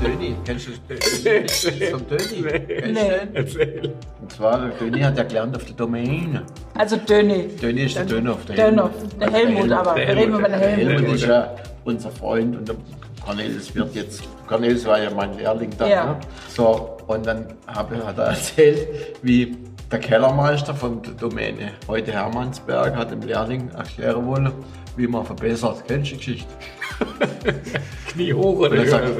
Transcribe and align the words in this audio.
Döni. 0.00 0.36
Kennst 0.44 0.68
du 0.68 0.72
das 0.88 1.90
vom 1.90 2.08
Döni? 2.08 2.62
Kennst 2.68 2.94
du 2.94 3.00
den? 3.00 3.34
Erzähl. 3.34 3.94
Und 4.20 4.32
zwar, 4.32 4.58
der 4.60 4.70
Döni 4.70 5.00
hat 5.00 5.16
ja 5.16 5.24
gelernt 5.24 5.56
auf 5.56 5.64
der 5.64 5.74
Domaine. 5.74 6.42
Also 6.74 6.96
Döni. 6.96 7.48
Döni 7.60 7.84
ist 7.84 7.96
der 7.96 8.04
Dönhoff. 8.04 8.44
Der 8.46 8.56
Dönhoff. 8.56 8.90
Der 9.20 9.30
Helmut 9.30 9.72
aber. 9.72 9.94
Der 9.94 10.08
Wir 10.08 10.16
reden 10.16 10.34
über 10.34 10.48
den 10.48 10.60
Der 10.60 10.68
Helmut. 10.68 10.92
Helmut 10.92 11.14
ist 11.14 11.26
ja 11.26 11.54
unser 11.84 12.10
Freund 12.10 12.56
und 12.56 12.76
Cornelis 13.24 13.74
wird 13.74 13.94
jetzt, 13.94 14.22
Cornelis 14.46 14.84
war 14.86 15.02
ja 15.02 15.10
mein 15.10 15.36
Lehrling 15.36 15.70
da. 15.76 15.86
Ja. 15.88 16.06
Ne? 16.06 16.20
So, 16.48 16.96
und 17.08 17.26
dann 17.26 17.46
habe, 17.66 18.04
hat 18.06 18.18
er 18.18 18.24
erzählt, 18.28 18.86
wie 19.22 19.56
der 19.90 19.98
Kellermeister 19.98 20.74
von 20.74 21.02
der 21.02 21.12
Domäne, 21.14 21.72
heute 21.88 22.12
Hermannsberg, 22.12 22.94
hat 22.96 23.10
dem 23.10 23.22
Lehrling 23.22 23.68
erklären 23.70 24.26
wollen, 24.26 24.52
wie 24.96 25.06
man 25.06 25.24
verbessert. 25.24 25.82
Kennst 25.86 26.10
du 26.10 26.14
die 26.14 26.18
Geschichte? 26.18 26.54
Knie 28.08 28.32
hoch 28.32 28.58
oder 28.58 28.70
Und 28.70 28.78
er 28.78 28.88
sagt, 28.88 29.12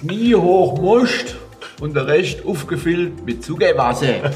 Knie 0.00 0.34
hoch 0.34 0.80
musst 0.80 1.36
und 1.80 1.94
der 1.94 2.06
Rest 2.06 2.44
aufgefüllt 2.46 3.24
mit 3.24 3.44
Zugewasser. 3.44 4.06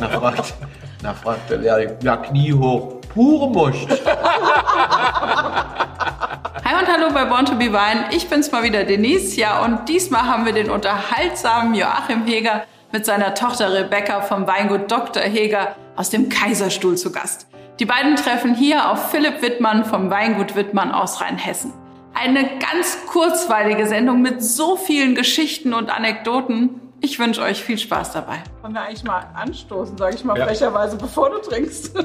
na, 0.00 0.08
fragt, 0.08 0.54
na 1.02 1.14
fragt 1.14 1.50
der 1.50 1.58
Lehrling, 1.58 1.90
ja 2.02 2.16
Knie 2.16 2.52
hoch 2.52 3.00
pur 3.12 3.50
musst. 3.50 3.88
Hi 6.64 6.78
und 6.78 6.86
hallo 6.86 7.12
bei 7.12 7.24
Born 7.24 7.46
to 7.46 7.56
be 7.56 7.72
Wine. 7.72 8.04
Ich 8.12 8.28
bin's 8.28 8.52
mal 8.52 8.62
wieder 8.62 8.84
Denise. 8.84 9.36
Ja, 9.36 9.64
und 9.64 9.88
diesmal 9.88 10.22
haben 10.22 10.46
wir 10.46 10.52
den 10.52 10.70
unterhaltsamen 10.70 11.74
Joachim 11.74 12.24
Heger 12.26 12.62
mit 12.92 13.04
seiner 13.04 13.34
Tochter 13.34 13.72
Rebecca 13.72 14.20
vom 14.20 14.46
Weingut 14.46 14.90
Dr. 14.90 15.22
Heger 15.22 15.74
aus 15.96 16.10
dem 16.10 16.28
Kaiserstuhl 16.28 16.96
zu 16.96 17.10
Gast. 17.12 17.48
Die 17.80 17.86
beiden 17.86 18.14
treffen 18.16 18.54
hier 18.54 18.90
auf 18.90 19.10
Philipp 19.10 19.42
Wittmann 19.42 19.84
vom 19.84 20.10
Weingut 20.10 20.54
Wittmann 20.54 20.92
aus 20.92 21.20
Rheinhessen. 21.20 21.72
Eine 22.22 22.58
ganz 22.58 23.06
kurzweilige 23.06 23.86
Sendung 23.86 24.20
mit 24.20 24.42
so 24.42 24.76
vielen 24.76 25.14
Geschichten 25.14 25.72
und 25.72 25.88
Anekdoten. 25.88 26.68
Ich 27.00 27.18
wünsche 27.18 27.40
euch 27.40 27.64
viel 27.64 27.78
Spaß 27.78 28.12
dabei. 28.12 28.42
Wollen 28.62 28.74
wir 28.74 28.82
eigentlich 28.82 29.04
mal 29.04 29.24
anstoßen, 29.34 29.96
sage 29.96 30.14
ich 30.16 30.24
mal 30.24 30.36
Ja. 30.38 30.46
frecherweise, 30.46 30.96
bevor 30.96 31.30
du 31.30 31.38
trinkst. 31.38 31.92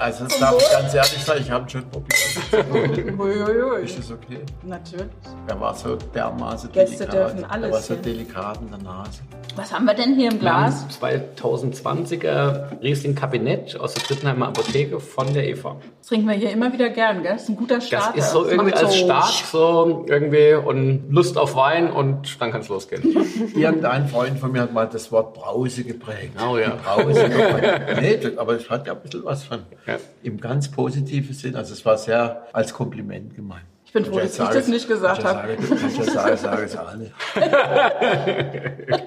Also 0.00 0.26
das 0.26 0.38
darf 0.38 0.54
ich 0.56 0.70
ganz 0.70 0.94
ehrlich 0.94 1.24
sagen, 1.24 1.40
ich 1.40 1.50
habe 1.50 1.68
schon 1.68 1.82
probiert. 1.90 3.18
Uiuiui. 3.18 3.82
Ist 3.82 3.98
das 3.98 4.12
okay? 4.12 4.38
Natürlich. 4.62 5.08
Er 5.48 5.60
war 5.60 5.74
so 5.74 5.96
dermaßen 6.14 6.70
Gäste 6.70 6.98
delikat. 7.04 7.14
dürfen 7.32 7.44
alles 7.50 7.66
Er 7.66 7.72
war 7.72 7.80
so 7.80 7.94
delikat 7.96 8.60
in 8.60 8.68
der 8.70 8.78
Nase. 8.78 9.22
Was 9.56 9.72
haben 9.72 9.86
wir 9.86 9.94
denn 9.94 10.14
hier 10.14 10.30
im 10.30 10.40
Wir 10.40 10.54
haben 10.54 10.70
Glas? 10.70 11.00
2020er 11.02 12.80
Riesling 12.80 13.16
Kabinett 13.16 13.76
aus 13.80 13.94
der 13.94 14.04
Drittenheimer 14.04 14.46
Apotheke 14.48 15.00
von 15.00 15.32
der 15.34 15.48
Eva. 15.48 15.76
Das 15.98 16.06
trinken 16.08 16.28
wir 16.28 16.34
hier 16.34 16.50
immer 16.52 16.72
wieder 16.72 16.90
gern, 16.90 17.22
gell? 17.24 17.32
Das 17.32 17.42
ist 17.42 17.48
ein 17.48 17.56
guter 17.56 17.76
Das 17.76 17.88
Starter. 17.88 18.16
ist 18.18 18.30
so 18.30 18.44
irgendwie 18.46 18.70
macht 18.70 18.84
als 18.84 18.96
Start 18.96 19.44
so 19.50 20.04
irgendwie 20.08 20.54
und 20.54 21.10
Lust 21.10 21.36
auf 21.36 21.56
Wein 21.56 21.90
und 21.90 22.40
dann 22.40 22.52
kann 22.52 22.60
es 22.60 22.68
losgehen. 22.68 23.02
Irgendein 23.56 24.06
Freund 24.06 24.38
von 24.38 24.52
mir 24.52 24.60
hat 24.62 24.72
mal 24.72 24.86
das 24.86 25.10
Wort 25.10 25.34
Brause 25.34 25.82
geprägt. 25.88 26.40
Oh 26.40 26.56
ja. 26.56 26.70
Die 26.70 27.02
Brause 27.02 27.28
geprägt. 27.28 28.00
nee, 28.00 28.36
aber 28.36 28.54
es 28.54 28.70
hat 28.70 28.86
ja 28.86 28.92
ein 28.92 29.00
bisschen 29.00 29.24
was 29.24 29.42
von. 29.44 29.64
Ja. 29.86 29.96
Im 30.22 30.40
ganz 30.40 30.70
positiven 30.70 31.34
Sinn. 31.34 31.56
Also 31.56 31.72
es 31.72 31.84
war 31.84 31.98
sehr 31.98 32.46
als 32.52 32.72
Kompliment 32.72 33.34
gemeint. 33.34 33.64
Ich 33.88 33.92
bin 33.92 34.04
froh, 34.04 34.18
dass 34.18 34.32
ich 34.32 34.36
sage 34.36 34.54
das 34.54 34.68
nicht 34.68 34.86
gesagt 34.86 35.24
habe. 35.24 35.56
ja 35.56 36.04
sagen, 36.04 36.36
sage 36.36 36.64
es 36.64 36.76
alle. 36.76 37.10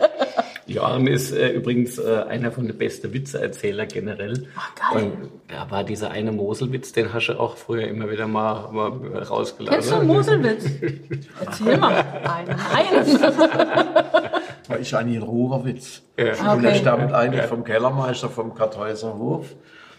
Joachim 0.65 1.07
ist 1.07 1.31
äh, 1.31 1.49
übrigens 1.49 1.99
äh, 1.99 2.23
einer 2.27 2.51
von 2.51 2.65
den 2.65 2.77
besten 2.77 3.13
Witzeerzähler 3.13 3.85
generell. 3.85 4.47
Ach, 4.55 4.71
geil. 4.93 5.03
Und 5.03 5.31
da 5.47 5.69
war 5.69 5.83
dieser 5.83 6.11
eine 6.11 6.31
Moselwitz, 6.31 6.93
den 6.93 7.13
hast 7.13 7.27
du 7.27 7.39
auch 7.39 7.57
früher 7.57 7.87
immer 7.87 8.09
wieder 8.09 8.27
mal, 8.27 8.71
mal 8.71 8.89
rausgelassen. 9.23 9.79
Kennst 9.79 9.91
du 9.91 9.95
einen 9.95 10.07
Moselwitz? 10.07 10.65
Erzähl 11.45 11.77
mal. 11.77 12.03
Einen. 12.23 12.59
Einen. 12.73 13.19
Das 14.71 14.81
ist 14.81 14.93
eigentlich 14.93 15.17
ein 15.17 15.23
Ruhrwitz. 15.23 16.01
Ja. 16.17 16.53
Und 16.53 16.63
er 16.63 16.75
stammt 16.75 17.13
eigentlich 17.13 17.45
vom 17.45 17.63
Kellermeister 17.63 18.29
vom 18.29 18.53
Kartäuser 18.53 19.17
Hof. 19.17 19.47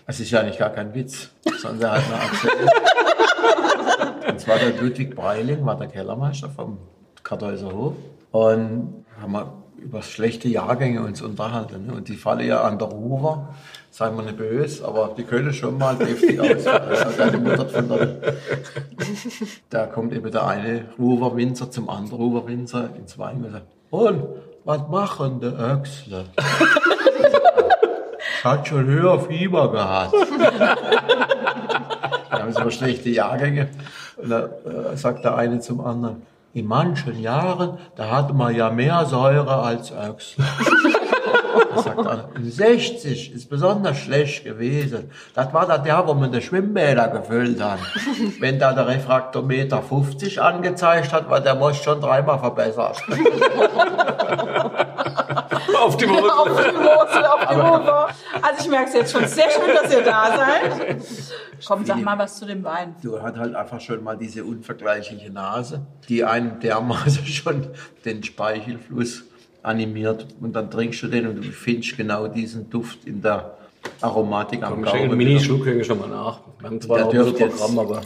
Es 0.06 0.21
ist 0.21 0.31
ja 0.31 0.41
eigentlich 0.41 0.59
gar 0.59 0.71
kein 0.71 0.94
Witz, 0.94 1.31
sondern 1.60 1.93
er 1.93 1.97
hat 1.97 2.09
mir 2.09 2.16
erzählt. 2.16 2.71
Und 4.28 4.41
zwar 4.41 4.59
der 4.59 4.81
Ludwig 4.81 5.15
Breiling, 5.15 5.65
war 5.65 5.77
der 5.77 5.88
Kellermeister 5.88 6.49
vom 6.50 6.78
Kartäuser 7.22 7.72
Hof. 7.72 7.94
Und 8.31 9.05
haben 9.21 9.32
wir 9.32 9.62
über 9.82 10.03
schlechte 10.03 10.49
Jahrgänge 10.49 11.03
uns 11.03 11.22
unterhalten. 11.22 11.87
Ne? 11.87 11.94
Und 11.94 12.09
die 12.09 12.16
fallen 12.16 12.47
ja 12.47 12.62
an 12.62 12.78
der 12.78 12.88
Ruhr, 12.88 13.49
seien 13.91 14.16
wir 14.16 14.22
nicht 14.22 14.37
böse, 14.37 14.87
aber 14.87 15.15
die 15.16 15.25
können 15.25 15.53
schon 15.53 15.77
mal 15.77 15.97
von 15.97 16.06
der, 17.88 18.34
da 19.71 19.87
kommt 19.87 20.12
eben 20.15 20.31
der 20.31 20.47
eine 20.47 20.84
Ruwer 20.99 21.37
Winzer 21.37 21.71
zum 21.71 21.91
anderen 21.91 22.22
Ruwer 22.22 22.47
Winzer 22.47 22.91
ins 22.97 23.19
Wein 23.19 23.44
und 23.44 23.50
sagt, 23.50 23.66
und 23.91 24.25
was 24.65 24.89
machen 24.89 25.41
die 25.41 25.47
Öchsle? 25.47 26.25
Ich 28.39 28.45
hat 28.45 28.69
schon 28.69 28.87
höher 28.87 29.21
Fieber 29.21 29.71
gehabt. 29.71 30.15
Da 32.31 32.39
haben 32.39 32.53
sie 32.53 32.61
aber 32.61 32.71
schlechte 32.71 33.11
Jahrgänge. 33.11 33.69
Und 34.17 34.31
da 34.31 34.47
äh, 34.47 34.97
sagt 34.97 35.23
der 35.23 35.37
eine 35.37 35.61
zum 35.61 35.83
anderen, 35.83 36.23
in 36.55 36.67
manchen 36.67 37.21
Jahren, 37.21 37.78
da 37.95 38.11
hatte 38.11 38.33
man 38.33 38.55
ja 38.55 38.71
mehr 38.71 39.05
Säure 39.05 39.56
als 39.56 39.93
Öchsle. 39.93 40.45
Da 41.75 41.83
sagt 41.83 42.37
in 42.37 42.50
60 42.50 43.33
ist 43.34 43.49
besonders 43.49 43.99
schlecht 43.99 44.44
gewesen. 44.44 45.11
Das 45.34 45.53
war 45.53 45.67
das 45.67 45.87
Jahr, 45.87 46.06
wo 46.06 46.15
man 46.15 46.31
die 46.31 46.41
Schwimmbäder 46.41 47.09
gefüllt 47.09 47.62
hat. 47.62 47.79
Wenn 48.41 48.59
da 48.59 48.73
der 48.73 48.87
Refraktometer 48.89 49.83
50 49.83 50.41
angezeigt 50.41 51.12
hat, 51.12 51.31
war 51.31 51.41
der 51.41 51.55
Most 51.55 51.84
schon 51.84 52.00
dreimal 52.00 52.39
verbessert. 52.39 53.03
Auf 55.81 55.97
die 55.97 56.06
Mosel. 56.06 56.31
auf 56.31 56.49
die 56.49 56.72
Mosel, 56.72 57.25
auf 57.27 57.47
die 57.49 57.55
Ruhr. 57.55 58.09
Also 58.43 58.60
ich 58.65 58.69
merke 58.69 58.88
es 58.88 58.94
jetzt 58.94 59.12
schon. 59.12 59.27
Sehr 59.27 59.50
schön, 59.50 59.75
dass 59.75 59.93
ihr 59.93 60.03
da 60.03 60.37
seid. 60.37 61.03
Komm, 61.66 61.84
sag 61.84 62.03
mal 62.03 62.19
was 62.19 62.37
zu 62.38 62.47
dem 62.47 62.62
Wein. 62.65 62.94
Du 63.03 63.21
hast 63.21 63.37
halt 63.37 63.55
einfach 63.55 63.81
schon 63.81 64.03
mal 64.03 64.16
diese 64.16 64.44
unvergleichliche 64.44 65.31
Nase, 65.32 65.87
die 66.09 66.25
einem 66.25 66.59
dermaßen 66.61 67.25
schon 67.27 67.69
den 68.05 68.22
Speichelfluss 68.22 69.25
animiert. 69.62 70.27
Und 70.41 70.55
dann 70.56 70.71
trinkst 70.71 71.03
du 71.03 71.09
den 71.09 71.27
und 71.28 71.37
du 71.37 71.43
findest 71.53 71.97
genau 71.97 72.27
diesen 72.27 72.69
Duft 72.69 73.05
in 73.05 73.22
der 73.22 73.56
Aromatik 74.00 74.62
am 74.62 74.84
schenk 74.84 74.94
einen 74.94 75.05
Gaumen. 75.09 75.19
Mini-Schluck 75.19 75.62
kriege 75.65 75.81
ich 75.81 75.87
schon 75.87 75.99
mal 75.99 76.09
nach. 76.09 76.41
Wir 76.59 76.69
haben 76.69 76.81
zwar 76.81 76.99
Der 76.99 77.06
auch 77.06 77.12
ein 77.12 77.21
Programm, 77.32 77.49
jetzt- 77.50 77.78
aber 77.78 78.00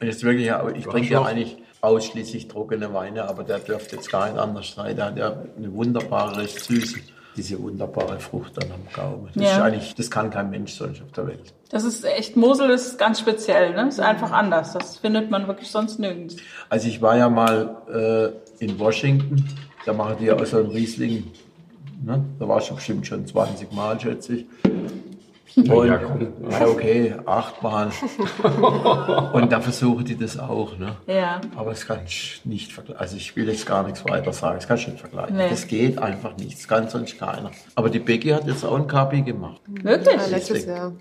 Ist 0.00 0.24
wirklich, 0.24 0.50
ich 0.76 0.86
trinke 0.86 1.08
ja 1.12 1.20
noch- 1.20 1.26
eigentlich 1.26 1.56
ausschließlich 1.80 2.48
trockene 2.48 2.92
Weine, 2.92 3.28
aber 3.28 3.42
der 3.44 3.58
dürfte 3.58 3.96
jetzt 3.96 4.10
gar 4.10 4.28
nicht 4.30 4.38
anders 4.38 4.74
sein. 4.74 4.96
Der 4.96 5.06
hat 5.06 5.16
ja 5.16 5.34
eine 5.56 5.72
wunderbare, 5.72 6.38
recht 6.42 6.60
süße, 6.64 6.98
diese 7.36 7.60
wunderbare 7.62 8.18
Frucht 8.20 8.52
dann 8.56 8.70
am 8.72 8.80
Gaumen. 8.92 9.28
Das, 9.34 9.42
Ja. 9.44 9.50
ist 9.52 9.60
eigentlich, 9.62 9.94
das 9.94 10.10
kann 10.10 10.30
kein 10.30 10.50
Mensch 10.50 10.74
sonst 10.74 11.00
auf 11.02 11.12
der 11.12 11.26
Welt. 11.28 11.54
Das 11.70 11.84
ist 11.84 12.04
echt, 12.04 12.36
Mosel 12.36 12.70
ist 12.70 12.98
ganz 12.98 13.20
speziell, 13.20 13.74
ne? 13.74 13.88
Ist 13.88 14.00
einfach 14.00 14.32
anders. 14.32 14.72
Das 14.72 14.96
findet 14.98 15.30
man 15.30 15.46
wirklich 15.46 15.70
sonst 15.70 15.98
nirgends. 16.00 16.36
Also 16.68 16.88
ich 16.88 17.00
war 17.00 17.16
ja 17.16 17.28
mal 17.28 17.76
äh, 18.60 18.64
in 18.64 18.78
Washington, 18.78 19.48
da 19.86 19.92
machen 19.92 20.16
die 20.20 20.26
ja 20.26 20.34
auch 20.36 20.44
so 20.44 20.58
einen 20.58 20.70
Riesling. 20.70 21.30
Ne? 22.02 22.24
Da 22.38 22.48
war 22.48 22.60
ich 22.60 22.70
bestimmt 22.70 23.06
schon 23.06 23.26
20 23.26 23.72
Mal, 23.72 23.98
schätze 24.00 24.34
ich. 24.36 24.46
Und, 25.56 25.86
ja, 25.88 25.98
komm. 25.98 26.28
ja, 26.50 26.66
okay, 26.66 27.14
achtmal. 27.26 27.90
Und 29.32 29.50
da 29.52 29.60
versuchen 29.60 30.04
die 30.04 30.16
das 30.16 30.38
auch. 30.38 30.76
Ne? 30.78 30.96
Ja. 31.06 31.40
Aber 31.56 31.70
das 31.70 31.86
kann 31.86 31.98
ich 32.06 32.40
nicht 32.44 32.72
vergleichen. 32.72 33.00
Also 33.00 33.16
ich 33.16 33.34
will 33.36 33.48
jetzt 33.48 33.66
gar 33.66 33.82
nichts 33.84 34.04
weiter 34.08 34.32
sagen. 34.32 34.56
Das 34.56 34.68
kann 34.68 34.76
ich 34.78 34.86
nicht 34.88 35.00
vergleichen. 35.00 35.36
Nee. 35.36 35.48
Das 35.50 35.66
geht 35.66 35.98
einfach 35.98 36.36
nicht. 36.36 36.58
Das 36.58 36.68
kann 36.68 36.88
sonst 36.88 37.18
keiner. 37.18 37.50
Aber 37.74 37.90
die 37.90 37.98
Becky 37.98 38.28
hat 38.30 38.46
jetzt 38.46 38.64
auch 38.64 38.76
ein 38.76 38.86
Kapi 38.86 39.22
gemacht. 39.22 39.60
Wirklich? 39.66 40.16
Ja, 40.16 40.26
letztes 40.26 40.66
Jahr. 40.66 40.92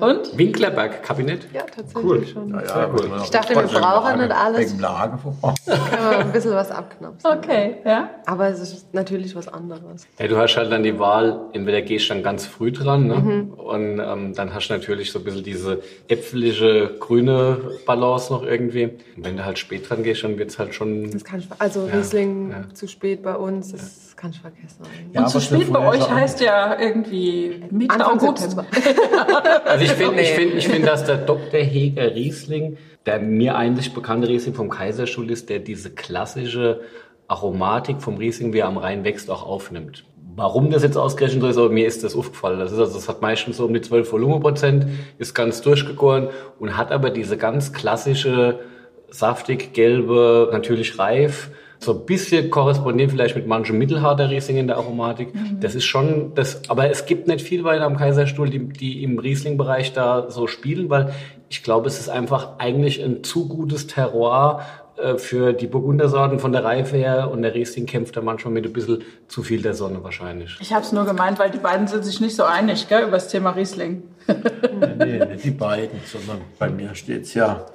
Und? 0.00 0.36
Winklerberg-Kabinett. 0.38 1.46
Ja, 1.52 1.62
tatsächlich 1.62 2.04
Cool. 2.04 2.26
schon. 2.26 2.50
Ja, 2.50 2.66
Sehr 2.66 2.86
gut. 2.88 3.04
aber 3.06 3.22
Ich 3.22 3.30
dachte, 3.30 3.54
wir 3.54 3.62
brauchen 3.80 4.18
nicht 4.20 4.32
alles. 4.32 4.70
Wegen 4.72 4.80
Lage 4.80 5.18
vorbei. 5.18 5.54
Kann 5.66 6.04
man 6.04 6.14
ein 6.20 6.32
bisschen 6.32 6.52
was 6.52 6.70
abknapsen. 6.70 7.30
Okay, 7.38 7.76
ja. 7.84 8.10
Aber 8.26 8.48
es 8.48 8.60
ist 8.60 8.94
natürlich 8.94 9.34
was 9.36 9.48
anderes. 9.48 10.06
Ja, 10.18 10.26
du 10.28 10.36
hast 10.36 10.56
halt 10.56 10.72
dann 10.72 10.82
die 10.82 10.98
Wahl, 10.98 11.40
entweder 11.52 11.82
gehst 11.82 12.08
du 12.10 12.14
dann 12.14 12.22
ganz 12.22 12.46
früh 12.46 12.72
dran, 12.72 13.06
ne? 13.06 13.46
und 13.56 13.89
ähm, 13.98 14.34
dann 14.34 14.54
hast 14.54 14.68
du 14.68 14.74
natürlich 14.74 15.10
so 15.10 15.18
ein 15.18 15.24
bisschen 15.24 15.42
diese 15.42 15.82
äpfelige, 16.08 16.96
grüne 17.00 17.58
Balance 17.86 18.32
noch 18.32 18.44
irgendwie. 18.44 18.84
Und 18.84 19.24
wenn 19.24 19.36
du 19.36 19.44
halt 19.44 19.58
spät 19.58 19.88
dran 19.88 20.02
gehst, 20.02 20.22
dann 20.22 20.38
wird's 20.38 20.58
halt 20.58 20.74
schon... 20.74 21.10
Das 21.10 21.24
kann 21.24 21.40
ich, 21.40 21.48
also 21.58 21.86
Ja, 21.86 21.96
Riesling 21.96 22.50
ja. 22.50 22.74
zu 22.74 22.86
spät 22.86 23.22
bei 23.22 23.34
uns, 23.34 23.72
das 23.72 24.14
kann 24.16 24.30
ich 24.30 24.40
vergessen. 24.40 24.82
Ja, 25.12 25.22
Und 25.22 25.28
zu 25.30 25.40
spät 25.40 25.72
bei 25.72 25.88
euch 25.88 26.10
heißt 26.10 26.40
ja 26.40 26.78
irgendwie 26.78 27.64
Mitte 27.70 27.94
Anfang 27.94 28.28
August. 28.28 28.50
September. 28.50 28.66
Also 29.64 29.84
ich 29.84 29.92
finde, 29.92 30.20
ich 30.20 30.30
finde, 30.30 30.56
ich 30.56 30.68
finde, 30.68 30.86
dass 30.86 31.04
der 31.04 31.16
Dr. 31.16 31.60
Heger 31.60 32.14
Riesling, 32.14 32.76
der 33.06 33.20
mir 33.20 33.56
eigentlich 33.56 33.94
bekannte 33.94 34.28
Riesling 34.28 34.54
vom 34.54 34.68
Kaiserstuhl 34.68 35.30
ist, 35.30 35.48
der 35.48 35.58
diese 35.58 35.90
klassische 35.90 36.80
Aromatik 37.28 38.02
vom 38.02 38.16
Riesling, 38.16 38.52
wie 38.52 38.58
er 38.58 38.66
am 38.66 38.76
Rhein 38.76 39.04
wächst, 39.04 39.30
auch 39.30 39.46
aufnimmt. 39.46 40.04
Warum 40.36 40.70
das 40.70 40.82
jetzt 40.82 40.96
ausgerechnet 40.96 41.42
so 41.42 41.48
ist, 41.48 41.58
aber 41.58 41.70
mir 41.70 41.86
ist 41.86 42.04
das 42.04 42.14
aufgefallen. 42.14 42.58
Das 42.58 42.72
ist 42.72 42.78
also, 42.78 42.94
das 42.94 43.08
hat 43.08 43.22
meistens 43.22 43.56
so 43.56 43.66
um 43.66 43.74
die 43.74 43.80
12 43.80 44.12
Volumenprozent, 44.12 44.86
ist 45.18 45.34
ganz 45.34 45.60
durchgegoren 45.60 46.28
und 46.58 46.76
hat 46.76 46.92
aber 46.92 47.10
diese 47.10 47.36
ganz 47.36 47.72
klassische, 47.72 48.60
saftig, 49.10 49.72
gelbe, 49.72 50.48
natürlich 50.52 50.98
reif, 50.98 51.50
so 51.82 51.94
ein 51.94 52.04
bisschen 52.04 52.50
korrespondieren 52.50 53.10
vielleicht 53.10 53.36
mit 53.36 53.46
manchem 53.46 53.78
mittelharter 53.78 54.28
Riesling 54.28 54.58
in 54.58 54.66
der 54.66 54.76
Aromatik. 54.76 55.32
Das 55.60 55.74
ist 55.74 55.84
schon, 55.84 56.34
das, 56.34 56.68
aber 56.68 56.90
es 56.90 57.06
gibt 57.06 57.26
nicht 57.26 57.40
viel 57.40 57.64
weiter 57.64 57.84
am 57.84 57.96
Kaiserstuhl, 57.96 58.50
die, 58.50 58.68
die 58.68 59.02
im 59.02 59.18
Riesling-Bereich 59.18 59.94
da 59.94 60.30
so 60.30 60.46
spielen, 60.46 60.90
weil 60.90 61.14
ich 61.48 61.62
glaube, 61.62 61.88
es 61.88 61.98
ist 61.98 62.10
einfach 62.10 62.58
eigentlich 62.58 63.02
ein 63.02 63.24
zu 63.24 63.48
gutes 63.48 63.86
Terroir 63.86 64.60
für 65.16 65.52
die 65.52 65.66
Burgundersorten 65.66 66.38
von 66.38 66.52
der 66.52 66.64
Reife 66.64 66.96
her 66.96 67.30
und 67.30 67.42
der 67.42 67.54
Riesling 67.54 67.86
kämpft 67.86 68.16
da 68.16 68.20
manchmal 68.20 68.54
mit 68.54 68.66
ein 68.66 68.72
bisschen 68.72 69.02
zu 69.28 69.42
viel 69.42 69.62
der 69.62 69.74
Sonne 69.74 70.02
wahrscheinlich. 70.02 70.56
Ich 70.60 70.72
habe 70.72 70.84
es 70.84 70.92
nur 70.92 71.04
gemeint, 71.04 71.38
weil 71.38 71.50
die 71.50 71.58
beiden 71.58 71.86
sind 71.86 72.04
sich 72.04 72.20
nicht 72.20 72.36
so 72.36 72.44
einig, 72.44 72.88
gell, 72.88 73.02
über 73.02 73.12
das 73.12 73.28
Thema 73.28 73.50
Riesling. 73.50 74.02
Nee, 74.98 75.24
nicht 75.24 75.44
die 75.44 75.50
beiden, 75.50 75.98
sondern 76.06 76.42
bei 76.58 76.68
mir 76.70 76.94
steht 76.94 77.22
es 77.22 77.34
ja 77.34 77.66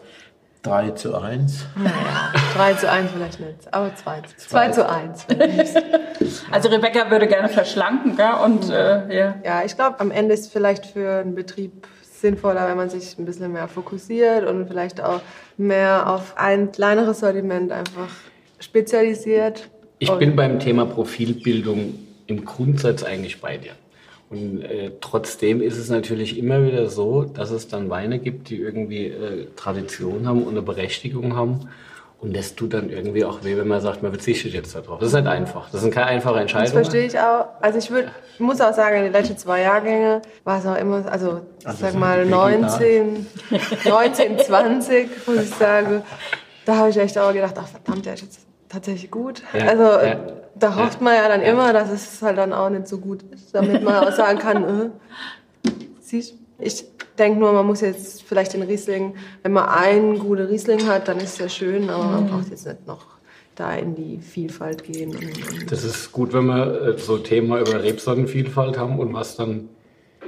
3 0.66 0.92
zu 0.92 1.16
1. 1.16 1.66
Naja, 1.75 2.33
3 2.56 2.74
zu 2.74 2.92
1 2.92 3.12
vielleicht 3.12 3.39
nicht, 3.39 3.74
aber 3.74 3.95
2, 3.95 4.22
2 4.38 4.69
zu 4.69 4.89
1. 4.89 5.27
Also 6.51 6.69
Rebecca 6.69 7.12
würde 7.12 7.27
gerne 7.27 7.50
verschlanken, 7.50 8.16
gell, 8.16 8.33
und 8.44 8.69
äh, 8.69 9.16
ja. 9.16 9.36
Ja, 9.44 9.63
ich 9.66 9.75
glaube, 9.75 10.00
am 10.00 10.12
Ende 10.12 10.33
ist 10.33 10.51
vielleicht 10.51 10.86
für 10.86 11.19
einen 11.19 11.36
Betrieb 11.36 11.88
sinnvoller, 12.25 12.68
wenn 12.68 12.77
man 12.77 12.89
sich 12.89 13.18
ein 13.19 13.25
bisschen 13.25 13.54
mehr 13.54 13.68
fokussiert 13.68 14.48
und 14.48 14.68
vielleicht 14.68 15.00
auch 15.00 15.22
mehr 15.57 16.10
auf 16.10 16.33
ein 16.38 16.72
kleineres 16.72 17.19
Sortiment 17.19 17.72
einfach 17.72 18.10
spezialisiert. 18.60 19.69
Ich 20.00 20.12
bin 20.12 20.36
beim 20.36 20.60
Thema 20.60 20.86
Profilbildung 20.86 22.00
im 22.25 22.44
Grundsatz 22.44 23.04
eigentlich 23.04 23.42
bei 23.42 23.57
dir. 23.57 23.74
Und 24.31 24.63
äh, 24.63 24.92
trotzdem 25.01 25.62
ist 25.62 25.77
es 25.77 25.89
natürlich 25.89 26.39
immer 26.39 26.66
wieder 26.66 26.89
so, 26.89 27.24
dass 27.24 27.51
es 27.51 27.68
dann 27.68 27.92
Weine 27.92 28.18
gibt, 28.18 28.50
die 28.50 28.57
irgendwie 28.57 29.06
äh, 29.06 29.45
Tradition 29.56 30.27
haben 30.27 30.42
und 30.44 30.54
eine 30.54 30.63
Berechtigung 30.63 31.36
haben. 31.36 31.69
Und 32.25 32.36
das 32.36 32.56
tut 32.56 32.74
dann 32.74 32.89
irgendwie 32.89 33.24
auch 33.24 33.44
weh, 33.44 33.56
wenn 33.56 33.68
man 33.68 33.81
sagt, 33.81 34.01
man 34.01 34.12
verzichtet 34.12 34.51
jetzt 34.51 34.74
darauf. 34.74 34.98
Das 34.98 35.10
ist 35.10 35.13
nicht 35.13 35.27
einfach. 35.27 35.69
Das 35.69 35.81
sind 35.81 35.94
keine 35.94 36.07
einfache 36.07 36.33
Das 36.33 36.42
Entscheidungen. 36.42 36.74
verstehe 36.74 37.06
ich 37.06 37.19
auch. 37.19 37.50
Also 37.62 37.77
ich 37.77 37.92
würd, 37.92 38.07
muss 38.39 38.60
auch 38.62 38.74
sagen, 38.74 38.98
in 38.98 39.04
den 39.04 39.13
letzten 39.13 39.38
zwei 39.38 39.62
Jahrgänge 39.62 40.24
war 40.44 40.57
es 40.57 40.66
auch 40.66 40.75
immer, 40.75 41.06
also 41.12 41.42
ich 41.60 41.68
Also 41.68 41.86
sag 41.86 41.94
mal 41.94 42.24
die 42.24 42.31
19, 42.31 43.27
19, 43.86 44.39
20, 44.39 45.27
muss 45.27 45.44
ich 45.44 45.50
sagen. 45.51 46.01
Da 46.66 46.77
habe 46.77 46.89
ich 46.89 46.98
echt 46.98 47.16
auch 47.19 47.31
gedacht, 47.31 47.54
ach 47.60 47.68
verdammt, 47.68 48.07
der 48.07 48.16
ist 48.16 48.24
jetzt 48.24 48.39
tatsächlich 48.69 49.12
gut. 49.12 49.44
Ja, 49.54 49.68
also 49.68 49.83
ja. 49.83 50.16
da 50.56 50.75
hofft 50.75 51.00
man 51.01 51.13
ja 51.13 51.27
dann 51.27 51.44
immer, 51.44 51.74
dass 51.74 51.92
es 51.92 52.24
halt 52.24 52.39
dann 52.39 52.54
auch 52.54 52.72
nicht 52.72 52.88
so 52.88 52.98
gut 52.98 53.22
ist, 53.31 53.54
damit 53.54 53.83
man 53.83 54.04
auch 54.04 54.12
sagen 54.12 54.39
kann, 54.39 54.63
äh, 54.63 55.69
siehst 56.00 56.33
ich 56.57 56.86
denke 57.18 57.40
nur, 57.40 57.52
man 57.54 57.66
muss 57.66 57.82
jetzt 57.82 58.24
vielleicht 58.24 58.54
den 58.54 58.62
Riesling, 58.64 59.16
wenn 59.44 59.54
man 59.54 59.68
einen 59.70 60.20
guten 60.20 60.46
Riesling 60.48 60.86
hat, 60.88 61.08
dann 61.08 61.18
ist 61.18 61.34
es 61.34 61.38
ja 61.40 61.50
schön, 61.50 61.90
aber 61.90 62.04
man 62.06 62.28
braucht 62.28 62.50
jetzt 62.50 62.66
nicht 62.66 62.86
noch 62.88 63.06
da 63.56 63.74
in 63.74 63.96
die 63.96 64.20
Vielfalt 64.20 64.84
gehen. 64.84 65.12
Und, 65.12 65.16
und 65.62 65.72
Das 65.72 65.84
ist 65.86 66.12
gut, 66.12 66.34
wenn 66.34 66.46
wir 66.48 66.96
äh, 66.96 66.98
so 66.98 67.18
Thema 67.18 67.60
über 67.62 67.82
Rebsortenvielfalt 67.82 68.78
haben 68.78 69.00
und 69.00 69.14
was 69.14 69.38
dann 69.38 69.70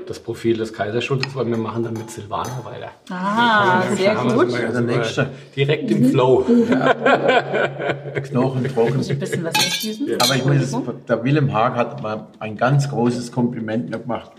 das 0.06 0.20
Profil 0.20 0.56
des 0.56 0.72
Kaiserschultes, 0.72 1.36
weil 1.36 1.48
wir 1.48 1.58
machen 1.58 1.84
dann 1.84 1.92
mit 1.94 2.10
Silvaner 2.10 2.62
weiter. 2.64 2.92
Ah, 3.10 3.82
sehr 3.94 4.16
gut. 4.16 4.48
wir- 4.54 4.70
Der 4.70 4.80
nächste. 4.80 5.30
Direkt 5.54 5.92
im 5.92 6.06
Flow. 6.06 6.46
Knochen 8.24 8.64
trocken. 8.74 9.02
Ein 9.10 9.20
bisschen 9.20 9.44
was 9.44 9.54
mitgießen. 9.56 10.08
Aber 10.22 10.36
ich 10.36 10.46
muss 10.46 10.56
jetzt, 10.56 10.76
der 11.10 11.24
Willem 11.24 11.52
Haag 11.54 11.76
hat 11.76 12.02
mal 12.02 12.28
ein 12.40 12.56
ganz 12.56 12.90
großes 12.90 13.32
Kompliment 13.32 13.90
mir 13.90 14.00
gemacht 14.00 14.32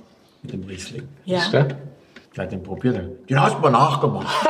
mit 0.42 0.52
dem 0.52 0.62
Riesling. 0.64 1.02
Ja. 1.26 1.40
Ja. 2.38 2.44
Der 2.44 2.44
hat 2.44 2.52
den 2.52 2.62
probiert. 2.62 3.28
Den 3.28 3.40
hast 3.40 3.56
du 3.56 3.60
mal 3.60 3.70
nachgemacht. 3.70 4.26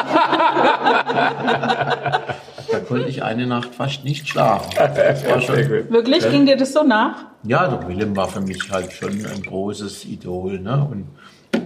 da 2.71 2.81
konnte 2.87 3.09
ich 3.09 3.23
eine 3.23 3.47
Nacht 3.47 3.75
fast 3.75 4.05
nicht 4.05 4.29
schlafen. 4.29 4.71
Das 4.77 5.27
war 5.27 5.41
schon, 5.41 5.57
Wirklich? 5.57 6.29
Ging 6.31 6.45
dir 6.47 6.57
das 6.57 6.73
so 6.73 6.83
nach? 6.83 7.25
ja, 7.45 7.67
der 7.69 7.89
Willem 7.89 8.15
war 8.17 8.29
für 8.29 8.41
mich 8.41 8.71
halt 8.71 8.93
schon 8.93 9.11
ein 9.11 9.43
großes 9.43 10.05
Idol 10.05 10.59
ne? 10.59 10.87
und, 10.91 11.07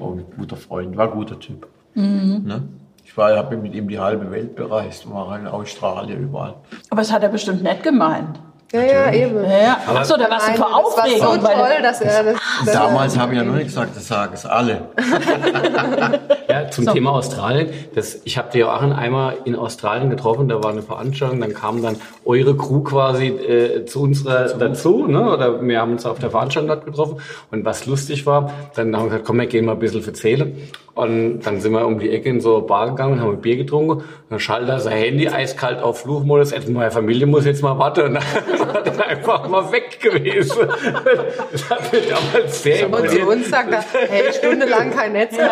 und 0.00 0.19
ein 0.20 0.26
guter 0.36 0.56
Freund, 0.56 0.96
war 0.96 1.08
ein 1.08 1.14
guter 1.14 1.38
Typ. 1.40 1.66
Ne? 1.94 2.62
Ich 3.04 3.16
war, 3.16 3.36
habe 3.36 3.56
mit 3.56 3.75
ihm 3.75 3.88
die 3.88 3.98
halbe 3.98 4.30
Welt 4.30 4.54
bereist, 4.54 5.10
war 5.10 5.36
in 5.38 5.46
Australien 5.46 6.22
überall. 6.22 6.54
Aber 6.90 7.00
das 7.00 7.12
hat 7.12 7.22
er 7.22 7.30
bestimmt 7.30 7.62
nett 7.62 7.82
gemeint. 7.82 8.38
Ja, 8.72 8.80
ja, 8.82 9.12
eben. 9.12 9.44
Ja, 9.44 9.58
ja. 9.58 9.76
Ach 9.86 10.04
so, 10.04 10.16
da 10.16 10.28
warst 10.30 10.48
du 10.48 10.52
vor 10.54 10.66
das 10.66 10.72
war 10.72 10.84
Aufregung. 10.84 11.40
so 11.40 11.46
toll, 11.46 11.82
dass 11.82 12.00
er 12.00 12.22
das. 12.24 12.36
dass 12.64 12.74
Damals 12.74 13.14
er- 13.16 13.22
habe 13.22 13.32
ich 13.32 13.38
ja 13.38 13.44
noch 13.44 13.54
nicht 13.54 13.66
gesagt, 13.66 13.96
das 13.96 14.08
sagen 14.08 14.32
es 14.34 14.46
alle. 14.46 14.82
Ja, 16.48 16.69
zum 16.70 16.86
Thema 16.86 17.12
Australien. 17.12 17.70
Das, 17.94 18.20
ich 18.24 18.36
habe 18.36 18.50
dir 18.52 18.70
auch 18.70 18.82
einmal 18.82 19.36
in 19.44 19.56
Australien 19.56 20.10
getroffen, 20.10 20.48
da 20.48 20.62
war 20.62 20.70
eine 20.70 20.82
Veranstaltung, 20.82 21.40
dann 21.40 21.54
kam 21.54 21.82
dann 21.82 21.96
eure 22.26 22.54
Crew 22.56 22.80
quasi 22.82 23.28
äh, 23.28 23.86
zu 23.86 24.02
unserer 24.02 24.48
dazu, 24.58 25.06
ne? 25.06 25.30
oder 25.32 25.62
wir 25.62 25.80
haben 25.80 25.92
uns 25.92 26.04
auf 26.04 26.18
der 26.18 26.30
Veranstaltung 26.30 26.68
dort 26.68 26.84
getroffen 26.84 27.16
und 27.50 27.64
was 27.64 27.86
lustig 27.86 28.26
war, 28.26 28.52
dann 28.75 28.94
haben 28.94 29.04
wir 29.04 29.08
gesagt, 29.10 29.25
komm, 29.26 29.38
wir 29.38 29.46
gehen 29.46 29.64
mal 29.64 29.72
ein 29.72 29.78
bisschen 29.78 30.02
verzählen 30.02 30.54
und 30.94 31.40
dann 31.40 31.60
sind 31.60 31.72
wir 31.72 31.86
um 31.86 31.98
die 31.98 32.10
Ecke 32.10 32.28
in 32.28 32.40
so 32.40 32.56
eine 32.58 32.66
Bar 32.66 32.90
gegangen 32.90 33.14
und 33.14 33.20
haben 33.20 33.30
ein 33.32 33.40
Bier 33.40 33.56
getrunken 33.56 33.90
und 33.92 34.04
dann 34.28 34.38
schaltet 34.40 34.68
er 34.68 34.80
sein 34.80 34.96
Handy 34.98 35.28
eiskalt 35.28 35.80
auf 35.82 36.00
Flugmodus, 36.00 36.52
also 36.52 36.70
meine 36.70 36.90
Familie 36.90 37.26
muss 37.26 37.46
jetzt 37.46 37.62
mal 37.62 37.78
warten 37.78 38.02
und 38.02 38.14
dann 38.58 38.58
war 38.58 38.84
er 38.98 39.06
einfach 39.08 39.48
mal 39.48 39.72
weg 39.72 39.98
gewesen. 40.00 40.68
Das 41.52 41.70
hat 41.70 41.92
mich 41.92 42.08
damals 42.08 42.62
sehr 42.62 42.90
Und 42.92 43.08
zu 43.10 43.20
uns 43.26 43.48
sagt 43.50 43.72
er, 43.72 43.82
hey, 44.08 44.32
stundenlang 44.32 44.90
kein 44.94 45.12
Netz 45.12 45.36
mehr. 45.36 45.50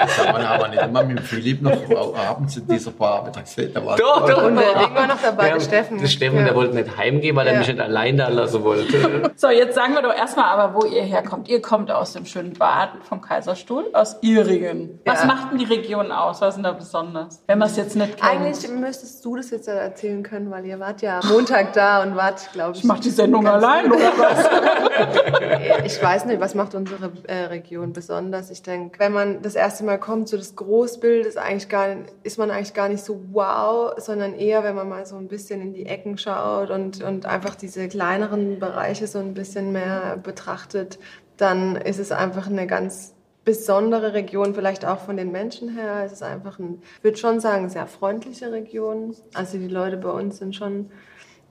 Das 0.00 0.18
haben 0.26 0.38
wir 0.38 0.48
aber 0.50 0.68
nicht 0.68 0.82
immer 0.82 1.02
mit 1.04 1.20
Philipp 1.20 1.62
noch 1.62 2.16
abends 2.16 2.56
in 2.56 2.66
dieser 2.66 2.90
Bar 2.90 3.24
mittags. 3.24 3.54
Da 3.56 3.84
war 3.84 3.96
Doch, 3.96 4.26
doch. 4.28 4.44
Und 4.44 4.56
der 4.56 4.74
Ding 4.84 4.94
war 4.94 5.06
noch 5.06 5.20
dabei, 5.22 5.50
der 5.50 5.60
Steffen. 5.60 5.98
Der 5.98 6.06
Steffen, 6.06 6.38
Ja. 6.38 6.44
der 6.44 6.54
wollte 6.54 6.74
nicht 6.76 6.96
heimgehen, 6.96 7.36
weil 7.36 7.46
er 7.46 7.54
Ja. 7.54 7.58
mich 7.60 7.68
nicht 7.68 7.80
allein 7.80 8.16
da 8.16 8.28
lassen 8.28 8.62
wollte. 8.64 9.30
So, 9.36 9.48
jetzt 9.50 9.74
sagen 9.74 9.94
wir 9.94 10.02
doch 10.02 10.14
erstmal 10.14 10.46
aber, 10.58 10.74
wo 10.74 10.86
ihr 10.86 11.02
herkommt. 11.02 11.48
Ihr 11.48 11.60
kommt 11.62 11.90
aus 11.90 12.12
dem 12.12 12.24
schönen 12.26 12.54
Bad 12.54 12.90
vom 13.08 13.20
Kaiserstuhl, 13.20 13.84
aus 13.92 14.09
Ihringen. 14.22 15.00
Was 15.04 15.20
Ja. 15.20 15.26
macht 15.26 15.50
denn 15.52 15.58
die 15.58 15.64
Region 15.64 16.10
aus? 16.12 16.40
Was 16.40 16.50
ist 16.50 16.54
denn 16.56 16.64
da 16.64 16.72
besonders? 16.72 17.42
Wenn 17.46 17.58
man 17.58 17.68
es 17.68 17.76
jetzt 17.76 17.96
nicht 17.96 18.16
kennt. 18.16 18.30
Eigentlich 18.30 18.70
müsstest 18.70 19.24
du 19.24 19.36
das 19.36 19.50
jetzt 19.50 19.68
erzählen 19.68 20.22
können, 20.22 20.50
weil 20.50 20.64
ihr 20.66 20.78
wart 20.80 21.02
ja 21.02 21.20
Montag 21.28 21.72
da 21.72 22.02
und 22.02 22.16
wart, 22.16 22.50
glaube 22.52 22.72
ich. 22.72 22.80
ich 22.80 22.84
mach 22.84 23.00
die 23.00 23.10
Sendung 23.10 23.46
allein, 23.46 23.90
oder 23.90 24.12
was? 24.16 24.48
Ich 25.84 26.02
weiß 26.02 26.26
nicht, 26.26 26.40
was 26.40 26.54
macht 26.54 26.74
unsere 26.74 27.10
äh, 27.26 27.44
Region 27.44 27.92
besonders. 27.92 28.50
Ich 28.50 28.62
denke, 28.62 28.98
wenn 28.98 29.12
man 29.12 29.42
das 29.42 29.54
erste 29.54 29.84
Mal 29.84 29.98
kommt, 29.98 30.28
so 30.28 30.36
das 30.36 30.54
Großbild 30.56 31.26
ist 31.26 31.38
eigentlich 31.38 31.68
gar 31.68 31.88
ist 32.22 32.38
man 32.38 32.50
eigentlich 32.50 32.74
gar 32.74 32.88
nicht 32.88 33.04
so 33.04 33.20
wow, 33.32 33.92
sondern 33.96 34.34
eher, 34.34 34.62
wenn 34.64 34.74
man 34.74 34.88
mal 34.88 35.06
so 35.06 35.16
ein 35.16 35.28
bisschen 35.28 35.60
in 35.60 35.72
die 35.72 35.86
Ecken 35.86 36.18
schaut 36.18 36.70
und, 36.70 37.02
und 37.02 37.26
einfach 37.26 37.54
diese 37.54 37.88
kleineren 37.88 38.58
Bereiche 38.58 39.06
so 39.06 39.18
ein 39.18 39.34
bisschen 39.34 39.72
mehr 39.72 40.18
betrachtet, 40.22 40.98
dann 41.36 41.76
ist 41.76 41.98
es 41.98 42.12
einfach 42.12 42.46
eine 42.46 42.66
ganz 42.66 43.14
besondere 43.44 44.12
Region, 44.12 44.54
vielleicht 44.54 44.84
auch 44.84 45.00
von 45.00 45.16
den 45.16 45.32
Menschen 45.32 45.70
her. 45.70 46.02
Es 46.04 46.12
ist 46.12 46.22
einfach 46.22 46.58
ein, 46.58 46.82
ich 46.98 47.04
würde 47.04 47.16
schon 47.16 47.40
sagen, 47.40 47.68
sehr 47.70 47.86
freundliche 47.86 48.52
Region. 48.52 49.14
Also 49.34 49.58
die 49.58 49.68
Leute 49.68 49.96
bei 49.96 50.10
uns 50.10 50.38
sind 50.38 50.54
schon 50.54 50.90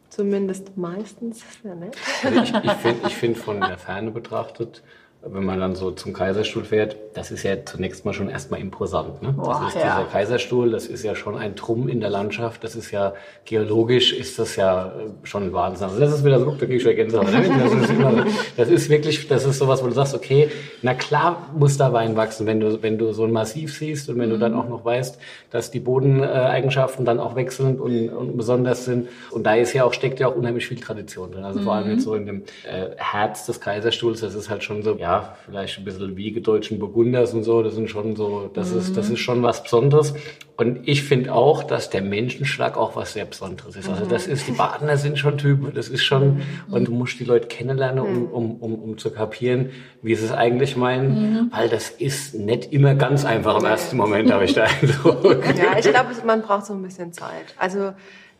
zumindest 0.10 0.78
meistens 0.78 1.44
sehr 1.62 1.76
nett. 1.76 1.96
Also 2.24 2.42
ich 2.42 2.54
ich 2.54 2.72
finde 2.74 3.10
find 3.10 3.38
von 3.38 3.62
der 3.62 3.78
Ferne 3.78 4.12
betrachtet, 4.12 4.84
wenn 5.22 5.44
man 5.44 5.60
dann 5.60 5.76
so 5.76 5.92
zum 5.92 6.14
Kaiserstuhl 6.14 6.64
fährt, 6.64 6.96
das 7.14 7.30
ist 7.30 7.44
ja 7.44 7.66
zunächst 7.66 8.06
mal 8.06 8.14
schon 8.14 8.30
erstmal 8.30 8.62
imposant. 8.62 9.22
Ne? 9.22 9.34
Boah, 9.34 9.64
das 9.66 9.76
ist 9.76 9.82
ja. 9.82 9.98
dieser 9.98 10.10
Kaiserstuhl, 10.10 10.72
das 10.72 10.88
ist 10.88 11.04
ja 11.04 11.14
schon 11.14 11.36
ein 11.36 11.58
Trumm 11.58 11.90
in 11.90 12.00
der 12.00 12.10
Landschaft, 12.10 12.64
das 12.64 12.76
ist 12.76 12.92
ja 12.92 13.14
geologisch, 13.44 14.14
ist 14.14 14.40
das 14.40 14.56
ja 14.56 14.88
äh, 14.88 14.92
schon 15.24 15.44
ein 15.44 15.54
Wahnsinn. 15.54 15.88
Also 15.88 16.00
das 16.00 16.14
ist 16.14 16.24
wieder 16.24 16.40
so, 16.40 16.52
da 16.52 16.66
krieg 16.66 16.78
ich 16.78 16.84
schon 16.84 16.96
Gänsehaut. 16.96 17.32
ne? 17.34 17.50
Das 17.60 17.74
ist, 17.74 17.90
immer 17.90 18.12
so, 18.12 18.24
das 18.56 18.70
ist 18.70 18.90
wirklich, 18.90 19.28
das 19.28 19.46
ist 19.46 19.60
sowas, 19.60 19.84
wo 19.84 19.88
du 19.88 19.94
sagst, 19.94 20.16
okay, 20.16 20.50
na 20.84 20.94
klar 20.94 21.50
muss 21.54 21.76
da 21.76 21.92
Wein 21.92 22.16
wachsen, 22.16 22.48
wenn 22.48 22.62
du, 22.62 22.82
wenn 22.82 22.98
du 22.98 23.12
so 23.12 23.26
ein 23.26 23.32
Massiv 23.32 23.78
siehst 23.78 24.08
und 24.10 24.20
wenn 24.20 24.30
du 24.30 24.38
dann 24.38 24.54
auch 24.54 24.70
noch 24.70 24.86
weißt, 24.86 25.20
dass 25.52 25.70
die 25.70 25.82
Bodeneigenschaften 25.82 27.04
dann 27.04 27.20
auch 27.20 27.36
wechselnd 27.36 27.82
und, 27.82 28.08
und 28.08 28.38
besonders 28.38 28.86
sind. 28.86 29.10
Und 29.32 29.44
da 29.44 29.56
ist 29.56 29.74
ja 29.74 29.84
auch, 29.84 29.92
steckt 29.92 30.22
ja 30.22 30.30
auch 30.30 30.36
unheimlich 30.36 30.66
viel 30.66 30.80
Tradition 30.80 31.34
drin. 31.34 31.44
Also 31.44 31.60
vor 31.60 31.74
allem 31.74 31.92
jetzt 31.92 32.04
so 32.04 32.16
in 32.16 32.26
dem 32.26 32.44
äh, 32.64 32.92
Herz 32.96 33.46
des 33.46 33.60
Kaiserstuhls, 33.60 34.22
das 34.22 34.34
ist 34.34 34.50
halt 34.50 34.64
schon 34.64 34.82
so, 34.82 34.96
ja, 34.96 35.09
vielleicht 35.46 35.78
ein 35.78 35.86
bisschen 35.86 36.18
Wiege 36.18 36.42
deutschen 36.42 36.80
Burgunders 36.80 37.34
und 37.34 37.44
so, 37.44 37.64
das 37.64 37.76
sind 37.76 37.90
schon 37.90 38.16
so, 38.16 38.50
das 38.54 38.72
ist, 38.72 38.96
das 38.96 39.10
ist 39.10 39.20
schon 39.20 39.42
was 39.44 39.64
Besonderes. 39.64 40.14
Und 40.58 40.88
ich 40.88 41.04
finde 41.04 41.34
auch, 41.34 41.64
dass 41.64 41.90
der 41.90 42.02
Menschenschlag 42.02 42.76
auch 42.78 42.96
was 42.96 43.14
sehr 43.14 43.26
Besonderes 43.26 43.78
ist. 43.78 43.88
Also 43.88 44.06
das 44.06 44.28
ist, 44.28 44.48
die 44.48 44.52
Badener 44.52 44.98
sind 44.98 45.18
schon 45.18 45.38
Typen, 45.38 45.74
das 45.74 45.88
ist 45.88 46.04
schon, 46.04 46.42
und 46.70 46.88
du 46.90 46.92
musst 46.92 47.20
die 47.20 47.24
Leute 47.24 47.48
kennenlernen, 47.48 48.04
um, 48.04 48.26
um, 48.26 48.56
um, 48.58 48.76
um 48.76 48.98
zu 48.98 49.12
kapieren, 49.12 49.70
wie 50.02 50.16
sie 50.16 50.26
es 50.26 50.32
eigentlich 50.32 50.76
meinen, 50.76 51.50
weil 51.54 51.70
das 51.70 51.90
ist 51.90 52.36
nicht 52.36 52.74
immer 52.74 52.96
ganz 52.96 53.24
einfach 53.24 53.58
im 53.60 53.66
ersten 53.66 53.96
Moment, 53.96 54.32
habe 54.32 54.46
ich 54.46 54.54
da 54.54 54.66
Eindruck. 54.66 55.44
Ja, 55.58 55.78
ich 55.78 55.90
glaube, 55.90 56.10
man 56.26 56.42
braucht 56.42 56.66
so 56.66 56.74
ein 56.74 56.82
bisschen 56.82 57.14
Zeit. 57.14 57.56
Also 57.58 57.94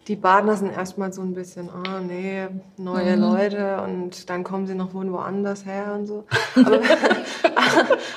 die 0.10 0.16
Badner 0.16 0.56
sind 0.56 0.72
erstmal 0.76 1.14
so 1.14 1.22
ein 1.22 1.36
bisschen, 1.36 1.70
oh 1.70 2.00
nee, 2.06 2.48
neue 2.78 3.16
Leute 3.16 3.82
und 3.84 4.28
dann 4.32 4.44
kommen 4.44 4.66
sie 4.66 4.74
noch 4.74 4.92
woanders 4.94 5.66
her 5.66 5.96
und 5.98 6.08
so. 6.08 6.26
Aber, 6.56 6.80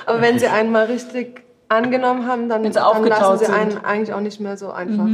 aber 0.07 0.21
wenn 0.21 0.39
sie 0.39 0.47
einen 0.47 0.71
mal 0.71 0.85
richtig 0.85 1.43
angenommen 1.69 2.25
haben, 2.27 2.49
dann, 2.49 2.63
dann 2.63 3.05
lassen 3.05 3.37
sie 3.37 3.45
sind. 3.45 3.53
einen 3.53 3.77
eigentlich 3.85 4.13
auch 4.13 4.21
nicht 4.21 4.39
mehr 4.39 4.57
so 4.57 4.71
einfach 4.71 5.05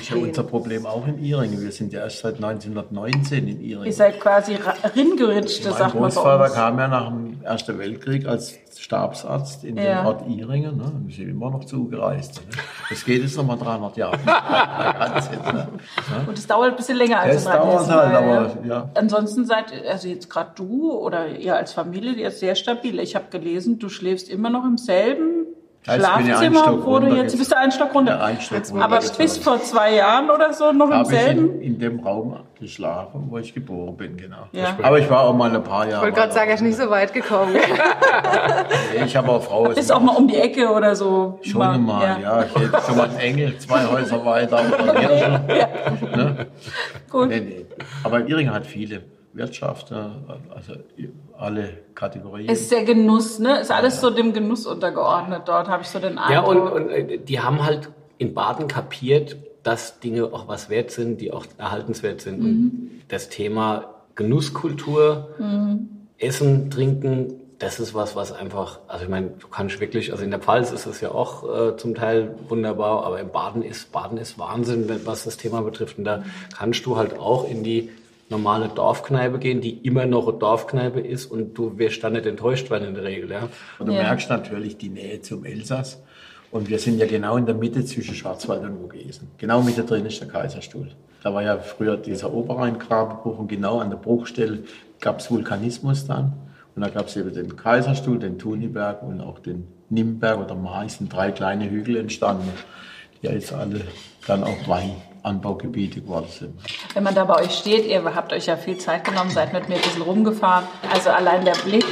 ist 0.00 0.10
ja 0.10 0.16
unser 0.16 0.42
Problem 0.44 0.86
auch 0.86 1.06
in 1.06 1.22
Iringen. 1.22 1.60
Wir 1.60 1.70
sind 1.72 1.92
ja 1.92 2.00
erst 2.00 2.20
seit 2.20 2.36
1919 2.36 3.46
in 3.46 3.60
Iringen. 3.60 3.84
Ihr 3.84 3.92
seid 3.92 4.18
quasi 4.20 4.56
ringeritschte, 4.96 5.68
mein 5.70 5.78
sagt 5.78 5.94
man 5.94 6.02
bei 6.04 6.08
Großvater 6.08 6.48
kam 6.50 6.78
ja 6.78 6.88
nach 6.88 7.08
dem 7.08 7.42
Ersten 7.42 7.78
Weltkrieg 7.78 8.26
als 8.26 8.54
Stabsarzt 8.78 9.64
in 9.64 9.76
Ja. 9.76 9.98
den 10.00 10.06
Ort 10.06 10.26
Iringen. 10.28 10.78
Ne? 10.78 10.92
Wir 11.04 11.14
sind 11.14 11.28
immer 11.28 11.50
noch 11.50 11.64
zugereist. 11.64 12.36
Ne? 12.36 12.56
Das 12.88 13.04
geht 13.04 13.22
jetzt 13.22 13.36
nochmal 13.36 13.58
300 13.58 13.96
Jahre. 13.96 14.18
Ne? 15.52 15.68
Und 16.26 16.38
es 16.38 16.46
dauert 16.46 16.70
ein 16.70 16.76
bisschen 16.76 16.96
länger 16.96 17.20
als 17.20 17.36
Es 17.36 17.44
dauert 17.44 17.88
halt, 17.88 18.14
aber 18.14 18.56
ja. 18.66 18.90
Ansonsten 18.94 19.44
seid, 19.44 19.72
also 19.88 20.08
jetzt 20.08 20.28
gerade 20.30 20.50
du 20.54 20.92
oder 20.92 21.28
ihr 21.28 21.56
als 21.56 21.72
Familie, 21.72 22.12
ihr 22.12 22.30
sehr 22.30 22.54
stabil. 22.54 22.98
Ich 23.00 23.14
habe 23.14 23.26
gelesen, 23.30 23.78
du 23.78 23.88
schläfst 23.88 24.28
immer 24.28 24.50
noch 24.50 24.64
im 24.64 24.78
selben 24.78 25.41
Ja, 25.84 25.94
Schlafzimmer, 25.94 26.60
Stock 26.62 26.86
wo 26.86 26.98
du 27.00 27.06
runter 27.06 27.08
jetzt 27.16 27.22
jetzt. 27.32 27.38
bist 27.38 27.50
du 27.52 27.56
einen 27.56 27.72
Stock 27.72 27.92
runter. 27.92 28.12
Ja, 28.18 28.24
einen 28.24 28.40
Stock 28.40 28.62
runter 28.70 28.84
Aber 28.84 29.00
bis 29.18 29.38
vor 29.38 29.60
zwei 29.62 29.94
Jahren 29.94 30.30
oder 30.30 30.52
so 30.52 30.70
noch 30.72 30.86
im 30.86 30.92
habe 30.94 31.02
ich 31.12 31.18
selben. 31.20 31.60
in, 31.60 31.60
in 31.60 31.78
dem 31.80 31.98
Raum 32.00 32.36
geschlafen, 32.60 33.26
wo 33.28 33.38
ich 33.38 33.52
geboren 33.52 33.96
bin, 33.96 34.16
genau. 34.16 34.46
Ja. 34.52 34.76
Aber 34.80 35.00
ich 35.00 35.10
war 35.10 35.22
auch 35.24 35.34
mal 35.34 35.52
ein 35.52 35.62
paar 35.64 35.88
Jahre. 35.88 35.96
Ich 35.96 36.02
wollte 36.02 36.20
gerade 36.20 36.32
sagen, 36.32 36.50
er 36.50 36.54
ist 36.54 36.60
nicht 36.60 36.76
so 36.76 36.88
weit 36.88 37.12
gekommen. 37.12 37.56
Nee, 38.94 39.04
Ich 39.06 39.16
habe 39.16 39.28
auch 39.30 39.42
Frau. 39.42 39.66
Ist 39.70 39.90
auch 39.90 40.00
mal 40.00 40.14
um 40.16 40.28
die 40.28 40.36
Ecke 40.36 40.70
oder 40.70 40.94
so. 40.94 41.38
Schon 41.42 41.84
mal, 41.84 42.18
ja. 42.22 42.44
Ich 42.44 42.54
hätte 42.54 42.80
schon 42.86 42.96
mal 42.96 43.08
einen 43.08 43.18
Engel, 43.18 43.58
zwei 43.58 43.84
Häuser 43.86 44.24
weiter. 44.24 44.60
Oder 44.82 44.92
mehrere. 44.92 45.40
ne? 46.16 46.46
Gut. 47.10 47.28
nee, 47.28 47.40
nee. 47.40 47.66
Aber 48.04 48.20
Iringen 48.28 48.52
hat 48.52 48.66
viele 48.66 49.02
Wirtschaft, 49.34 49.92
also 49.92 50.74
alle 51.38 51.70
Kategorien. 51.94 52.48
Ist 52.48 52.70
der 52.70 52.84
Genuss, 52.84 53.38
ne? 53.38 53.60
Ist 53.60 53.70
alles 53.70 54.00
so 54.00 54.10
dem 54.10 54.32
Genuss 54.32 54.66
untergeordnet 54.66 55.42
dort, 55.46 55.68
habe 55.68 55.82
ich 55.82 55.88
so 55.88 55.98
den 55.98 56.16
Ja, 56.16 56.40
und, 56.40 56.56
Eindruck. 56.56 56.74
und 56.74 56.90
äh, 56.90 57.18
die 57.18 57.40
haben 57.40 57.64
halt 57.64 57.88
in 58.18 58.34
Baden 58.34 58.68
kapiert, 58.68 59.36
dass 59.62 60.00
Dinge 60.00 60.24
auch 60.26 60.48
was 60.48 60.68
wert 60.70 60.90
sind, 60.90 61.20
die 61.20 61.32
auch 61.32 61.46
erhaltenswert 61.58 62.20
sind. 62.20 62.40
Und 62.40 62.90
das 63.08 63.28
Thema 63.28 63.94
Genusskultur, 64.16 65.28
Essen, 66.18 66.70
Trinken, 66.70 67.34
das 67.58 67.78
ist 67.78 67.94
was, 67.94 68.16
was 68.16 68.32
einfach, 68.32 68.80
also 68.88 69.04
ich 69.04 69.10
meine, 69.10 69.28
du 69.38 69.46
kannst 69.46 69.78
wirklich, 69.80 70.10
also 70.10 70.24
in 70.24 70.30
der 70.32 70.40
Pfalz 70.40 70.72
ist 70.72 70.86
es 70.86 71.00
ja 71.00 71.12
auch 71.12 71.44
äh, 71.72 71.76
zum 71.76 71.94
Teil 71.94 72.34
wunderbar, 72.48 73.04
aber 73.04 73.20
in 73.20 73.28
Baden 73.30 73.62
ist, 73.62 73.92
Baden 73.92 74.18
ist 74.18 74.36
Wahnsinn, 74.36 74.90
was 75.04 75.22
das 75.24 75.36
Thema 75.36 75.62
betrifft. 75.62 75.96
Und 75.98 76.04
da 76.04 76.24
kannst 76.56 76.84
du 76.86 76.96
halt 76.96 77.16
auch 77.20 77.48
in 77.48 77.62
die 77.62 77.90
normale 78.32 78.68
Dorfkneipe 78.68 79.38
gehen, 79.38 79.60
die 79.60 79.78
immer 79.86 80.06
noch 80.06 80.26
eine 80.28 80.38
Dorfkneipe 80.38 80.98
ist 81.00 81.26
und 81.26 81.54
du 81.56 81.78
wirst 81.78 82.02
dann 82.02 82.14
nicht 82.14 82.26
enttäuscht 82.26 82.68
werden 82.70 82.88
in 82.88 82.94
der 82.94 83.04
Regel, 83.04 83.30
ja. 83.30 83.48
Und 83.78 83.86
du 83.86 83.92
Ja. 83.92 84.02
merkst 84.02 84.28
natürlich 84.28 84.76
die 84.76 84.88
Nähe 84.88 85.20
zum 85.22 85.44
Elsass. 85.44 86.02
Und 86.50 86.68
wir 86.68 86.78
sind 86.78 86.98
ja 86.98 87.06
genau 87.06 87.36
in 87.36 87.46
der 87.46 87.54
Mitte 87.54 87.84
zwischen 87.84 88.14
Schwarzwald 88.14 88.62
und 88.62 88.78
Vogesen. 88.78 89.28
Genau 89.38 89.62
Mitte 89.62 89.84
drin 89.84 90.04
ist 90.04 90.20
der 90.20 90.28
Kaiserstuhl. 90.28 90.88
Da 91.22 91.32
war 91.32 91.42
ja 91.42 91.56
früher 91.58 91.96
dieser 91.96 92.32
Oberrhein-Grabenbruch 92.34 93.38
und 93.38 93.48
genau 93.48 93.78
an 93.78 93.88
der 93.90 93.96
Bruchstelle 93.96 94.64
gab 95.00 95.20
es 95.20 95.30
Vulkanismus 95.30 96.06
dann. 96.06 96.32
Und 96.74 96.82
da 96.82 96.88
gab 96.88 97.06
es 97.06 97.16
eben 97.16 97.32
den 97.32 97.56
Kaiserstuhl, 97.56 98.18
den 98.18 98.38
Thuniberg 98.38 99.02
und 99.02 99.20
auch 99.20 99.38
den 99.38 99.66
Nimberg 99.88 100.40
oder 100.40 100.54
Mais, 100.54 100.98
sind 100.98 101.12
drei 101.12 101.30
kleine 101.30 101.70
Hügel 101.70 101.96
entstanden, 101.96 102.48
die 103.22 103.28
jetzt 103.28 103.52
alle 103.52 103.82
dann 104.26 104.42
auch 104.42 104.62
Weinanbaugebiete 105.22 106.00
geworden 106.00 106.26
sind. 106.28 106.54
Wenn 106.94 107.02
man 107.02 107.14
da 107.14 107.24
bei 107.24 107.42
euch 107.42 107.52
steht, 107.52 107.86
ihr 107.86 108.02
habt 108.14 108.32
euch 108.32 108.46
ja 108.46 108.56
viel 108.56 108.78
Zeit 108.78 109.04
genommen, 109.04 109.30
seid 109.30 109.52
mit 109.52 109.68
mir 109.68 109.76
ein 109.76 109.82
bisschen 109.82 110.02
rumgefahren. 110.02 110.66
Also 110.92 111.10
allein 111.10 111.44
der 111.44 111.54
Blick 111.64 111.84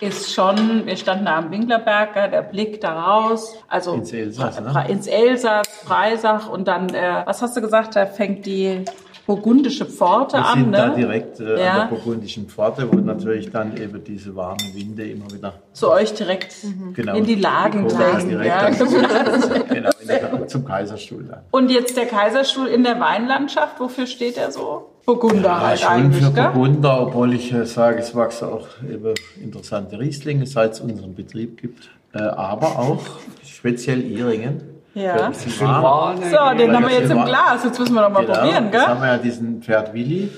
ist 0.00 0.32
schon, 0.32 0.86
wir 0.86 0.96
standen 0.96 1.24
da 1.24 1.38
am 1.38 1.50
Winklerberg, 1.50 2.14
der 2.14 2.42
Blick 2.42 2.80
da 2.80 3.00
raus, 3.00 3.56
also 3.68 3.94
Ins 3.94 4.12
Elsass, 4.12 4.60
ne? 4.60 4.84
Ins 4.88 5.06
Elsass, 5.06 5.66
Freisach 5.68 6.48
und 6.50 6.68
dann, 6.68 6.90
äh, 6.90 7.22
was 7.24 7.40
hast 7.40 7.56
du 7.56 7.62
gesagt, 7.62 7.96
da 7.96 8.04
fängt 8.04 8.44
die 8.44 8.84
burgundische 9.26 9.84
Pforte 9.86 10.36
Wir 10.36 10.46
an, 10.46 10.58
sind 10.58 10.72
da 10.72 10.88
ne? 10.88 10.94
direkt 10.96 11.40
äh, 11.40 11.60
Ja. 11.62 11.72
an 11.72 11.78
der 11.90 11.96
burgundischen 11.96 12.48
Pforte, 12.48 12.88
wo 12.90 12.96
natürlich 12.98 13.50
dann 13.50 13.76
eben 13.76 14.02
diese 14.04 14.34
warmen 14.36 14.60
Winde 14.74 15.04
immer 15.04 15.30
wieder 15.32 15.54
Zu 15.72 15.90
euch 15.90 16.14
direkt 16.14 16.54
genau, 16.94 17.16
in 17.16 17.24
die 17.24 17.34
Lagen 17.34 17.88
direkt 17.88 18.46
Ja. 18.46 18.70
genau, 18.70 19.90
der, 20.06 20.46
zum 20.48 20.64
Kaiserstuhl 20.64 21.24
dann. 21.24 21.40
Und 21.50 21.70
jetzt 21.70 21.96
der 21.96 22.06
Kaiserstuhl 22.06 22.68
in 22.68 22.84
der 22.84 23.00
Weinlandschaft, 23.00 23.80
wofür 23.80 24.06
steht 24.06 24.36
er 24.38 24.52
so? 24.52 24.90
Burgunder 25.04 25.60
halt 25.60 25.80
schon 25.80 25.88
eigentlich, 25.88 26.24
für 26.24 26.32
gell? 26.32 26.50
Burgunder, 26.52 27.02
obwohl 27.02 27.34
ich 27.34 27.52
äh, 27.52 27.64
sage, 27.66 27.98
es 28.00 28.14
wachsen 28.14 28.48
auch 28.48 28.66
eben 28.88 29.14
interessante 29.42 29.98
Rieslinge, 29.98 30.46
seit 30.46 30.72
es 30.72 30.80
unseren 30.80 31.14
Betrieb 31.14 31.60
gibt. 31.60 31.90
Äh, 32.12 32.22
aber 32.22 32.78
auch 32.78 33.02
speziell 33.44 34.02
Iringen. 34.02 34.75
Ja. 34.96 35.30
Silvaner. 35.32 36.16
So, 36.22 36.56
den 36.58 36.74
haben 36.74 36.88
wir 36.88 36.98
jetzt 37.00 37.10
im. 37.10 37.24
Glas. 37.24 37.64
Jetzt 37.64 37.78
müssen 37.78 37.94
wir 37.94 38.00
noch 38.02 38.10
mal 38.10 38.24
Genau, 38.24 38.38
probieren, 38.38 38.64
Jetzt 38.64 38.72
gell? 38.72 38.80
haben 38.86 39.00
wir 39.02 39.08
ja 39.08 39.18
diesen 39.18 39.62
Pferd 39.62 39.92
Willi. 39.94 40.30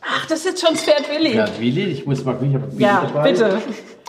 Ach, 0.00 0.26
das 0.26 0.38
ist 0.40 0.44
jetzt 0.46 0.60
schon 0.60 0.74
das 0.74 0.82
Pferd 0.84 1.10
Willi. 1.10 1.32
Pferd 1.32 1.60
Willi, 1.60 1.82
ich 1.84 2.06
muss 2.06 2.24
mal 2.24 2.32
gucken, 2.34 2.50
ich 2.50 2.54
habe 2.54 2.66
Bild 2.68 2.80
Ja, 2.80 3.02
dabei. 3.12 3.32
bitte. 3.32 3.58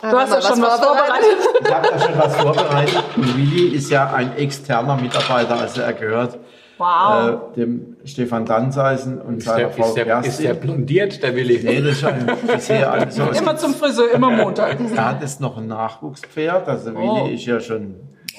Du 0.02 0.06
hast 0.16 0.32
ja 0.32 0.42
schon 0.42 0.62
was 0.62 0.78
vorbereitet. 0.80 1.36
Ich 1.64 1.74
habe 1.74 1.88
da 1.90 1.98
schon 1.98 2.18
was 2.18 2.36
vorbereitet. 2.36 3.02
Und 3.16 3.36
Willi 3.36 3.74
ist 3.74 3.90
ja 3.90 4.12
ein 4.12 4.36
externer 4.36 4.96
Mitarbeiter, 4.96 5.58
also 5.60 5.80
er 5.80 5.92
gehört 5.94 6.38
Wow. 6.78 7.40
äh, 7.54 7.56
dem 7.56 7.96
Stefan 8.04 8.44
Danzeisen 8.44 9.18
und 9.20 9.38
Ist 9.38 9.46
seiner 9.46 9.56
der, 9.58 9.70
Frau 9.70 9.86
ist, 9.86 9.94
der, 9.96 10.20
ist 10.24 10.40
der 10.42 10.52
blondiert, 10.54 11.22
der 11.22 11.34
Willi? 11.34 11.58
Nee, 11.64 11.80
das 11.80 11.92
ist 11.96 12.04
ein 12.04 12.28
Friseur. 12.46 12.92
Also, 12.92 13.22
Immer 13.30 13.56
zum 13.56 13.74
Friseur, 13.74 14.12
immer 14.12 14.28
Montag. 14.30 14.76
er 14.94 15.04
hat 15.08 15.22
jetzt 15.22 15.40
noch 15.40 15.56
ein 15.56 15.66
Nachwuchspferd. 15.68 16.68
Also 16.68 16.90
Oh. 16.94 17.24
Willi 17.24 17.34
ist 17.36 17.46
ja 17.46 17.58
schon 17.60 17.94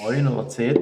neun 0.06 0.28
oder 0.28 0.48
zehn. 0.48 0.78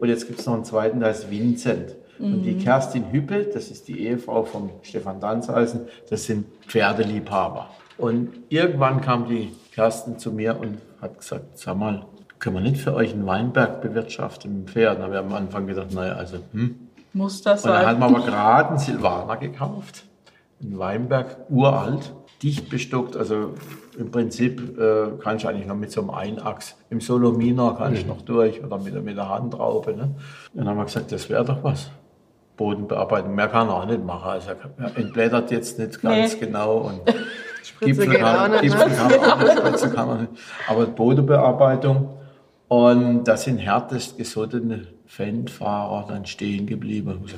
Und 0.00 0.08
jetzt 0.08 0.26
gibt 0.26 0.40
es 0.40 0.46
noch 0.46 0.54
einen 0.54 0.64
zweiten, 0.64 1.00
der 1.00 1.10
ist 1.10 1.30
Vincent. 1.30 1.96
Und 2.18 2.38
Mhm. 2.38 2.42
die 2.44 2.56
Kerstin 2.56 3.12
Hüppe, 3.12 3.44
das 3.52 3.70
ist 3.70 3.88
die 3.88 4.00
Ehefrau 4.06 4.44
von 4.44 4.70
Stefan 4.82 5.20
Danzeisen, 5.20 5.82
das 6.08 6.24
sind 6.24 6.46
Pferdeliebhaber. 6.66 7.68
Und 7.98 8.30
irgendwann 8.48 9.00
kam 9.00 9.28
die 9.28 9.52
Kerstin 9.74 10.18
zu 10.18 10.32
mir 10.32 10.58
und 10.58 10.78
hat 11.00 11.18
gesagt, 11.18 11.58
sag 11.58 11.76
mal, 11.76 12.06
können 12.38 12.56
wir 12.56 12.62
nicht 12.62 12.80
für 12.80 12.94
euch 12.94 13.12
einen 13.12 13.26
Weinberg 13.26 13.80
bewirtschaften 13.82 14.60
mit 14.60 14.70
Pferden? 14.70 14.98
Da 14.98 15.04
haben 15.04 15.12
wir 15.12 15.20
am 15.20 15.32
Anfang 15.32 15.66
gedacht, 15.66 15.92
naja, 15.92 16.14
also, 16.14 16.38
hm. 16.52 16.76
Muss 17.12 17.40
das 17.42 17.64
Und 17.64 17.70
dann 17.70 17.78
sein? 17.80 17.86
hat 17.86 17.98
man 17.98 18.14
aber 18.14 18.26
gerade 18.26 18.68
einen 18.70 18.78
Silvaner 18.78 19.36
gekauft, 19.38 20.04
einen 20.62 20.78
Weinberg, 20.78 21.36
uralt, 21.48 22.12
dicht 22.42 22.68
bestockt. 22.68 23.16
Also 23.16 23.54
im 23.98 24.10
Prinzip 24.10 24.78
äh, 24.78 25.08
kann 25.22 25.36
ich 25.36 25.46
eigentlich 25.48 25.66
noch 25.66 25.76
mit 25.76 25.90
so 25.90 26.00
einem 26.02 26.10
Einachs, 26.10 26.76
im 26.90 27.00
Solominer 27.00 27.74
kann 27.78 27.94
ich 27.94 28.06
noch 28.06 28.22
durch 28.22 28.62
oder 28.62 28.78
mit, 28.78 28.94
der- 28.94 29.02
mit 29.02 29.16
der 29.16 29.28
Handraube. 29.28 29.94
Ne? 29.96 30.10
Dann 30.54 30.68
haben 30.68 30.76
wir 30.78 30.84
gesagt, 30.84 31.10
das 31.12 31.28
wäre 31.30 31.44
doch 31.44 31.62
was. 31.64 31.90
Bodenbearbeitung, 32.56 33.34
mehr 33.34 33.48
kann 33.48 33.68
er 33.68 33.74
auch 33.76 33.86
nicht 33.86 34.04
machen. 34.04 34.28
Also 34.30 34.50
er 34.78 34.96
entblättert 34.96 35.50
jetzt 35.50 35.78
nicht 35.78 36.00
ganz 36.00 36.34
Nee. 36.34 36.46
genau 36.46 36.78
und 36.78 37.00
Gipfel 37.80 38.16
auch 38.16 38.20
kann, 38.20 38.50
nicht, 38.52 38.62
Gipfel 38.62 38.88
ne? 38.88 38.94
kann 38.94 39.20
man 39.20 39.30
auch 39.30 39.38
nicht, 39.42 39.58
Spritze 39.58 39.90
kann 39.90 40.08
man 40.08 40.20
nicht. 40.22 40.32
Aber 40.68 40.86
Bodenbearbeitung 40.86 42.08
und 42.68 43.24
da 43.24 43.36
sind 43.36 43.58
härtest 43.58 44.16
gesottene 44.16 44.86
Fanfahrer 45.06 46.06
dann 46.08 46.24
stehen 46.26 46.66
geblieben. 46.66 47.20
Ich 47.26 47.32
so, 47.32 47.36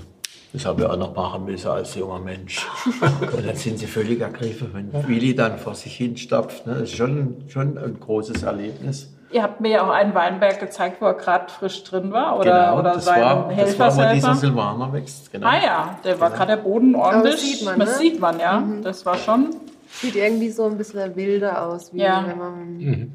Das 0.58 0.66
habe 0.66 0.82
ich 0.82 0.88
auch 0.88 0.96
noch 0.96 1.14
machen 1.14 1.44
müssen 1.44 1.68
als 1.68 1.94
junger 1.94 2.18
Mensch. 2.18 2.66
Und 3.00 3.46
dann 3.46 3.54
sind 3.54 3.78
sie 3.78 3.86
völlig 3.86 4.20
ergriffen, 4.20 4.70
wenn 4.72 5.08
Willi 5.08 5.32
dann 5.32 5.56
vor 5.56 5.76
sich 5.76 5.94
hinstapft. 5.96 6.66
Ne? 6.66 6.74
Das 6.74 6.82
ist 6.90 6.96
schon, 6.96 7.44
schon 7.48 7.78
ein 7.78 8.00
großes 8.00 8.42
Erlebnis. 8.42 9.14
Ihr 9.30 9.44
habt 9.44 9.60
mir 9.60 9.68
ja 9.70 9.86
auch 9.86 9.90
einen 9.90 10.14
Weinberg 10.14 10.58
gezeigt, 10.58 11.00
wo 11.00 11.06
er 11.06 11.14
gerade 11.14 11.48
frisch 11.48 11.84
drin 11.84 12.10
war. 12.10 12.40
Oder, 12.40 12.76
oder 12.76 12.94
das 12.94 13.04
sein 13.04 13.20
war, 13.20 13.52
das 13.56 13.78
war, 13.78 13.96
wo 13.96 14.14
dieser. 14.14 14.34
Silvaner 14.34 14.92
wächst. 14.92 15.30
Genau. 15.30 15.46
Ah 15.46 15.62
ja, 15.62 15.98
der 16.02 16.18
war 16.18 16.30
gerade 16.30 16.56
der 16.56 16.62
Boden 16.62 16.96
ordentlich. 16.96 17.34
das 17.34 17.42
sieht 17.42 17.64
man, 17.64 17.78
das 17.78 17.90
ne? 17.90 17.98
sieht 17.98 18.20
man, 18.20 18.40
ja. 18.40 18.64
Das 18.82 19.06
war 19.06 19.16
schon. 19.16 19.50
Sieht 19.90 20.16
irgendwie 20.16 20.50
so 20.50 20.64
ein 20.64 20.76
bisschen 20.76 21.14
wilder 21.14 21.66
aus, 21.66 21.94
wie 21.94 22.00
Ja. 22.00 22.24
wenn 22.26 22.38
man 22.38 22.76
mit 22.78 23.10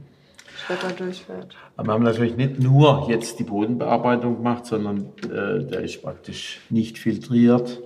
dem 0.69 0.77
Schlepper 0.77 0.93
durchfährt. 0.93 1.55
Aber 1.77 1.87
wir 1.87 1.93
haben 1.93 2.03
natürlich 2.03 2.35
nicht 2.35 2.59
nur 2.59 3.07
jetzt 3.09 3.39
die 3.39 3.43
Bodenbearbeitung 3.43 4.37
gemacht, 4.37 4.65
sondern 4.65 5.13
äh, 5.23 5.63
der 5.63 5.81
ist 5.81 6.01
praktisch 6.01 6.59
nicht 6.69 6.97
filtriert, 6.97 7.81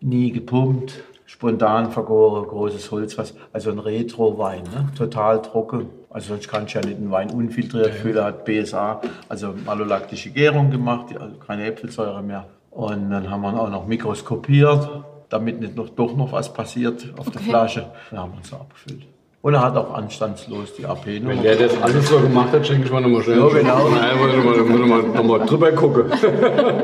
nie 0.00 0.32
gepumpt, 0.32 0.92
spontan 1.26 1.90
vergoren, 1.90 2.46
großes 2.48 2.90
Holzfass. 2.90 3.34
Also 3.52 3.70
ein 3.70 3.78
Retro-Wein, 3.78 4.62
ne? 4.64 4.88
total 4.96 5.42
trocken. 5.42 5.90
Also 6.10 6.28
sonst 6.28 6.48
kannst 6.48 6.74
du 6.74 6.78
ja 6.78 6.86
nicht 6.86 6.96
einen 6.96 7.10
Wein 7.10 7.30
unfiltriert 7.30 7.94
füllen. 7.94 8.16
Er 8.16 8.24
hat 8.24 8.44
BSA, 8.44 9.02
also 9.28 9.54
malolaktische 9.64 10.30
Gärung 10.30 10.70
gemacht, 10.70 11.14
also 11.18 11.36
keine 11.36 11.66
Äpfelsäure 11.66 12.22
mehr. 12.22 12.46
Und 12.70 13.10
dann 13.10 13.28
haben 13.28 13.42
wir 13.42 13.50
ihn 13.50 13.58
auch 13.58 13.70
noch 13.70 13.86
mikroskopiert, 13.86 14.88
damit 15.28 15.60
nicht 15.60 15.76
noch, 15.76 15.90
doch 15.90 16.16
noch 16.16 16.32
was 16.32 16.52
passiert 16.52 17.12
auf 17.18 17.30
der 17.30 17.42
Flasche. 17.42 17.90
Dann 18.10 18.20
haben 18.20 18.32
wir 18.32 18.44
so 18.44 18.56
abgefüllt. 18.56 19.06
Und 19.40 19.54
er 19.54 19.62
hat 19.62 19.76
auch 19.76 19.94
anstandslos 19.94 20.74
die 20.74 20.84
AP-Nummer. 20.84 21.30
Wenn 21.30 21.42
der 21.42 21.56
das 21.56 21.80
alles 21.80 22.08
so 22.08 22.18
gemacht 22.18 22.52
hat, 22.52 22.66
schenke 22.66 22.86
ich 22.86 22.90
mal 22.90 23.00
nochmal 23.00 23.22
schnell. 23.22 23.38
Ja, 23.38 23.48
genau. 23.48 23.88
Nein, 23.88 24.18
muss 24.18 24.30
ich 24.34 24.44
mal, 24.44 24.56
muss 24.64 24.80
ich 24.80 24.86
mal, 24.86 25.02
noch 25.02 25.24
mal 25.24 25.46
drüber 25.46 25.72
gucken. 25.72 26.10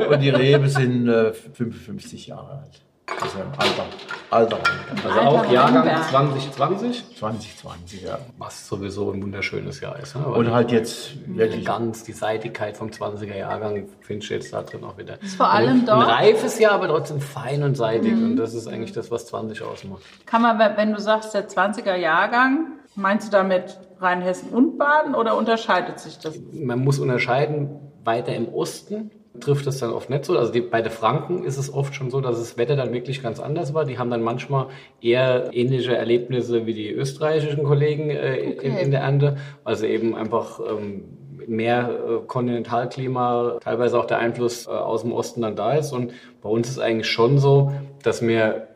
Und 0.09 0.21
die 0.21 0.29
Rebe 0.29 0.69
sind 0.69 1.09
äh, 1.09 1.33
55 1.33 2.27
Jahre 2.27 2.63
alt. 2.63 2.81
Also 3.21 3.37
Alter. 3.57 3.85
Alter. 4.31 4.57
Also 5.05 5.09
Alter 5.19 5.27
auch 5.29 5.51
Jahrgang 5.51 5.85
Weinberg. 5.85 6.09
2020, 6.09 7.17
2020, 7.17 8.03
ja. 8.03 8.17
was 8.37 8.67
sowieso 8.67 9.11
ein 9.11 9.21
wunderschönes 9.21 9.79
Jahr 9.79 9.97
ist. 9.99 10.15
Ne? 10.15 10.25
Und 10.25 10.51
halt 10.51 10.71
jetzt 10.71 11.11
die 11.27 11.37
wirklich 11.37 11.65
ganz 11.65 12.03
die 12.03 12.11
Seitigkeit 12.13 12.75
vom 12.75 12.89
20er 12.89 13.35
Jahrgang 13.37 13.87
findest 14.01 14.29
du 14.29 14.33
jetzt 14.33 14.53
da 14.53 14.63
drin 14.63 14.83
auch 14.83 14.97
wieder. 14.97 15.17
vor 15.37 15.49
allem 15.51 15.81
ein, 15.81 15.85
dort- 15.85 16.03
Ein 16.07 16.09
reifes 16.13 16.59
Jahr, 16.59 16.73
aber 16.73 16.87
trotzdem 16.87 17.21
fein 17.21 17.61
und 17.63 17.75
seitig. 17.77 18.13
Und 18.13 18.37
das 18.37 18.53
ist 18.53 18.67
eigentlich 18.67 18.91
das, 18.93 19.11
was 19.11 19.27
20 19.27 19.61
ausmacht. 19.61 20.01
Kann 20.25 20.41
man, 20.41 20.57
wenn- 20.59 20.75
wenn 20.77 20.93
du 20.93 20.99
sagst, 20.99 21.33
der 21.33 21.47
20er 21.47 21.95
Jahrgang, 21.95 22.79
meinst 22.95 23.27
du 23.27 23.31
damit 23.37 23.77
Rheinhessen 24.01 24.49
und 24.49 24.77
Baden 24.77 25.15
oder 25.15 25.37
unterscheidet 25.37 25.99
sich 25.99 26.17
das? 26.19 26.33
Man 26.53 26.79
muss 26.83 26.99
unterscheiden, 26.99 27.69
weiter 28.03 28.33
im 28.35 28.49
Osten 28.53 29.11
trifft 29.39 29.67
das 29.67 29.79
dann 29.79 29.91
oft 29.91 30.09
nicht 30.09 30.25
so. 30.25 30.37
Also 30.37 30.51
die, 30.51 30.61
bei 30.61 30.81
den 30.81 30.91
Franken 30.91 31.43
ist 31.43 31.57
es 31.57 31.73
oft 31.73 31.95
schon 31.95 32.09
so, 32.09 32.21
dass 32.21 32.37
das 32.39 32.57
Wetter 32.57 32.75
dann 32.75 32.93
wirklich 32.93 33.21
ganz 33.21 33.39
anders 33.39 33.73
war. 33.73 33.85
Die 33.85 33.97
haben 33.97 34.09
dann 34.09 34.21
manchmal 34.21 34.67
eher 35.01 35.49
ähnliche 35.53 35.95
Erlebnisse 35.95 36.65
wie 36.65 36.73
die 36.73 36.91
österreichischen 36.91 37.63
Kollegen 37.63 38.09
äh, 38.09 38.37
in, 38.37 38.53
Okay. 38.57 38.83
in 38.83 38.91
der 38.91 39.01
Ernte. 39.01 39.37
Also 39.63 39.85
eben 39.85 40.15
einfach 40.15 40.59
ähm, 40.59 41.03
mehr 41.47 41.89
äh, 41.89 42.25
Kontinentalklima, 42.25 43.57
teilweise 43.61 43.99
auch 43.99 44.05
der 44.05 44.19
Einfluss 44.19 44.67
äh, 44.67 44.71
aus 44.71 45.01
dem 45.01 45.11
Osten 45.13 45.41
dann 45.41 45.55
da 45.55 45.73
ist. 45.73 45.91
Und 45.91 46.13
bei 46.41 46.49
uns 46.49 46.69
ist 46.69 46.79
eigentlich 46.79 47.07
schon 47.07 47.37
so, 47.39 47.71
dass 48.03 48.21
wir 48.21 48.67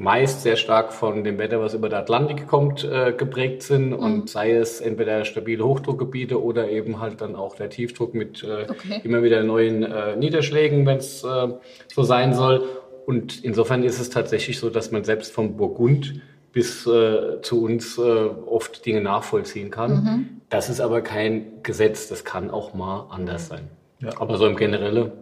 meist 0.00 0.40
sehr 0.40 0.56
stark 0.56 0.94
von 0.94 1.24
dem 1.24 1.36
Wetter, 1.36 1.60
was 1.60 1.74
über 1.74 1.90
den 1.90 1.98
Atlantik 1.98 2.48
kommt, 2.48 2.84
äh, 2.84 3.12
geprägt 3.12 3.62
sind 3.62 3.92
und 3.92 4.30
sei 4.30 4.54
es 4.54 4.80
entweder 4.80 5.26
stabile 5.26 5.62
Hochdruckgebiete 5.62 6.42
oder 6.42 6.70
eben 6.70 7.00
halt 7.00 7.20
dann 7.20 7.36
auch 7.36 7.54
der 7.54 7.68
Tiefdruck 7.68 8.14
mit 8.14 8.42
äh, 8.42 8.64
Okay. 8.70 9.02
immer 9.04 9.22
wieder 9.22 9.42
neuen 9.42 9.82
äh, 9.82 10.16
Niederschlägen, 10.16 10.86
wenn 10.86 10.96
es 10.96 11.22
äh, 11.22 11.48
so 11.92 12.02
sein 12.02 12.32
soll. 12.32 12.66
Und 13.04 13.44
insofern 13.44 13.82
ist 13.84 14.00
es 14.00 14.08
tatsächlich 14.08 14.58
so, 14.58 14.70
dass 14.70 14.90
man 14.90 15.04
selbst 15.04 15.32
vom 15.32 15.58
Burgund 15.58 16.22
bis 16.52 16.86
äh, 16.86 17.42
zu 17.42 17.62
uns 17.62 17.98
äh, 17.98 18.00
oft 18.00 18.86
Dinge 18.86 19.02
nachvollziehen 19.02 19.70
kann. 19.70 20.40
Das 20.48 20.70
ist 20.70 20.80
aber 20.80 21.02
kein 21.02 21.62
Gesetz, 21.62 22.08
das 22.08 22.24
kann 22.24 22.50
auch 22.50 22.72
mal 22.72 23.06
anders 23.10 23.48
sein. 23.48 23.68
Ja. 24.00 24.10
Aber 24.18 24.38
so 24.38 24.46
im 24.46 24.56
Generelle 24.56 25.12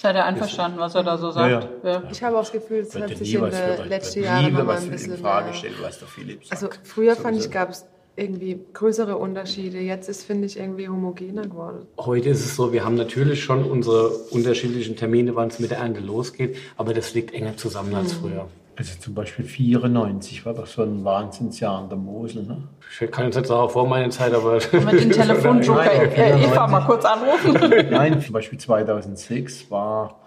Seid 0.00 0.14
ihr 0.14 0.24
einverstanden, 0.24 0.78
was 0.78 0.94
er 0.94 1.02
da 1.02 1.18
so 1.18 1.30
sagt? 1.32 1.68
Ja, 1.82 2.02
Ich 2.10 2.22
habe 2.22 2.36
auch 2.36 2.42
das 2.42 2.52
Gefühl, 2.52 2.78
es 2.80 2.94
hat 2.94 3.08
sich 3.16 3.34
in 3.34 3.42
den 3.42 3.88
letzten 3.88 4.22
Jahren 4.22 4.52
noch 4.52 4.64
mal 4.64 4.66
was 4.68 4.80
ein 4.80 4.84
in 4.86 4.90
bisschen 4.92 5.18
Frage 5.18 5.46
mehr- 5.46 5.54
stellen, 5.54 5.74
was 5.80 5.98
der 5.98 6.08
Philipp 6.08 6.44
sagt. 6.44 6.52
Also 6.62 6.68
früher 6.84 7.16
fand 7.16 7.34
Sowieso. 7.36 7.48
ich, 7.48 7.52
gab 7.52 7.70
es 7.70 7.86
irgendwie 8.14 8.60
größere 8.72 9.16
Unterschiede. 9.16 9.78
Jetzt 9.78 10.08
ist, 10.08 10.24
finde 10.24 10.46
ich, 10.46 10.58
irgendwie 10.58 10.88
homogener 10.88 11.42
geworden. 11.42 11.86
Heute 11.98 12.28
ist 12.30 12.44
es 12.44 12.54
so, 12.56 12.72
wir 12.72 12.84
haben 12.84 12.94
natürlich 12.96 13.42
schon 13.42 13.64
unsere 13.64 14.08
unterschiedlichen 14.08 14.96
Termine, 14.96 15.34
wann 15.36 15.48
es 15.48 15.58
mit 15.58 15.70
der 15.70 15.78
Ernte 15.78 16.00
losgeht, 16.00 16.56
aber 16.76 16.94
das 16.94 17.14
liegt 17.14 17.32
enger 17.34 17.56
zusammen 17.56 17.94
als 17.94 18.12
früher. 18.12 18.48
Also 18.78 18.96
zum 19.00 19.12
Beispiel 19.12 19.44
94 19.44 20.46
war 20.46 20.54
doch 20.54 20.66
so 20.68 20.82
ein 20.82 21.04
Wahnsinnsjahr 21.04 21.78
an 21.80 21.88
der 21.88 21.98
Mosel. 21.98 22.44
Ne? 22.44 22.68
Ich 23.00 23.10
kann 23.10 23.24
jetzt 23.24 23.34
nicht 23.34 23.48
sagen, 23.48 23.68
vor 23.68 23.88
meiner 23.88 24.08
Zeit, 24.10 24.32
aber 24.32 24.54
Mit 24.54 24.72
dem 25.00 25.10
Telefonjoker 25.10 25.84
Nein, 25.84 26.10
äh, 26.12 26.44
Eva 26.44 26.68
mal 26.68 26.82
kurz 26.82 27.04
anrufen. 27.04 27.54
Nein, 27.90 28.20
zum 28.20 28.32
Beispiel 28.32 28.56
2006 28.56 29.68
war 29.72 30.20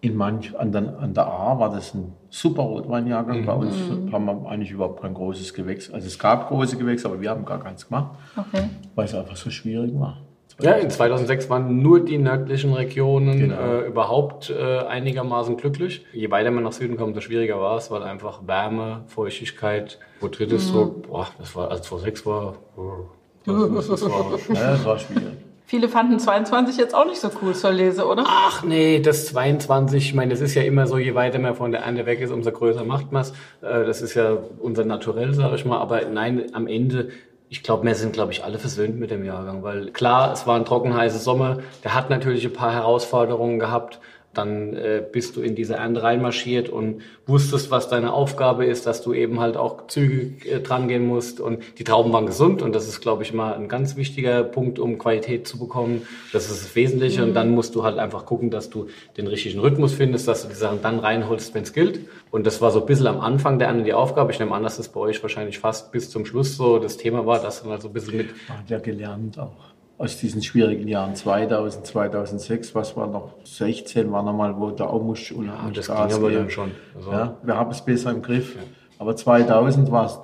in 0.00 0.16
manch, 0.16 0.58
an, 0.58 0.72
der, 0.72 0.98
an 0.98 1.14
der 1.14 1.26
A 1.28 1.56
war 1.60 1.70
das 1.70 1.94
ein 1.94 2.12
super 2.30 2.62
Rotweinjahrgang. 2.64 3.46
Bei 3.46 3.54
uns 3.54 3.76
haben 4.12 4.24
wir 4.26 4.50
eigentlich 4.50 4.72
überhaupt 4.72 5.00
kein 5.00 5.14
großes 5.14 5.54
Gewächs. 5.54 5.88
Also 5.90 6.08
es 6.08 6.18
gab 6.18 6.48
große 6.48 6.76
Gewächse, 6.76 7.06
aber 7.06 7.20
wir 7.20 7.30
haben 7.30 7.44
gar 7.44 7.60
keins 7.62 7.86
gemacht, 7.86 8.18
Okay. 8.36 8.68
weil 8.96 9.04
es 9.04 9.14
einfach 9.14 9.36
so 9.36 9.50
schwierig 9.50 9.92
war. 9.94 10.18
Ja, 10.60 10.72
in 10.72 10.90
2006 10.90 11.50
waren 11.50 11.82
nur 11.82 12.00
die 12.00 12.18
nördlichen 12.18 12.72
Regionen 12.72 13.38
Genau. 13.38 13.56
äh, 13.60 13.86
überhaupt 13.86 14.50
äh, 14.50 14.78
einigermaßen 14.78 15.56
glücklich. 15.56 16.04
Je 16.12 16.30
weiter 16.30 16.50
man 16.50 16.64
nach 16.64 16.72
Süden 16.72 16.96
kommt, 16.96 17.16
desto 17.16 17.28
schwieriger 17.28 17.60
war 17.60 17.76
es, 17.76 17.90
weil 17.90 18.02
einfach 18.02 18.46
Wärme, 18.46 19.02
Feuchtigkeit, 19.08 19.98
wo 20.20 20.28
drittes 20.28 20.68
so, 20.68 21.02
boah, 21.08 21.26
das 21.38 21.54
war, 21.56 21.70
also 21.70 21.82
2006 21.82 22.26
war, 22.26 22.54
oh, 22.76 23.08
das, 23.44 23.88
das 23.88 24.02
war 24.02 24.38
Ja, 24.54 24.70
das 24.72 24.84
war 24.84 24.98
schwierig. 24.98 25.24
Viele 25.66 25.88
fanden 25.88 26.18
22 26.18 26.76
jetzt 26.76 26.94
auch 26.94 27.06
nicht 27.06 27.18
so 27.20 27.30
cool 27.40 27.54
zur 27.54 27.72
Lese, 27.72 28.06
oder? 28.06 28.24
Ach 28.26 28.62
nee, 28.64 29.00
das 29.00 29.26
22, 29.26 30.08
ich 30.08 30.14
meine, 30.14 30.30
das 30.30 30.42
ist 30.42 30.54
ja 30.54 30.62
immer 30.62 30.86
so, 30.86 30.98
je 30.98 31.14
weiter 31.14 31.38
man 31.38 31.54
von 31.54 31.72
der 31.72 31.80
Ernte 31.80 32.04
weg 32.04 32.20
ist, 32.20 32.30
umso 32.30 32.52
größer 32.52 32.84
macht 32.84 33.12
man 33.12 33.22
es. 33.22 33.32
Das 33.62 34.02
ist 34.02 34.12
ja 34.14 34.36
unser 34.60 34.84
Naturell, 34.84 35.32
sage 35.32 35.56
ich 35.56 35.64
mal. 35.64 35.78
Aber 35.78 36.02
nein, 36.04 36.44
am 36.52 36.66
Ende, 36.66 37.08
ich 37.54 37.62
glaube, 37.62 37.86
wir 37.86 37.94
sind, 37.94 38.12
glaube 38.12 38.32
ich, 38.32 38.42
alle 38.42 38.58
versöhnt 38.58 38.98
mit 38.98 39.12
dem 39.12 39.24
Jahrgang. 39.24 39.62
Weil 39.62 39.92
klar, 39.92 40.32
es 40.32 40.44
war 40.44 40.56
ein 40.56 40.64
trocken, 40.64 40.96
heißer 40.96 41.20
Sommer. 41.20 41.58
Der 41.84 41.94
hat 41.94 42.10
natürlich 42.10 42.44
ein 42.44 42.52
paar 42.52 42.72
Herausforderungen 42.72 43.60
gehabt. 43.60 44.00
Dann 44.34 44.74
äh, 44.74 45.02
bist 45.10 45.36
du 45.36 45.40
in 45.40 45.54
diese 45.54 45.74
Ernte 45.74 46.02
reinmarschiert 46.02 46.68
und 46.68 47.02
wusstest, 47.26 47.70
was 47.70 47.88
deine 47.88 48.12
Aufgabe 48.12 48.66
ist, 48.66 48.86
dass 48.86 49.02
du 49.02 49.12
eben 49.12 49.40
halt 49.40 49.56
auch 49.56 49.86
zügig 49.86 50.46
äh, 50.46 50.60
dran 50.60 50.88
gehen 50.88 51.06
musst. 51.06 51.40
Und 51.40 51.62
die 51.78 51.84
Trauben 51.84 52.12
waren 52.12 52.26
gesund 52.26 52.62
und 52.62 52.74
das 52.74 52.88
ist, 52.88 53.00
glaube 53.00 53.22
ich, 53.22 53.32
mal 53.32 53.54
ein 53.54 53.68
ganz 53.68 53.96
wichtiger 53.96 54.42
Punkt, 54.44 54.78
um 54.78 54.98
Qualität 54.98 55.46
zu 55.48 55.58
bekommen. 55.58 56.02
Das 56.32 56.50
ist 56.50 56.64
das 56.64 56.76
Wesentliche. 56.76 57.22
Und 57.22 57.34
dann 57.34 57.50
musst 57.50 57.74
du 57.74 57.84
halt 57.84 57.98
einfach 57.98 58.26
gucken, 58.26 58.50
dass 58.50 58.70
du 58.70 58.88
den 59.16 59.26
richtigen 59.26 59.60
Rhythmus 59.60 59.92
findest, 59.92 60.28
dass 60.28 60.42
du 60.42 60.48
die 60.48 60.54
Sachen 60.54 60.82
dann 60.82 60.98
reinholst, 60.98 61.54
wenn 61.54 61.62
es 61.62 61.72
gilt. 61.72 62.00
Und 62.30 62.46
das 62.46 62.60
war 62.60 62.70
so 62.70 62.80
ein 62.80 62.86
bisschen 62.86 63.06
am 63.06 63.20
Anfang 63.20 63.58
der 63.58 63.68
Ernte 63.68 63.84
die 63.84 63.94
Aufgabe. 63.94 64.32
Ich 64.32 64.38
nehme 64.38 64.54
an, 64.54 64.62
dass 64.62 64.76
das 64.76 64.88
bei 64.88 65.00
euch 65.00 65.22
wahrscheinlich 65.22 65.58
fast 65.58 65.92
bis 65.92 66.10
zum 66.10 66.26
Schluss 66.26 66.56
so 66.56 66.78
das 66.78 66.96
Thema 66.96 67.24
war, 67.26 67.40
dass 67.40 67.62
du 67.62 67.68
mal 67.68 67.80
so 67.80 67.88
ein 67.88 67.92
bisschen 67.92 68.16
mit 68.16 68.28
Man 68.48 68.58
hat 68.58 68.70
ja 68.70 68.78
gelernt 68.78 69.38
auch 69.38 69.73
aus 69.98 70.18
diesen 70.18 70.42
schwierigen 70.42 70.88
Jahren 70.88 71.14
2000, 71.14 71.86
2006, 71.86 72.74
was 72.74 72.96
war 72.96 73.06
noch 73.06 73.34
16, 73.44 74.10
war 74.10 74.22
nochmal, 74.22 74.58
wo 74.58 74.70
da 74.70 74.86
auch 74.86 75.02
musste 75.02 75.34
Ja, 75.34 75.70
das 75.72 75.86
Gas 75.86 76.08
ging 76.14 76.16
aber 76.24 76.32
dann 76.32 76.50
schon. 76.50 76.70
Also- 76.96 77.12
ja, 77.12 77.36
wir 77.42 77.56
haben 77.56 77.70
es 77.70 77.80
besser 77.80 78.10
im 78.10 78.22
Griff. 78.22 78.56
Aber 78.98 79.14
2000 79.16 79.90
war 79.90 80.06
es 80.06 80.18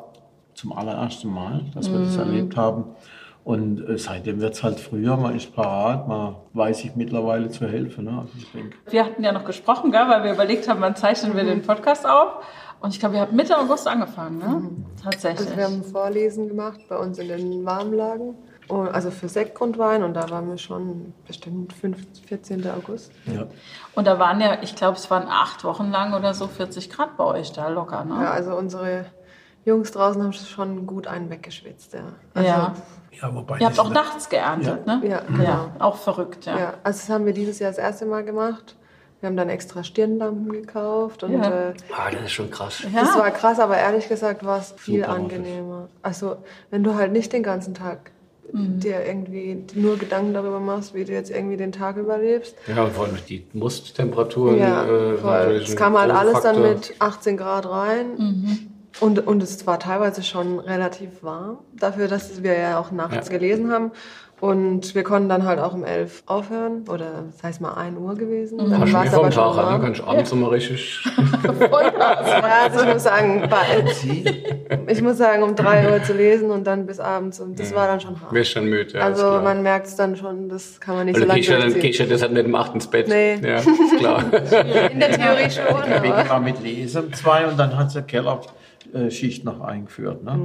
zum 0.55 0.73
allerersten 0.73 1.33
Mal, 1.33 1.63
dass 1.75 1.91
wir 1.91 1.99
Mhm. 1.99 2.05
das 2.05 2.17
erlebt 2.17 2.57
haben. 2.57 2.85
Und 3.43 3.81
äh, 3.89 3.97
seitdem 3.97 4.41
wird 4.41 4.53
es 4.55 4.63
halt 4.63 4.79
früher, 4.79 5.17
man 5.17 5.35
ist 5.35 5.55
parat, 5.55 6.07
man 6.07 6.35
weiß 6.53 6.81
sich 6.81 6.95
mittlerweile 6.95 7.49
zu 7.49 7.67
helfen. 7.67 8.05
Ne? 8.05 8.11
Also 8.19 8.29
ich 8.37 8.51
denke, 8.53 8.77
Wir 8.91 9.05
hatten 9.05 9.25
ja 9.25 9.33
noch 9.33 9.45
gesprochen, 9.45 9.91
gell, 9.93 10.03
weil 10.09 10.25
wir 10.25 10.33
überlegt 10.35 10.69
haben, 10.69 10.81
wann 10.83 10.95
zeichnen 10.95 11.35
wir 11.35 11.45
den 11.45 11.63
Podcast 11.63 12.07
auf. 12.07 12.45
Und 12.81 12.93
ich 12.93 13.01
glaube, 13.01 13.15
ihr 13.17 13.21
habt 13.23 13.33
Mitte 13.33 13.59
August 13.59 13.87
angefangen, 13.89 14.39
ne? 14.39 14.71
Tatsächlich. 15.03 15.47
Also 15.49 15.57
wir 15.57 15.65
haben 15.65 15.83
Vorlesen 15.85 16.49
gemacht 16.49 16.81
bei 16.89 16.97
uns 16.99 17.19
in 17.19 17.29
den 17.29 17.65
Warmlagen. 17.65 18.35
Und 18.71 18.89
also 18.89 19.11
für 19.11 19.29
Sektgrundwein 19.29 20.03
und 20.03 20.15
da 20.15 20.31
waren 20.31 20.49
wir 20.49 20.59
schon 20.59 21.13
bestimmt 21.27 21.73
5, 21.73 21.99
14. 22.27 22.71
August. 22.71 23.13
ja. 23.27 23.47
Und 23.95 24.07
da 24.07 24.19
waren 24.19 24.41
ja, 24.41 24.59
ich 24.63 24.77
glaube, 24.77 24.97
es 24.97 25.11
waren 25.11 25.27
acht 25.29 25.65
Wochen 25.65 25.91
lang 25.91 26.15
oder 26.15 26.33
so 26.35 26.47
40 26.47 26.91
Grad 26.91 27.17
bei 27.17 27.25
euch 27.25 27.53
da 27.53 27.69
locker, 27.69 28.05
ne? 28.05 28.15
Ja, 28.23 28.31
also 28.31 28.55
unsere 28.57 29.07
Jungs 29.65 29.91
draußen 29.91 30.23
haben 30.23 30.33
schon 30.33 30.87
gut 30.87 31.07
einen 31.07 31.29
weggeschwitzt, 31.31 31.93
ja. 31.95 32.01
Also, 32.35 32.49
ja. 32.49 32.75
ja 33.21 33.35
wobei 33.35 33.59
Ihr 33.59 33.67
habt 33.67 33.79
auch 33.79 33.91
nachts 33.91 34.29
geerntet, 34.29 34.87
ne? 34.87 35.01
Ja, 35.05 35.21
genau. 35.27 35.43
ja. 35.43 35.71
Auch 35.81 35.97
verrückt, 35.97 36.47
ja. 36.47 36.59
Ja, 36.59 36.75
also 36.85 37.01
das 37.01 37.09
haben 37.11 37.27
wir 37.27 37.33
dieses 37.35 37.59
Jahr 37.59 37.71
das 37.71 37.79
erste 37.79 38.07
Mal 38.07 38.25
gemacht. 38.25 38.77
Wir 39.21 39.29
haben 39.29 39.37
dann 39.37 39.51
extra 39.51 39.85
Stirnlampen 39.85 40.51
gekauft 40.51 41.25
und 41.25 41.33
Ja. 41.33 41.69
äh, 41.71 41.75
Ah, 41.95 42.11
das 42.11 42.23
ist 42.23 42.33
schon 42.33 42.51
krass. 42.51 42.83
Ja. 42.91 43.01
das 43.01 43.15
war 43.19 43.31
krass, 43.33 43.61
aber 43.61 43.77
ehrlich 43.77 44.09
gesagt 44.09 44.45
war 44.47 44.59
es 44.61 44.73
viel 44.79 45.03
Super, 45.03 45.13
angenehmer. 45.15 45.89
Also 46.01 46.37
wenn 46.71 46.83
du 46.83 46.95
halt 46.95 47.13
nicht 47.13 47.31
den 47.35 47.43
ganzen 47.43 47.75
Tag 47.75 48.13
Mhm. 48.53 48.81
dir 48.81 49.05
irgendwie 49.07 49.65
nur 49.75 49.97
Gedanken 49.99 50.35
darüber 50.35 50.61
machst, 50.61 50.95
wie 50.95 51.05
du 51.05 51.13
jetzt 51.13 51.31
irgendwie 51.31 51.57
den 51.57 51.73
Tag 51.73 51.97
überlebst. 51.97 52.55
Ja, 52.67 52.85
und 52.85 52.93
vor 52.93 53.05
allem 53.07 53.17
die 53.29 53.47
Musttemperaturen. 53.53 54.59
Ja, 54.59 54.85
äh, 54.85 55.57
es 55.57 55.77
kam 55.77 55.99
halt 55.99 56.11
alles 56.11 56.41
dann 56.41 56.63
mit 56.63 56.95
18 56.99 57.37
Grad 57.37 57.69
rein. 57.69 58.07
Mhm. 58.17 58.59
Und, 58.99 59.27
und 59.27 59.43
es 59.43 59.67
war 59.67 59.79
teilweise 59.79 60.23
schon 60.23 60.59
relativ 60.59 61.23
warm, 61.23 61.59
dafür, 61.79 62.09
dass 62.09 62.43
wir 62.43 62.59
ja 62.59 62.79
auch 62.79 62.91
nachts 62.91 63.29
Ja. 63.29 63.39
gelesen 63.39 63.71
haben. 63.73 63.93
Und 64.41 64.95
wir 64.95 65.03
konnten 65.03 65.29
dann 65.29 65.45
halt 65.45 65.59
auch 65.59 65.75
um 65.75 65.85
11 65.85 66.23
aufhören, 66.25 66.85
oder 66.89 67.25
das 67.31 67.43
heißt 67.43 67.61
mal 67.61 67.75
1 67.75 67.99
Uhr 67.99 68.15
gewesen. 68.15 68.57
Mhm. 68.57 68.71
Dann 68.71 68.87
du 68.87 68.93
war 68.93 69.05
es 69.05 69.13
aber 69.13 69.31
schon 69.31 69.45
Tag 69.45 69.51
an, 69.51 69.57
ne? 69.57 69.71
warm. 69.71 69.83
Kann 69.83 69.93
ich 69.93 70.03
abends 70.03 70.33
immer 70.33 70.51
richtig. 70.51 71.05
Ja, 71.61 72.65
also 72.65 72.85
ich 72.85 72.93
muss 72.93 73.03
sagen, 73.03 73.49
bei, 73.49 74.87
ich 74.87 75.03
muss 75.03 75.19
sagen, 75.19 75.43
um 75.43 75.55
3 75.55 75.91
Uhr 75.91 76.03
zu 76.03 76.13
lesen 76.13 76.51
und 76.51 76.67
dann 76.67 76.87
bis 76.87 77.01
abends. 77.01 77.41
Und 77.41 77.59
das 77.59 77.75
war 77.75 77.87
dann 77.87 78.01
schon 78.01 78.21
hart. 78.21 78.33
Wäre 78.33 78.45
schon 78.45 78.65
müde. 78.67 78.99
Ja, 78.99 79.05
Also 79.05 79.41
man 79.43 79.63
merkt 79.63 79.87
es 79.87 79.97
dann 79.97 80.17
schon, 80.17 80.49
das 80.49 80.81
kann 80.81 80.97
man 80.97 81.07
nicht 81.07 81.17
Weil 81.17 81.23
so 81.23 81.27
du 81.27 81.33
lange 81.33 81.41
ja, 81.43 81.53
dann, 81.53 81.61
durchziehen. 81.63 81.83
gehst 81.83 81.99
ja 82.01 82.07
deshalb 82.07 82.33
nicht 82.33 82.47
um 82.47 82.55
8 82.55 82.75
ins 82.75 82.87
Bett. 82.87 83.09
Nee. 83.09 83.35
Ja, 83.37 83.57
ist 83.57 83.97
klar. 83.99 84.25
In 84.93 85.01
der 85.01 85.11
Theorie 85.13 85.51
schon, 85.51 85.65
aber... 85.67 86.29
war 86.29 86.41
mit 86.41 86.63
Lesen 86.63 87.05
um 87.05 87.13
zwei 87.13 87.47
und 87.47 87.59
dann 87.59 87.77
hat 87.77 87.91
sie 87.91 88.03
Kellerschicht 88.03 89.45
noch 89.45 89.61
eingeführt. 89.61 90.23
Ne? 90.25 90.41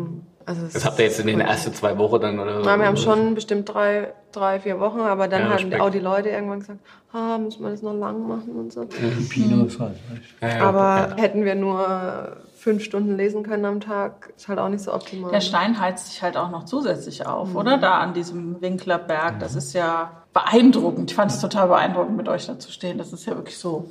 Also 0.47 0.61
Das 0.71 0.85
habt 0.85 0.99
ihr 0.99 1.05
jetzt 1.05 1.19
in 1.19 1.27
den 1.27 1.39
ersten 1.39 1.73
zwei 1.73 1.97
Wochen 1.97 2.21
dann, 2.21 2.39
oder? 2.39 2.61
Ja, 2.61 2.77
wir 2.77 2.85
haben 2.85 2.97
schon 2.97 3.33
bestimmt 3.33 3.73
drei, 3.73 4.13
drei, 4.31 4.59
vier 4.59 4.79
Wochen, 4.79 4.99
aber 4.99 5.27
dann 5.27 5.41
Ja, 5.41 5.45
haben 5.49 5.53
Respekt. 5.55 5.81
auch 5.81 5.89
die 5.89 5.99
Leute 5.99 6.29
irgendwann 6.29 6.59
gesagt, 6.59 6.79
ah, 7.13 7.37
müssen 7.39 7.63
wir 7.63 7.71
das 7.71 7.81
noch 7.81 7.93
lang 7.95 8.27
machen 8.27 8.51
und 8.55 8.71
so. 8.71 8.85
Pinos 9.29 9.79
halt. 9.79 9.93
weißt 9.93 10.21
du. 10.41 10.45
Ja, 10.45 10.57
ja, 10.57 10.63
Aber 10.67 11.15
hätten 11.17 11.45
wir 11.45 11.55
nur 11.55 12.37
fünf 12.55 12.83
Stunden 12.83 13.15
lesen 13.17 13.43
können 13.43 13.65
am 13.65 13.79
Tag, 13.79 14.33
ist 14.35 14.47
halt 14.47 14.59
auch 14.59 14.69
nicht 14.69 14.81
so 14.83 14.93
optimal. 14.93 15.31
Der 15.31 15.39
ne? 15.39 15.45
Stein 15.45 15.79
heizt 15.79 16.07
sich 16.11 16.21
halt 16.21 16.37
auch 16.37 16.51
noch 16.51 16.65
zusätzlich 16.65 17.25
auf, 17.25 17.49
Mhm. 17.49 17.55
oder? 17.55 17.77
Da 17.77 17.99
an 17.99 18.13
diesem 18.13 18.61
Winklerberg. 18.61 19.39
Das 19.39 19.55
ist 19.55 19.73
ja 19.73 20.11
beeindruckend. 20.33 21.09
Ich 21.11 21.15
fand 21.15 21.31
es 21.31 21.39
total 21.39 21.67
beeindruckend, 21.69 22.17
mit 22.17 22.27
euch 22.29 22.45
da 22.45 22.59
zu 22.59 22.71
stehen. 22.71 22.97
Das 22.97 23.13
ist 23.13 23.25
ja 23.25 23.35
wirklich 23.35 23.57
so 23.57 23.85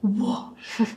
Wow. 0.00 0.44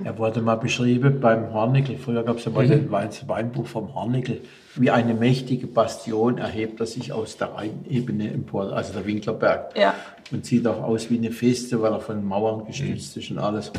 Er 0.04 0.16
wurde 0.20 0.42
mal 0.42 0.58
beschrieben 0.58 1.20
beim 1.20 1.52
Hornickel. 1.52 1.98
Früher 1.98 2.22
gab 2.24 2.38
es 2.38 2.46
ja 2.46 2.52
mal 2.52 2.68
mhm. 2.68 2.92
das 2.92 3.28
Weinbuch 3.28 3.66
vom 3.66 3.96
Hornickel. 3.96 4.42
Wie 4.76 4.90
eine 4.90 5.14
mächtige 5.14 5.68
Bastion 5.68 6.38
erhebt 6.38 6.80
er 6.80 6.86
sich 6.86 7.12
aus 7.12 7.38
der 7.38 7.54
Rheinebene 7.54 8.32
empor, 8.32 8.72
also 8.72 8.94
der 8.94 9.06
Winklerberg. 9.06 9.78
Ja. 9.78 9.96
Und 10.32 10.46
sieht 10.46 10.66
auch 10.66 10.82
aus 10.84 11.10
wie 11.10 11.18
eine 11.18 11.32
Feste, 11.32 11.82
weil 11.82 11.92
er 11.92 12.00
von 12.00 12.24
Mauern 12.26 12.66
gestützt 12.66 13.16
mhm. 13.16 13.22
ist 13.22 13.32
und 13.32 13.38
alles. 13.40 13.72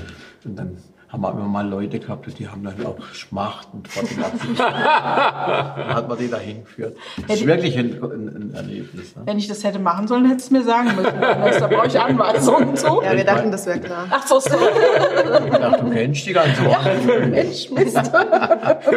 Und 0.44 0.58
dann 0.58 0.76
haben 1.12 1.20
wir 1.20 1.30
immer 1.30 1.46
mal 1.46 1.68
Leute 1.68 1.98
gehabt, 1.98 2.26
die 2.38 2.48
haben 2.48 2.64
dann 2.64 2.86
auch 2.86 2.96
schmachtend 3.12 3.86
vor 3.86 4.02
dem 4.02 4.16
Dann 4.56 5.94
hat 5.94 6.08
man 6.08 6.16
die 6.16 6.30
da 6.30 6.38
hingeführt. 6.38 6.96
Das 7.28 7.38
ist 7.38 7.46
wirklich 7.46 7.78
ein, 7.78 8.02
ein, 8.02 8.28
ein 8.34 8.54
Erlebnis. 8.54 9.14
Ne? 9.14 9.22
Wenn 9.26 9.38
ich 9.38 9.46
das 9.46 9.62
hätte 9.62 9.78
machen 9.78 10.08
sollen, 10.08 10.26
hättest 10.26 10.50
du 10.50 10.54
mir 10.54 10.64
sagen 10.64 10.96
müssen. 10.96 11.20
Da 11.20 11.66
brauche 11.66 11.86
ich 11.86 12.00
Anweisungen 12.00 12.74
zu. 12.76 13.02
Ja, 13.02 13.14
wir 13.14 13.24
dachten, 13.24 13.52
das 13.52 13.66
wäre 13.66 13.80
klar. 13.80 14.06
Ach 14.08 14.26
so, 14.26 14.40
so. 14.40 14.56
Ich 14.56 15.50
dachte, 15.50 15.84
du 15.84 15.90
kennst 15.90 16.26
die 16.26 16.32
ganze 16.32 16.64
Woche. 16.64 16.92
Ja, 17.06 17.26
Mensch, 17.26 17.70
Mist. 17.70 18.10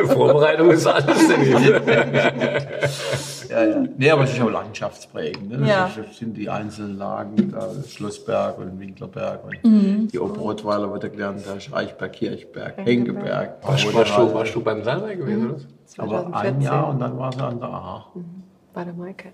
Vorbereitung 0.06 0.72
ist 0.72 0.88
alles. 0.88 1.06
ja, 3.50 3.64
ja. 3.66 3.84
Nee, 3.98 4.10
aber 4.12 4.24
es 4.24 4.34
ist 4.34 4.42
auch 4.42 4.50
landschaftsprägend. 4.50 5.50
Ne? 5.50 5.58
Das, 5.60 5.68
Ja. 5.70 5.86
ist, 5.88 5.98
das 5.98 6.18
sind 6.18 6.36
die 6.38 6.50
einzelnen 6.50 6.98
Lagen, 6.98 7.52
da 7.52 7.70
Schlossberg 7.88 8.58
und 8.60 8.80
Winklerberg 8.80 9.44
und 9.46 9.64
Mhm. 9.64 10.08
die 10.08 10.20
Oberrotweiler, 10.20 10.90
wo 10.92 10.98
du 10.98 11.10
gelernt 11.10 11.42
hast, 11.48 11.72
Reichberg, 11.72 12.14
Kirchberg, 12.14 12.74
Hengeberg. 12.78 13.58
Warst, 13.66 13.94
warst, 13.94 14.18
du 14.18 14.34
warst 14.34 14.56
du 14.56 14.62
beim 14.62 14.84
Salbei 14.84 15.16
gewesen? 15.16 15.52
Oder? 15.52 15.56
Aber 15.98 16.32
2014 16.34 16.56
ein 16.56 16.62
Jahr 16.62 16.90
und 16.90 17.00
dann 17.00 17.18
war 17.18 17.32
sie 17.32 17.42
an 17.42 17.60
der 17.60 17.70
AHA. 17.70 18.06
Bei 18.76 18.84
der 18.84 18.94
Maike. 18.94 19.32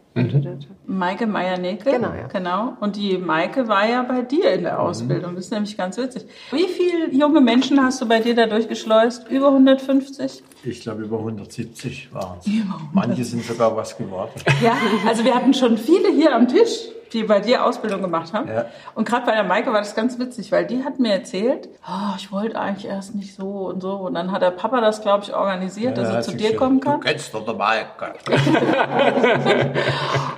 Maike 0.86 1.26
Meier-Neke. 1.26 1.90
Genau, 1.90 2.14
ja. 2.14 2.28
genau. 2.28 2.78
Und 2.80 2.96
die 2.96 3.18
Maike 3.18 3.68
war 3.68 3.90
ja 3.90 4.04
bei 4.04 4.22
dir 4.22 4.52
in 4.54 4.62
der 4.62 4.80
Ausbildung. 4.80 5.34
Das 5.34 5.46
ist 5.46 5.52
nämlich 5.52 5.76
ganz 5.76 5.98
witzig. 5.98 6.28
Wie 6.52 6.68
viele 6.68 7.12
junge 7.12 7.42
Menschen 7.42 7.84
hast 7.84 8.00
du 8.00 8.08
bei 8.08 8.20
dir 8.20 8.36
da 8.36 8.46
durchgeschleust? 8.46 9.28
Über 9.32 9.48
150? 9.48 10.44
Ich 10.64 10.82
glaube, 10.82 11.02
über 11.02 11.18
170 11.18 12.14
waren 12.14 12.38
es. 12.38 12.52
Manche 12.94 13.26
sind 13.26 13.44
sogar 13.44 13.76
was 13.76 13.98
geworden. 13.98 14.30
Ja, 14.62 14.78
also 15.08 15.26
wir 15.26 15.34
hatten 15.34 15.56
schon 15.56 15.76
viele 15.76 16.12
hier 16.12 16.36
am 16.36 16.48
Tisch, 16.48 16.90
die 17.14 17.24
bei 17.24 17.40
dir 17.40 17.66
Ausbildung 17.66 18.02
gemacht 18.02 18.34
haben. 18.34 18.48
Ja. 18.48 18.66
Und 18.96 19.08
gerade 19.08 19.26
bei 19.26 19.34
der 19.34 19.44
Maike 19.44 19.72
war 19.74 19.80
das 19.80 19.96
ganz 19.96 20.18
witzig, 20.20 20.52
weil 20.52 20.66
die 20.66 20.84
hat 20.84 21.00
mir 21.00 21.14
erzählt, 21.14 21.70
oh, 21.88 22.16
ich 22.18 22.32
wollte 22.32 22.60
eigentlich 22.60 22.86
erst 22.88 23.16
nicht 23.16 23.36
so 23.36 23.68
und 23.68 23.82
so. 23.82 23.94
Und 23.94 24.14
dann 24.14 24.32
hat 24.32 24.42
der 24.42 24.52
Papa 24.52 24.82
das, 24.82 25.02
glaube 25.02 25.24
ich, 25.24 25.34
organisiert, 25.36 25.98
dass 25.98 26.06
Ja, 26.06 26.12
er 26.12 26.18
hat 26.18 26.24
zu 26.26 26.36
dir 26.36 26.56
kommen 26.56 26.80
kann. 26.80 27.02
Du 27.02 27.08
kennst 27.08 27.34
doch 27.34 27.44
der 27.46 27.54
Maike. 27.56 28.14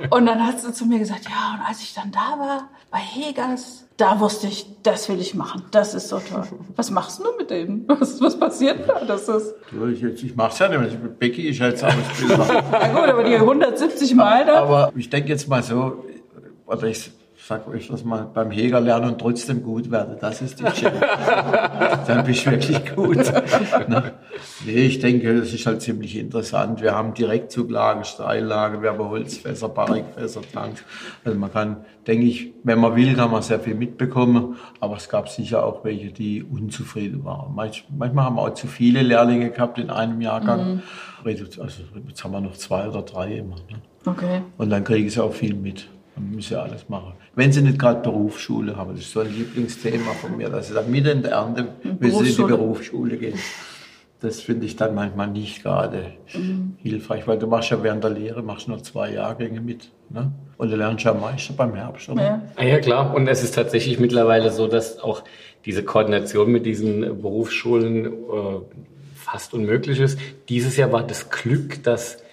Und 0.10 0.26
dann 0.26 0.46
hat 0.46 0.60
sie 0.60 0.74
zu 0.74 0.86
mir 0.86 1.00
gesagt, 1.00 1.26
ja, 1.26 1.56
und 1.56 1.62
als 1.68 1.82
ich 1.82 1.94
dann 1.94 2.12
da 2.12 2.38
war, 2.40 2.70
bei 2.92 2.98
Hegers, 3.00 3.86
da 3.98 4.20
wusste 4.20 4.48
ich, 4.48 4.68
das 4.84 5.08
will 5.10 5.20
ich 5.20 5.34
machen. 5.34 5.64
Das 5.72 5.94
ist 5.94 6.10
so 6.10 6.20
toll. 6.20 6.44
Was 6.76 6.92
machst 6.92 7.20
du 7.20 7.26
mit 7.38 7.50
denen? 7.50 7.86
Was, 7.88 8.20
was 8.22 8.38
passiert 8.40 8.88
da? 8.88 9.04
Das 9.06 9.28
ist, 9.28 9.56
Du, 9.72 9.88
Ich, 9.88 10.04
ich 10.04 10.36
mache 10.36 10.52
es 10.52 10.60
ja 10.60 10.68
nicht 10.68 10.80
mehr. 11.02 11.10
Becky 11.12 11.50
ist 11.50 11.60
jetzt 11.60 11.84
Ausbilder. 11.84 12.64
na 12.72 12.88
gut, 12.90 13.10
aber 13.10 13.24
die 13.24 13.36
170 13.36 14.16
Mal 14.16 14.46
da. 14.46 14.62
Aber 14.64 14.92
ich 14.96 15.10
denke 15.10 15.30
jetzt 15.30 15.48
mal 15.48 15.64
so, 15.64 16.06
oder 16.66 16.84
ich 16.88 17.12
sage 17.46 17.70
öfters 17.72 18.06
mal, 18.06 18.26
beim 18.34 18.52
Heger 18.52 18.80
lernen 18.80 19.10
und 19.10 19.20
trotzdem 19.20 19.64
gut 19.64 19.92
werden. 19.92 20.16
Das 20.22 20.42
ist 20.42 20.60
die 20.60 20.64
Challenge. 20.64 21.02
Dann 22.08 22.26
bist 22.26 22.46
du 22.46 22.52
wirklich 22.52 22.96
gut. 22.96 23.18
Ne? 23.90 24.14
Nee, 24.66 24.72
ich 24.86 25.00
denke, 25.00 25.38
das 25.42 25.52
ist 25.54 25.66
halt 25.66 25.82
ziemlich 25.82 26.16
interessant. 26.18 26.82
Wir 26.82 26.96
haben 26.96 27.14
Direktzuglagen, 27.14 28.06
Steillagen, 28.06 28.82
wir 28.82 28.92
haben 28.92 29.10
Holzfässer, 29.10 29.68
Barrikfässer, 29.68 30.40
Tanks. 30.54 30.86
Also 31.26 31.38
man 31.38 31.52
kann, 31.52 31.78
denke 32.08 32.26
ich, 32.28 32.54
wenn 32.64 32.80
man 32.80 32.96
will, 32.96 33.14
kann 33.16 33.30
man 33.32 33.42
sehr 33.42 33.60
viel 33.60 33.76
mitbekommen. 33.76 34.56
Aber 34.80 34.96
es 34.96 35.10
gab 35.10 35.28
sicher 35.28 35.66
auch 35.66 35.84
welche, 35.84 36.14
die 36.14 36.44
unzufrieden 36.44 37.26
waren. 37.26 37.54
Manch, 37.54 37.86
manchmal 37.90 38.24
haben 38.26 38.36
wir 38.38 38.44
auch 38.44 38.54
zu 38.54 38.68
viele 38.68 39.02
Lehrlinge 39.02 39.50
gehabt 39.50 39.80
in 39.80 39.90
einem 39.90 40.22
Jahrgang. 40.22 40.82
Redu- 41.26 41.60
Also 41.62 41.82
jetzt 42.08 42.24
haben 42.24 42.32
wir 42.32 42.40
noch 42.40 42.54
zwei 42.56 42.88
oder 42.88 43.02
drei 43.02 43.34
immer. 43.36 43.56
Ne? 43.56 43.82
Okay. 44.06 44.42
Und 44.58 44.70
dann 44.70 44.86
kriegen 44.86 45.10
sie 45.10 45.22
auch 45.22 45.34
viel 45.34 45.56
mit. 45.56 45.90
Man 46.16 46.36
muss 46.36 46.50
ja 46.50 46.62
alles 46.62 46.88
machen. 46.90 47.14
Wenn 47.36 47.52
sie 47.52 47.62
nicht 47.62 47.80
gerade 47.80 48.02
Berufsschule 48.02 48.76
haben, 48.76 48.92
das 48.92 49.02
ist 49.02 49.12
so 49.12 49.22
ein 49.22 49.34
Lieblingsthema 49.34 50.12
von 50.14 50.38
mir, 50.38 50.50
dass 50.50 50.68
sie 50.68 50.74
dann 50.74 50.90
mitten 50.90 51.08
in 51.08 51.22
der 51.24 51.32
Ernte 51.32 51.68
müssen 52.00 52.26
sie 52.26 52.32
in 52.32 52.48
die 52.48 52.54
Berufsschule. 52.54 53.18
Gehen. 53.18 53.40
Das 54.20 54.40
finde 54.40 54.66
ich 54.66 54.76
dann 54.76 54.96
manchmal 54.96 55.28
nicht 55.28 55.64
gerade 55.64 56.14
hilfreich, 56.78 57.28
weil 57.28 57.38
du 57.38 57.48
machst 57.48 57.72
ja 57.72 57.84
während 57.84 58.04
der 58.04 58.12
Lehre 58.12 58.42
machst 58.42 58.68
noch 58.68 58.82
zwei 58.82 59.12
Jahrgänge 59.12 59.60
mit. 59.60 59.90
Ne? 60.10 60.32
Und 60.58 60.72
du 60.72 60.78
lernst 60.78 61.04
ja 61.04 61.12
am 61.12 61.20
meisten 61.20 61.56
beim 61.56 61.74
Herbst. 61.76 62.08
Oder? 62.08 62.24
Ja. 62.24 62.42
Ah 62.56 62.64
ja, 62.64 62.80
klar. 62.80 63.14
Und 63.14 63.28
es 63.28 63.44
ist 63.44 63.56
tatsächlich 63.56 64.00
mittlerweile 64.00 64.52
so, 64.52 64.68
dass 64.68 65.00
auch 65.00 65.24
diese 65.66 65.84
Koordination 65.84 66.52
mit 66.52 66.66
diesen 66.66 67.22
Berufsschulen 67.22 68.06
äh, 68.06 68.12
fast 69.16 69.54
unmöglich 69.54 70.00
ist. 70.00 70.20
Dieses 70.48 70.78
Jahr 70.78 70.92
war 70.92 71.06
das 71.06 71.30
Glück, 71.30 71.84
dass 71.84 72.24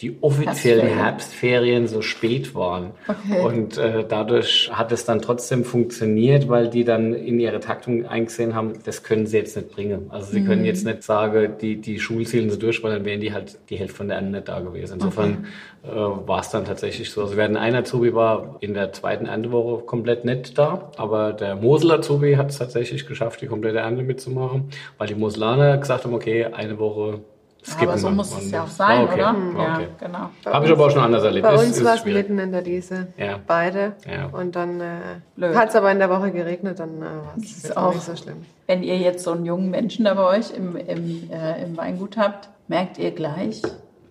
die 0.00 0.16
offiziellen 0.22 0.86
Herbstferien. 0.86 0.98
Herbstferien 0.98 1.86
so 1.88 2.00
spät 2.00 2.54
waren. 2.54 2.92
Okay. 3.06 3.40
Und 3.44 3.76
äh, 3.76 4.04
dadurch 4.08 4.70
hat 4.72 4.92
es 4.92 5.04
dann 5.04 5.20
trotzdem 5.20 5.64
funktioniert, 5.64 6.48
weil 6.48 6.68
die 6.68 6.84
dann 6.84 7.12
in 7.12 7.38
ihre 7.38 7.60
Taktung 7.60 8.06
eingesehen 8.06 8.54
haben, 8.54 8.74
das 8.84 9.02
können 9.02 9.26
sie 9.26 9.36
jetzt 9.36 9.56
nicht 9.56 9.70
bringen. 9.70 10.06
Also 10.08 10.32
sie 10.32 10.42
können 10.44 10.64
jetzt 10.64 10.86
nicht 10.86 11.02
sagen, 11.02 11.54
die, 11.60 11.80
die 11.80 12.00
Schulziele 12.00 12.48
sind 12.48 12.62
durch, 12.62 12.82
weil 12.82 12.92
dann 12.92 13.04
wären 13.04 13.20
die 13.20 13.34
halt 13.34 13.58
die 13.68 13.76
Hälfte 13.76 13.96
von 13.96 14.08
der 14.08 14.16
Ernte 14.16 14.30
nicht 14.32 14.48
da 14.48 14.60
gewesen. 14.60 14.94
Insofern 14.94 15.46
äh, 15.82 15.88
war 15.88 16.40
es 16.40 16.48
dann 16.48 16.64
tatsächlich 16.64 17.10
so. 17.10 17.22
Also 17.22 17.36
wir 17.36 17.44
hatten 17.44 17.56
einen 17.56 17.76
Azubi 17.76 18.14
war 18.14 18.56
in 18.60 18.72
der 18.72 18.92
zweiten 18.92 19.26
Erntewoche 19.26 19.84
komplett 19.84 20.24
nicht 20.24 20.56
da, 20.56 20.90
aber 20.96 21.34
der 21.34 21.56
Mosel 21.56 21.92
Azubi 21.92 22.34
hat 22.34 22.50
es 22.50 22.58
tatsächlich 22.58 23.06
geschafft, 23.06 23.42
die 23.42 23.46
komplette 23.46 23.78
Ernte 23.78 24.02
mitzumachen, 24.02 24.70
weil 24.96 25.08
die 25.08 25.14
Moselaner 25.14 25.76
gesagt 25.76 26.04
haben, 26.04 26.14
okay, 26.14 26.46
eine 26.46 26.78
Woche 26.78 27.20
skippen 27.62 27.88
Aber 27.88 27.98
so 27.98 28.10
muss 28.10 28.36
es 28.36 28.50
ja 28.50 28.62
auch 28.64 28.68
sein, 28.68 28.98
war 28.98 29.04
okay. 29.04 29.14
oder? 29.14 29.24
War 29.54 29.64
Ja, 29.68 29.74
okay. 29.76 29.86
genau. 30.00 30.30
Habe 30.54 30.66
ich 30.66 30.72
aber 30.72 30.86
auch 30.86 30.90
schon 30.90 31.02
anders 31.02 31.22
erlebt. 31.24 31.46
Bei 31.46 31.54
uns 31.54 31.84
war 31.84 31.94
es 31.94 32.04
mitten 32.04 32.38
in 32.38 32.52
der 32.52 32.64
Wiese. 32.64 33.08
Ja. 33.16 33.38
Beide. 33.46 33.92
Ja. 34.10 34.26
Und 34.32 34.56
dann 34.56 34.80
äh, 34.80 35.54
hat 35.54 35.68
es 35.70 35.76
aber 35.76 35.90
in 35.92 35.98
der 35.98 36.10
Woche 36.10 36.30
geregnet, 36.30 36.78
dann 36.80 36.98
äh, 36.98 37.04
war 37.04 37.34
es 37.40 37.76
auch- 37.76 37.92
nicht 37.94 38.04
so 38.04 38.16
schlimm. 38.16 38.38
Wenn 38.66 38.82
ihr 38.82 38.96
jetzt 38.98 39.24
so 39.24 39.32
einen 39.32 39.44
jungen 39.44 39.70
Menschen 39.70 40.04
da 40.04 40.14
bei 40.14 40.38
euch 40.38 40.52
im, 40.56 40.76
im, 40.76 41.28
äh, 41.30 41.62
im 41.64 41.76
Weingut 41.76 42.16
habt, 42.16 42.48
merkt 42.68 42.98
ihr 42.98 43.10
gleich, 43.10 43.62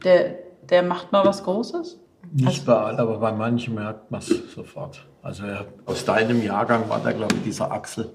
der, 0.03 0.35
der 0.69 0.83
macht 0.83 1.12
mal 1.12 1.25
was 1.25 1.43
Großes? 1.43 1.97
Nicht 2.33 2.65
bei 2.65 2.73
allen, 2.75 2.99
aber 2.99 3.17
bei 3.17 3.31
manchen 3.31 3.73
merkt 3.75 4.12
man 4.12 4.19
es 4.19 4.27
sofort. 4.53 5.05
Also 5.23 5.45
er, 5.45 5.65
aus 5.85 6.05
deinem 6.05 6.43
Jahrgang 6.43 6.88
war 6.89 6.99
da, 7.03 7.12
glaube 7.13 7.35
ich, 7.35 7.43
dieser 7.43 7.71
Axel. 7.71 8.09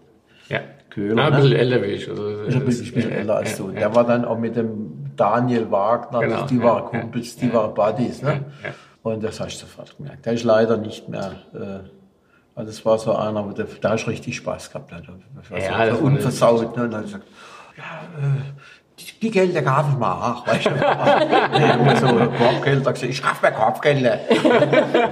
Ja. 0.49 0.61
Köhler, 0.91 1.17
Ja, 1.17 1.27
ein 1.29 1.33
ne? 1.33 1.39
bisschen 1.41 1.57
älter 1.57 1.83
wie 1.83 1.87
ich. 1.87 2.09
Also, 2.09 2.29
Ist 2.29 2.55
ein 2.55 2.65
bisschen, 2.65 3.01
ja, 3.01 3.09
älter 3.09 3.37
als 3.37 3.57
du. 3.57 3.69
ja, 3.71 3.81
Der 3.81 3.95
war 3.97 4.05
dann 4.05 4.25
auch 4.25 4.39
mit 4.39 4.55
dem 4.55 5.04
Daniel 5.17 5.71
Wagner, 5.71 6.21
Genau, 6.21 6.41
das- 6.41 6.47
die 6.51 6.57
ja, 6.59 6.63
waren 6.65 6.85
ja, 6.93 7.01
Kumpels, 7.01 7.37
die 7.37 7.49
ja. 7.49 7.55
waren 7.55 7.75
Buddies. 7.75 8.23
Ne? 8.23 8.29
Ja, 8.63 8.69
ja. 8.69 8.75
Und 9.03 9.23
das 9.23 9.39
hast 9.41 9.57
du 9.57 9.67
sofort 9.67 9.97
gemerkt. 9.97 10.25
Der 10.27 10.33
ist 10.33 10.45
leider 10.45 10.77
nicht 10.77 11.09
mehr. 11.09 11.33
Äh, 11.55 11.89
also 12.57 12.71
das 12.71 12.85
war 12.87 12.99
so 12.99 13.15
einer, 13.17 13.43
der, 13.53 13.65
der 13.67 13.91
hast 13.91 14.07
richtig 14.07 14.37
Spaß 14.37 14.71
gehabt. 14.71 14.91
Der, 14.93 15.01
der 15.01 15.09
war 15.51 15.59
Ja, 15.89 15.95
so, 15.95 16.03
unversaut. 16.03 16.77
Ne? 16.77 16.85
Und 16.85 16.91
dann 16.93 17.01
hat 17.01 17.01
er 17.01 17.19
gesagt, 17.19 17.25
ja, 17.77 18.27
äh, 18.27 18.41
die, 18.99 19.21
die 19.21 19.31
Gelder 19.31 19.61
gab 19.63 19.91
ich 19.91 19.99
mal 19.99 20.13
auch. 20.33 20.47
Weißt 20.47 20.67
du? 20.67 20.71
nee, 21.91 21.97
so 21.97 22.07
Korbgelder 22.39 22.79
gesagt, 22.93 23.03
ich 23.03 23.17
schaffe 23.17 23.47
mir 23.47 23.53
Korbgelder. 23.53 24.19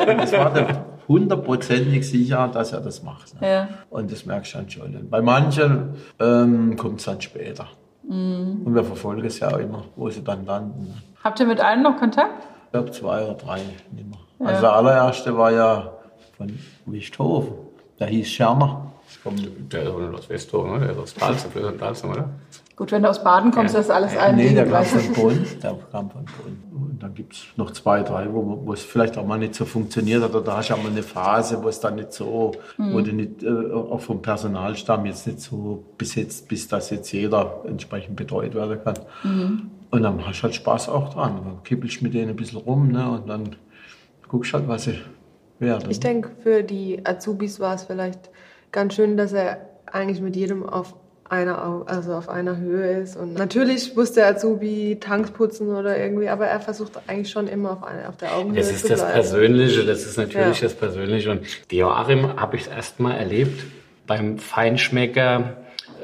Und 0.09 0.19
das 0.19 0.33
war 0.33 0.53
der 0.55 0.85
hundertprozentig 1.09 2.09
sicher, 2.09 2.49
dass 2.49 2.73
er 2.73 2.81
das 2.81 3.03
macht. 3.03 3.41
Ne? 3.41 3.49
Ja. 3.53 3.69
Und 3.91 4.11
das 4.13 4.25
merkst 4.25 4.55
du 4.55 4.59
dann 4.59 4.71
schon. 4.71 5.11
Bei 5.11 5.21
manchen 5.21 5.97
ähm, 6.21 6.77
kommt 6.77 7.01
es 7.01 7.07
dann 7.07 7.21
später. 7.21 7.67
Mhm. 8.13 8.67
Und 8.67 8.75
wir 8.75 8.85
verfolgen 8.85 9.25
es 9.25 9.41
ja 9.41 9.49
auch 9.49 9.59
immer, 9.59 9.85
wo 9.97 10.11
sie 10.11 10.23
dann 10.23 10.45
landen. 10.45 11.03
Habt 11.25 11.41
ihr 11.41 11.47
mit 11.47 11.61
allen 11.61 11.83
noch 11.83 11.97
Kontakt? 11.97 12.45
Ich 12.67 12.73
glaube 12.73 12.91
zwei 12.91 13.25
oder 13.25 13.35
drei 13.35 13.59
nicht 13.91 14.09
mehr. 14.09 14.49
Also 14.49 14.61
der 14.61 14.73
allererste 14.73 15.37
war 15.37 15.53
ja 15.53 15.93
von 16.37 16.59
Wichthofen. 16.87 17.55
Der 17.99 18.09
hieß 18.09 18.29
Vom, 19.17 19.37
der 19.71 19.83
ist 19.83 19.89
aus 19.91 20.29
Westhofen, 20.29 20.73
ne? 20.73 20.81
Der 20.81 20.91
ist 20.91 20.99
aus 20.99 21.15
Dalsum, 21.79 22.11
oder? 22.11 22.31
Gut, 22.75 22.91
wenn 22.91 23.03
du 23.03 23.11
aus 23.11 23.23
Baden 23.23 23.51
kommst, 23.51 23.75
Ja. 23.75 23.81
ist 23.81 23.89
das 23.91 23.95
alles 23.97 24.17
ein 24.17 24.37
nee, 24.37 24.55
der 24.55 24.67
kam 24.67 24.85
von 24.85 25.13
Bonn. 25.13 25.47
Der 25.63 25.77
kam 25.93 26.11
von 26.11 26.25
Bonn. 26.25 26.63
Und 26.73 27.03
dann 27.03 27.15
gibt 27.15 27.35
es 27.35 27.45
noch 27.57 27.71
zwei, 27.73 28.03
drei, 28.03 28.33
wo, 28.33 28.63
wo 28.65 28.73
es 28.73 28.83
vielleicht 28.83 29.19
auch 29.19 29.27
mal 29.27 29.39
nicht 29.39 29.55
so 29.55 29.65
funktioniert 29.65 30.23
hat. 30.23 30.31
Oder 30.31 30.41
da 30.43 30.57
hast 30.57 30.71
du 30.71 30.75
auch 30.75 30.83
mal 30.83 30.91
eine 30.91 31.03
Phase, 31.03 31.63
wo 31.63 31.69
es 31.69 31.81
dann 31.81 31.97
nicht 31.97 32.13
so, 32.13 32.53
wo 32.79 33.01
du 33.01 33.13
nicht, 33.13 33.43
äh, 33.43 33.73
auch 33.73 34.01
vom 34.01 34.23
Personalstamm 34.23 35.05
jetzt 35.07 35.27
nicht 35.27 35.41
so 35.41 35.85
besetzt 35.99 36.49
bist, 36.49 36.73
dass 36.73 36.91
jetzt 36.91 37.13
jeder 37.13 37.63
entsprechend 37.67 38.17
betreut 38.17 38.55
werden 38.55 38.79
kann. 38.83 38.95
Und 39.91 40.03
dann 40.03 40.27
hast 40.27 40.41
du 40.41 40.45
halt 40.45 40.55
Spaß 40.55 40.89
auch 40.89 41.13
dran. 41.13 41.41
Dann 41.45 41.63
kippelst 41.65 42.01
mit 42.03 42.15
denen 42.15 42.31
ein 42.31 42.37
bisschen 42.37 42.59
rum 42.59 42.89
ne? 42.89 43.09
und 43.11 43.29
dann 43.29 43.57
guckst 44.29 44.55
halt, 44.55 44.67
was 44.67 44.85
sie 44.85 44.99
werden. 45.59 45.91
Ich 45.91 46.01
denke, 46.01 46.31
für 46.43 46.63
die 46.63 47.05
Azubis 47.05 47.61
war 47.61 47.75
es 47.75 47.85
vielleicht 47.85 48.31
ganz 48.73 48.95
schön, 48.95 49.17
dass 49.17 49.33
er 49.33 49.59
eigentlich 49.87 50.21
mit 50.21 50.35
jedem 50.37 50.69
auf 50.69 50.95
einer, 51.29 51.85
also 51.87 52.13
auf 52.15 52.29
einer 52.29 52.59
Höhe 52.59 53.01
ist. 53.01 53.17
Und 53.17 53.35
natürlich 53.35 53.97
muss 53.97 54.13
der 54.13 54.27
Azubi 54.29 54.99
Tanks 55.01 55.31
putzen 55.31 55.69
oder 55.75 55.99
irgendwie, 55.99 56.29
aber 56.29 56.47
er 56.47 56.61
versucht 56.61 56.93
eigentlich 57.07 57.31
schon 57.31 57.49
immer 57.49 57.73
auf, 57.73 57.85
einer, 57.85 58.09
auf 58.09 58.17
der 58.19 58.35
Augenhöhe 58.37 58.59
Das 58.59 58.71
ist 58.71 58.83
zu 58.83 58.89
das 58.89 59.01
bleiben. 59.01 59.15
Persönliche, 59.15 59.85
das 59.85 60.05
ist 60.05 60.19
natürlich 60.19 60.61
Ja. 60.61 60.67
das 60.69 60.75
Persönliche. 60.75 61.31
Und 61.31 61.41
Joachim 61.71 62.39
habe 62.39 62.57
ich 62.57 62.69
erst 62.69 63.01
mal 63.01 63.15
erlebt 63.15 63.65
beim 64.07 64.39
Feinschmecker 64.39 65.57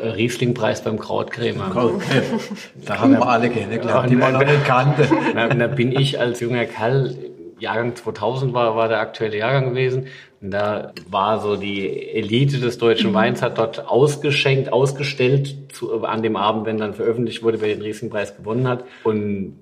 Riesling-Preis 0.02 0.82
beim 0.82 0.98
Krautkrämer. 0.98 1.72
Okay. 1.74 2.22
Da 2.86 3.00
haben 3.00 3.12
wir 3.12 3.26
alle 3.26 3.50
kennengelernt, 3.50 4.10
die 4.10 4.16
man 4.16 4.32
noch 4.32 4.44
nicht 4.44 4.64
kannte. 4.64 5.08
Da, 5.34 5.48
da 5.48 5.66
bin 5.80 5.92
ich 5.92 6.18
als 6.20 6.40
junger 6.40 6.64
Kerl, 6.66 7.14
Jahrgang 7.58 7.96
2000 7.96 8.54
war, 8.54 8.76
war 8.76 8.88
der 8.88 9.00
aktuelle 9.00 9.36
Jahrgang 9.36 9.70
gewesen. 9.70 10.06
Da 10.40 10.92
war 11.08 11.40
so 11.40 11.56
die 11.56 11.88
Elite 11.88 12.58
des 12.58 12.78
deutschen 12.78 13.12
Weins, 13.12 13.42
hat 13.42 13.58
dort 13.58 13.88
ausgeschenkt, 13.88 14.72
ausgestellt 14.72 15.56
zu, 15.72 16.04
an 16.04 16.22
dem 16.22 16.36
Abend, 16.36 16.64
wenn 16.64 16.78
dann 16.78 16.94
veröffentlicht 16.94 17.42
wurde, 17.42 17.60
wer 17.60 17.68
den 17.68 17.82
Riesling-Preis 17.82 18.36
gewonnen 18.36 18.68
hat. 18.68 18.84
Und 19.02 19.56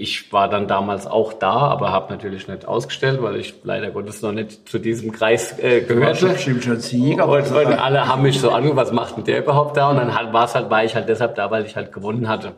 ich 0.00 0.32
war 0.32 0.48
dann 0.48 0.68
damals 0.68 1.06
auch 1.06 1.32
da, 1.32 1.50
aber 1.50 1.90
habe 1.90 2.12
natürlich 2.12 2.46
nicht 2.46 2.66
ausgestellt, 2.66 3.20
weil 3.20 3.36
ich 3.36 3.54
leider 3.64 3.90
Gottes 3.90 4.22
noch 4.22 4.32
nicht 4.32 4.68
zu 4.68 4.78
diesem 4.78 5.10
Kreis 5.10 5.58
äh, 5.58 5.80
gehörte. 5.80 6.26
Du 6.26 6.32
bestimmt 6.32 6.64
schon 6.64 6.80
Sieger. 6.80 7.28
Und, 7.28 7.50
und 7.50 7.72
alle 7.72 8.06
haben 8.06 8.22
mich 8.22 8.40
so 8.40 8.50
angeguckt, 8.50 8.80
was 8.80 8.92
macht 8.92 9.16
denn 9.16 9.24
der 9.24 9.40
überhaupt 9.40 9.76
da? 9.76 9.90
Und 9.90 9.96
dann 9.96 10.16
halt, 10.16 10.32
war 10.32 10.44
es 10.44 10.54
halt, 10.54 10.70
war 10.70 10.84
ich 10.84 10.94
halt 10.94 11.08
deshalb 11.08 11.34
da, 11.34 11.50
weil 11.50 11.66
ich 11.66 11.74
halt 11.74 11.92
gewonnen 11.92 12.28
hatte. 12.28 12.52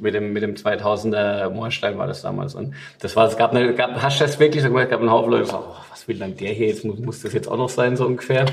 Mit 0.00 0.14
dem, 0.14 0.32
mit 0.32 0.42
dem 0.42 0.54
2000er 0.54 1.50
Moorstein 1.50 1.98
war 1.98 2.06
das 2.06 2.22
damals. 2.22 2.54
Und 2.54 2.74
das 3.00 3.14
war, 3.14 3.26
es 3.26 3.36
gab 3.36 3.50
eine, 3.50 3.74
gab, 3.74 3.90
hast 4.02 4.20
du 4.20 4.24
das 4.24 4.38
wirklich 4.38 4.62
so 4.62 4.68
gemacht? 4.68 4.84
Es 4.84 4.90
gab 4.90 5.00
einen 5.00 5.10
Haufen 5.10 5.30
Leute, 5.30 5.44
die 5.44 5.50
gesagt, 5.50 5.64
oh, 5.68 5.84
was 5.90 6.08
will 6.08 6.18
dann 6.18 6.36
der 6.36 6.52
hier 6.52 6.68
jetzt? 6.68 6.84
Muss, 6.84 6.98
muss 6.98 7.22
das 7.22 7.32
jetzt 7.34 7.48
auch 7.48 7.58
noch 7.58 7.68
sein, 7.68 7.96
so 7.96 8.06
ungefähr? 8.06 8.46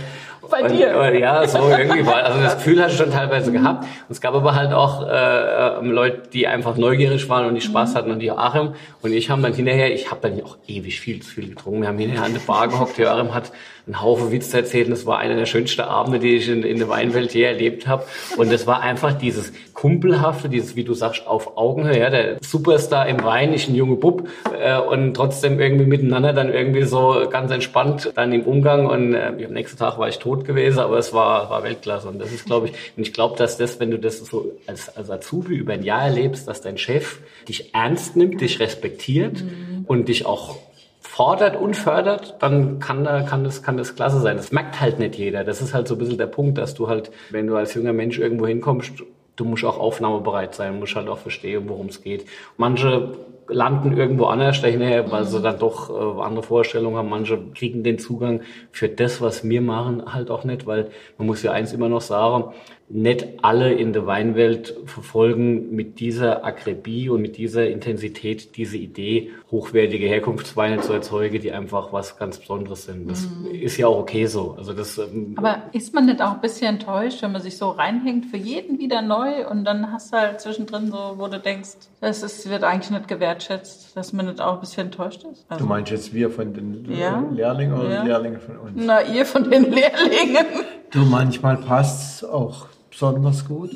Bei 0.50 0.64
und, 0.64 0.72
dir? 0.72 0.98
Und, 1.00 1.18
ja, 1.18 1.48
so 1.48 1.60
irgendwie 1.70 2.06
war, 2.06 2.24
also 2.24 2.42
das 2.42 2.56
Gefühl 2.56 2.82
hatte 2.82 2.92
ich 2.92 2.98
schon 2.98 3.12
teilweise 3.12 3.52
gehabt. 3.52 3.84
Und 3.84 4.12
es 4.12 4.20
gab 4.20 4.34
aber 4.34 4.56
halt 4.56 4.74
auch, 4.74 5.08
äh, 5.08 5.80
äh, 5.80 5.86
Leute, 5.86 6.24
die 6.34 6.48
einfach 6.48 6.76
neugierig 6.76 7.28
waren 7.30 7.46
und 7.46 7.56
die 7.56 7.62
Spaß 7.62 7.96
hatten 7.96 8.12
und 8.12 8.20
die 8.20 8.33
Achim 8.38 8.76
und 9.02 9.14
ich 9.14 9.30
haben 9.30 9.42
dann 9.42 9.54
hinterher, 9.54 9.94
ich 9.94 10.12
habe 10.12 10.22
dann 10.22 10.44
auch 10.44 10.58
ewig 10.68 11.00
viel 11.00 11.22
zu 11.22 11.30
viel 11.30 11.50
getrunken. 11.50 11.82
Wir 11.82 11.88
haben 11.90 11.98
hinterher 11.98 12.24
an 12.24 12.34
der 12.34 12.42
Bar 12.42 12.68
gehockt, 12.68 12.98
der 12.98 13.12
Achim 13.12 13.34
hat 13.34 13.52
einen 13.86 14.02
Haufen 14.02 14.32
Witz 14.32 14.54
erzählt 14.54 14.86
und 14.86 14.92
das 14.92 15.06
war 15.06 15.20
einer 15.20 15.36
der 15.36 15.46
schönsten 15.46 15.82
Abende, 15.82 16.20
die 16.20 16.36
ich 16.36 16.48
in, 16.48 16.64
in 16.64 16.78
der 16.78 16.88
Weinwelt 16.88 17.34
je 17.34 17.44
erlebt 17.44 17.86
habe. 17.86 18.06
Und 18.38 18.52
das 18.52 18.66
war 18.66 18.82
einfach 18.82 19.14
dieses 19.14 19.52
Kumpelhafte, 19.74 20.48
dieses, 20.48 20.78
wie 20.78 20.86
du 20.86 20.94
sagst, 20.94 21.28
auf 21.28 21.58
Augenhöhe, 21.58 22.00
ja, 22.00 22.10
der 22.10 22.38
Superstar 22.42 23.08
im 23.08 23.24
Wein, 23.24 23.54
ich 23.54 23.68
ein 23.68 23.76
junger 23.76 23.98
Bub 23.98 24.30
äh, 24.58 24.80
und 24.80 25.16
trotzdem 25.16 25.60
irgendwie 25.60 25.86
miteinander 25.86 26.32
dann 26.32 26.54
irgendwie 26.54 26.84
so 26.84 27.28
ganz 27.30 27.52
entspannt 27.52 28.12
dann 28.16 28.32
im 28.32 28.44
Umgang 28.44 28.86
und 28.86 29.16
äh, 29.16 29.46
am 29.46 29.54
nächsten 29.54 29.78
Tag 29.78 29.98
war 29.98 30.08
ich 30.08 30.20
tot 30.20 30.46
gewesen, 30.46 30.80
aber 30.80 30.98
es 30.98 31.12
war, 31.12 31.50
war 31.50 31.64
Weltklasse 31.64 32.08
und 32.08 32.20
das 32.20 32.32
ist, 32.32 32.46
glaube 32.46 32.68
ich, 32.68 32.74
und 32.96 33.06
ich 33.06 33.12
glaube, 33.12 33.38
dass 33.38 33.58
das, 33.58 33.82
wenn 33.82 33.92
du 33.92 34.00
das 34.00 34.20
so 34.20 34.54
als, 34.66 34.96
als 34.96 35.10
Azubi 35.10 35.56
über 35.56 35.74
ein 35.74 35.84
Jahr 35.84 36.04
erlebst, 36.04 36.48
dass 36.48 36.62
dein 36.62 36.78
Chef 36.78 37.20
dich 37.50 37.74
ernst 37.74 38.16
nimmt, 38.16 38.40
dich 38.40 38.62
respektiert 38.62 39.44
und 39.88 40.08
dich 40.08 40.26
auch 40.26 40.58
fordert 41.04 41.56
und 41.56 41.76
fördert, 41.76 42.38
dann 42.40 42.80
kann, 42.80 43.04
da, 43.04 43.22
kann, 43.22 43.44
das, 43.44 43.62
kann 43.62 43.78
das 43.78 43.96
klasse 43.96 44.20
sein. 44.20 44.38
Das 44.38 44.52
merkt 44.52 44.82
halt 44.82 45.00
nicht 45.00 45.16
jeder. 45.16 45.44
Das 45.44 45.62
ist 45.62 45.74
halt 45.74 45.88
so 45.88 45.96
ein 45.96 45.98
bisschen 46.00 46.18
der 46.18 46.28
Punkt, 46.28 46.58
dass 46.58 46.74
du 46.74 46.88
halt, 46.88 47.12
wenn 47.30 47.46
du 47.46 47.56
als 47.56 47.76
junger 47.76 47.94
Mensch 47.94 48.18
irgendwo 48.18 48.48
hinkommst, 48.48 49.04
du 49.36 49.46
musst 49.46 49.66
auch 49.66 49.80
aufnahmebereit 49.80 50.56
sein, 50.56 50.80
musst 50.80 50.96
halt 50.96 51.10
auch 51.10 51.18
verstehen, 51.18 51.64
worum 51.68 51.88
es 51.88 52.02
geht. 52.02 52.26
Manche 52.58 53.12
landen 53.48 53.96
irgendwo 53.96 54.26
anders 54.26 54.62
dahinter, 54.62 55.12
weil 55.12 55.26
sie 55.26 55.42
dann 55.42 55.60
doch 55.60 55.90
äh, 55.90 56.22
andere 56.22 56.44
Vorstellungen 56.44 56.98
haben. 56.98 57.10
Manche 57.10 57.38
kriegen 57.54 57.84
den 57.84 58.00
Zugang 58.00 58.42
für 58.72 58.90
das, 58.90 59.22
was 59.22 59.48
wir 59.48 59.62
machen, 59.62 60.14
halt 60.14 60.32
auch 60.32 60.46
nicht, 60.46 60.66
weil 60.66 60.90
man 61.18 61.28
muss 61.28 61.44
ja 61.44 61.52
eins 61.52 61.74
immer 61.74 61.90
noch 61.90 62.02
sagen, 62.02 62.54
nicht 62.90 63.26
alle 63.42 63.74
in 63.74 63.92
der 63.94 64.06
Weinwelt 64.06 64.76
verfolgen 64.86 65.74
mit 65.76 66.00
dieser 66.00 66.44
Akribie 66.46 67.10
und 67.10 67.22
mit 67.22 67.38
dieser 67.38 67.68
Intensität 67.68 68.56
diese 68.58 68.78
Idee, 68.78 69.32
hochwertige 69.50 70.06
Herkunftsweine 70.08 70.82
zu 70.82 70.94
erzeugen, 70.94 71.40
die 71.42 71.52
einfach 71.52 71.92
was 71.94 72.18
ganz 72.18 72.38
Besonderes 72.38 72.86
sind. 72.86 73.10
Das 73.10 73.28
ist 73.52 73.78
ja 73.78 73.88
auch 73.88 73.98
okay 74.00 74.26
so. 74.26 74.56
Also 74.58 74.74
das, 74.74 74.98
ähm, 74.98 75.34
Aber 75.38 75.64
ist 75.72 75.94
man 75.94 76.06
nicht 76.06 76.22
auch 76.22 76.34
ein 76.34 76.42
bisschen 76.42 76.68
enttäuscht, 76.76 77.22
wenn 77.24 77.32
man 77.32 77.42
sich 77.42 77.58
so 77.58 77.70
reinhängt, 77.70 78.26
für 78.28 78.38
jeden 78.38 78.78
wieder 78.80 79.02
neu 79.02 79.48
und 79.50 79.66
dann 79.66 79.92
hast 79.92 80.14
du 80.14 80.18
halt 80.18 80.42
zwischendrin 80.42 80.92
so, 80.92 81.14
wo 81.18 81.28
du 81.28 81.40
denkst, 81.40 81.70
das 82.02 82.22
ist, 82.22 82.50
wird 82.50 82.64
eigentlich 82.64 82.92
nicht 82.92 83.08
gewertschätzt, 83.08 83.96
dass 83.96 84.14
man 84.14 84.26
nicht 84.28 84.42
auch 84.42 84.56
ein 84.56 84.60
bisschen 84.60 84.88
enttäuscht 84.88 85.24
ist? 85.32 85.46
Also, 85.50 85.64
Du 85.64 85.70
meinst 85.70 85.90
jetzt 85.92 86.14
wir 86.14 86.30
von 86.30 86.54
den 86.54 86.86
Ja. 86.92 87.24
Lehrlingen 87.32 87.80
oder 87.80 87.90
Ja. 87.90 88.02
die 88.02 88.08
Lehrlinge 88.10 88.40
von 88.40 88.58
uns? 88.58 88.72
na, 88.76 89.02
ihr 89.02 89.26
von 89.26 89.50
den 89.50 89.64
Lehrlingen. 89.72 90.46
Du, 90.94 91.00
manchmal 91.06 91.58
passt 91.58 92.24
auch 92.24 92.68
besonders 92.90 93.48
gut. 93.48 93.72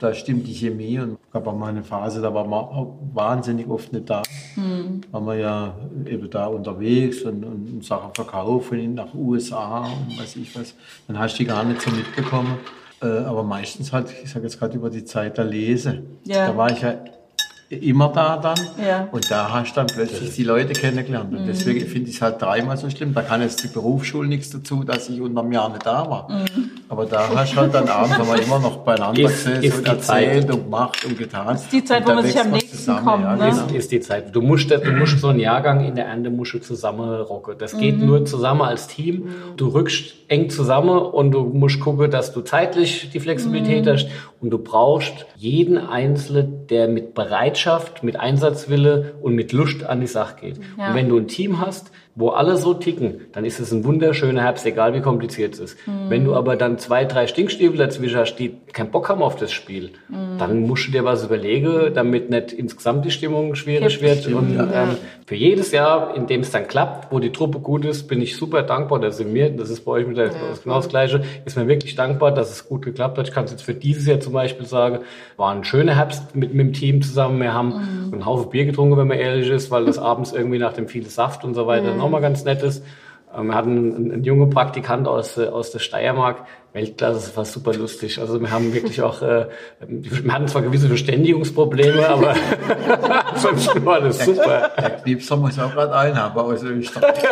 Da 0.00 0.12
stimmt 0.12 0.46
die 0.48 0.52
Chemie 0.52 0.98
und 0.98 1.16
gab 1.32 1.46
auch 1.46 1.56
mal 1.56 1.68
eine 1.68 1.84
Phase, 1.84 2.20
da 2.20 2.34
war 2.34 2.44
man 2.44 2.58
auch 2.60 2.98
wahnsinnig 3.14 3.68
oft 3.68 3.92
nicht 3.92 4.10
da. 4.10 4.22
Waren 5.12 5.26
wir 5.26 5.36
ja 5.36 5.74
eben 6.04 6.28
da 6.28 6.46
unterwegs 6.46 7.22
und, 7.22 7.44
und 7.44 7.84
Sachen 7.84 8.12
verkaufen 8.12 8.94
nach 8.94 9.14
USA 9.14 9.86
und 9.86 10.18
weiß 10.18 10.34
ich 10.36 10.58
was. 10.58 10.74
Dann 11.06 11.18
hast 11.18 11.34
du 11.34 11.38
die 11.38 11.44
gar 11.44 11.62
nicht 11.62 11.80
so 11.80 11.90
mitbekommen. 11.92 12.58
Äh, 13.00 13.06
aber 13.06 13.44
meistens 13.44 13.92
halt, 13.92 14.12
ich 14.24 14.30
sage 14.30 14.46
jetzt 14.46 14.58
gerade 14.58 14.76
über 14.76 14.90
die 14.90 15.04
Zeit 15.04 15.38
der 15.38 15.44
Lese. 15.44 16.02
Ja. 16.24 16.48
Da 16.48 16.56
war 16.56 16.72
ich 16.72 16.80
ja 16.80 16.96
immer 17.70 18.08
da 18.08 18.36
dann. 18.38 18.58
Ja. 18.82 19.08
Und 19.12 19.30
da 19.30 19.52
hast 19.52 19.72
du 19.72 19.74
dann 19.76 19.86
plötzlich 19.88 20.34
die 20.34 20.42
Leute 20.44 20.72
kennengelernt. 20.72 21.34
Und 21.36 21.46
deswegen 21.46 21.86
finde 21.86 22.08
ich 22.08 22.16
es 22.16 22.22
halt 22.22 22.40
dreimal 22.40 22.76
so 22.76 22.88
schlimm. 22.88 23.12
Da 23.12 23.22
kann 23.22 23.42
jetzt 23.42 23.62
die 23.62 23.68
Berufsschule 23.68 24.26
nichts 24.28 24.50
dazu, 24.50 24.84
dass 24.84 25.08
ich 25.10 25.20
unter 25.20 25.42
einem 25.42 25.52
Jahr 25.52 25.68
nicht 25.68 25.84
da 25.84 26.08
war. 26.08 26.28
Aber 26.88 27.04
da 27.04 27.28
hast 27.34 27.52
du 27.52 27.56
halt 27.58 27.74
dann 27.74 27.86
abends 27.88 28.16
haben 28.16 28.28
wir 28.28 28.42
immer 28.42 28.58
noch 28.58 28.78
beieinander 28.78 29.20
Ist- 29.20 29.44
gesessen 29.44 29.62
ist 29.62 29.76
und 29.78 29.86
die 29.86 29.90
erzählt 29.90 30.42
Zeit. 30.44 30.50
und 30.54 30.64
gemacht 30.64 31.04
und 31.04 31.18
getan. 31.18 31.54
ist 31.56 31.70
die 31.70 31.84
Zeit, 31.84 32.08
wo 32.08 32.14
man 32.14 32.24
sich 32.24 32.40
am 32.40 32.50
nächsten 32.50 32.76
zusammen, 32.78 33.04
kommt, 33.04 33.24
Ja, 33.24 33.36
ne? 33.36 33.50
genau. 33.50 33.66
ist, 33.66 33.72
ist 33.74 33.92
die 33.92 34.00
Zeit. 34.00 34.34
Du 34.34 34.40
musst, 34.40 34.70
du 34.70 34.90
musst 34.92 35.20
so 35.20 35.28
einen 35.28 35.40
Jahrgang 35.40 35.84
in 35.84 35.94
der 35.94 36.06
Ernte 36.06 36.30
musst 36.30 36.54
du 36.54 36.60
zusammenrocken. 36.60 37.56
Das 37.58 37.76
geht 37.76 37.98
nur 38.00 38.24
zusammen 38.24 38.62
als 38.62 38.86
Team. 38.88 39.28
Du 39.58 39.68
rückst 39.68 40.14
eng 40.28 40.48
zusammen 40.48 40.98
und 40.98 41.32
du 41.32 41.40
musst 41.44 41.80
gucken, 41.80 42.10
dass 42.10 42.32
du 42.32 42.40
zeitlich 42.40 43.10
die 43.12 43.20
Flexibilität 43.20 43.86
hast 43.86 44.08
und 44.40 44.48
du 44.50 44.58
brauchst 44.58 45.26
jeden 45.36 45.76
Einzelnen, 45.78 46.66
der 46.68 46.88
mit 46.88 47.12
Bereitschaft, 47.14 47.57
mit 48.02 48.18
Einsatzwille 48.18 49.14
und 49.20 49.34
mit 49.34 49.52
Lust 49.52 49.84
an 49.84 50.00
die 50.00 50.06
Sache 50.06 50.36
geht. 50.40 50.60
Ja. 50.76 50.88
Und 50.88 50.94
wenn 50.94 51.08
du 51.08 51.18
ein 51.18 51.28
Team 51.28 51.60
hast, 51.60 51.90
wo 52.18 52.30
alle 52.30 52.56
so 52.56 52.74
ticken, 52.74 53.20
dann 53.30 53.44
ist 53.44 53.60
es 53.60 53.70
ein 53.70 53.84
wunderschöner 53.84 54.42
Herbst, 54.42 54.66
egal 54.66 54.92
wie 54.92 55.00
kompliziert 55.00 55.54
es 55.54 55.60
ist. 55.60 55.78
Wenn 56.08 56.24
du 56.24 56.34
aber 56.34 56.56
dann 56.56 56.76
zwei, 56.78 57.04
drei 57.04 57.28
Stinkstiefel 57.28 57.78
dazwischen 57.78 58.18
hast, 58.18 58.34
die 58.36 58.56
keinen 58.72 58.90
Bock 58.90 59.08
haben 59.08 59.22
auf 59.22 59.36
das 59.36 59.52
Spiel, 59.52 59.90
dann 60.36 60.62
musst 60.62 60.88
du 60.88 60.90
dir 60.90 61.04
was 61.04 61.24
überlegen, 61.24 61.94
damit 61.94 62.28
nicht 62.28 62.52
insgesamt 62.52 63.04
die 63.04 63.12
Stimmung 63.12 63.54
schwierig 63.54 64.02
wird. 64.02 64.26
Und 64.26 64.58
ähm, 64.58 64.96
für 65.26 65.36
jedes 65.36 65.70
Jahr, 65.70 66.16
in 66.16 66.26
dem 66.26 66.40
es 66.40 66.50
dann 66.50 66.66
klappt, 66.66 67.12
wo 67.12 67.20
die 67.20 67.30
Truppe 67.30 67.60
gut 67.60 67.84
ist, 67.84 68.08
bin 68.08 68.20
ich 68.20 68.36
super 68.36 68.64
dankbar. 68.64 68.98
Das 68.98 69.18
sind 69.18 69.32
mir, 69.32 69.50
das 69.50 69.70
ist 69.70 69.84
bei 69.84 69.92
euch 69.92 70.06
mit 70.06 70.16
der, 70.16 70.30
genau 70.64 70.76
das 70.76 70.88
Gleiche, 70.88 71.22
ist 71.44 71.56
mir 71.56 71.68
wirklich 71.68 71.94
dankbar, 71.94 72.32
dass 72.32 72.50
es 72.50 72.68
gut 72.68 72.84
geklappt 72.84 73.18
hat. 73.18 73.28
Ich 73.28 73.34
kann 73.34 73.44
es 73.44 73.52
jetzt 73.52 73.62
für 73.62 73.74
dieses 73.74 74.06
Jahr 74.06 74.18
zum 74.18 74.32
Beispiel 74.32 74.66
sagen, 74.66 75.00
war 75.36 75.54
ein 75.54 75.62
schöner 75.62 75.94
Herbst 75.94 76.34
mit, 76.34 76.52
mit 76.52 76.66
dem 76.66 76.72
Team 76.72 77.00
zusammen. 77.00 77.40
Wir 77.40 77.54
haben 77.54 78.10
einen 78.12 78.26
Haufen 78.26 78.50
Bier 78.50 78.64
getrunken, 78.64 78.96
wenn 78.96 79.06
man 79.06 79.18
ehrlich 79.18 79.48
ist, 79.48 79.70
weil 79.70 79.84
das 79.84 79.98
abends 80.00 80.32
irgendwie 80.32 80.58
nach 80.58 80.72
dem 80.72 80.88
viel 80.88 81.06
Saft 81.06 81.44
und 81.44 81.54
so 81.54 81.68
weiter 81.68 81.94
noch 81.94 82.07
mal 82.10 82.20
ganz 82.20 82.44
nett 82.44 82.62
ist. 82.62 82.82
Ähm, 83.36 83.48
Wir 83.48 83.54
hatten 83.54 83.70
einen, 83.70 84.12
einen 84.12 84.24
jungen 84.24 84.50
Praktikant 84.50 85.06
aus, 85.06 85.36
äh, 85.36 85.46
aus 85.46 85.70
der 85.70 85.78
Steiermark, 85.80 86.44
Weltklasse, 86.72 87.26
das 87.26 87.36
war 87.36 87.44
super 87.44 87.74
lustig. 87.74 88.20
Also 88.20 88.40
wir 88.40 88.50
haben 88.50 88.72
wirklich 88.74 89.00
auch, 89.02 89.22
äh, 89.22 89.46
wir 89.86 90.32
hatten 90.32 90.48
zwar 90.48 90.62
gewisse 90.62 90.88
Verständigungsprobleme, 90.88 92.08
aber 92.08 92.34
sonst 93.36 93.84
war 93.84 94.00
das 94.00 94.24
super. 94.24 94.70
Der 94.78 94.90
Knipser 94.90 95.36
muss 95.36 95.58
auch 95.58 95.72
gerade 95.72 95.94
einen 95.94 96.16
haben 96.16 96.38
aus 96.38 96.62
Österreich. 96.62 97.22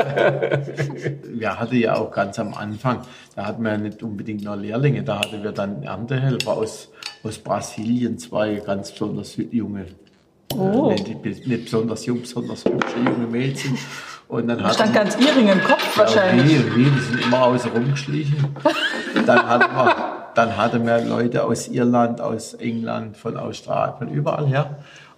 wir 1.28 1.58
hatten 1.60 1.76
ja 1.76 1.96
auch 1.96 2.10
ganz 2.10 2.38
am 2.38 2.54
Anfang, 2.54 3.00
da 3.34 3.46
hatten 3.46 3.62
wir 3.62 3.72
ja 3.72 3.78
nicht 3.78 4.02
unbedingt 4.02 4.42
nur 4.42 4.56
Lehrlinge, 4.56 5.02
da 5.02 5.20
hatten 5.20 5.42
wir 5.42 5.52
dann 5.52 5.82
Erntehelfer 5.82 6.52
aus, 6.52 6.90
aus 7.22 7.38
Brasilien, 7.38 8.18
zwei 8.18 8.56
ganz 8.56 8.92
besonders 8.92 9.36
junge, 9.50 9.86
Oh. 10.54 10.90
äh, 10.90 10.94
nicht, 10.94 11.46
nicht 11.46 11.64
besonders 11.64 12.06
jung, 12.06 12.20
besonders 12.22 12.64
hübsche 12.64 12.96
junge 13.04 13.26
Mädchen. 13.26 13.76
Und 14.28 14.48
dann 14.48 14.72
stand 14.72 14.92
ganz 14.92 15.16
Iring 15.16 15.48
im 15.48 15.62
Kopf 15.62 15.96
ja, 15.96 16.02
wahrscheinlich. 16.02 16.46
wie, 16.46 16.76
wie, 16.76 16.90
die 16.90 17.00
sind 17.00 17.24
immer 17.24 17.42
außen 17.44 17.70
rumgeschlichen. 17.70 18.56
Dann 19.24 19.48
hatten 19.48 19.76
wir, 19.76 19.94
dann 20.34 20.56
hatten 20.56 20.86
wir 20.86 21.00
Leute 21.04 21.44
aus 21.44 21.68
Irland, 21.68 22.20
aus 22.20 22.54
England, 22.54 23.16
von 23.16 23.36
Australien, 23.36 23.96
von 23.98 24.08
überall 24.08 24.46
her. 24.46 24.76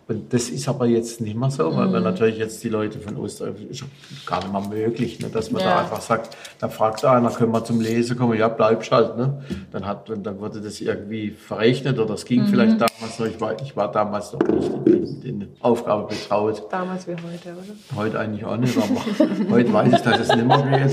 Und 0.09 0.33
das 0.33 0.49
ist 0.49 0.67
aber 0.67 0.87
jetzt 0.87 1.21
nicht 1.21 1.37
mehr 1.37 1.51
so, 1.51 1.77
weil 1.77 1.93
wir 1.93 2.01
natürlich 2.01 2.39
jetzt 2.39 2.65
die 2.65 2.71
Leute 2.71 2.99
von 2.99 3.23
Österreich, 3.23 3.53
ist 3.69 3.85
gar 4.25 4.39
nicht 4.39 4.51
mehr 4.51 4.63
möglich, 4.87 5.21
ne, 5.21 5.29
dass 5.29 5.51
man 5.51 5.61
Ja. 5.63 5.69
da 5.75 5.81
einfach 5.81 6.01
sagt, 6.01 6.35
da 6.59 6.69
fragt 6.71 7.05
einer, 7.05 7.29
können 7.31 7.53
wir 7.53 7.63
zum 7.63 7.79
Lesen 7.83 8.17
kommen? 8.17 8.39
Ja, 8.39 8.49
bleibst 8.49 8.91
halt. 8.91 9.19
Ne? 9.19 9.43
Dann, 9.71 9.85
hat, 9.87 10.09
und 10.09 10.23
dann 10.25 10.41
wurde 10.41 10.63
das 10.63 10.81
irgendwie 10.81 11.29
verrechnet 11.31 11.99
oder 11.99 12.15
es 12.15 12.25
ging 12.25 12.47
vielleicht 12.47 12.81
damals 12.81 13.19
noch. 13.19 13.27
Ich 13.27 13.39
war, 13.39 13.61
ich 13.61 13.77
war 13.77 13.93
damals 13.93 14.33
noch 14.33 14.41
nicht 14.49 14.71
in, 14.87 15.23
in 15.43 15.49
Aufgabe 15.61 16.09
betraut. 16.09 16.63
Damals 16.71 17.07
wie 17.07 17.13
heute, 17.13 17.53
oder? 17.53 18.01
Heute 18.03 18.19
eigentlich 18.19 18.45
auch 18.47 18.57
nicht, 18.57 18.79
aber 18.79 19.51
heute 19.51 19.73
weiß 19.75 19.93
ich, 19.93 20.01
dass 20.01 20.21
es 20.21 20.35
nicht 20.35 20.47
mehr 20.47 20.59
geht. 20.87 20.93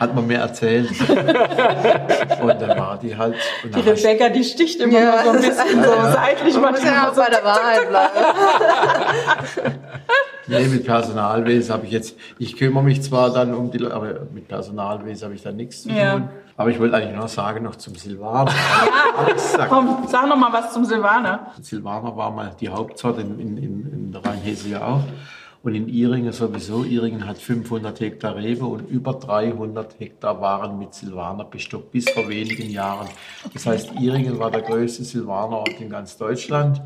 Hat 0.00 0.12
man 0.12 0.26
mir 0.26 0.38
erzählt. 0.38 0.90
Und 0.90 2.60
dann 2.60 2.78
war 2.78 2.98
die 3.00 3.16
halt. 3.16 3.36
Und 3.62 3.76
Die 3.76 3.80
Rebecca, 3.80 4.28
die 4.28 4.42
sticht 4.42 4.80
immer 4.80 4.92
Ja. 4.98 5.22
so 5.22 5.30
ein 5.30 5.36
bisschen 5.36 5.84
so 5.84 5.90
seitlich. 6.12 6.54
Man 6.54 6.72
muss 6.72 6.82
manchmal 6.82 6.92
ja 6.94 7.08
auch 7.10 7.14
so 7.14 7.20
bei 7.20 7.30
der 7.30 7.44
Wahrheit 7.44 7.88
bleiben. 7.88 8.23
nee, 10.46 10.66
mit 10.66 10.84
Personalwesen 10.84 11.74
habe 11.74 11.86
ich 11.86 11.92
jetzt, 11.92 12.16
ich 12.38 12.56
kümmere 12.56 12.84
mich 12.84 13.02
zwar 13.02 13.32
dann 13.32 13.54
um 13.54 13.70
die 13.70 13.78
Leute, 13.78 13.94
aber 13.94 14.26
mit 14.32 14.48
Personalwesen 14.48 15.24
habe 15.24 15.34
ich 15.34 15.42
dann 15.42 15.56
nichts 15.56 15.82
zu 15.82 15.88
tun. 15.88 15.96
Ja. 15.96 16.28
Aber 16.56 16.70
ich 16.70 16.78
wollte 16.78 16.96
eigentlich 16.96 17.16
noch 17.16 17.28
sagen, 17.28 17.64
noch 17.64 17.76
zum 17.76 17.96
Silvaner. 17.96 18.52
Ja, 19.58 19.66
komm, 19.66 20.06
sag 20.08 20.28
noch 20.28 20.36
mal 20.36 20.52
was 20.52 20.72
zum 20.72 20.84
Silvaner. 20.84 21.48
Silvaner 21.60 22.16
war 22.16 22.30
mal 22.30 22.54
die 22.60 22.68
Hauptsorte 22.68 23.22
in, 23.22 23.40
in, 23.40 23.58
in 23.58 24.12
der 24.12 24.24
Rheinhesse 24.24 24.68
ja 24.68 24.86
auch. 24.86 25.00
Und 25.64 25.74
in 25.74 25.88
Iringen 25.88 26.30
sowieso. 26.30 26.84
Iringen 26.84 27.26
hat 27.26 27.38
500 27.38 27.98
Hektar 27.98 28.36
Rebe 28.36 28.66
und 28.66 28.88
über 28.88 29.14
300 29.14 29.98
Hektar 29.98 30.40
waren 30.40 30.78
mit 30.78 30.92
Silvaner 30.92 31.44
bestockt, 31.44 31.90
bis 31.90 32.08
vor 32.10 32.28
wenigen 32.28 32.70
Jahren. 32.70 33.08
Das 33.52 33.64
heißt, 33.64 33.92
Iringen 33.98 34.38
war 34.38 34.50
der 34.50 34.60
größte 34.60 35.04
Silvanerort 35.04 35.80
in 35.80 35.88
ganz 35.88 36.18
Deutschland. 36.18 36.82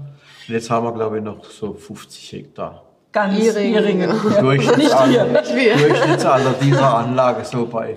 Und 0.49 0.55
jetzt 0.55 0.71
haben 0.71 0.87
wir, 0.87 0.93
glaube 0.93 1.19
ich, 1.19 1.25
noch 1.25 1.45
so 1.45 1.75
50 1.75 2.33
Hektar. 2.33 2.85
Ganz. 3.13 3.39
Iringen. 3.39 4.11
Durchschnittsalter, 4.41 5.43
Durchschnittsalter 5.43 6.55
dieser 6.61 6.97
Anlage 6.97 7.45
so 7.45 7.67
bei 7.67 7.97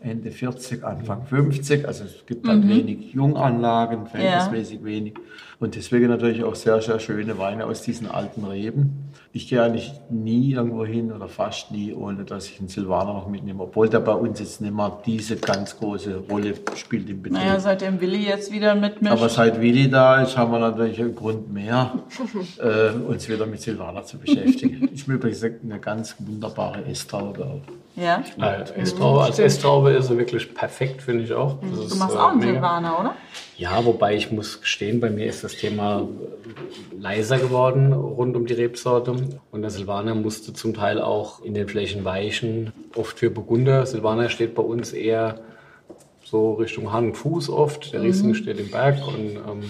Ende 0.00 0.30
40, 0.30 0.84
Anfang 0.84 1.24
50. 1.26 1.86
Also 1.86 2.04
es 2.04 2.24
gibt 2.24 2.46
dann 2.46 2.64
mhm. 2.64 2.68
wenig 2.68 3.12
Junganlagen, 3.12 4.06
verhältnismäßig 4.06 4.78
ja. 4.78 4.84
wenig. 4.84 5.14
Und 5.60 5.74
deswegen 5.74 6.06
natürlich 6.06 6.44
auch 6.44 6.54
sehr, 6.54 6.80
sehr 6.80 7.00
schöne 7.00 7.36
Weine 7.38 7.66
aus 7.66 7.82
diesen 7.82 8.08
alten 8.08 8.44
Reben. 8.44 9.10
Ich 9.32 9.48
gehe 9.48 9.60
eigentlich 9.60 9.92
nie 10.08 10.52
irgendwo 10.52 10.84
hin 10.84 11.10
oder 11.10 11.26
fast 11.26 11.72
nie, 11.72 11.92
ohne 11.92 12.22
dass 12.24 12.48
ich 12.48 12.60
einen 12.60 12.68
Silvaner 12.68 13.12
noch 13.12 13.26
mitnehme. 13.26 13.64
Obwohl 13.64 13.88
der 13.88 13.98
bei 13.98 14.12
uns 14.12 14.38
jetzt 14.38 14.60
nicht 14.60 14.72
mehr 14.72 15.00
diese 15.04 15.36
ganz 15.36 15.76
große 15.76 16.22
Rolle 16.30 16.54
spielt 16.76 17.10
im 17.10 17.22
Betrieb. 17.22 17.40
Naja, 17.40 17.58
seitdem 17.58 18.00
Willi 18.00 18.24
jetzt 18.24 18.52
wieder 18.52 18.76
mitmischt. 18.76 19.12
Aber 19.12 19.28
seit 19.28 19.60
Willi 19.60 19.90
da 19.90 20.22
ist, 20.22 20.36
haben 20.36 20.52
wir 20.52 20.60
natürlich 20.60 21.00
einen 21.00 21.16
Grund 21.16 21.52
mehr, 21.52 21.92
äh, 22.58 22.90
uns 22.90 23.28
wieder 23.28 23.46
mit 23.46 23.60
Silvaner 23.60 24.04
zu 24.04 24.16
beschäftigen. 24.16 24.86
ist 24.94 25.08
mir 25.08 25.14
übrigens 25.14 25.42
eine 25.42 25.80
ganz 25.80 26.14
wunderbare 26.20 26.84
Esstraube 26.84 27.44
auch. 27.44 27.62
Ja. 28.00 28.22
Als 28.38 28.70
Esstraube, 28.70 29.22
als 29.22 29.40
Esstraube 29.40 29.90
ist 29.90 30.08
er 30.08 30.18
wirklich 30.18 30.54
perfekt, 30.54 31.02
finde 31.02 31.24
ich 31.24 31.32
auch. 31.32 31.58
Das 31.60 31.70
du 31.70 31.82
ist, 31.86 31.96
machst 31.96 32.16
auch 32.16 32.30
einen 32.30 32.42
äh, 32.42 32.52
Silvaner, 32.52 33.00
oder? 33.00 33.16
Ja, 33.58 33.84
wobei 33.84 34.14
ich 34.14 34.30
muss 34.30 34.60
gestehen, 34.60 35.00
bei 35.00 35.10
mir 35.10 35.26
ist 35.26 35.42
das 35.42 35.56
Thema 35.56 36.08
leiser 36.96 37.38
geworden 37.38 37.92
rund 37.92 38.36
um 38.36 38.46
die 38.46 38.54
Rebsorte. 38.54 39.16
Und 39.50 39.62
der 39.62 39.70
Silvaner 39.70 40.14
musste 40.14 40.52
zum 40.52 40.74
Teil 40.74 41.00
auch 41.02 41.42
in 41.42 41.54
den 41.54 41.66
Flächen 41.66 42.04
weichen, 42.04 42.72
oft 42.94 43.18
für 43.18 43.30
Burgunder. 43.30 43.84
Silvaner 43.84 44.28
steht 44.28 44.54
bei 44.54 44.62
uns 44.62 44.92
eher 44.92 45.40
so 46.22 46.52
Richtung 46.54 46.92
Hand 46.92 47.08
und 47.08 47.14
Fuß 47.16 47.50
oft. 47.50 47.92
Der 47.92 48.02
Riesling 48.02 48.30
mhm. 48.30 48.34
steht 48.36 48.60
im 48.60 48.70
Berg 48.70 49.04
und 49.08 49.36
ähm, 49.36 49.62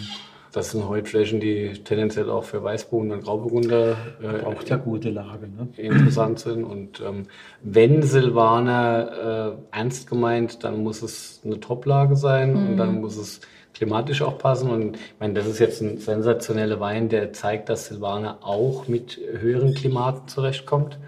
das 0.52 0.72
sind 0.72 0.86
heute 0.86 1.08
Flächen, 1.08 1.40
die 1.40 1.72
tendenziell 1.82 2.28
auch 2.28 2.44
für 2.44 2.62
Weißburgunder 2.62 3.14
und 3.14 3.24
Grauburgunder 3.24 3.96
äh, 4.22 4.44
auch 4.44 4.62
der 4.64 4.76
gute 4.76 5.08
Lage 5.08 5.46
ne? 5.46 5.68
interessant 5.78 6.40
sind. 6.40 6.64
Und 6.64 7.00
ähm, 7.00 7.22
wenn 7.62 8.02
Silvaner 8.02 9.56
äh, 9.72 9.76
ernst 9.78 10.10
gemeint, 10.10 10.62
dann 10.62 10.82
muss 10.82 11.00
es 11.02 11.40
eine 11.42 11.58
Top-Lage 11.58 12.16
sein 12.16 12.52
mhm. 12.52 12.66
und 12.68 12.76
dann 12.76 13.00
muss 13.00 13.16
es 13.16 13.40
klimatisch 13.74 14.22
auch 14.22 14.38
passen. 14.38 14.70
Und 14.70 14.96
ich 14.96 15.20
meine, 15.20 15.34
das 15.34 15.46
ist 15.46 15.58
jetzt 15.58 15.80
ein 15.80 15.98
sensationeller 15.98 16.80
Wein, 16.80 17.08
der 17.08 17.32
zeigt, 17.32 17.68
dass 17.68 17.86
Silvaner 17.86 18.38
auch 18.42 18.88
mit 18.88 19.18
höheren 19.40 19.74
Klimaten 19.74 20.28
zurechtkommt. 20.28 20.98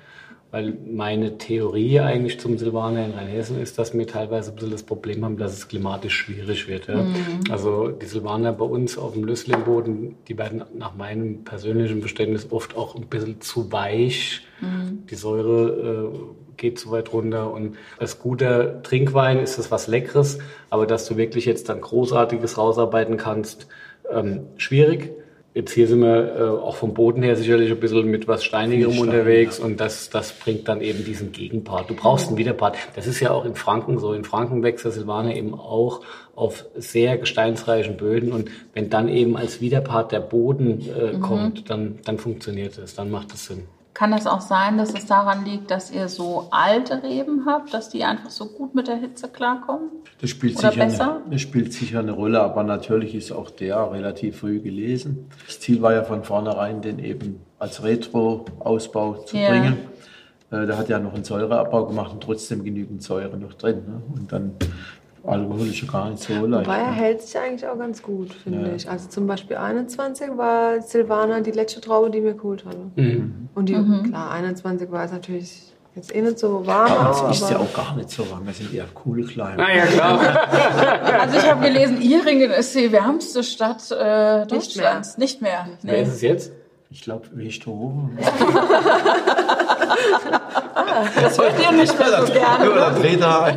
Weil 0.53 0.77
meine 0.85 1.39
Theorie 1.39 2.01
eigentlich 2.01 2.41
zum 2.41 2.59
Silvaner 2.59 3.05
in 3.05 3.13
Rheinhessen 3.13 3.61
ist, 3.61 3.79
dass 3.79 3.97
wir 3.97 4.05
teilweise 4.05 4.51
ein 4.51 4.57
bisschen 4.57 4.73
das 4.73 4.83
Problem 4.83 5.25
haben, 5.25 5.37
dass 5.37 5.53
es 5.53 5.69
klimatisch 5.69 6.15
schwierig 6.15 6.67
wird. 6.67 6.89
Ja. 6.89 7.03
Mhm. 7.05 7.15
Also 7.51 7.89
die 7.89 8.07
Silvaner 8.07 8.53
bei 8.53 8.65
uns 8.65 8.99
auf 8.99 9.13
dem 9.13 9.23
Lösslingboden, 9.23 10.17
die 10.27 10.37
werden 10.37 10.65
nach 10.77 10.97
meinem 10.97 11.45
persönlichen 11.45 12.01
Verständnis 12.01 12.51
oft 12.51 12.77
auch 12.77 12.97
ein 12.97 13.07
bisschen 13.07 13.41
zu 13.41 13.71
weich. 13.71 14.43
Mhm. 14.61 15.07
Die 15.09 15.15
Säure 15.15 16.11
äh, 16.13 16.50
geht 16.61 16.79
zu 16.79 16.93
weit 16.93 17.13
runter. 17.13 17.53
Und 17.53 17.77
als 17.99 18.21
guter 18.21 18.83
Trinkwein 18.85 19.41
ist 19.41 19.59
es 19.59 19.73
was 19.73 19.89
Leckeres, 19.89 20.39
aber 20.71 20.87
dass 20.87 21.07
du 21.07 21.17
wirklich 21.17 21.47
jetzt 21.47 21.69
dann 21.69 21.81
Großartiges 21.81 22.57
rausarbeiten 22.57 23.17
kannst, 23.17 23.67
ähm, 24.13 24.43
schwierig. 24.57 25.11
Jetzt 25.53 25.73
hier 25.73 25.89
sind 25.89 26.01
wir 26.01 26.37
äh, 26.37 26.43
auch 26.43 26.77
vom 26.77 26.95
Boden 26.95 27.25
her 27.25 27.35
sicherlich 27.35 27.73
ein 27.73 27.81
bisschen 27.81 28.09
mit 28.09 28.29
was 28.29 28.45
Steinigerem 28.45 28.93
Stein, 28.93 29.09
unterwegs 29.09 29.59
ja. 29.59 29.65
und 29.65 29.81
das, 29.81 30.09
das 30.09 30.33
bringt 30.33 30.69
dann 30.69 30.81
eben 30.81 31.05
diesen 31.05 31.33
Gegenpart. 31.33 31.91
Du 31.91 31.95
brauchst 31.95 32.29
einen 32.29 32.37
Widerpart. 32.37 32.77
Das 32.95 33.09
ist 33.09 33.19
ja 33.19 33.33
auch 33.33 33.45
in 33.45 33.57
Franken 33.57 33.99
so. 33.99 34.13
In 34.13 34.23
Franken 34.23 34.63
wächst 34.63 34.85
der 34.85 34.93
Silvaner 34.93 35.35
eben 35.35 35.55
auch 35.55 36.03
auf 36.37 36.67
sehr 36.77 37.19
gesteinsreichen 37.19 37.97
Böden 37.97 38.31
und 38.31 38.49
wenn 38.75 38.91
dann 38.91 39.09
eben 39.09 39.37
als 39.37 39.61
Widerpart 39.61 40.13
der 40.13 40.21
Boden 40.21 40.83
äh, 40.89 41.15
mhm. 41.15 41.21
kommt, 41.21 41.69
dann, 41.69 41.99
dann 42.05 42.19
funktioniert 42.19 42.79
es, 42.79 42.95
dann 42.95 43.11
macht 43.11 43.35
es 43.35 43.47
Sinn. 43.47 43.65
Kann 43.93 44.13
es 44.13 44.27
auch 44.27 44.41
sein, 44.41 44.79
dass 44.79 44.95
es 44.95 45.07
daran 45.07 45.45
liegt, 45.45 45.71
dass 45.71 45.91
ihr 45.91 46.09
so 46.09 46.47
alte 46.51 47.03
Reben 47.03 47.45
habt, 47.47 47.75
dass 47.75 47.89
die 47.89 48.05
einfach 48.05 48.31
so 48.31 48.47
gut 48.47 48.75
mit 48.75 48.87
der 48.87 48.97
Hitze 48.97 49.29
klarkommen? 49.29 49.91
Das 50.21 50.31
spielt, 50.31 50.59
Oder 50.59 50.71
sicher, 50.71 50.85
besser? 50.85 51.15
Eine, 51.17 51.33
das 51.33 51.41
spielt 51.41 51.73
sicher 51.73 51.99
eine 51.99 52.13
Rolle, 52.13 52.41
aber 52.41 52.63
natürlich 52.63 53.15
ist 53.15 53.33
auch 53.33 53.51
der 53.51 53.91
relativ 53.91 54.39
früh 54.39 54.61
gelesen. 54.61 55.29
Das 55.47 55.61
Ziel 55.61 55.83
war 55.83 55.93
ja 55.93 56.05
von 56.05 56.23
vornherein, 56.23 56.83
den 56.83 56.99
eben 57.01 57.41
als 57.59 57.83
Retro-Ausbau 57.83 59.25
zu 59.25 59.37
ja. 59.37 59.51
bringen. 59.51 59.79
Äh, 60.51 60.67
der 60.67 60.79
hat 60.79 60.89
ja 60.89 60.99
noch 60.99 61.15
einen 61.15 61.25
Säureabbau 61.25 61.87
gemacht 61.87 62.13
und 62.13 62.23
trotzdem 62.23 62.65
genügend 62.65 63.03
Säure 63.03 63.37
noch 63.37 63.55
drin. 63.55 63.83
Ne? 63.87 64.03
Und 64.15 64.33
dann 64.33 64.53
Alkohol 65.25 65.67
ist 65.69 65.81
ja 65.83 65.89
gar 65.91 66.11
nicht 66.11 66.23
so 66.23 66.47
leicht. 66.47 66.67
Wobei 66.67 66.79
er 66.79 66.93
hält 66.93 67.23
sich 67.23 67.39
eigentlich 67.39 67.67
auch 67.67 67.79
ganz 67.79 68.03
gut, 68.03 68.33
finde 68.33 68.69
ja. 68.69 68.75
ich. 68.75 68.89
Also 68.89 69.09
zum 69.09 69.27
Beispiel 69.27 69.57
21 69.57 70.37
war 70.37 70.81
Silvana 70.81 71.41
die 71.41 71.51
letzte 71.51 71.81
Traube, 71.81 72.11
die 72.11 72.21
mir 72.21 72.35
geholt 72.35 72.65
hatte. 72.65 72.91
Mhm. 72.97 73.49
Und 73.55 73.69
die, 73.69 73.77
mhm. 73.77 74.05
klar, 74.05 74.31
21 74.31 74.91
war 74.91 75.05
es 75.05 75.13
natürlich 75.13 75.71
jetzt 75.95 76.15
eh 76.15 76.23
nicht 76.23 76.39
so 76.39 76.67
warm. 76.67 76.93
Aber 76.93 77.31
es 77.31 77.41
ist 77.41 77.51
ja 77.51 77.59
auch 77.59 77.73
gar 77.73 77.97
nicht 77.97 78.11
so 78.11 78.31
warm. 78.31 78.47
Wir 78.47 78.53
sind 78.53 78.73
eher 78.73 78.87
cool 79.05 79.25
klein. 79.25 79.55
Na 79.57 79.75
ja, 79.75 79.87
klar. 79.87 80.21
also 81.21 81.37
ich 81.37 81.51
habe 81.51 81.67
gelesen, 81.67 82.01
Iringen 82.01 82.51
ist 82.51 82.75
die 82.75 82.91
wärmste 82.91 83.43
Stadt 83.43 83.91
äh, 83.91 84.47
Deutschlands. 84.47 85.19
Nicht 85.19 85.43
mehr. 85.43 85.67
Nicht 85.67 85.85
mehr. 85.85 85.93
Nee. 85.93 85.99
Wer 85.99 86.03
ist 86.03 86.15
es 86.15 86.23
jetzt? 86.23 86.53
Ich 86.93 87.03
glaube, 87.03 87.29
Westhofen. 87.35 88.19
das 91.23 91.39
hört 91.39 91.55
ihr 91.61 91.73
nicht 91.73 91.99
mehr 91.99 92.27
so 92.27 92.33
gerne. 92.33 92.71
Oder 92.71 92.91
Drehda. 92.93 93.49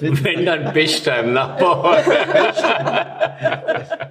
Wenn 0.00 0.46
dann 0.46 0.72
Bichter 0.72 1.20
im. 1.20 1.36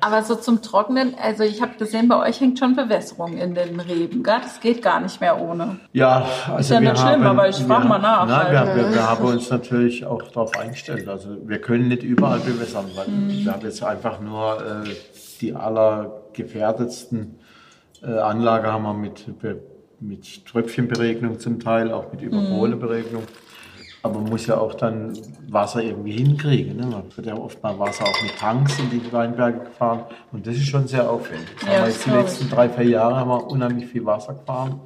Aber 0.01 0.23
so 0.23 0.35
zum 0.35 0.61
Trocknen, 0.61 1.15
also 1.21 1.43
ich 1.43 1.61
habe 1.61 1.73
gesehen, 1.77 2.07
bei 2.07 2.17
euch 2.17 2.41
hängt 2.41 2.59
schon 2.59 2.75
Bewässerung 2.75 3.37
in 3.37 3.55
den 3.55 3.79
Reben. 3.79 4.23
Gell? 4.23 4.39
Das 4.41 4.59
geht 4.59 4.81
gar 4.81 4.99
nicht 4.99 5.21
mehr 5.21 5.39
ohne. 5.39 5.77
Ja, 5.93 6.25
also 6.47 6.59
ist 6.59 6.69
ja 6.71 6.79
nicht 6.79 7.01
haben, 7.01 7.13
schlimm, 7.13 7.27
aber 7.27 7.49
ich 7.49 7.57
frage 7.57 7.87
mal 7.87 7.99
nach. 7.99 8.25
Nein, 8.27 8.57
halt. 8.57 8.75
wir, 8.75 8.83
wir, 8.83 8.93
wir, 8.93 9.09
haben 9.09 9.25
uns 9.25 9.49
natürlich 9.49 10.05
auch 10.05 10.21
darauf 10.23 10.57
eingestellt. 10.57 11.07
Also 11.07 11.37
wir 11.43 11.59
können 11.59 11.87
nicht 11.87 12.03
überall 12.03 12.39
bewässern, 12.39 12.85
weil 12.95 13.07
mhm. 13.07 13.29
wir 13.29 13.51
haben 13.51 13.63
jetzt 13.63 13.83
einfach 13.83 14.19
nur 14.19 14.57
äh, 14.85 14.89
die 15.41 15.55
allergefährdetsten 15.55 17.39
äh, 18.03 18.19
Anlage 18.19 18.71
haben 18.71 18.83
wir 18.83 18.93
mit, 18.93 19.41
mit 20.07 20.45
Tröpfchenberegnung 20.45 21.39
zum 21.39 21.59
Teil, 21.59 21.91
auch 21.91 22.11
mit 22.11 22.21
Überkohleberegnung. 22.21 23.23
Aber 24.03 24.19
man 24.19 24.31
muss 24.31 24.47
ja 24.47 24.57
auch 24.57 24.73
dann 24.73 25.17
Wasser 25.47 25.81
irgendwie 25.81 26.11
hinkriegen. 26.11 26.75
Ne? 26.75 26.87
Man 26.87 27.03
wird 27.15 27.25
ja 27.25 27.37
oft 27.37 27.63
mal 27.63 27.79
Wasser 27.79 28.03
auch 28.03 28.21
mit 28.21 28.37
Tanks 28.37 28.77
in 28.79 28.89
die 28.89 29.13
Weinberge 29.13 29.59
gefahren. 29.59 30.03
Und 30.33 30.45
das 30.45 30.55
ist 30.55 30.67
schon 30.67 30.87
sehr 30.87 31.09
aufwendig. 31.09 31.47
Ja, 31.61 31.67
haben 31.67 31.83
wir 31.83 31.87
jetzt 31.87 32.05
die 32.05 32.09
letzten 32.09 32.49
drei, 32.49 32.67
vier 32.67 32.89
Jahre 32.89 33.15
haben 33.15 33.29
wir 33.29 33.47
unheimlich 33.47 33.85
viel 33.85 34.05
Wasser 34.05 34.33
gefahren. 34.33 34.81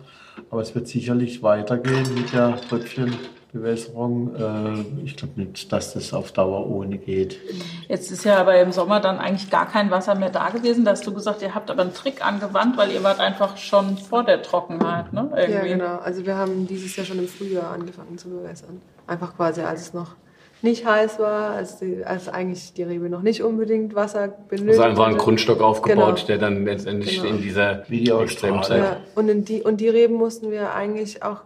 Aber 0.52 0.62
es 0.62 0.76
wird 0.76 0.88
sicherlich 0.88 1.42
weitergehen 1.42 2.14
mit 2.14 2.32
der 2.32 2.58
Tröpfchen. 2.62 3.16
Bewässerung. 3.54 4.36
Äh, 4.36 5.06
ich 5.06 5.16
glaube 5.16 5.40
nicht, 5.42 5.72
dass 5.72 5.94
das 5.94 6.14
auf 6.14 6.32
Dauer 6.32 6.70
ohne 6.70 6.98
geht. 6.98 7.40
Jetzt 7.88 8.12
ist 8.12 8.26
ja 8.26 8.38
aber 8.38 8.60
im 8.60 8.72
Sommer 8.72 9.00
dann 9.00 9.20
eigentlich 9.20 9.50
gar 9.50 9.68
kein 9.68 9.90
Wasser 9.90 10.16
mehr 10.16 10.30
da 10.30 10.50
gewesen. 10.50 10.86
Da 10.86 10.92
hast 10.92 11.06
du 11.08 11.14
gesagt, 11.14 11.42
ihr 11.42 11.56
habt 11.56 11.72
aber 11.72 11.82
einen 11.82 11.94
Trick 11.94 12.26
angewandt, 12.26 12.78
weil 12.78 12.92
ihr 12.92 13.04
wart 13.04 13.20
einfach 13.20 13.58
schon 13.58 13.98
vor 13.98 14.24
der 14.24 14.42
Trockenheit. 14.42 15.14
Ne? 15.14 15.30
Irgendwie. 15.36 15.54
Ja, 15.54 15.64
genau. 15.64 15.98
Also 15.98 16.26
wir 16.26 16.36
haben 16.36 16.68
dieses 16.68 16.96
Jahr 16.96 17.06
schon 17.06 17.20
im 17.20 17.28
Frühjahr 17.28 17.72
angefangen 17.72 18.18
zu 18.18 18.30
bewässern. 18.30 18.82
Einfach 19.08 19.36
quasi, 19.36 19.62
als 19.62 19.82
es 19.82 19.94
noch 19.94 20.16
nicht 20.62 20.86
heiß 20.86 21.20
war, 21.20 21.52
als, 21.52 21.78
die, 21.78 22.04
als 22.04 22.30
eigentlich 22.30 22.74
die 22.74 22.84
Rebe 22.84 23.10
noch 23.10 23.22
nicht 23.22 23.44
unbedingt 23.44 23.96
Wasser 23.96 24.28
benötigt. 24.28 24.80
Also 24.80 24.84
einfach 24.84 25.08
ein 25.08 25.18
Grundstock 25.18 25.62
aufgebaut, 25.62 26.16
genau. 26.16 26.28
der 26.28 26.38
dann 26.38 26.66
letztendlich 26.66 27.22
genau. 27.22 27.36
in 27.36 27.42
dieser 27.42 27.90
Extremzeit. 27.92 28.84
Ja. 28.84 28.98
Und, 29.16 29.46
die, 29.46 29.62
und 29.62 29.80
die 29.80 29.90
Reben 29.90 30.16
mussten 30.16 30.52
wir 30.52 30.74
eigentlich 30.74 31.24
auch 31.24 31.42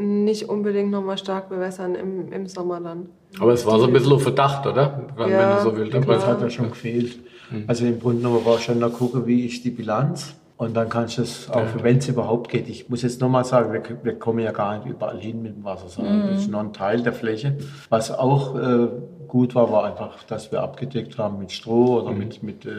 nicht 0.00 0.48
unbedingt 0.48 0.90
nochmal 0.90 1.18
stark 1.18 1.48
bewässern 1.48 1.94
im, 1.94 2.32
im 2.32 2.46
Sommer 2.46 2.80
dann. 2.80 3.10
Aber 3.38 3.52
es 3.52 3.66
war 3.66 3.78
so 3.78 3.86
ein 3.86 3.92
bisschen 3.92 4.12
auf 4.12 4.22
Verdacht, 4.22 4.66
oder? 4.66 5.08
Wenn 5.16 5.30
ja, 5.30 5.56
du 5.56 5.70
so 5.70 5.76
willst. 5.76 5.94
Das 6.08 6.26
hat 6.26 6.40
ja 6.40 6.50
schon 6.50 6.70
gefehlt. 6.70 7.18
Mhm. 7.50 7.64
Also 7.66 7.84
im 7.84 8.00
Grunde 8.00 8.22
genommen 8.22 8.40
du 8.44 8.58
schon 8.58 8.78
noch 8.78 8.92
gucken, 8.92 9.26
wie 9.26 9.46
ist 9.46 9.64
die 9.64 9.70
Bilanz. 9.70 10.34
Und 10.56 10.74
dann 10.74 10.90
kannst 10.90 11.16
du 11.16 11.22
es 11.22 11.48
auch, 11.48 11.56
ja. 11.56 11.82
wenn 11.82 11.98
es 11.98 12.08
überhaupt 12.08 12.50
geht. 12.50 12.68
Ich 12.68 12.90
muss 12.90 13.00
jetzt 13.00 13.20
nochmal 13.20 13.44
sagen, 13.44 13.72
wir, 13.72 13.82
wir, 14.02 14.18
kommen 14.18 14.40
ja 14.40 14.52
gar 14.52 14.76
nicht 14.76 14.88
überall 14.88 15.18
hin 15.18 15.40
mit 15.40 15.56
dem 15.56 15.64
Wasser, 15.64 15.88
sondern 15.88 16.18
mhm. 16.18 16.30
das 16.32 16.40
ist 16.42 16.50
nur 16.50 16.60
ein 16.60 16.74
Teil 16.74 17.02
der 17.02 17.14
Fläche. 17.14 17.56
Was 17.88 18.10
auch 18.10 18.56
äh, 18.56 18.88
gut 19.30 19.54
war, 19.54 19.70
war 19.72 19.84
einfach, 19.84 20.22
dass 20.24 20.52
wir 20.52 20.60
abgedeckt 20.60 21.16
haben 21.18 21.38
mit 21.38 21.52
Stroh 21.52 22.00
oder 22.00 22.12
mit, 22.12 22.42
mit 22.42 22.66
äh, 22.66 22.70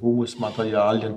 Humusmaterialien. 0.00 1.14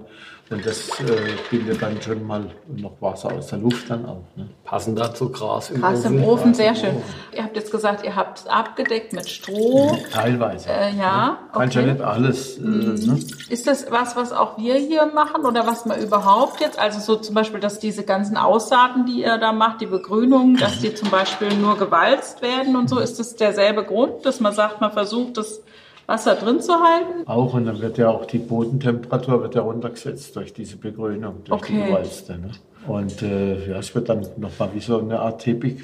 Und 0.50 0.66
das 0.66 0.90
äh, 1.00 1.04
bildet 1.50 1.82
dann 1.82 2.00
schon 2.02 2.28
mal 2.28 2.46
noch 2.68 3.02
Wasser 3.02 3.32
aus 3.32 3.48
der 3.48 3.60
Luft 3.60 3.90
dann 3.90 4.06
auch. 4.06 4.24
Ne? 4.36 4.50
Passend 4.66 5.00
dazu 5.00 5.32
Gras 5.32 5.72
im 5.72 5.82
Gras 5.82 6.00
Ofen. 6.06 6.18
im 6.18 6.24
Ofen, 6.26 6.54
sehr 6.54 6.76
schön. 6.76 6.98
Ihr 7.36 7.44
habt 7.44 7.56
jetzt 7.56 7.72
gesagt, 7.72 8.06
ihr 8.06 8.16
habt 8.16 8.40
es 8.40 8.48
abgedeckt 8.48 9.14
mit 9.14 9.28
Stroh. 9.28 9.98
Teilweise. 10.12 10.70
Äh, 10.70 10.96
ja, 10.96 11.40
Kannst 11.54 11.76
ja 11.76 11.82
okay. 11.82 11.94
nicht 11.94 12.04
alles. 12.04 12.58
Äh, 12.58 12.62
ne? 12.62 13.20
Ist 13.50 13.68
das 13.68 13.90
was, 13.90 14.16
was 14.18 14.34
auch 14.34 14.58
wir 14.58 14.76
hier 14.76 15.08
machen 15.08 15.46
oder 15.46 15.66
was 15.66 15.86
man 15.86 16.00
überhaupt 16.00 16.60
jetzt, 16.60 16.78
also 16.78 17.00
so 17.00 17.16
zum 17.16 17.34
Beispiel, 17.34 17.62
dass 17.62 17.80
diese 17.80 18.04
ganzen 18.04 18.36
Aussaaten, 18.36 19.06
die 19.06 19.22
ihr 19.22 19.38
da 19.38 19.54
macht, 19.54 19.80
die 19.80 19.88
Begrünung, 19.88 20.58
dass 20.58 20.80
die 20.80 20.94
zum 20.94 21.10
Beispiel 21.10 21.54
nur 21.56 21.78
gewalzt 21.78 22.42
werden 22.42 22.76
und 22.76 22.90
so, 22.90 23.00
ist 23.00 23.18
das 23.18 23.38
derselbe 23.38 23.86
Grund, 23.86 24.26
dass 24.26 24.42
man 24.42 24.54
sagt, 24.54 24.82
man 24.84 24.92
versucht, 24.92 25.38
das 25.38 25.62
Wasser 26.06 26.36
drin 26.36 26.60
zu 26.62 26.74
halten? 26.74 27.28
Auch 27.28 27.54
und 27.54 27.66
dann 27.66 27.80
wird 27.82 27.98
ja 27.98 28.10
auch 28.10 28.26
die 28.26 28.38
Bodentemperatur 28.38 29.42
wird 29.42 29.56
ja 29.56 29.62
runtergesetzt 29.62 30.36
durch 30.36 30.54
diese 30.54 30.76
Begrünung, 30.78 31.44
durch 31.46 31.62
die 31.62 31.74
Okay. 31.74 31.88
Gewalzte. 31.88 32.34
Ne? 32.38 32.52
Und 32.88 33.22
äh, 33.22 33.70
ja, 33.70 33.78
es 33.80 33.96
wird 33.96 34.10
dann 34.10 34.26
nochmal 34.38 34.70
wie 34.74 34.82
so 34.82 35.00
eine 35.00 35.20
Art 35.20 35.42
Teppich. 35.42 35.80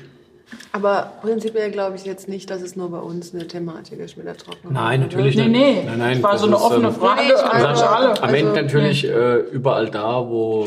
Aber 0.71 1.13
prinzipiell 1.21 1.71
glaube 1.71 1.95
ich 1.95 2.05
jetzt 2.05 2.27
nicht, 2.29 2.49
dass 2.49 2.61
es 2.61 2.75
nur 2.75 2.89
bei 2.91 2.99
uns 2.99 3.33
eine 3.33 3.47
Thematik 3.47 3.99
ist 3.99 4.17
mit 4.17 4.25
der 4.27 4.37
Trocknung. 4.37 4.73
Nein, 4.73 5.01
natürlich 5.01 5.35
Nee, 5.35 5.47
nicht. 5.47 5.59
nee, 5.59 5.83
Nein, 5.85 5.97
nein, 5.99 6.13
das 6.21 6.23
war 6.23 6.37
so 6.37 6.45
eine 6.47 6.55
ist, 6.55 6.61
offene 6.61 6.87
ähm, 6.89 6.93
Frage 6.93 7.21
Nee, 7.23 7.33
meine- 7.63 7.89
alle. 7.89 8.23
Am 8.23 8.33
Ende 8.33 8.51
Also, 8.51 8.61
natürlich 8.61 9.07
äh, 9.07 9.35
überall 9.51 9.89
da, 9.89 10.27
wo 10.29 10.65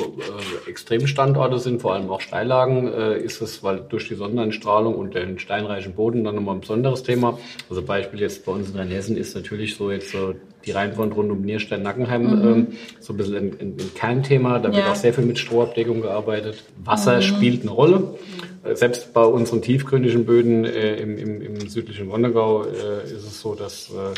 äh, 0.66 0.70
Extremstandorte 0.70 1.58
sind, 1.58 1.80
vor 1.82 1.94
allem 1.94 2.10
auch 2.10 2.20
Steillagen, 2.20 2.92
äh, 2.92 3.18
ist 3.18 3.40
es, 3.42 3.62
weil 3.62 3.80
durch 3.88 4.08
die 4.08 4.14
Sonneneinstrahlung 4.14 4.94
und 4.94 5.14
den 5.14 5.38
steinreichen 5.38 5.94
Boden 5.94 6.24
dann 6.24 6.34
nochmal 6.34 6.56
ein 6.56 6.60
besonderes 6.60 7.02
Thema. 7.02 7.38
Also 7.70 7.82
Beispiel 7.82 8.20
jetzt 8.20 8.44
bei 8.44 8.52
uns 8.52 8.70
in 8.70 8.76
Rheinhessen 8.76 9.16
ist 9.16 9.34
natürlich 9.34 9.76
so 9.76 9.90
jetzt 9.90 10.10
so 10.10 10.34
die 10.66 10.70
Rheinwand 10.72 11.16
rund 11.16 11.30
um 11.30 11.42
Nierstein-Nackenheim 11.42 12.26
ähm, 12.26 12.66
so 13.00 13.12
ein 13.12 13.16
bisschen 13.16 13.36
ein, 13.36 13.52
ein, 13.60 13.76
ein 13.78 13.94
Kernthema. 13.94 14.58
Da 14.58 14.68
wird 14.72 14.76
Ja. 14.84 14.92
auch 14.92 14.96
sehr 14.96 15.12
viel 15.14 15.24
mit 15.24 15.38
Strohabdeckung 15.38 16.02
gearbeitet. 16.02 16.62
Wasser 16.84 17.20
spielt 17.22 17.62
eine 17.62 17.70
Rolle. 17.70 18.14
Äh, 18.64 18.74
Selbst 18.76 19.12
bei 19.12 19.24
unseren 19.24 19.62
tiefgründigen 19.62 20.24
Böden 20.24 20.64
äh, 20.64 20.96
im, 20.96 21.18
im, 21.18 21.42
im 21.42 21.68
südlichen 21.68 22.08
Wonnegau 22.10 22.64
äh, 22.64 23.04
ist 23.04 23.24
es 23.26 23.40
so, 23.40 23.54
dass 23.54 23.90
äh, 23.90 24.14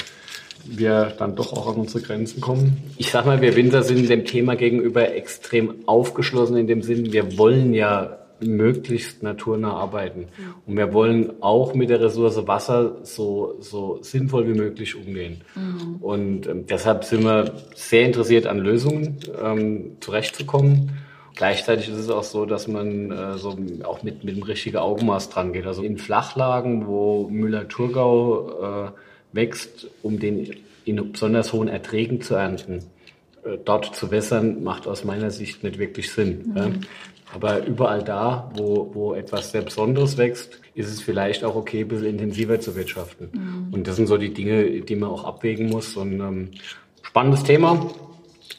wir 0.67 1.13
dann 1.19 1.37
doch 1.37 1.53
auch 1.53 1.67
an 1.69 1.75
unsere 1.77 2.03
Grenzen 2.03 2.41
kommen. 2.41 2.77
Ich 2.97 3.11
sag 3.11 3.27
mal, 3.27 3.41
wir 3.43 3.55
Winter 3.57 3.83
sind 3.83 4.09
dem 4.09 4.25
Thema 4.25 4.57
gegenüber 4.57 5.13
extrem 5.15 5.75
aufgeschlossen 5.87 6.57
in 6.57 6.67
dem 6.67 6.81
Sinn, 6.83 7.13
wir 7.13 7.37
wollen 7.37 7.75
ja 7.75 8.19
möglichst 8.41 9.23
naturnah 9.23 9.73
arbeiten. 9.73 10.27
Und 10.67 10.77
wir 10.77 10.93
wollen 10.93 11.33
auch 11.41 11.75
mit 11.75 11.91
der 11.91 12.01
Ressource 12.01 12.47
Wasser 12.47 12.97
so, 13.03 13.57
so 13.61 13.99
sinnvoll 14.03 14.47
wie 14.49 14.59
möglich 14.59 14.97
umgehen. 14.97 15.43
Und 16.01 16.47
ähm, 16.47 16.67
deshalb 16.67 17.05
sind 17.05 17.25
wir 17.25 17.53
sehr 17.75 18.07
interessiert 18.07 18.47
an 18.47 18.59
Lösungen 18.59 19.19
ähm, 19.43 19.97
zurechtzukommen. 20.01 20.91
Gleichzeitig 21.37 21.89
ist 21.89 21.99
es 21.99 22.11
auch 22.11 22.23
so, 22.23 22.47
dass 22.47 22.69
man 22.69 23.11
äh, 23.11 23.39
so 23.39 23.57
auch 23.83 24.03
mit, 24.03 24.23
mit 24.23 24.37
dem 24.37 24.43
richtigen 24.45 24.77
Augenmaß 24.77 25.31
dran 25.31 25.53
geht. 25.53 25.67
Also 25.67 25.83
in 25.83 25.99
Flachlagen, 25.99 26.87
wo 26.87 27.29
Müller-Thurgau 27.29 28.87
äh, 28.87 28.91
wächst, 29.33 29.89
um 30.03 30.21
den 30.21 30.55
in 30.85 31.13
besonders 31.13 31.53
hohen 31.53 31.69
Erträgen 31.69 32.21
zu 32.21 32.35
ernten, 32.35 32.85
äh, 33.45 33.59
dort 33.65 33.97
zu 33.97 34.11
wässern, 34.11 34.63
macht 34.63 34.87
aus 34.87 35.05
meiner 35.05 35.31
Sicht 35.31 35.65
nicht 35.65 35.79
wirklich 35.79 36.13
Sinn. 36.13 36.53
Ja. 36.55 36.71
Aber 37.35 37.65
überall 37.67 38.03
da, 38.03 38.51
wo, 38.57 38.91
wo 38.95 39.15
etwas 39.15 39.51
sehr 39.51 39.63
Besonderes 39.63 40.17
wächst, 40.17 40.61
ist 40.75 40.89
es 40.89 41.01
vielleicht 41.03 41.45
auch 41.45 41.57
okay, 41.57 41.81
ein 41.81 41.89
bisschen 41.89 42.07
intensiver 42.07 42.61
zu 42.61 42.77
wirtschaften. 42.77 43.69
Und 43.73 43.87
das 43.89 43.97
sind 43.97 44.07
so 44.07 44.17
die 44.17 44.33
Dinge, 44.33 44.81
die 44.83 44.97
man 44.97 45.11
auch 45.11 45.25
abwägen 45.25 45.69
muss. 45.69 45.97
Und 45.97 46.21
ähm, 46.21 46.51
spannendes 47.03 47.43
Thema. 47.43 47.91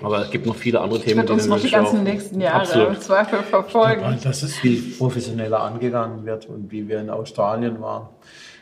Aber 0.02 0.24
es 0.24 0.32
gibt 0.32 0.46
noch 0.46 0.56
viele 0.56 0.82
andere 0.82 1.00
Themen, 1.00 1.20
wird 1.20 1.30
uns 1.30 1.48
noch 1.48 1.60
die 1.60 1.70
ganzen 1.72 2.00
auch- 2.00 2.04
nächsten 2.04 2.42
Jahre 2.42 2.62
Absolut. 2.62 2.90
im 2.90 3.00
Zweifel 3.00 3.40
verfolgen. 3.44 4.02
Weil 4.02 4.20
das 4.22 4.44
ist, 4.44 4.62
wie 4.64 4.76
professioneller 4.98 5.62
angegangen 5.62 6.26
wird 6.26 6.48
und 6.48 6.70
wie 6.72 6.88
wir 6.88 7.00
in 7.00 7.10
Australien 7.10 7.80
waren. 7.82 8.10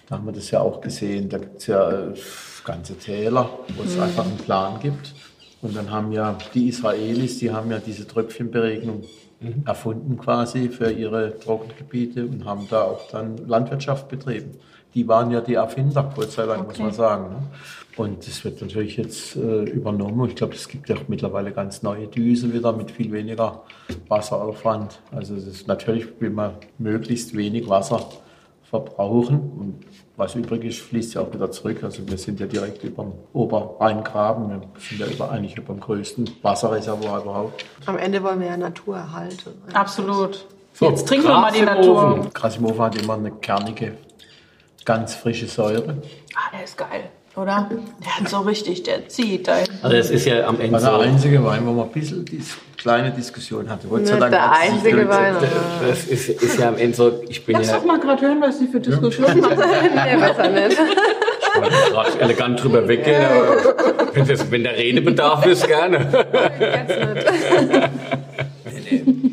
Da 0.07 0.17
haben 0.17 0.25
wir 0.25 0.33
das 0.33 0.51
ja 0.51 0.59
auch 0.59 0.79
gesehen. 0.81 1.29
Da 1.29 1.39
gibt 1.39 1.57
es 1.61 1.67
ja 1.67 1.89
äh, 1.89 2.13
ganze 2.63 2.95
Täler, 2.97 3.49
wo 3.75 3.83
es 3.83 3.97
einfach 3.97 4.25
einen 4.25 4.37
Plan 4.37 4.79
gibt. 4.79 5.13
Und 5.63 5.75
dann 5.75 5.89
haben 5.89 6.11
ja 6.11 6.37
die 6.53 6.67
Israelis, 6.67 7.39
die 7.39 7.51
haben 7.51 7.71
ja 7.71 7.79
diese 7.79 8.05
Tröpfchenberegnung 8.05 9.03
erfunden 9.65 10.17
quasi 10.17 10.69
für 10.69 10.89
ihre 10.91 11.37
Trockengebiete 11.39 12.25
und 12.25 12.45
haben 12.45 12.67
da 12.69 12.83
auch 12.83 13.09
dann 13.11 13.37
Landwirtschaft 13.45 14.07
betrieben. 14.07 14.51
Die 14.93 15.07
waren 15.07 15.31
ja 15.31 15.41
die 15.41 15.55
Erfinder, 15.55 16.11
Gott 16.15 16.31
sei 16.31 16.45
Dank, 16.45 16.65
muss 16.67 16.75
Okay. 16.75 16.83
man 16.83 16.93
sagen. 16.93 17.29
Ne? 17.29 17.37
Und 17.97 18.27
das 18.27 18.43
wird 18.43 18.61
natürlich 18.61 18.97
jetzt 18.97 19.35
äh, 19.35 19.63
übernommen. 19.63 20.29
Ich 20.29 20.35
glaube, 20.35 20.53
es 20.53 20.67
gibt 20.67 20.87
ja 20.89 20.95
auch 20.95 21.07
mittlerweile 21.07 21.51
ganz 21.51 21.83
neue 21.83 22.07
Düsen 22.07 22.53
wieder 22.53 22.71
mit 22.73 22.91
viel 22.91 23.11
weniger 23.11 23.63
Wasseraufwand. 24.07 24.99
Also 25.11 25.35
es 25.35 25.45
ist 25.45 25.67
natürlich 25.67 26.07
will 26.19 26.29
man 26.29 26.53
möglichst 26.77 27.35
wenig 27.35 27.67
Wasser 27.67 28.07
verbrauchen. 28.63 29.39
Und 29.57 29.85
was 30.23 30.35
übrig 30.35 30.63
ist, 30.63 30.79
fließt 30.79 31.15
ja 31.15 31.21
auch 31.21 31.33
wieder 31.33 31.51
zurück. 31.51 31.83
Also 31.83 32.07
wir 32.07 32.17
sind 32.17 32.39
ja 32.39 32.45
direkt 32.45 32.83
über 32.83 33.03
dem 33.03 33.13
Oberrheingraben. 33.33 34.49
Wir 34.49 34.61
sind 34.79 34.99
ja 34.99 35.07
über, 35.07 35.29
eigentlich 35.29 35.57
über 35.57 35.73
dem 35.73 35.81
größten 35.81 36.29
Wasserreservoir 36.41 37.21
überhaupt. 37.21 37.65
Am 37.85 37.97
Ende 37.97 38.23
wollen 38.23 38.39
wir 38.39 38.47
ja 38.47 38.57
Natur 38.57 38.97
erhalten. 38.97 39.51
Absolut. 39.73 40.45
So, 40.73 40.89
Jetzt 40.89 41.07
trinken 41.07 41.27
wir 41.27 41.37
mal 41.37 41.51
die 41.51 41.61
Natur. 41.61 42.29
Krasimova 42.33 42.85
hat 42.85 43.01
immer 43.01 43.15
eine 43.15 43.31
kernige, 43.31 43.97
ganz 44.85 45.13
frische 45.13 45.47
Säure. 45.47 46.01
Ah, 46.35 46.51
der 46.51 46.63
ist 46.63 46.77
geil, 46.77 47.09
oder? 47.35 47.69
Der 48.03 48.19
hat 48.19 48.29
so 48.29 48.39
richtig, 48.41 48.83
der 48.83 49.07
zieht 49.07 49.47
da. 49.47 49.57
Also 49.81 49.97
es 49.97 50.09
ist 50.09 50.25
ja 50.25 50.45
am 50.45 50.59
Ende 50.59 50.73
War 50.73 50.79
der 50.79 50.89
so, 50.89 50.97
einzige 50.97 51.43
Wein, 51.43 51.65
wo 51.65 51.71
man 51.71 51.85
ein 51.85 51.91
bisschen 51.91 52.25
die 52.25 52.41
kleine 52.77 53.11
Diskussion 53.11 53.69
hatte. 53.69 53.87
Gott 53.87 54.05
sei 54.05 54.17
Dank 54.17 54.31
der 54.31 54.51
einzige. 54.51 55.07
Wein. 55.09 55.35
das 55.87 56.05
ist, 56.05 56.29
ist 56.29 56.59
ja 56.59 56.69
am 56.69 56.77
Ende 56.77 56.95
so, 56.95 57.23
ich 57.27 57.45
bin 57.45 57.57
Lass 57.57 57.67
ja 57.67 57.77
doch 57.77 57.85
mal 57.85 57.99
gerade 57.99 58.21
hören, 58.21 58.41
was 58.41 58.59
sie 58.59 58.67
für 58.67 58.79
Diskussionen 58.79 59.43
haben. 59.43 59.55
nee, 59.55 60.17
besser 60.17 60.49
nicht. 60.49 60.77
gerade 61.91 62.19
elegant 62.19 62.63
drüber 62.63 62.87
weggehen, 62.87 63.25
aber 63.25 63.75
wenn, 64.13 64.27
das, 64.27 64.51
wenn 64.51 64.63
der 64.63 64.77
Redebedarf 64.77 65.45
ist, 65.45 65.67
gerne. 65.67 66.25
Jetzt 66.59 66.99
nicht. 68.91 69.32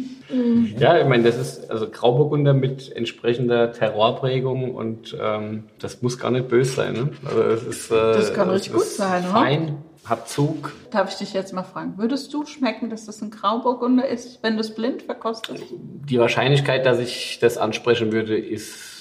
Ja, 0.80 0.98
ich 0.98 1.06
meine, 1.06 1.24
das 1.24 1.36
ist 1.36 1.70
also 1.70 1.88
Grauburgunder 1.88 2.54
mit 2.54 2.90
entsprechender 2.94 3.72
Terrorprägung 3.72 4.74
und 4.74 5.16
ähm, 5.20 5.64
das 5.78 6.02
muss 6.02 6.18
gar 6.18 6.30
nicht 6.30 6.48
böse 6.48 6.74
sein. 6.74 6.92
Ne? 6.94 7.10
Also 7.24 7.42
es 7.42 7.62
ist, 7.64 7.90
äh, 7.90 7.94
Das 7.94 8.34
kann 8.34 8.50
richtig 8.50 8.72
gut 8.72 8.84
sein, 8.84 9.22
oder? 9.24 9.32
Fein, 9.32 9.78
hat 10.04 10.28
Zug. 10.28 10.72
Darf 10.90 11.12
ich 11.12 11.18
dich 11.18 11.34
jetzt 11.34 11.52
mal 11.52 11.62
fragen, 11.62 11.94
würdest 11.96 12.32
du 12.32 12.46
schmecken, 12.46 12.90
dass 12.90 13.06
das 13.06 13.20
ein 13.20 13.30
Grauburgunder 13.30 14.08
ist, 14.08 14.42
wenn 14.42 14.54
du 14.54 14.60
es 14.60 14.74
blind 14.74 15.02
verkostest? 15.02 15.62
Die 15.70 16.18
Wahrscheinlichkeit, 16.18 16.86
dass 16.86 16.98
ich 16.98 17.38
das 17.40 17.58
ansprechen 17.58 18.12
würde, 18.12 18.38
ist 18.38 18.99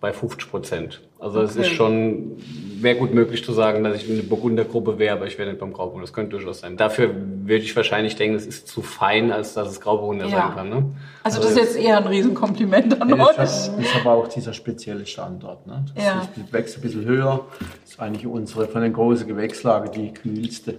bei 0.00 0.12
50 0.12 0.50
Prozent. 0.50 1.00
Also 1.18 1.40
es 1.40 1.52
Okay. 1.56 1.62
ist 1.62 1.72
schon, 1.72 2.36
wäre 2.80 2.96
gut 2.96 3.12
möglich 3.12 3.44
zu 3.44 3.52
sagen, 3.52 3.82
dass 3.82 3.96
ich 3.96 4.08
in 4.08 4.14
der 4.16 4.22
Burgundergruppe 4.22 5.00
wäre, 5.00 5.16
aber 5.16 5.26
ich 5.26 5.36
wäre 5.36 5.48
nicht 5.50 5.58
beim 5.58 5.72
Grauburgunder. 5.72 6.04
Das 6.06 6.12
könnte 6.12 6.36
durchaus 6.36 6.60
sein. 6.60 6.76
Dafür 6.76 7.10
würde 7.12 7.64
ich 7.64 7.74
wahrscheinlich 7.74 8.14
denken, 8.14 8.36
es 8.36 8.46
ist 8.46 8.68
zu 8.68 8.82
fein, 8.82 9.32
als 9.32 9.54
dass 9.54 9.68
es 9.68 9.80
Grauburgunder 9.80 10.26
Ja. 10.26 10.30
sein 10.46 10.54
kann. 10.54 10.68
Ne? 10.68 10.84
Also 11.24 11.40
das 11.40 11.50
ist 11.50 11.56
jetzt 11.56 11.76
eher 11.76 11.96
ein 11.96 12.06
Riesenkompliment 12.06 13.02
an 13.02 13.08
Nee, 13.08 13.14
euch. 13.20 13.34
das 13.34 13.66
ist 13.76 13.96
aber 13.96 14.12
auch 14.12 14.28
dieser 14.28 14.52
spezielle 14.52 15.04
Standort. 15.06 15.66
Ne? 15.66 15.84
Das 15.96 16.04
Ja. 16.04 16.20
ist, 16.36 16.52
wächst 16.52 16.76
ein 16.76 16.82
bisschen 16.82 17.04
höher. 17.04 17.46
Das 17.82 17.90
ist 17.94 18.00
eigentlich 18.00 18.26
unsere 18.28 18.68
von 18.68 18.82
den 18.82 18.92
großen 18.92 19.26
Gewächslagen 19.26 19.90
die 19.90 20.12
kühlste. 20.12 20.78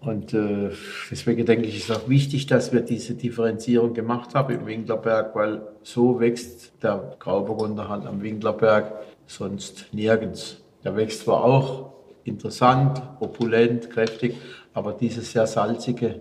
Und 0.00 0.32
äh, 0.32 0.70
deswegen 1.10 1.44
denke 1.44 1.66
ich, 1.66 1.76
ist 1.78 1.90
auch 1.90 2.08
wichtig, 2.08 2.46
dass 2.46 2.72
wir 2.72 2.82
diese 2.82 3.14
Differenzierung 3.14 3.94
gemacht 3.94 4.36
haben 4.36 4.54
im 4.54 4.66
Winklerberg, 4.66 5.34
weil 5.34 5.62
so 5.88 6.20
wächst 6.20 6.82
der 6.82 7.16
Grauburgunder 7.18 7.88
halt 7.88 8.06
am 8.06 8.20
Winklerberg 8.22 8.92
sonst 9.26 9.86
nirgends. 9.92 10.58
Der 10.84 10.94
wächst 10.96 11.22
zwar 11.24 11.42
auch 11.42 11.92
interessant, 12.24 13.00
opulent, 13.20 13.90
kräftig, 13.90 14.36
aber 14.74 14.92
diese 14.92 15.22
sehr 15.22 15.46
salzige, 15.46 16.20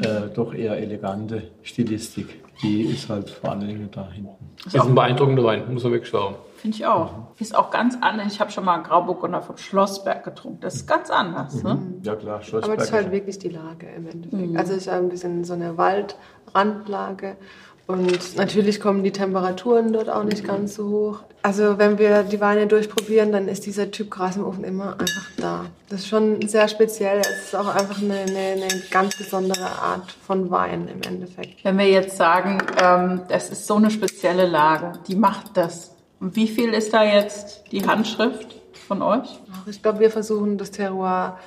äh, 0.00 0.28
doch 0.34 0.54
eher 0.54 0.78
elegante 0.78 1.50
Stilistik, 1.62 2.42
die 2.62 2.84
ist 2.84 3.10
halt 3.10 3.28
vor 3.28 3.50
allen 3.50 3.60
Dingen 3.66 3.90
da 3.92 4.08
hinten. 4.10 4.50
Ist 4.66 4.80
ein 4.80 4.94
beeindruckender 4.94 5.44
Wein, 5.44 5.72
muss 5.72 5.84
man 5.84 5.92
wirklich 5.92 6.10
sagen. 6.10 6.36
Finde 6.56 6.76
ich 6.76 6.86
auch. 6.86 7.10
Ist 7.38 7.54
auch 7.54 7.70
ganz 7.70 7.98
anders. 8.00 8.32
Ich 8.32 8.40
habe 8.40 8.50
schon 8.50 8.64
mal 8.64 8.76
einen 8.76 8.84
Grauburgunder 8.84 9.42
vom 9.42 9.56
Schlossberg 9.56 10.24
getrunken. 10.24 10.60
Das 10.60 10.76
ist 10.76 10.86
ganz 10.86 11.10
anders. 11.10 11.62
Ne? 11.62 11.78
Ja 12.02 12.14
klar, 12.14 12.36
Aber 12.36 12.44
Schlossberg. 12.44 12.78
das 12.78 12.86
ist 12.86 12.92
halt 12.94 13.10
wirklich 13.10 13.38
die 13.38 13.48
Lage 13.48 13.88
im 13.88 14.06
Endeffekt. 14.06 14.56
Also 14.56 14.72
es 14.72 14.78
ist 14.78 14.86
ja 14.86 14.96
ein 14.96 15.08
bisschen 15.08 15.44
so 15.44 15.54
eine 15.54 15.76
Waldrandlage. 15.76 17.36
Und 17.86 18.36
natürlich 18.36 18.80
kommen 18.80 19.02
die 19.02 19.10
Temperaturen 19.10 19.92
dort 19.92 20.08
auch 20.08 20.22
nicht 20.22 20.44
ganz 20.44 20.74
so 20.74 20.88
hoch. 20.88 21.18
Also 21.42 21.78
wenn 21.78 21.98
wir 21.98 22.22
die 22.22 22.40
Weine 22.40 22.68
durchprobieren, 22.68 23.32
dann 23.32 23.48
ist 23.48 23.66
dieser 23.66 23.90
Typ 23.90 24.10
Gras 24.10 24.36
im 24.36 24.44
Ofen 24.44 24.62
immer 24.62 24.92
einfach 25.00 25.26
da. 25.36 25.66
Das 25.88 26.00
ist 26.00 26.08
schon 26.08 26.46
sehr 26.46 26.68
speziell. 26.68 27.18
Es 27.20 27.46
ist 27.46 27.56
auch 27.56 27.74
einfach 27.74 28.00
eine, 28.00 28.14
eine, 28.14 28.62
eine 28.62 28.82
ganz 28.90 29.16
besondere 29.16 29.64
Art 29.64 30.12
von 30.24 30.50
Wein 30.50 30.88
im 30.88 31.02
Endeffekt. 31.02 31.64
Wenn 31.64 31.76
wir 31.76 31.88
jetzt 31.88 32.16
sagen, 32.16 32.58
ähm, 32.80 33.22
das 33.28 33.50
ist 33.50 33.66
so 33.66 33.74
eine 33.74 33.90
spezielle 33.90 34.46
Lage, 34.46 34.92
die 35.08 35.16
macht 35.16 35.56
das. 35.56 35.90
Und 36.20 36.36
wie 36.36 36.46
viel 36.46 36.72
ist 36.72 36.94
da 36.94 37.02
jetzt 37.02 37.64
die 37.72 37.84
Handschrift 37.84 38.54
von 38.86 39.02
euch? 39.02 39.40
Ich 39.66 39.82
glaube, 39.82 39.98
wir 39.98 40.10
versuchen 40.10 40.56
das 40.56 40.70
Terroir 40.70 41.38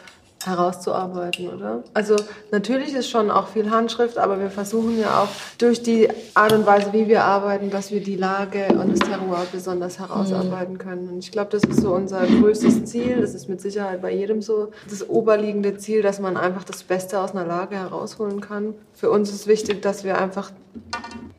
herauszuarbeiten, 0.45 1.49
oder? 1.49 1.83
Also 1.93 2.15
natürlich 2.51 2.93
ist 2.93 3.09
schon 3.09 3.31
auch 3.31 3.47
viel 3.47 3.69
Handschrift, 3.69 4.17
aber 4.17 4.39
wir 4.39 4.49
versuchen 4.49 4.99
ja 4.99 5.21
auch 5.21 5.29
durch 5.57 5.83
die 5.83 6.09
Art 6.33 6.53
und 6.53 6.65
Weise, 6.65 6.93
wie 6.93 7.07
wir 7.07 7.23
arbeiten, 7.23 7.69
dass 7.69 7.91
wir 7.91 8.01
die 8.01 8.15
Lage 8.15 8.67
und 8.69 8.91
das 8.91 8.99
Terroir 9.07 9.45
besonders 9.51 9.99
herausarbeiten 9.99 10.77
können. 10.77 11.09
Und 11.09 11.19
ich 11.19 11.31
glaube, 11.31 11.51
das 11.51 11.63
ist 11.63 11.81
so 11.81 11.93
unser 11.93 12.25
größtes 12.25 12.85
Ziel. 12.85 13.21
Das 13.21 13.33
ist 13.33 13.49
mit 13.49 13.61
Sicherheit 13.61 14.01
bei 14.01 14.13
jedem 14.13 14.41
so 14.41 14.71
das 14.89 15.07
oberliegende 15.07 15.77
Ziel, 15.77 16.01
dass 16.01 16.19
man 16.19 16.37
einfach 16.37 16.63
das 16.63 16.83
Beste 16.83 17.19
aus 17.19 17.31
einer 17.31 17.45
Lage 17.45 17.75
herausholen 17.75 18.41
kann. 18.41 18.73
Für 18.93 19.09
uns 19.09 19.31
ist 19.31 19.47
wichtig, 19.47 19.81
dass 19.81 20.03
wir 20.03 20.17
einfach 20.17 20.51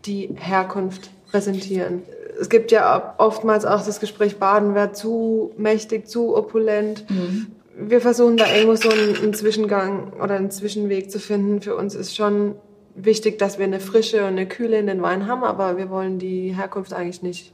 die 0.04 0.34
Herkunft 0.36 1.10
präsentieren. 1.30 2.02
Es 2.38 2.50
gibt 2.50 2.70
ja 2.70 3.14
oftmals 3.16 3.64
auch 3.64 3.84
das 3.84 3.98
Gespräch, 3.98 4.38
Baden 4.38 4.74
wäre 4.74 4.92
zu 4.92 5.52
mächtig, 5.56 6.06
zu 6.08 6.36
opulent. 6.36 7.08
Mhm 7.08 7.55
wir 7.78 8.00
versuchen 8.00 8.36
da 8.36 8.46
irgendwo 8.52 8.74
so 8.74 8.88
einen, 8.88 9.16
einen, 9.16 9.34
Zwischengang 9.34 10.14
oder 10.14 10.36
einen 10.36 10.50
Zwischenweg 10.50 11.10
zu 11.10 11.20
finden. 11.20 11.60
Für 11.60 11.76
uns 11.76 11.94
ist 11.94 12.16
schon 12.16 12.56
wichtig, 12.94 13.38
dass 13.38 13.58
wir 13.58 13.66
eine 13.66 13.80
Frische 13.80 14.20
und 14.20 14.28
eine 14.28 14.46
Kühle 14.46 14.78
in 14.78 14.86
den 14.86 15.02
Wein 15.02 15.26
haben, 15.26 15.44
aber 15.44 15.76
wir 15.76 15.90
wollen 15.90 16.18
die 16.18 16.54
Herkunft 16.56 16.94
eigentlich 16.94 17.22
nicht 17.22 17.52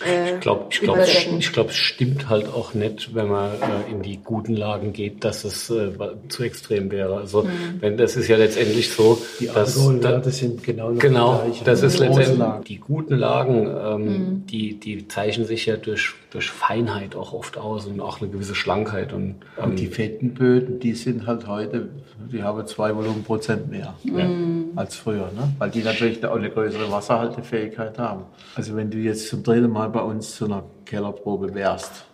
äh, 0.00 0.34
ich 0.34 0.40
glaube, 0.40 0.66
ich 0.70 1.52
glaube, 1.52 1.70
es 1.70 1.76
stimmt 1.76 2.28
halt 2.28 2.46
auch 2.46 2.74
nicht, 2.74 3.14
wenn 3.14 3.28
man 3.28 3.52
äh, 3.52 3.90
in 3.90 4.02
die 4.02 4.18
guten 4.18 4.56
Lagen 4.56 4.92
geht, 4.92 5.24
dass 5.24 5.44
es 5.44 5.68
äh, 5.70 5.90
zu 6.28 6.42
extrem 6.42 6.90
wäre. 6.90 7.16
Also, 7.16 7.42
mhm. 7.42 7.80
wenn 7.80 7.96
das 7.96 8.16
ist 8.16 8.28
ja 8.28 8.36
letztendlich 8.36 8.90
so, 8.90 9.20
die 9.38 9.46
dass 9.46 9.74
da, 10.00 10.22
sind 10.30 10.62
genau 10.62 10.92
genau, 10.94 11.44
das 11.64 11.82
ist 11.82 11.98
letztendlich 11.98 12.38
Lagen. 12.38 12.64
die 12.64 12.78
guten 12.78 13.16
Lagen, 13.16 13.66
ähm, 13.66 14.04
mhm. 14.04 14.46
die 14.46 14.80
die 14.80 15.08
zeichnen 15.08 15.46
sich 15.46 15.66
ja 15.66 15.76
durch 15.76 16.14
durch 16.32 16.50
Feinheit 16.50 17.14
auch 17.14 17.34
oft 17.34 17.58
aus 17.58 17.86
und 17.86 18.00
auch 18.00 18.20
eine 18.20 18.30
gewisse 18.30 18.54
Schlankheit 18.54 19.12
und, 19.12 19.36
ähm, 19.58 19.64
und 19.64 19.78
die 19.78 19.86
fetten 19.86 20.32
Böden, 20.32 20.80
die 20.80 20.94
sind 20.94 21.26
halt 21.26 21.46
heute, 21.46 21.90
die 22.32 22.42
haben 22.42 22.66
zwei 22.66 22.96
Volumenprozent 22.96 23.70
mehr 23.70 23.94
mhm. 24.02 24.70
als 24.74 24.96
früher, 24.96 25.30
ne? 25.34 25.52
weil 25.58 25.70
die 25.70 25.82
natürlich 25.82 26.24
auch 26.24 26.36
eine 26.36 26.48
größere 26.48 26.90
Wasserhaltefähigkeit 26.90 27.98
haben. 27.98 28.22
Also 28.54 28.74
wenn 28.76 28.90
du 28.90 28.96
jetzt 28.96 29.28
zum 29.28 29.42
dritten 29.42 29.70
Mal 29.70 29.81
bei 29.88 30.00
uns 30.00 30.36
zu 30.36 30.46
einer 30.46 30.64
Kellerprobe 30.84 31.54
wärst, 31.54 32.06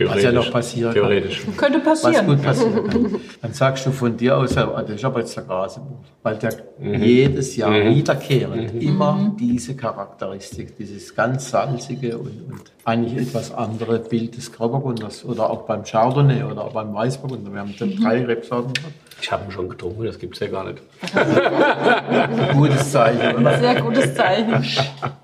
was 0.00 0.22
ja 0.22 0.32
noch 0.32 0.50
passieren 0.50 0.92
Theoretisch. 0.92 1.44
Kann. 1.44 1.56
Könnte 1.56 1.78
passieren. 1.80 2.14
Was 2.14 2.26
gut 2.26 2.42
passieren 2.42 2.90
kann. 2.90 3.20
Dann 3.42 3.52
sagst 3.52 3.86
du 3.86 3.92
von 3.92 4.16
dir 4.16 4.36
aus, 4.36 4.54
das 4.54 4.90
ist 4.90 5.04
aber 5.04 5.20
jetzt 5.20 5.36
der 5.36 5.44
Grasebuch, 5.44 5.98
weil 6.22 6.36
der 6.36 6.56
mhm. 6.78 7.02
jedes 7.02 7.56
Jahr 7.56 7.70
mhm. 7.70 7.94
wiederkehrend 7.94 8.74
mhm. 8.74 8.80
immer 8.80 9.12
mhm. 9.12 9.36
diese 9.36 9.76
Charakteristik, 9.76 10.76
dieses 10.76 11.14
ganz 11.14 11.50
salzige 11.50 12.18
und, 12.18 12.26
und 12.50 12.62
eigentlich 12.84 13.28
etwas 13.28 13.54
andere 13.54 14.00
Bild 14.00 14.36
des 14.36 14.50
Grauburgunders 14.50 15.24
oder 15.24 15.48
auch 15.48 15.62
beim 15.62 15.84
Chardonnay 15.84 16.42
oder 16.42 16.64
auch 16.64 16.72
beim 16.72 16.92
Weißburgunder. 16.92 17.52
Wir 17.52 17.60
haben 17.60 17.74
mhm. 17.78 18.02
drei 18.02 18.24
Rebsorten 18.24 18.72
gehabt. 18.72 18.94
Ich 19.20 19.32
habe 19.32 19.44
ihn 19.44 19.50
schon 19.50 19.68
getrunken, 19.68 20.04
das 20.04 20.18
gibt 20.18 20.34
es 20.34 20.40
ja 20.40 20.48
gar 20.48 20.64
nicht. 20.64 20.82
gutes 22.52 22.92
Zeichen, 22.92 23.36
oder? 23.36 23.58
Sehr 23.58 23.80
gutes 23.80 24.14
Zeichen. 24.14 24.64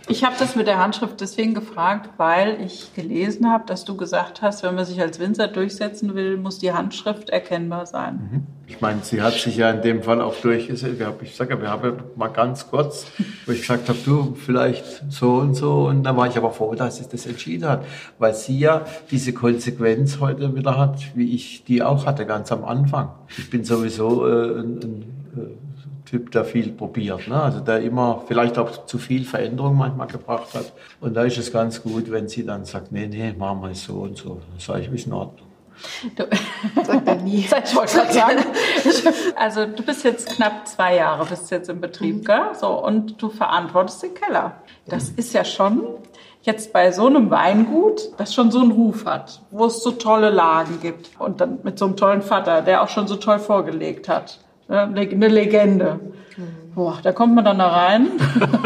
Ich 0.09 0.25
habe 0.25 0.35
das 0.39 0.57
mit 0.57 0.67
der 0.67 0.79
Handschrift 0.79 1.21
deswegen 1.21 1.55
gefragt, 1.55 2.11
weil 2.17 2.61
ich 2.65 2.95
gelesen 2.95 3.51
habe, 3.51 3.65
dass 3.67 3.85
du 3.85 3.97
gesagt 3.97 4.43
hast, 4.43 4.63
wenn 4.63 4.75
man 4.75 4.85
sich 4.85 5.01
als 5.01 5.19
Winzer 5.21 5.49
durchsetzen 5.49 6.15
will, 6.15 6.37
muss 6.37 6.59
die 6.59 6.73
Handschrift 6.73 7.31
erkennbar 7.31 7.87
sein. 7.87 8.15
Mhm. 8.15 8.47
Ich 8.71 8.81
meine, 8.81 9.01
sie 9.03 9.21
hat 9.21 9.35
sich 9.35 9.57
ja 9.57 9.69
in 9.71 9.83
dem 9.83 10.05
Fall 10.05 10.21
auch 10.21 10.37
durchgesetzt. 10.37 11.03
Ich 11.23 11.35
sage, 11.35 11.61
wir 11.61 11.69
haben 11.69 11.95
mal 12.15 12.29
ganz 12.29 12.71
kurz, 12.71 13.05
wo 13.45 13.51
ich 13.51 13.63
gesagt 13.63 13.89
habe, 13.89 13.99
du 14.05 14.37
vielleicht 14.37 15.03
so 15.11 15.35
und 15.35 15.55
so. 15.55 15.89
Und 15.89 16.05
dann 16.05 16.17
war 16.17 16.29
ich 16.29 16.37
aber 16.37 16.53
froh, 16.53 16.73
dass 16.77 16.99
sie 16.99 17.07
das 17.11 17.27
entschieden 17.27 17.69
hat, 17.69 17.85
weil 18.21 18.33
sie 18.33 18.61
ja 18.61 18.85
diese 19.11 19.33
Konsequenz 19.33 20.21
heute 20.21 20.55
wieder 20.55 20.79
hat, 20.79 21.01
wie 21.17 21.35
ich 21.35 21.65
die 21.65 21.83
auch 21.83 22.07
hatte 22.07 22.27
ganz 22.27 22.53
am 22.53 22.65
Anfang. 22.65 23.11
Ich 23.37 23.51
bin 23.51 23.65
sowieso 23.65 24.27
äh, 24.29 24.61
ein, 24.61 24.79
ein 24.79 25.05
äh, 25.37 26.09
Typ, 26.09 26.31
der 26.31 26.45
viel 26.45 26.71
probiert. 26.71 27.27
Ne? 27.27 27.43
Also 27.43 27.59
der 27.59 27.81
immer 27.81 28.23
vielleicht 28.29 28.57
auch 28.57 28.87
zu 28.87 28.99
viel 28.99 29.25
Veränderung 29.25 29.77
manchmal 29.77 30.07
gebracht 30.07 30.55
hat. 30.55 30.73
Und 31.01 31.15
da 31.15 31.25
ist 31.25 31.39
es 31.39 31.53
ganz 31.53 31.83
gut, 31.83 32.09
wenn 32.13 32.29
sie 32.29 32.47
dann 32.47 32.65
sagt, 32.65 32.93
nee, 32.93 33.09
nee, 33.09 33.33
machen 33.37 33.63
wir 33.63 33.71
es 33.71 33.83
so 33.83 33.95
und 33.95 34.17
so. 34.17 34.41
Dann 34.49 34.61
sage 34.61 34.83
ich, 34.83 34.93
ist 34.93 35.09
in 35.09 35.13
Ordnung. 35.13 35.50
Du, 36.17 36.27
Sagt 36.85 37.09
er 37.09 37.17
nie. 37.17 37.49
Ich 37.65 37.77
wollte 37.77 37.95
gerade 37.95 38.13
sagen. 38.13 38.39
Also 39.37 39.67
du 39.67 39.83
bist 39.83 40.05
jetzt 40.05 40.29
knapp 40.29 40.67
zwei 40.67 40.97
Jahre, 40.97 41.27
bist 41.27 41.51
jetzt 41.51 41.69
im 41.69 41.81
Betrieb, 41.81 42.17
mhm. 42.17 42.25
gell? 42.25 42.43
So, 42.59 42.69
und 42.69 43.21
du 43.21 43.31
verantwortest 43.31 44.03
den 44.03 44.15
Keller. 44.15 44.57
Das 44.87 45.11
mhm. 45.11 45.19
ist 45.19 45.33
ja 45.35 45.45
schon 45.45 45.83
jetzt 46.43 46.73
bei 46.73 46.91
so 46.93 47.07
einem 47.07 47.31
Weingut, 47.31 48.01
das 48.19 48.35
schon 48.35 48.51
so 48.51 48.61
einen 48.61 48.73
Ruf 48.73 49.05
hat, 49.05 49.43
wo 49.51 49.67
es 49.67 49.83
so 49.83 49.93
tolle 49.93 50.31
Lagen 50.31 50.81
gibt 50.81 51.11
und 51.19 51.41
dann 51.41 51.59
mit 51.63 51.79
so 51.79 51.85
einem 51.85 51.97
tollen 51.97 52.23
Vater, 52.23 52.63
der 52.63 52.83
auch 52.83 52.89
schon 52.89 53.07
so 53.07 53.17
toll 53.17 53.39
vorgelegt 53.39 54.09
hat. 54.09 54.41
Ne, 54.69 54.83
eine 54.83 55.29
Legende. 55.29 56.01
Mhm. 56.37 56.75
Boah, 56.75 56.99
da 57.03 57.13
kommt 57.13 57.35
man 57.35 57.45
dann 57.45 57.59
da 57.59 57.69
rein. 57.69 58.09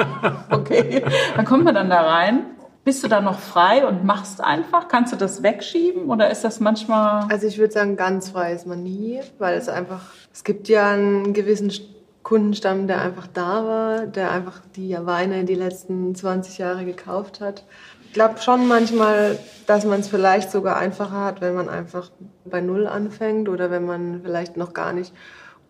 okay, 0.50 1.04
dann 1.36 1.44
kommt 1.44 1.64
man 1.64 1.74
dann 1.74 1.90
da 1.90 2.02
rein 2.02 2.53
bist 2.84 3.02
du 3.02 3.08
da 3.08 3.20
noch 3.20 3.38
frei 3.38 3.86
und 3.86 4.04
machst 4.04 4.42
einfach? 4.42 4.88
Kannst 4.88 5.12
du 5.12 5.16
das 5.16 5.42
wegschieben 5.42 6.10
oder 6.10 6.30
ist 6.30 6.44
das 6.44 6.60
manchmal? 6.60 7.26
Also 7.30 7.46
ich 7.46 7.58
würde 7.58 7.72
sagen, 7.72 7.96
ganz 7.96 8.30
frei 8.30 8.52
ist 8.52 8.66
man 8.66 8.82
nie, 8.82 9.20
weil 9.38 9.56
es 9.56 9.68
einfach, 9.68 10.12
es 10.32 10.44
gibt 10.44 10.68
ja 10.68 10.90
einen 10.92 11.32
gewissen 11.32 11.72
Kundenstamm, 12.22 12.86
der 12.86 13.00
einfach 13.00 13.26
da 13.26 13.66
war, 13.66 14.06
der 14.06 14.30
einfach 14.30 14.60
die 14.76 14.96
Weine 15.00 15.44
die 15.44 15.54
letzten 15.54 16.14
20 16.14 16.58
Jahre 16.58 16.84
gekauft 16.84 17.40
hat. 17.40 17.64
Ich 18.06 18.12
glaube 18.12 18.40
schon 18.40 18.68
manchmal, 18.68 19.38
dass 19.66 19.84
man 19.84 20.00
es 20.00 20.08
vielleicht 20.08 20.50
sogar 20.50 20.76
einfacher 20.76 21.24
hat, 21.24 21.40
wenn 21.40 21.54
man 21.54 21.68
einfach 21.68 22.10
bei 22.44 22.60
Null 22.60 22.86
anfängt 22.86 23.48
oder 23.48 23.70
wenn 23.70 23.84
man 23.84 24.20
vielleicht 24.22 24.56
noch 24.56 24.72
gar 24.72 24.92
nicht 24.92 25.12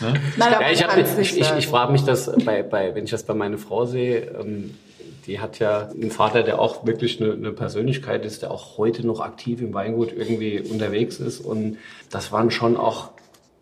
Ne? 0.00 0.14
Nein, 0.36 0.52
ja, 0.52 0.70
ich, 0.70 0.84
ich, 1.18 1.38
ich, 1.38 1.52
ich 1.58 1.66
frage 1.66 1.92
mich 1.92 2.04
das, 2.04 2.30
bei, 2.44 2.62
bei, 2.62 2.94
wenn 2.94 3.04
ich 3.04 3.10
das 3.10 3.22
bei 3.24 3.34
meiner 3.34 3.58
Frau 3.58 3.84
sehe, 3.84 4.32
ähm, 4.40 4.74
die 5.26 5.40
hat 5.40 5.58
ja 5.58 5.88
einen 5.88 6.10
Vater, 6.10 6.42
der 6.42 6.58
auch 6.58 6.86
wirklich 6.86 7.20
eine, 7.20 7.32
eine, 7.32 7.52
Persönlichkeit 7.52 8.24
ist, 8.24 8.42
der 8.42 8.50
auch 8.50 8.78
heute 8.78 9.06
noch 9.06 9.20
aktiv 9.20 9.60
im 9.60 9.72
Weingut 9.74 10.12
irgendwie 10.12 10.60
unterwegs 10.60 11.18
ist. 11.18 11.40
Und 11.40 11.78
das 12.10 12.32
waren 12.32 12.50
schon 12.50 12.76
auch 12.76 13.10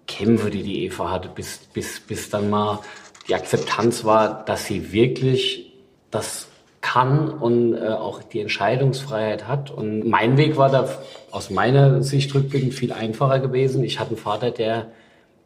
Kämpfe, 0.06 0.50
die 0.50 0.62
die 0.62 0.84
Eva 0.84 1.10
hatte, 1.10 1.28
bis, 1.28 1.58
bis, 1.72 2.00
bis 2.00 2.30
dann 2.30 2.50
mal 2.50 2.80
die 3.28 3.34
Akzeptanz 3.34 4.04
war, 4.04 4.44
dass 4.44 4.66
sie 4.66 4.92
wirklich 4.92 5.72
das 6.10 6.48
kann 6.80 7.28
und 7.28 7.74
äh, 7.74 7.88
auch 7.88 8.22
die 8.22 8.40
Entscheidungsfreiheit 8.40 9.46
hat. 9.46 9.70
Und 9.70 10.08
mein 10.08 10.36
Weg 10.36 10.56
war 10.56 10.70
da 10.70 10.88
aus 11.30 11.50
meiner 11.50 12.02
Sicht 12.02 12.34
rückblickend 12.34 12.74
viel 12.74 12.92
einfacher 12.92 13.38
gewesen. 13.38 13.84
Ich 13.84 14.00
hatte 14.00 14.10
einen 14.10 14.18
Vater, 14.18 14.50
der, 14.50 14.90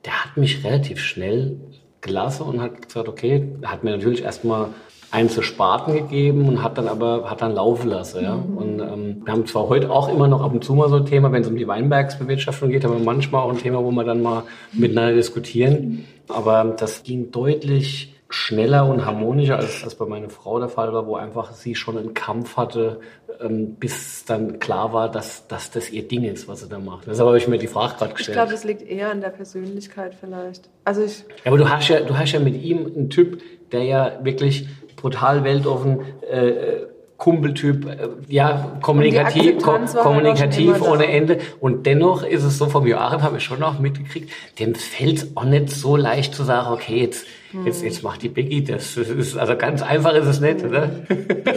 der 0.05 0.25
hat 0.25 0.37
mich 0.37 0.65
relativ 0.65 1.01
schnell 1.01 1.57
gelassen 2.01 2.45
und 2.45 2.61
hat 2.61 2.87
gesagt, 2.87 3.09
okay, 3.09 3.49
hat 3.65 3.83
mir 3.83 3.91
natürlich 3.91 4.23
erstmal 4.23 4.69
einen 5.15 5.31
zu 5.31 5.43
Spaten 5.43 5.95
gegeben 5.95 6.49
und 6.49 6.63
hat 6.65 6.77
dann 6.77 6.89
aber 6.89 7.31
hat 7.31 7.41
dann 7.41 7.55
laufen 7.55 7.89
lassen. 7.89 8.25
Ja? 8.25 8.35
Mhm. 8.35 8.57
Und 8.57 8.81
ähm, 8.81 9.23
wir 9.25 9.33
haben 9.33 9.47
zwar 9.47 9.69
heute 9.69 9.91
auch 9.91 10.09
immer 10.09 10.27
noch 10.27 10.43
ab 10.43 10.53
und 10.53 10.65
zu 10.65 10.75
mal 10.75 10.89
so 10.89 10.97
ein 10.97 11.07
Thema, 11.07 11.31
wenn 11.31 11.43
es 11.43 11.49
um 11.49 11.57
die 11.57 11.69
Weinbergsbewirtschaftung 11.69 12.71
geht, 12.71 12.85
aber 12.85 12.99
manchmal 12.99 13.43
auch 13.43 13.51
ein 13.51 13.59
Thema, 13.59 13.85
wo 13.85 13.93
wir 13.93 14.03
dann 14.03 14.23
mal 14.23 14.43
miteinander 14.73 15.15
diskutieren. 15.15 16.05
Aber 16.29 16.75
das 16.77 17.05
ging 17.05 17.31
deutlich 17.31 18.13
schneller 18.29 18.89
und 18.89 19.07
harmonischer, 19.07 19.57
als 19.57 19.83
das 19.85 19.95
bei 19.95 20.07
meiner 20.07 20.31
Frau 20.31 20.59
der 20.59 20.69
Fall 20.69 20.93
war, 20.93 21.07
wo 21.07 21.15
einfach 21.15 21.53
sie 21.53 21.77
schon 21.77 21.97
einen 21.97 22.15
Kampf 22.15 22.57
hatte, 22.57 22.99
ähm, 23.41 23.77
bis 23.77 24.25
dann 24.25 24.59
klar 24.59 24.93
war, 24.93 25.09
dass, 25.09 25.47
dass 25.47 25.71
das 25.71 25.91
ihr 25.91 26.09
Ding 26.09 26.25
ist, 26.25 26.49
was 26.49 26.63
sie 26.63 26.69
da 26.69 26.81
macht. 26.81 27.07
Deshalb 27.07 27.29
habe 27.29 27.39
ich 27.39 27.47
mir 27.47 27.59
die 27.59 27.69
Frage 27.69 27.95
gerade 27.99 28.15
gestellt. 28.15 28.31
Ich 28.31 28.35
glaube, 28.35 28.51
das 28.51 28.65
liegt 28.65 28.83
eher 28.83 29.13
an 29.13 29.21
der 29.21 29.29
Persönlichkeit 29.29 30.17
vielleicht. 30.19 30.69
Also 30.85 31.05
ich 31.05 31.19
ja, 31.19 31.25
aber 31.53 31.59
du 31.59 31.69
hast 31.69 31.87
ja, 31.87 32.01
du 32.01 32.19
hast 32.19 32.33
ja 32.33 32.41
mit 32.41 32.61
ihm 32.61 32.87
einen 32.87 33.11
Typ, 33.11 33.41
der 33.71 33.85
ja 33.85 34.19
wirklich 34.25 34.67
brutal 35.05 35.45
weltoffen 35.45 36.01
äh, 36.31 36.87
Kumpeltyp, 37.19 37.87
äh, 37.87 38.09
ja, 38.29 38.73
kommunikativ, 38.81 39.63
ko 39.63 39.79
kommunikativ 40.03 40.81
ohne 40.81 41.07
Ende. 41.07 41.39
Und 41.61 41.85
dennoch 41.85 42.23
ist 42.23 42.43
es 42.43 42.57
so, 42.57 42.67
vom 42.67 42.87
Joachim 42.87 43.23
habe 43.23 43.37
ich 43.37 43.45
schon 43.45 43.63
auch 43.63 43.79
mitgekriegt, 43.79 44.31
dem 44.59 44.75
fällt 44.75 45.19
es 45.19 45.37
auch 45.37 45.45
nicht 45.45 45.71
so 45.71 45.97
leicht 45.97 46.35
zu 46.35 46.43
sagen, 46.43 46.73
okay, 46.73 47.03
jetzt, 47.03 47.27
hm. 47.51 47.67
jetzt, 47.67 47.83
jetzt 47.83 48.03
macht 48.03 48.23
die 48.23 48.31
Becky 48.31 48.65
das. 48.65 48.95
das 48.95 49.11
ist, 49.11 49.37
also 49.37 49.57
ganz 49.57 49.83
einfach 49.83 50.15
ist 50.15 50.27
es 50.27 50.41
nicht, 50.41 50.65
oder? 50.65 50.91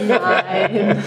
Nein. 0.08 1.02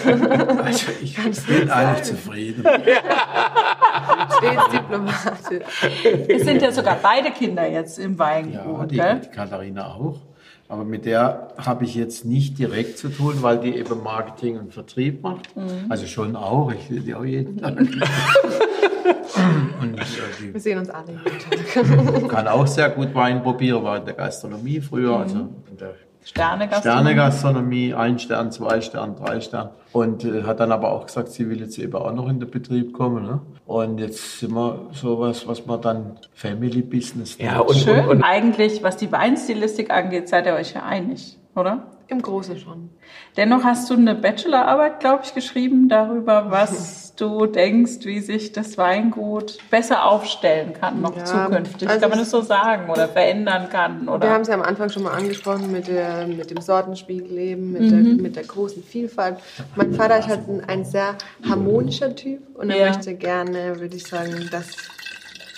Also 0.64 0.88
ich 1.02 1.16
bin 1.16 1.70
eigentlich 1.70 2.04
zufrieden. 2.04 2.64
Stets 4.38 4.70
diplomatisch. 4.74 5.64
Es 6.28 6.44
sind 6.44 6.62
ja 6.62 6.72
sogar 6.72 6.98
beide 7.02 7.30
Kinder 7.32 7.70
jetzt 7.70 8.00
im 8.00 8.18
Weingut, 8.18 8.56
ja, 8.56 8.86
die, 8.86 8.96
gell? 8.96 9.22
die 9.26 9.36
Katharina 9.36 9.94
auch. 9.94 10.31
Aber 10.72 10.86
mit 10.86 11.04
der 11.04 11.50
habe 11.58 11.84
ich 11.84 11.96
jetzt 11.96 12.24
nicht 12.24 12.58
direkt 12.58 12.98
zu 12.98 13.10
tun, 13.10 13.40
weil 13.42 13.60
die 13.60 13.76
eben 13.76 14.02
Marketing 14.02 14.58
und 14.58 14.74
Vertrieb 14.74 15.22
macht. 15.22 15.54
Mhm. 15.54 15.88
Also 15.90 16.06
schon 16.06 16.38
auch, 16.38 16.72
ich 16.72 16.88
sehe 16.88 17.02
die 17.02 17.14
auch 17.14 17.26
jeden 17.26 17.58
Tag. 17.58 17.78
und, 17.78 17.92
äh, 20.00 20.04
die 20.40 20.54
Wir 20.54 20.62
sehen 20.62 20.80
uns 20.80 20.90
alle 20.90 21.12
jeden 21.12 21.40
Tag. 21.74 22.30
kann 22.30 22.48
auch 22.48 22.66
sehr 22.68 22.90
gut 22.90 23.14
Wein 23.14 23.44
probieren, 23.44 23.84
war 23.84 23.98
in 23.98 24.06
der 24.06 24.14
Gastronomie 24.14 24.80
früher, 24.80 25.18
also 25.18 25.50
in 25.70 25.76
der 25.78 25.94
Sternegastronomie. 26.24 27.02
Sternegastronomie, 27.02 27.94
ein 27.94 28.20
Stern, 28.20 28.52
zwei 28.52 28.82
Stern, 28.82 29.16
drei 29.16 29.42
Stern. 29.42 29.72
Und 29.92 30.24
äh, 30.24 30.44
hat 30.44 30.60
dann 30.60 30.72
aber 30.72 30.92
auch 30.92 31.08
gesagt, 31.08 31.30
sie 31.30 31.50
will 31.50 31.60
jetzt 31.60 31.78
eben 31.80 31.96
auch 31.96 32.14
noch 32.14 32.30
in 32.30 32.40
den 32.40 32.50
Betrieb 32.50 32.94
kommen. 32.94 33.26
Ne? 33.26 33.42
Und 33.66 34.00
jetzt 34.00 34.40
sind 34.40 34.54
wir 34.54 34.88
sowas, 34.94 35.48
was 35.48 35.66
man 35.66 35.82
dann 35.82 36.20
Family 36.34 36.82
Business 36.82 37.38
nennt. 37.38 37.52
Ja, 37.52 37.60
und, 37.60 37.76
Schön. 37.76 38.06
Und, 38.06 38.10
und 38.10 38.24
eigentlich, 38.24 38.84
was 38.84 38.98
die 38.98 39.12
Weinstilistik 39.12 39.92
angeht, 39.92 40.30
seid 40.30 40.46
ihr 40.46 40.54
euch 40.54 40.74
ja 40.74 40.84
einig, 40.84 41.38
oder? 41.56 41.88
Im 42.12 42.22
Großen 42.22 42.60
schon. 42.60 42.90
Dennoch 43.38 43.64
hast 43.64 43.90
du 43.90 43.94
eine 43.94 44.16
Bachelorarbeit, 44.16 45.00
glaube 45.00 45.24
ich, 45.24 45.34
geschrieben 45.34 45.88
darüber, 45.88 46.48
was 46.52 47.16
du 47.16 47.46
denkst, 47.46 48.04
wie 48.04 48.20
sich 48.20 48.52
das 48.52 48.78
Weingut 48.78 49.58
besser 49.70 50.04
aufstellen 50.04 50.74
kann, 50.74 51.00
noch 51.00 51.16
ja, 51.16 51.24
zukünftig. 51.24 51.88
Also 51.88 52.02
kann 52.02 52.10
man 52.10 52.20
das 52.20 52.30
so 52.30 52.42
sagen 52.42 52.90
oder 52.90 53.08
verändern 53.08 53.70
kann? 53.70 54.10
Oder? 54.10 54.28
Wir 54.28 54.34
haben 54.34 54.42
es 54.42 54.50
ja 54.50 54.56
am 54.56 54.62
Anfang 54.62 54.90
schon 54.90 55.04
mal 55.04 55.14
angesprochen 55.14 55.72
mit, 55.72 55.88
der, 55.88 56.28
mit 56.28 56.50
dem 56.50 56.60
Sortenspiegelleben, 56.60 57.72
mit, 57.72 57.82
mhm. 57.84 57.90
der, 57.90 58.24
mit 58.24 58.36
der 58.36 58.44
großen 58.44 58.84
Vielfalt. 58.84 59.38
Mein 59.78 59.94
Vater 59.94 60.20
ist 60.20 60.28
halt 60.28 60.50
ein, 60.50 60.66
ein 60.68 60.84
sehr 60.84 61.16
harmonischer 61.48 62.14
Typ 62.14 62.42
und 62.56 62.72
er 62.72 62.78
ja. 62.78 62.88
möchte 62.90 63.16
gerne, 63.16 63.80
würde 63.80 63.96
ich 63.96 64.06
sagen, 64.06 64.50
dass 64.52 64.68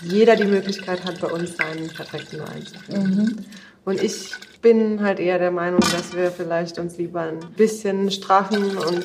jeder 0.04 0.36
die 0.36 0.46
Möglichkeit 0.46 1.04
hat, 1.04 1.20
bei 1.20 1.30
uns 1.30 1.58
seinen 1.58 1.88
perfekten 1.88 2.42
Wein 2.42 2.64
zu 2.64 2.78
finden. 2.78 3.16
Mhm. 3.16 3.46
Und 3.86 4.02
ich 4.02 4.32
bin 4.62 5.04
halt 5.04 5.20
eher 5.20 5.40
der 5.40 5.52
Meinung, 5.52 5.82
dass 5.82 6.16
wir 6.16 6.32
vielleicht 6.32 6.80
uns 6.80 6.98
lieber 6.98 7.22
ein 7.22 7.40
bisschen 7.58 8.10
straffen 8.12 8.78
und 8.78 9.04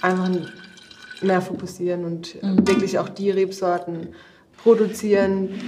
einfach 0.00 0.30
mehr 1.20 1.40
fokussieren 1.40 2.04
und 2.04 2.42
mhm. 2.42 2.66
wirklich 2.66 2.98
auch 2.98 3.08
die 3.08 3.30
Rebsorten 3.30 4.14
produzieren, 4.62 5.60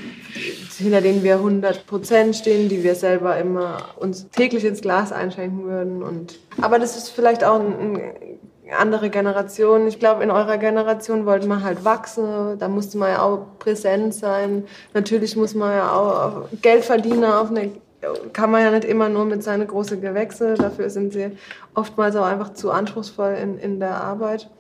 hinter 0.79 1.01
denen 1.01 1.25
wir 1.25 1.35
100 1.37 1.87
Prozent 1.87 2.37
stehen, 2.37 2.69
die 2.69 2.85
wir 2.85 2.95
selber 2.95 3.37
immer 3.39 3.79
uns 3.97 4.29
täglich 4.31 4.65
ins 4.65 4.81
Glas 4.81 5.11
einschenken 5.11 5.65
würden. 5.65 6.03
Und, 6.03 6.39
aber 6.61 6.79
das 6.79 6.97
ist 6.97 7.09
vielleicht 7.09 7.43
auch 7.43 7.59
eine 7.59 8.13
andere 8.79 9.11
Generation. 9.11 9.89
Ich 9.89 9.99
glaube, 9.99 10.23
in 10.23 10.31
eurer 10.31 10.59
Generation 10.59 11.27
wollte 11.27 11.49
man 11.49 11.65
halt 11.65 11.85
wachsen, 11.85 12.59
da 12.59 12.69
musste 12.69 12.99
man 12.99 13.11
ja 13.11 13.23
auch 13.23 13.59
präsent 13.59 14.15
sein. 14.15 14.65
Natürlich 14.93 15.37
muss 15.37 15.55
man 15.55 15.73
ja 15.73 15.93
auch 15.93 16.49
Geld 16.63 16.85
verdienen 16.85 17.25
auf 17.25 17.51
eine 17.51 17.73
kann 18.33 18.51
man 18.51 18.63
ja 18.63 18.71
nicht 18.71 18.85
immer 18.85 19.09
nur 19.09 19.25
mit 19.25 19.43
seinen 19.43 19.67
großen 19.67 20.01
Gewächse. 20.01 20.55
Dafür 20.55 20.91
sind 20.91 21.13
sie 21.13 21.33
oftmals 21.75 22.17
auch 22.17 22.27
einfach 22.27 22.55
zu 22.55 22.71
anspruchsvoll 22.71 23.35
in, 23.35 23.59
in 23.59 23.81
der 23.81 24.03
Arbeit. 24.03 24.51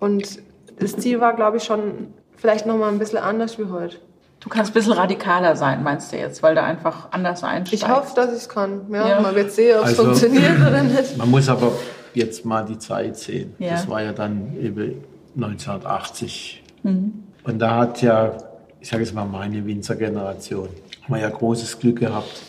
Und 0.00 0.40
das 0.78 0.96
Ziel 0.96 1.20
war, 1.20 1.34
glaube 1.34 1.56
ich, 1.56 1.64
schon 1.64 2.14
vielleicht 2.36 2.66
noch 2.66 2.76
mal 2.76 2.88
ein 2.88 2.98
bisschen 2.98 3.18
anders 3.18 3.58
wie 3.58 3.66
heute. 3.66 3.96
Du 4.40 4.48
kannst 4.48 4.70
ein 4.70 4.74
bisschen 4.74 4.92
radikaler 4.92 5.56
sein, 5.56 5.82
meinst 5.82 6.12
du 6.12 6.16
jetzt, 6.16 6.42
weil 6.44 6.54
du 6.54 6.62
einfach 6.62 7.08
anders 7.10 7.42
einsteigst? 7.42 7.82
Ich 7.82 7.88
hoffe, 7.88 8.14
dass 8.14 8.30
ich 8.30 8.38
es 8.38 8.48
kann. 8.48 8.82
Ja, 8.90 9.08
ja. 9.08 9.20
Man 9.20 9.34
wird 9.34 9.50
sehen, 9.50 9.78
ob 9.78 9.84
es 9.84 9.90
also, 9.90 10.04
funktioniert 10.04 10.60
oder 10.60 10.82
nicht. 10.84 11.16
Man 11.16 11.30
muss 11.30 11.48
aber 11.48 11.72
jetzt 12.14 12.44
mal 12.44 12.64
die 12.64 12.78
Zeit 12.78 13.16
sehen. 13.16 13.54
Ja. 13.58 13.72
Das 13.72 13.88
war 13.88 14.02
ja 14.02 14.12
dann 14.12 14.56
eben 14.60 15.02
1980. 15.34 16.62
Mhm. 16.84 17.24
Und 17.42 17.58
da 17.58 17.76
hat 17.76 18.00
ja, 18.02 18.36
ich 18.80 18.88
sage 18.88 19.02
jetzt 19.02 19.14
mal, 19.14 19.24
meine 19.24 19.66
Winzergeneration, 19.66 20.68
haben 21.02 21.14
wir 21.14 21.20
ja 21.20 21.30
großes 21.30 21.78
Glück 21.80 21.98
gehabt, 21.98 22.42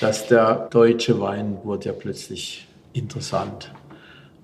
dass 0.00 0.26
der 0.28 0.68
deutsche 0.70 1.20
Wein 1.20 1.58
wurde 1.64 1.86
ja 1.86 1.92
plötzlich 1.92 2.66
interessant. 2.92 3.72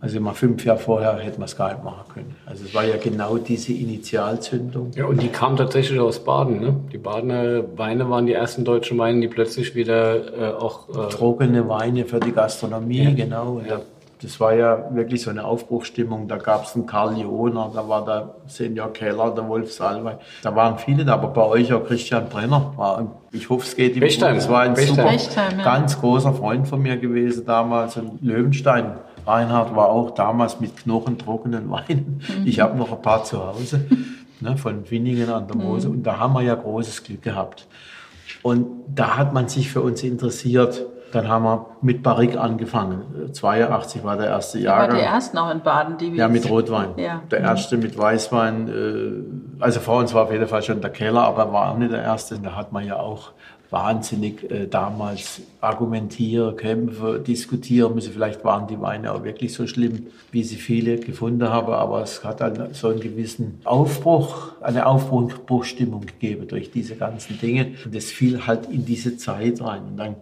Also 0.01 0.21
mal 0.21 0.35
fünf 0.35 0.63
Jahre 0.67 0.79
vorher 0.79 1.17
hätte 1.17 1.39
man 1.39 1.47
es 1.47 1.57
gar 1.57 1.73
nicht 1.73 1.83
machen 1.83 2.05
können. 2.13 2.37
Also 2.45 2.65
es 2.67 2.75
war 2.75 2.85
ja 2.85 2.99
genau 2.99 3.39
diese 3.39 3.73
Initialzündung. 3.73 4.91
Ja, 4.95 5.07
und 5.07 5.23
die 5.23 5.29
kam 5.29 5.57
tatsächlich 5.57 5.99
aus 5.99 6.23
Baden. 6.23 6.61
Ne? 6.61 6.77
Die 6.93 6.99
Badener 6.99 7.65
Weine 7.79 8.11
waren 8.11 8.27
die 8.27 8.35
ersten 8.35 8.67
deutschen 8.67 8.99
Weine, 8.99 9.21
die 9.21 9.29
plötzlich 9.29 9.75
wieder 9.75 10.39
äh, 10.39 10.53
auch... 10.53 10.91
Äh 10.91 11.09
Trockene 11.09 11.69
Weine 11.71 12.05
für 12.05 12.21
die 12.21 12.33
Gastronomie, 12.33 13.03
ja. 13.03 13.11
genau. 13.13 13.63
Ja 13.67 13.81
das 14.23 14.41
war 14.41 14.55
ja 14.55 14.95
wirklich 14.95 15.23
so 15.23 15.31
eine 15.31 15.45
Aufbruchsstimmung. 15.45 16.29
Da 16.29 16.37
gab 16.37 16.65
es 16.65 16.75
einen 16.75 16.87
Karl 16.87 17.15
Leoner, 17.15 17.71
da 17.75 17.89
war 17.89 18.05
der 18.05 18.35
Senior 18.47 18.93
Keller, 18.93 19.31
der 19.35 19.49
Wolf 19.49 19.73
Salwey. 19.73 20.15
Da 20.43 20.55
waren 20.55 20.79
viele, 20.79 21.11
aber 21.13 21.29
bei 21.29 21.43
euch 21.43 21.73
auch 21.73 21.85
Christian 21.85 22.29
Brenner. 22.29 22.73
War, 22.77 23.07
ich 23.33 23.49
hoffe, 23.51 23.67
es 23.67 23.77
geht 23.77 23.97
ihm 23.97 24.03
gut. 24.03 24.23
Das 24.23 24.49
war 24.49 24.63
ein 24.63 24.77
super, 24.77 25.11
ja. 25.13 25.65
ganz 25.65 26.01
großer 26.01 26.33
Freund 26.33 26.69
von 26.69 26.81
mir 26.81 26.97
gewesen 26.97 27.45
damals. 27.45 27.97
Und 27.97 28.23
Löwenstein, 28.23 28.99
Reinhard 29.27 29.75
war 29.75 29.89
auch 29.89 30.13
damals 30.13 30.61
mit 30.61 30.77
knochentrockenen 30.77 31.71
Weinen. 31.71 32.23
Mhm. 32.27 32.47
Ich 32.47 32.61
habe 32.61 32.77
noch 32.79 32.93
ein 32.93 33.03
paar 33.03 33.25
zu 33.25 33.45
Hause, 33.45 33.85
ne, 34.41 34.57
von 34.57 34.91
Winningen 34.91 35.31
an 35.31 35.47
der 35.49 35.57
Mose. 35.57 35.89
Mhm. 35.89 35.95
Und 35.95 36.03
da 36.05 36.19
haben 36.19 36.35
wir 36.35 36.43
ja 36.43 36.55
großes 36.55 37.05
Glück 37.05 37.23
gehabt. 37.23 37.67
Und 38.43 38.67
da 38.95 39.17
hat 39.17 39.33
man 39.33 39.49
sich 39.49 39.71
für 39.71 39.81
uns 39.81 40.03
interessiert. 40.03 40.87
Dann 41.15 41.29
haben 41.29 41.45
wir 41.45 41.67
mit 41.81 42.03
Barrique 42.03 42.41
angefangen. 42.41 43.31
82 43.33 44.03
war 44.03 44.17
der 44.17 44.27
erste 44.27 44.59
Jahrgang. 44.59 44.97
War 44.97 44.97
die 44.97 45.05
ersten 45.05 45.39
auch 45.39 45.51
in 45.53 45.61
Baden, 45.61 45.97
die 45.97 46.09
Ja, 46.09 46.27
mit 46.27 46.51
Rotwein. 46.51 46.91
Ja. 46.97 47.23
Der 47.31 47.39
erste 47.39 47.77
mit 47.77 47.97
Weißwein. 47.97 48.69
Äh, 48.69 49.63
also 49.63 49.79
vor 49.79 49.99
uns 49.99 50.13
war 50.13 50.25
auf 50.25 50.33
jeden 50.33 50.49
Fall 50.49 50.63
schon 50.65 50.81
der 50.81 50.91
Keller, 50.91 51.23
aber 51.23 51.53
war 51.53 51.71
auch 51.71 51.79
nicht 51.79 51.93
der 51.93 52.03
erste. 52.03 52.37
Da 52.41 52.57
hat 52.57 52.73
man 52.73 52.85
ja 52.85 52.97
auch 52.97 53.31
wahnsinnig 53.71 54.51
äh, 54.51 54.67
damals 54.67 55.43
argumentieren, 55.61 56.57
kämpfen, 56.57 57.23
diskutieren 57.23 57.95
müssen. 57.95 58.13
Vielleicht 58.13 58.45
waren 58.45 58.67
die 58.67 58.81
Weine 58.81 59.13
auch 59.13 59.23
wirklich 59.23 59.53
so 59.53 59.67
schlimm, 59.69 60.09
wie 60.33 60.43
sie 60.43 60.57
viele 60.57 60.99
gefunden 60.99 61.49
haben, 61.49 61.73
aber 61.73 62.03
es 62.03 62.25
hat 62.25 62.41
dann 62.41 62.75
so 62.75 62.89
einen 62.89 63.01
gewissen 63.01 63.61
Aufbruch, 63.65 64.53
eine 64.61 64.87
Aufbruchstimmung 64.87 66.07
gegeben 66.07 66.49
durch 66.49 66.71
diese 66.73 66.97
ganzen 66.97 67.39
Dinge. 67.39 67.73
Und 67.85 67.95
das 67.95 68.07
fiel 68.07 68.47
halt 68.47 68.67
in 68.67 68.85
diese 68.85 69.17
Zeit 69.17 69.61
rein. 69.61 69.83
Und 69.91 69.97
dann 69.97 70.17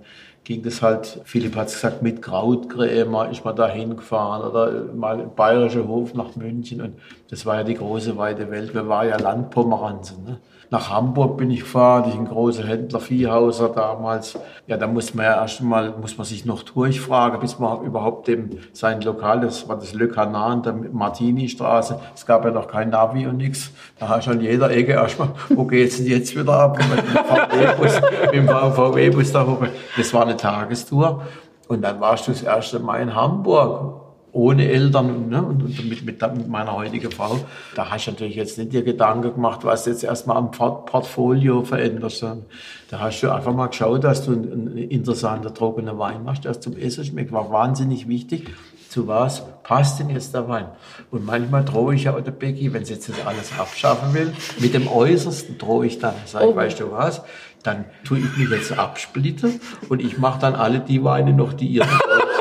ging 0.44 0.62
das 0.62 0.82
halt, 0.82 1.20
Philipp 1.24 1.54
hat 1.56 1.68
es 1.68 1.74
gesagt, 1.74 2.02
mit 2.02 2.20
Krautcreme 2.20 3.30
ist 3.30 3.44
man 3.44 3.54
da 3.54 3.68
hingefahren 3.68 4.48
oder 4.48 4.92
mal 4.92 5.20
im 5.20 5.34
Bayerischen 5.34 5.86
Hof 5.86 6.14
nach 6.14 6.34
München 6.36 6.80
und 6.80 6.94
das 7.30 7.46
war 7.46 7.56
ja 7.56 7.64
die 7.64 7.74
große 7.74 8.16
weite 8.16 8.50
Welt. 8.50 8.74
Wir 8.74 8.88
waren 8.88 9.08
ja 9.08 9.18
Landpomeranzen. 9.18 10.24
Ne? 10.24 10.40
Nach 10.72 10.88
Hamburg 10.88 11.36
bin 11.36 11.50
ich 11.50 11.60
gefahren, 11.60 12.08
ich 12.08 12.14
ein 12.14 12.24
großer 12.24 12.66
Händler, 12.66 12.98
Viehhauser 12.98 13.68
damals. 13.68 14.38
Ja, 14.66 14.78
da 14.78 14.86
muss 14.86 15.12
man 15.12 15.26
ja 15.26 15.34
erst 15.34 15.60
mal, 15.60 15.92
muss 16.00 16.16
man 16.16 16.24
sich 16.24 16.46
noch 16.46 16.62
durchfragen, 16.62 17.40
bis 17.40 17.58
man 17.58 17.82
überhaupt 17.82 18.26
dem, 18.26 18.48
sein 18.72 19.02
Lokal, 19.02 19.42
das 19.42 19.68
war 19.68 19.76
das 19.76 19.92
Le 19.92 20.08
Canard, 20.08 20.64
der 20.64 20.72
Martini-Straße. 20.72 22.00
Es 22.14 22.24
gab 22.24 22.46
ja 22.46 22.52
noch 22.52 22.68
kein 22.68 22.88
Navi 22.88 23.26
und 23.26 23.36
nichts. 23.36 23.70
Da 23.98 24.08
hast 24.08 24.28
an 24.28 24.40
jeder 24.40 24.70
Ecke 24.70 24.92
erstmal, 24.92 25.28
wo 25.50 25.66
geht's 25.66 25.98
denn 25.98 26.06
jetzt 26.06 26.34
wieder 26.34 26.54
ab? 26.54 26.78
Und 26.80 26.88
mit 26.88 28.32
dem 28.32 28.48
VW-Bus 28.48 29.30
da 29.30 29.46
hoch. 29.46 29.66
Das 29.98 30.14
war 30.14 30.22
eine 30.22 30.38
Tagestour. 30.38 31.20
Und 31.68 31.82
dann 31.82 32.00
warst 32.00 32.28
du 32.28 32.32
das 32.32 32.42
erste 32.42 32.78
Mal 32.78 33.02
in 33.02 33.14
Hamburg 33.14 34.01
ohne 34.32 34.66
Eltern 34.66 35.28
ne, 35.28 35.42
und, 35.42 35.62
und 35.62 35.88
mit, 35.88 36.04
mit, 36.04 36.20
mit, 36.20 36.48
meiner 36.48 36.74
heutigen 36.74 37.10
Frau. 37.10 37.38
Da 37.74 37.90
hast 37.90 38.06
du 38.06 38.12
natürlich 38.12 38.36
jetzt 38.36 38.56
nicht 38.56 38.72
dir 38.72 38.82
Gedanken 38.82 39.34
gemacht, 39.34 39.60
was 39.62 39.84
jetzt 39.84 40.04
erstmal 40.04 40.38
am 40.38 40.50
Portfolio 40.50 41.62
veränderst. 41.62 42.22
Da 42.22 43.00
hast 43.00 43.20
du 43.20 43.30
einfach 43.30 43.52
mal 43.52 43.66
geschaut, 43.66 44.04
dass 44.04 44.24
du 44.24 44.32
einen, 44.32 44.76
interessanten 44.76 45.54
trockenen 45.54 45.98
Wein 45.98 46.24
machst, 46.24 46.46
der 46.46 46.58
zum 46.58 46.76
Essen 46.76 47.04
schmeckt. 47.04 47.30
War 47.30 47.50
wahnsinnig 47.50 48.08
wichtig. 48.08 48.48
Zu 48.88 49.06
was 49.08 49.42
passt 49.62 50.00
denn 50.00 50.10
jetzt 50.10 50.34
der 50.34 50.48
Wein? 50.48 50.66
Und 51.10 51.24
manchmal 51.24 51.64
drohe 51.64 51.94
ich 51.94 52.04
ja 52.04 52.14
auch 52.14 52.20
der 52.20 52.30
Becky, 52.30 52.72
wenn 52.72 52.84
sie 52.84 52.94
jetzt 52.94 53.08
das 53.08 53.26
alles 53.26 53.58
abschaffen 53.58 54.12
will, 54.12 54.32
mit 54.58 54.74
dem 54.74 54.86
Äußersten 54.88 55.56
drohe 55.56 55.86
ich 55.86 55.98
dann. 55.98 56.14
Sag 56.26 56.42
ich, 56.42 56.48
oh. 56.48 56.56
weißt 56.56 56.80
du 56.80 56.90
was? 56.90 57.22
Dann 57.62 57.84
tue 58.04 58.18
ich 58.18 58.36
mich 58.36 58.50
jetzt 58.50 58.76
absplitten 58.78 59.60
und 59.88 60.02
ich 60.02 60.18
mache 60.18 60.40
dann 60.40 60.54
alle 60.54 60.80
die 60.80 61.04
Weine 61.04 61.32
noch, 61.32 61.52
die 61.52 61.68
ihr 61.68 61.86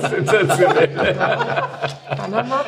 Sensationell. 0.00 0.90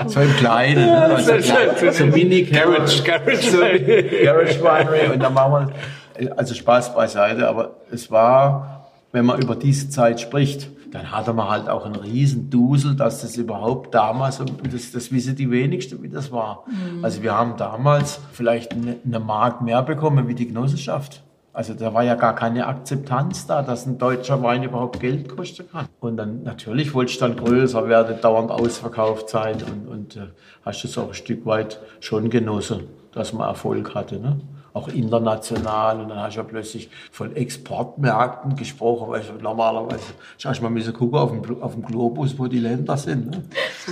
so 0.07 0.21
im 0.21 0.37
Kleinen. 0.37 0.87
Ne? 0.87 1.03
Also 1.03 1.33
klein, 1.33 1.93
so 1.93 2.07
Mini 2.07 2.43
Garage, 2.43 3.03
Garage, 3.03 3.51
so 3.51 3.59
Garage 3.59 4.61
Winery. 4.61 5.13
Und 5.13 5.23
dann 5.23 5.35
machen 5.35 5.73
wir, 6.19 6.39
also 6.39 6.55
Spaß 6.55 6.95
beiseite, 6.95 7.49
aber 7.49 7.77
es 7.91 8.11
war, 8.11 8.91
wenn 9.13 9.27
man 9.27 9.41
über 9.41 9.57
diese 9.57 9.91
Zeit 9.91 10.21
spricht, 10.21 10.69
dann 10.95 11.11
hatte 11.11 11.33
man 11.33 11.49
halt 11.49 11.69
auch 11.69 11.85
einen 11.85 11.97
riesen 11.97 12.51
Dusel, 12.51 12.95
dass 12.95 13.23
das 13.23 13.37
überhaupt 13.37 13.93
damals, 13.97 14.41
das, 14.73 14.93
das 14.93 15.11
wissen 15.11 15.35
die 15.35 15.51
wenigsten, 15.51 16.01
wie 16.05 16.09
das 16.09 16.31
war. 16.31 16.65
Mhm. 16.69 17.05
Also 17.05 17.21
wir 17.25 17.35
haben 17.35 17.57
damals 17.57 18.21
vielleicht 18.33 18.73
eine, 18.73 18.99
eine 19.05 19.19
Mark 19.19 19.61
mehr 19.61 19.83
bekommen 19.83 20.29
wie 20.29 20.37
die 20.37 20.47
Genossenschaft. 20.47 21.24
Also 21.55 21.73
da 21.73 21.95
war 21.95 22.03
ja 22.03 22.17
gar 22.17 22.35
keine 22.35 22.67
Akzeptanz 22.67 23.47
da, 23.47 23.63
dass 23.63 23.87
ein 23.87 23.97
deutscher 23.97 24.43
Wein 24.43 24.65
überhaupt 24.65 24.99
Geld 24.99 25.29
kosten 25.29 25.71
kann. 25.71 25.87
Und 26.01 26.17
dann 26.17 26.43
natürlich 26.43 26.93
wollte 26.95 27.13
ich 27.13 27.19
dann 27.19 27.37
größer 27.37 27.89
werden, 27.89 28.21
dauernd 28.21 28.51
ausverkauft 28.51 29.29
sein 29.29 29.59
und, 29.63 29.89
und 29.89 30.17
äh, 30.17 30.27
hast 30.65 30.85
es 30.85 30.99
auch 30.99 31.09
ein 31.09 31.15
Stück 31.15 31.47
weit 31.47 31.79
schon 32.01 32.29
genossen, 32.29 32.89
dass 33.13 33.33
man 33.33 33.49
Erfolg 33.49 33.95
hatte. 33.95 34.19
Ne? 34.19 34.41
Auch 34.75 34.89
international. 34.89 36.01
Und 36.01 36.09
dann 36.11 36.19
hast 36.19 36.35
du 36.35 36.41
ja 36.41 36.45
plötzlich 36.45 36.91
von 37.11 37.35
Exportmärkten 37.35 38.57
gesprochen, 38.57 39.09
weil 39.09 39.23
du 39.23 39.43
normalerweise 39.43 40.03
du 40.43 40.63
mal 40.63 40.69
müssen 40.69 40.93
gucken 40.93 41.19
auf 41.19 41.31
dem, 41.31 41.63
auf 41.63 41.73
dem 41.75 41.83
Globus, 41.83 42.39
wo 42.39 42.49
die 42.49 42.59
Länder 42.59 42.97
sind. 42.97 43.31
Ne? 43.31 43.43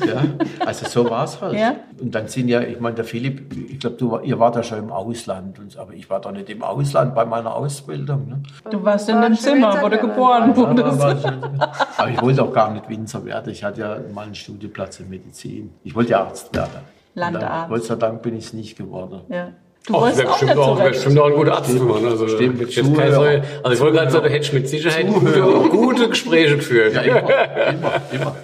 Ja, 0.06 0.22
also 0.66 0.86
so 0.86 1.08
war 1.08 1.24
es 1.24 1.40
halt. 1.40 1.54
Ja. 1.54 1.76
Und 2.00 2.14
dann 2.14 2.26
sind 2.26 2.48
ja, 2.48 2.60
ich 2.60 2.80
meine, 2.80 2.96
der 2.96 3.04
Philipp, 3.04 3.56
ich 3.70 3.78
glaube, 3.78 3.96
du, 3.96 4.18
ihr 4.18 4.38
wart 4.38 4.56
ja 4.56 4.62
schon 4.62 4.80
im 4.80 4.90
Ausland, 4.90 5.58
und, 5.60 5.76
aber 5.76 5.94
ich 5.94 6.10
war 6.10 6.20
doch 6.20 6.32
nicht 6.32 6.50
im 6.50 6.62
Ausland 6.62 7.14
bei 7.14 7.24
meiner 7.24 7.54
Ausbildung. 7.54 8.28
Ne? 8.28 8.42
Du 8.68 8.82
warst 8.82 9.08
in 9.08 9.22
dem 9.22 9.36
Zimmer, 9.36 9.80
wo 9.80 9.88
du 9.88 9.98
geboren 9.98 10.54
wurdest. 10.56 11.24
Ja, 11.24 11.72
aber 11.96 12.10
ich 12.10 12.20
wollte 12.20 12.42
auch 12.42 12.52
gar 12.52 12.72
nicht 12.72 12.88
Winzer 12.88 13.24
werden. 13.24 13.52
Ich 13.52 13.62
hatte 13.62 13.80
ja 13.80 13.98
mal 14.12 14.24
einen 14.24 14.34
Studienplatz 14.34 14.98
in 14.98 15.08
Medizin. 15.08 15.72
Ich 15.84 15.94
wollte 15.94 16.10
ja 16.10 16.24
Arzt 16.24 16.52
werden. 16.54 16.80
Landarzt. 17.14 17.68
Gott 17.68 17.84
sei 17.84 17.94
Dank 17.96 18.22
bin 18.22 18.36
ich 18.36 18.46
es 18.46 18.52
nicht 18.52 18.76
geworden. 18.76 19.20
Ja. 19.28 19.52
Du 19.86 19.96
Ach, 19.96 20.16
wäre 20.16 20.28
bestimmt, 20.28 20.56
auch, 20.56 20.78
wär 20.78 20.90
bestimmt 20.90 21.18
auch 21.18 21.26
ein 21.26 21.32
guter 21.32 21.56
Arzt 21.56 21.74
geworden. 21.74 22.06
Also, 22.06 22.28
Stimmt. 22.28 22.60
Jetzt 22.60 22.74
Zuhörer. 22.74 23.42
also 23.64 23.74
ich 23.74 23.80
wollte 23.80 23.96
gerade 23.96 24.10
sagen, 24.12 24.24
du 24.24 24.30
hättest 24.30 24.52
mit 24.52 24.68
Sicherheit 24.68 25.08
gute, 25.08 25.40
gute, 25.70 26.08
Gespräche 26.08 26.56
geführt. 26.56 26.94
Ja, 26.94 27.00
immer, 27.02 27.18
immer, 27.68 28.02
immer. 28.12 28.36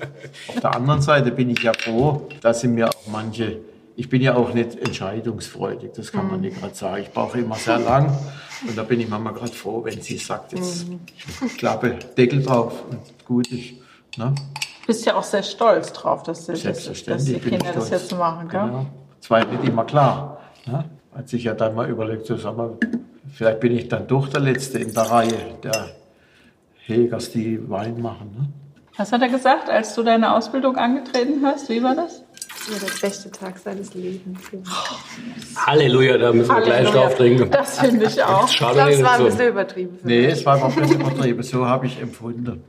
Auf 0.48 0.60
der 0.60 0.74
anderen 0.74 1.00
Seite 1.00 1.30
bin 1.30 1.50
ich 1.50 1.62
ja 1.62 1.72
froh, 1.74 2.26
dass 2.40 2.60
sie 2.60 2.68
mir 2.68 2.88
auch 2.88 3.06
manche, 3.06 3.58
ich 3.94 4.08
bin 4.08 4.20
ja 4.20 4.34
auch 4.34 4.52
nicht 4.52 4.80
entscheidungsfreudig, 4.80 5.92
das 5.94 6.10
kann 6.10 6.28
man 6.28 6.40
nicht 6.40 6.60
gerade 6.60 6.74
sagen. 6.74 7.02
Ich 7.02 7.12
brauche 7.12 7.38
immer 7.38 7.54
sehr 7.54 7.78
lang 7.78 8.18
und 8.66 8.76
da 8.76 8.82
bin 8.82 8.98
ich 8.98 9.08
manchmal 9.08 9.34
gerade 9.34 9.52
froh, 9.52 9.84
wenn 9.84 10.00
sie 10.02 10.18
sagt, 10.18 10.52
jetzt 10.52 10.88
mhm. 10.88 11.00
Klappe, 11.56 11.98
Deckel 12.16 12.42
drauf 12.42 12.72
und 12.90 12.98
gut 13.24 13.46
ist. 13.52 13.74
Ne? 14.16 14.34
Du 14.80 14.86
bist 14.88 15.06
ja 15.06 15.14
auch 15.14 15.22
sehr 15.22 15.44
stolz 15.44 15.92
drauf, 15.92 16.24
dass, 16.24 16.46
du, 16.46 16.52
dass, 16.52 17.04
dass 17.04 17.24
die 17.24 17.34
Kinder 17.34 17.72
das 17.72 17.90
jetzt 17.90 18.12
machen, 18.16 18.48
gell? 18.48 18.60
Genau. 18.60 18.86
Das 19.20 19.30
war 19.30 19.44
nicht 19.44 19.64
immer 19.64 19.84
klar. 19.84 20.40
Ne? 20.66 20.84
Hat 21.18 21.28
sich 21.28 21.42
ja 21.42 21.54
dann 21.54 21.74
mal 21.74 21.90
überlegt, 21.90 22.26
so, 22.26 22.36
sag 22.36 22.56
mal, 22.56 22.78
vielleicht 23.34 23.58
bin 23.58 23.72
ich 23.76 23.88
dann 23.88 24.06
doch 24.06 24.28
der 24.28 24.40
Letzte 24.40 24.78
in 24.78 24.94
der 24.94 25.02
Reihe 25.02 25.58
der 25.64 25.90
Hegers, 26.86 27.32
die 27.32 27.68
Wein 27.68 28.00
machen. 28.00 28.30
Ne? 28.38 28.48
Was 28.96 29.10
hat 29.10 29.20
er 29.20 29.28
gesagt, 29.28 29.68
als 29.68 29.96
du 29.96 30.04
deine 30.04 30.32
Ausbildung 30.32 30.76
angetreten 30.76 31.44
hast? 31.44 31.68
Wie 31.70 31.82
war 31.82 31.96
das? 31.96 32.22
Ja, 32.70 32.78
der 32.78 33.00
beste 33.00 33.32
Tag 33.32 33.58
seines 33.58 33.94
Lebens. 33.94 34.38
Oh, 34.52 35.66
Halleluja, 35.66 36.18
da 36.18 36.32
müssen 36.32 36.50
wir 36.50 36.54
Halleluja. 36.54 36.82
gleich 36.82 36.94
drauf 36.94 37.14
trinken. 37.16 37.50
Das 37.50 37.78
finde 37.80 38.04
ich 38.06 38.22
auch. 38.22 38.46
Schade, 38.46 38.70
ich 38.72 38.76
glaube, 38.76 38.92
es 38.92 39.02
war 39.02 39.12
ein 39.18 39.24
bisschen 39.24 39.48
übertrieben. 39.48 39.98
Nee, 40.04 40.26
es 40.26 40.46
war 40.46 40.56
überhaupt 40.56 40.80
nicht 40.80 40.94
übertrieben. 40.94 41.42
So 41.42 41.66
habe 41.66 41.86
ich 41.86 42.00
empfunden. 42.00 42.62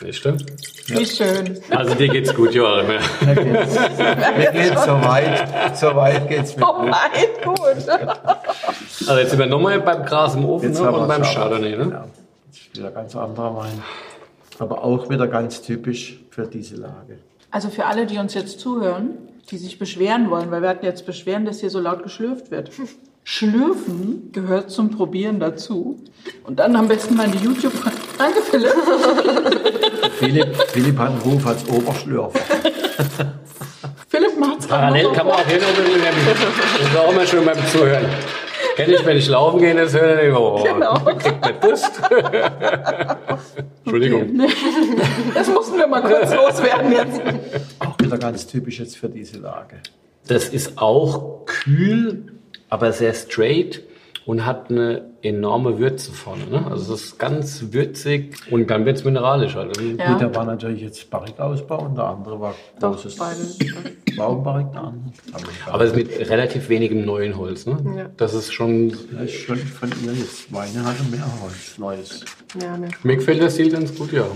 Das 0.00 0.16
stimmt. 0.16 0.44
Ja. 0.88 0.98
Wie 0.98 1.06
schön. 1.06 1.58
Also 1.70 1.94
dir 1.94 2.08
geht's 2.08 2.34
gut, 2.34 2.52
Joachim. 2.54 2.90
Ja. 2.90 3.34
Mir 3.34 4.52
geht's 4.52 4.84
so 4.84 4.92
weit, 4.92 5.76
so 5.76 5.96
weit 5.96 6.28
geht's 6.28 6.54
mir 6.56 6.62
so 6.62 6.66
weit 6.66 7.42
gut. 7.42 7.88
Also 9.08 9.20
jetzt 9.20 9.30
sind 9.30 9.38
wir 9.38 9.46
nochmal 9.46 9.80
beim 9.80 10.04
Gras 10.04 10.34
im 10.34 10.44
Ofen 10.44 10.72
ne? 10.72 10.92
und 10.92 11.08
beim 11.08 11.22
Chardonnay, 11.22 11.76
ne? 11.76 11.90
Ja, 11.90 12.06
ist 12.52 12.76
wieder 12.76 12.90
ganz 12.90 13.16
anderer 13.16 13.56
Wein. 13.56 13.82
Aber 14.58 14.84
auch 14.84 15.08
wieder 15.08 15.28
ganz 15.28 15.62
typisch 15.62 16.20
für 16.30 16.46
diese 16.46 16.76
Lage. 16.76 17.18
Also 17.50 17.70
für 17.70 17.86
alle, 17.86 18.06
die 18.06 18.18
uns 18.18 18.34
jetzt 18.34 18.60
zuhören, 18.60 19.16
die 19.50 19.56
sich 19.56 19.78
beschweren 19.78 20.30
wollen, 20.30 20.50
weil 20.50 20.60
wir 20.60 20.68
hatten 20.68 20.84
jetzt 20.84 21.06
Beschweren, 21.06 21.46
dass 21.46 21.60
hier 21.60 21.70
so 21.70 21.80
laut 21.80 22.02
geschlürft 22.02 22.50
wird. 22.50 22.70
Schlürfen 23.24 24.30
gehört 24.32 24.70
zum 24.70 24.90
Probieren 24.90 25.40
dazu. 25.40 25.98
Und 26.44 26.58
dann 26.58 26.76
am 26.76 26.88
besten 26.88 27.16
mal 27.16 27.26
in 27.26 27.32
die 27.32 27.44
YouTube. 27.44 27.72
Danke, 28.18 28.40
Philipp. 28.42 28.72
Philipp, 30.18 30.56
Philipp 30.68 30.98
hat 30.98 31.10
einen 31.10 31.20
Ruf 31.20 31.46
als 31.46 31.68
Oberschlürfer. 31.68 32.38
Philipp 34.08 34.38
macht's 34.38 34.66
Parallel 34.66 35.12
kann 35.12 35.26
man 35.26 35.36
auch 35.36 35.46
hin 35.46 35.60
und 35.60 36.02
her. 36.02 36.12
Das 36.78 36.88
ist 36.88 36.96
auch 36.96 37.12
immer 37.12 37.26
schön 37.26 37.44
beim 37.44 37.66
Zuhören. 37.66 38.06
Kenne 38.76 38.94
ich, 38.94 39.06
wenn 39.06 39.16
ich 39.16 39.28
laufen 39.28 39.58
gehe, 39.60 39.74
das 39.74 39.94
höre 39.94 40.22
ich, 40.22 40.34
oh, 40.34 40.62
genau. 40.62 40.94
kriegt 41.18 41.40
man 41.40 41.60
Durst. 41.60 42.00
Entschuldigung. 43.84 44.40
Okay. 44.40 44.52
Das 45.34 45.48
mussten 45.48 45.78
wir 45.78 45.86
mal 45.86 46.02
kurz 46.02 46.34
loswerden 46.34 46.92
jetzt. 46.92 47.20
Auch 47.78 47.98
wieder 47.98 48.18
ganz 48.18 48.46
typisch 48.46 48.78
jetzt 48.78 48.96
für 48.96 49.08
diese 49.08 49.38
Lage. 49.38 49.76
Das 50.28 50.48
ist 50.48 50.76
auch 50.76 51.46
kühl, 51.46 52.32
aber 52.68 52.92
sehr 52.92 53.14
straight 53.14 53.82
und 54.26 54.44
hat 54.44 54.70
eine 54.70 55.04
enorme 55.22 55.78
Würze 55.78 56.10
vorne. 56.10 56.46
Ne? 56.46 56.66
Also 56.68 56.94
es 56.94 57.02
ist 57.04 57.18
ganz 57.18 57.66
würzig 57.70 58.34
und 58.50 58.68
dann 58.68 58.84
wird 58.84 58.98
es 58.98 59.04
mineralisch. 59.04 59.54
Halt. 59.54 59.76
Ja. 59.80 60.12
Gut, 60.12 60.22
da 60.22 60.34
war 60.34 60.44
natürlich 60.44 60.82
jetzt 60.82 61.08
Barrikausbau 61.10 61.84
und 61.84 61.96
der 61.96 62.06
andere 62.06 62.40
war 62.40 62.54
großes 62.80 63.16
Baumbarrik. 64.16 64.66
Aber 65.66 65.84
es 65.84 65.92
ist 65.92 65.96
mit 65.96 66.28
relativ 66.28 66.68
wenigem 66.68 67.04
neuen 67.04 67.36
Holz. 67.36 67.66
Ne? 67.66 67.78
Ja. 67.96 68.10
Das 68.16 68.34
ist 68.34 68.52
schon... 68.52 68.90
Das 69.12 69.22
ist 69.22 69.34
schon 69.34 69.58
von 69.58 69.90
ihr 70.04 70.12
jetzt. 70.12 70.52
Weine 70.52 70.84
hatte 70.84 71.04
mehr 71.04 71.26
Holz, 71.42 71.78
neues. 71.78 72.24
Ja, 72.60 72.76
Mir 73.04 73.16
gefällt 73.16 73.40
der 73.40 73.50
Stil 73.50 73.70
ganz 73.70 73.94
gut, 73.94 74.12
ja. 74.12 74.26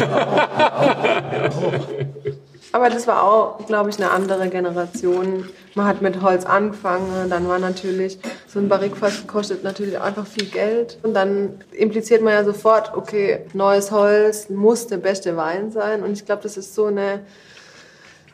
ja 0.00 0.26
auch, 0.26 1.56
auch, 1.56 1.74
auch. 1.74 2.49
Aber 2.72 2.88
das 2.88 3.06
war 3.06 3.24
auch, 3.24 3.66
glaube 3.66 3.90
ich, 3.90 3.96
eine 3.96 4.10
andere 4.10 4.48
Generation. 4.48 5.48
Man 5.74 5.86
hat 5.86 6.02
mit 6.02 6.22
Holz 6.22 6.44
angefangen, 6.44 7.28
dann 7.28 7.48
war 7.48 7.58
natürlich, 7.58 8.18
so 8.46 8.60
ein 8.60 8.68
Barrikfass 8.68 9.26
kostet 9.26 9.64
natürlich 9.64 10.00
einfach 10.00 10.26
viel 10.26 10.46
Geld. 10.46 10.98
Und 11.02 11.14
dann 11.14 11.60
impliziert 11.72 12.22
man 12.22 12.32
ja 12.32 12.44
sofort, 12.44 12.96
okay, 12.96 13.40
neues 13.54 13.90
Holz 13.90 14.50
muss 14.50 14.86
der 14.86 14.98
beste 14.98 15.36
Wein 15.36 15.72
sein. 15.72 16.02
Und 16.04 16.12
ich 16.12 16.24
glaube, 16.24 16.42
das 16.42 16.56
ist 16.56 16.74
so 16.74 16.86
ein 16.86 17.20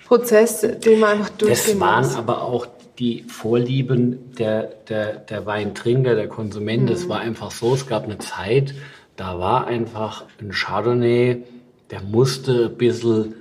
Prozess, 0.07 0.61
den 0.61 1.01
man 1.01 1.19
einfach 1.19 1.31
durchgehen 1.31 1.79
Das 1.79 1.81
waren 1.81 2.05
muss. 2.05 2.17
aber 2.17 2.43
auch 2.43 2.67
die 2.99 3.25
Vorlieben 3.25 4.33
der, 4.39 4.65
der, 4.89 5.17
der 5.17 5.47
Weintrinker, 5.47 6.15
der 6.15 6.29
Konsument. 6.29 6.89
Es 6.91 7.05
mhm. 7.05 7.09
war 7.09 7.21
einfach 7.21 7.51
so, 7.51 7.75
es 7.75 7.87
gab 7.87 8.05
eine 8.05 8.19
Zeit, 8.19 8.75
da 9.17 9.39
war 9.39 9.67
einfach 9.67 10.25
ein 10.41 10.53
Chardonnay, 10.53 11.43
der 11.91 12.03
musste 12.03 12.67
ein 12.67 12.77
bisschen 12.77 13.35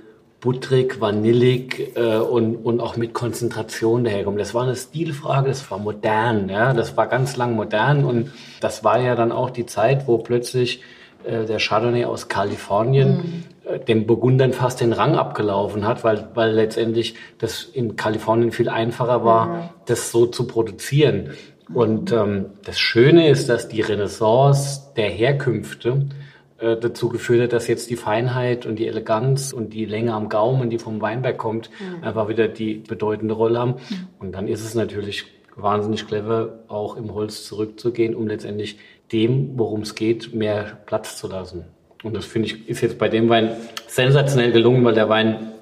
butterig, 0.46 1.00
vanillig 1.00 1.96
äh, 1.96 2.18
und, 2.18 2.54
und 2.54 2.80
auch 2.80 2.96
mit 2.96 3.12
Konzentration 3.14 4.04
daherkommen. 4.04 4.38
Das 4.38 4.54
war 4.54 4.62
eine 4.62 4.76
Stilfrage, 4.76 5.48
das 5.48 5.68
war 5.72 5.78
modern, 5.78 6.48
ja, 6.48 6.72
das 6.72 6.96
war 6.96 7.08
ganz 7.08 7.36
lang 7.36 7.56
modern 7.56 8.04
und 8.04 8.30
das 8.60 8.84
war 8.84 9.00
ja 9.00 9.16
dann 9.16 9.32
auch 9.32 9.50
die 9.50 9.66
Zeit, 9.66 10.06
wo 10.06 10.18
plötzlich 10.18 10.82
äh, 11.24 11.46
der 11.46 11.58
Chardonnay 11.58 12.04
aus 12.04 12.28
Kalifornien 12.28 13.44
äh, 13.64 13.80
den 13.80 14.06
Burgundern 14.06 14.52
fast 14.52 14.80
den 14.80 14.92
Rang 14.92 15.16
abgelaufen 15.16 15.84
hat, 15.84 16.04
weil, 16.04 16.28
weil 16.34 16.52
letztendlich 16.52 17.16
das 17.38 17.64
in 17.64 17.96
Kalifornien 17.96 18.52
viel 18.52 18.68
einfacher 18.68 19.24
war, 19.24 19.74
das 19.86 20.12
so 20.12 20.26
zu 20.26 20.46
produzieren. 20.46 21.30
Und 21.74 22.12
ähm, 22.12 22.46
das 22.64 22.78
Schöne 22.78 23.28
ist, 23.28 23.48
dass 23.48 23.66
die 23.66 23.80
Renaissance 23.80 24.92
der 24.96 25.08
Herkünfte 25.08 26.06
äh, 26.58 26.76
dazu 26.76 27.08
geführt 27.08 27.42
hat, 27.42 27.52
dass 27.52 27.66
jetzt 27.66 27.90
die 27.90 27.96
Feinheit 27.96 28.66
und 28.66 28.76
die 28.76 28.86
Eleganz 28.86 29.52
und 29.52 29.74
die 29.74 29.84
Länge 29.84 30.14
am 30.14 30.28
Gaumen, 30.28 30.70
die 30.70 30.78
vom 30.78 31.00
Weinberg 31.00 31.36
kommt, 31.38 31.70
einfach 32.02 32.28
wieder 32.28 32.48
die 32.48 32.74
bedeutende 32.74 33.34
Rolle 33.34 33.58
haben. 33.58 33.74
Und 34.18 34.32
dann 34.32 34.48
ist 34.48 34.64
es 34.64 34.74
natürlich 34.74 35.24
wahnsinnig 35.54 36.06
clever, 36.06 36.60
auch 36.68 36.96
im 36.96 37.12
Holz 37.14 37.44
zurückzugehen, 37.44 38.14
um 38.14 38.26
letztendlich 38.26 38.78
dem, 39.12 39.58
worum 39.58 39.82
es 39.82 39.94
geht, 39.94 40.34
mehr 40.34 40.78
Platz 40.86 41.16
zu 41.16 41.28
lassen. 41.28 41.64
Und 42.02 42.14
das 42.14 42.24
finde 42.24 42.48
ich, 42.48 42.68
ist 42.68 42.82
jetzt 42.82 42.98
bei 42.98 43.08
dem 43.08 43.28
Wein 43.28 43.50
sensationell 43.88 44.52
gelungen, 44.52 44.84
weil 44.84 44.94
der 44.94 45.08
Wein, 45.08 45.52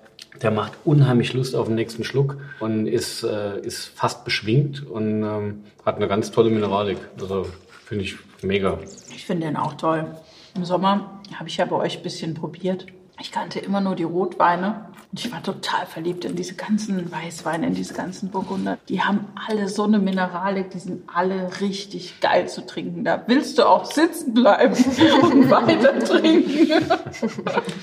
der 0.43 0.51
macht 0.51 0.73
unheimlich 0.85 1.33
Lust 1.33 1.55
auf 1.55 1.67
den 1.67 1.77
nächsten 1.77 2.05
Schluck 2.05 2.37
und 2.61 2.87
ist, 2.87 3.23
äh, 3.23 3.61
ist 3.61 3.87
fast 3.87 4.25
beschwingt 4.25 4.87
und 4.87 5.23
ähm, 5.23 5.65
hat 5.85 5.97
eine 5.97 6.09
ganz 6.09 6.31
tolle 6.33 6.51
Mineralik. 6.51 6.99
Also 7.21 7.47
finde 7.85 8.05
ich 8.05 8.17
mega. 8.43 8.79
Ich 9.15 9.25
finde 9.25 9.47
den 9.47 9.57
auch 9.57 9.75
toll. 9.75 10.07
Im 10.55 10.65
Sommer 10.65 11.21
habe 11.35 11.49
ich 11.49 11.57
ja 11.57 11.65
bei 11.65 11.77
euch 11.77 11.97
ein 11.99 12.03
bisschen 12.03 12.35
probiert. 12.35 12.87
Ich 13.21 13.31
kannte 13.33 13.59
immer 13.61 13.81
nur 13.81 13.95
die 13.95 14.03
Rotweine. 14.05 14.87
Und 15.13 15.25
ich 15.25 15.31
war 15.33 15.41
total 15.43 15.87
verliebt 15.87 16.25
in 16.25 16.35
diese 16.35 16.55
ganzen 16.55 17.11
Weißweine, 17.13 17.69
in 17.69 17.75
diese 17.75 17.95
ganzen 17.95 18.31
Burgunder. 18.31 18.79
Die 18.89 19.01
haben 19.01 19.27
alle 19.49 19.69
so 19.69 19.85
eine 19.85 20.01
Mineralik, 20.01 20.71
die 20.71 20.81
sind 20.81 21.03
alle 21.13 21.49
richtig 21.61 22.19
geil 22.21 22.49
zu 22.49 22.67
trinken. 22.67 23.05
Da 23.05 23.23
willst 23.29 23.59
du 23.59 23.65
auch 23.69 23.85
sitzen 23.85 24.35
bleiben 24.35 24.75
und 25.23 25.51
weiter 25.51 25.99
trinken. 26.01 26.69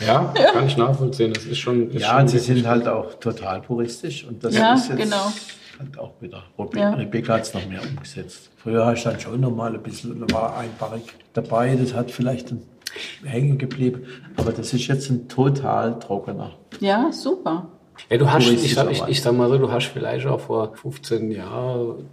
Ja, 0.05 0.33
kann 0.51 0.67
ich 0.67 0.75
nachvollziehen. 0.75 1.31
Das 1.33 1.45
ist 1.45 1.59
schon. 1.59 1.91
Ist 1.91 2.01
Ja, 2.01 2.09
schon 2.09 2.21
und 2.21 2.27
sie 2.27 2.39
sind 2.39 2.67
halt 2.67 2.89
auch 2.89 3.13
total 3.15 3.61
puristisch. 3.61 4.25
Und 4.25 4.43
das 4.43 4.53
Ja, 4.53 4.73
ist 4.73 4.89
jetzt 4.89 4.97
genau. 4.97 5.31
Halt 5.81 5.99
auch 5.99 6.13
wieder. 6.21 6.43
Rebe 6.57 6.79
Ja. 6.79 6.93
Rebecca 6.93 7.33
hat 7.33 7.41
es 7.43 7.53
noch 7.53 7.67
mehr 7.67 7.81
umgesetzt. 7.81 8.49
Früher 8.57 8.85
hast 8.85 9.03
du 9.03 9.09
dann 9.09 9.19
schon 9.19 9.41
noch 9.41 9.55
mal 9.55 9.73
ein 9.73 9.81
bisschen, 9.83 10.29
war 10.31 10.57
ein 10.57 10.69
Barrik 10.79 11.13
dabei, 11.33 11.75
das 11.75 11.93
hat 11.93 12.11
vielleicht 12.11 12.51
ein, 12.51 12.61
hängen 13.23 13.57
geblieben. 13.57 14.03
Aber 14.37 14.51
das 14.51 14.73
ist 14.73 14.87
jetzt 14.87 15.09
ein 15.09 15.27
total 15.27 15.99
trockener. 15.99 16.51
Ja, 16.79 17.11
super. 17.11 17.67
Ja, 18.09 18.17
du 18.17 18.31
hast, 18.31 18.47
ich, 18.47 18.77
ich, 18.77 19.03
ich 19.07 19.21
sag 19.21 19.33
mal 19.33 19.49
so, 19.49 19.57
du 19.57 19.71
hast 19.71 19.87
vielleicht 19.87 20.25
auch 20.25 20.39
vor 20.39 20.75
15 20.75 21.31
Jahren, 21.31 22.05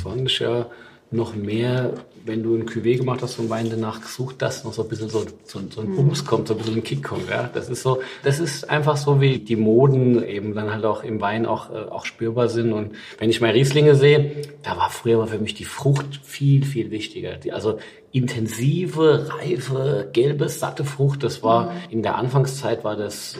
20 0.00 0.38
Jahren 0.40 0.66
noch 1.14 1.34
mehr, 1.34 1.94
wenn 2.24 2.42
du 2.42 2.54
ein 2.54 2.66
Cuvée 2.66 2.96
gemacht 2.96 3.20
hast 3.22 3.34
vom 3.34 3.50
Wein 3.50 3.68
danach 3.70 4.00
gesucht, 4.00 4.40
dass 4.40 4.64
noch 4.64 4.72
so 4.72 4.82
ein 4.82 4.88
bisschen 4.88 5.08
so, 5.08 5.24
so, 5.44 5.60
so 5.70 5.80
ein 5.80 5.94
Bums 5.94 6.24
kommt, 6.24 6.48
so 6.48 6.54
ein 6.54 6.58
bisschen 6.58 6.76
ein 6.76 6.82
Kick 6.82 7.02
kommt. 7.02 7.28
Ja? 7.28 7.50
Das 7.52 7.68
ist 7.68 7.82
so, 7.82 8.00
das 8.22 8.40
ist 8.40 8.68
einfach 8.70 8.96
so, 8.96 9.20
wie 9.20 9.38
die 9.38 9.56
Moden 9.56 10.22
eben 10.24 10.54
dann 10.54 10.72
halt 10.72 10.84
auch 10.84 11.04
im 11.04 11.20
Wein 11.20 11.46
auch, 11.46 11.70
äh, 11.70 11.84
auch 11.90 12.06
spürbar 12.06 12.48
sind. 12.48 12.72
Und 12.72 12.92
wenn 13.18 13.30
ich 13.30 13.40
mal 13.40 13.50
Rieslinge 13.50 13.94
sehe, 13.94 14.32
da 14.62 14.76
war 14.76 14.90
früher 14.90 15.18
mal 15.18 15.26
für 15.26 15.38
mich 15.38 15.54
die 15.54 15.64
Frucht 15.64 16.20
viel, 16.22 16.64
viel 16.64 16.90
wichtiger. 16.90 17.36
Die, 17.36 17.52
also 17.52 17.78
intensive, 18.12 19.28
reife, 19.28 20.08
gelbe, 20.12 20.48
satte 20.48 20.84
Frucht, 20.84 21.24
das 21.24 21.42
war 21.42 21.72
in 21.90 22.02
der 22.02 22.16
Anfangszeit 22.16 22.84
war 22.84 22.96
das 22.96 23.36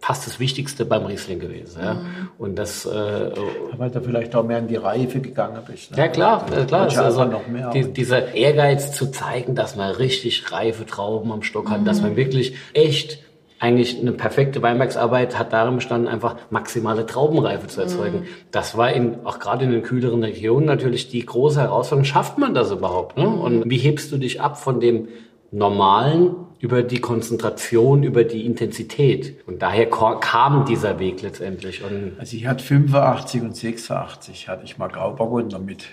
fast 0.00 0.26
das 0.26 0.40
Wichtigste 0.40 0.84
beim 0.84 1.04
Riesling 1.04 1.38
gewesen. 1.38 1.80
Ja. 1.82 2.00
Und 2.38 2.56
das, 2.56 2.86
äh, 2.86 3.30
Weil 3.76 3.90
du 3.90 4.00
vielleicht 4.00 4.34
auch 4.34 4.44
mehr 4.44 4.58
in 4.58 4.68
die 4.68 4.76
Reife 4.76 5.20
gegangen 5.20 5.60
bist. 5.66 5.90
Ne? 5.90 5.98
ja 5.98 6.08
klar, 6.08 6.46
äh, 6.50 6.64
klar. 6.64 6.88
Also 6.96 7.24
noch 7.24 7.46
mehr. 7.46 7.70
die, 7.70 7.92
dieser 7.92 8.34
Ehrgeiz 8.34 8.92
zu 8.92 9.10
zeigen, 9.10 9.54
dass 9.54 9.76
man 9.76 9.90
richtig 9.92 10.50
reife 10.50 10.86
Trauben 10.86 11.30
am 11.32 11.42
Stock 11.42 11.70
hat, 11.70 11.86
dass 11.86 12.00
man 12.00 12.16
wirklich 12.16 12.56
echt 12.72 13.18
eigentlich 13.58 13.98
eine 13.98 14.12
perfekte 14.12 14.60
Weinbergsarbeit 14.60 15.38
hat 15.38 15.52
darin 15.52 15.76
bestanden, 15.76 16.08
einfach 16.08 16.36
maximale 16.50 17.06
Traubenreife 17.06 17.66
zu 17.68 17.80
erzeugen. 17.80 18.26
Das 18.50 18.76
war 18.76 18.92
in, 18.92 19.24
auch 19.24 19.38
gerade 19.38 19.64
in 19.64 19.70
den 19.70 19.82
kühleren 19.82 20.22
Regionen 20.22 20.66
natürlich 20.66 21.08
die 21.08 21.24
große 21.24 21.60
Herausforderung. 21.60 22.04
Schafft 22.04 22.36
man 22.36 22.52
das 22.52 22.70
überhaupt? 22.70 23.16
Ne? 23.16 23.26
Und 23.26 23.70
wie 23.70 23.78
hebst 23.78 24.12
du 24.12 24.18
dich 24.18 24.42
ab 24.42 24.58
von 24.58 24.78
dem 24.78 25.08
Normalen 25.50 26.34
über 26.60 26.82
die 26.82 27.00
Konzentration, 27.00 28.02
über 28.02 28.24
die 28.24 28.46
Intensität? 28.46 29.36
Und 29.46 29.62
daher 29.62 29.88
kam 29.88 30.64
dieser 30.64 30.98
Weg 30.98 31.22
letztendlich. 31.22 31.82
Und 31.82 32.16
Also 32.18 32.36
ich 32.36 32.46
hatte 32.46 32.64
85 32.64 33.42
und 33.42 33.56
86 33.56 34.48
hatte 34.48 34.64
ich 34.64 34.78
mal 34.78 34.88
Grauburgunder 34.88 35.58
mit 35.58 35.84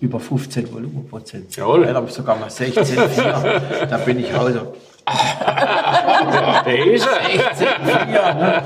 über 0.00 0.20
15 0.20 0.72
Volumenprozent. 0.72 1.56
Jawohl. 1.56 1.84
Ich 1.84 1.94
habe 1.94 2.10
sogar 2.10 2.38
mal 2.38 2.48
16,4. 2.48 3.86
da 3.86 3.98
bin 3.98 4.18
ich 4.20 4.32
also 4.32 4.74
der 6.66 6.86
ist 6.86 7.06
er. 7.06 8.14
ja, 8.14 8.34
ne? 8.34 8.62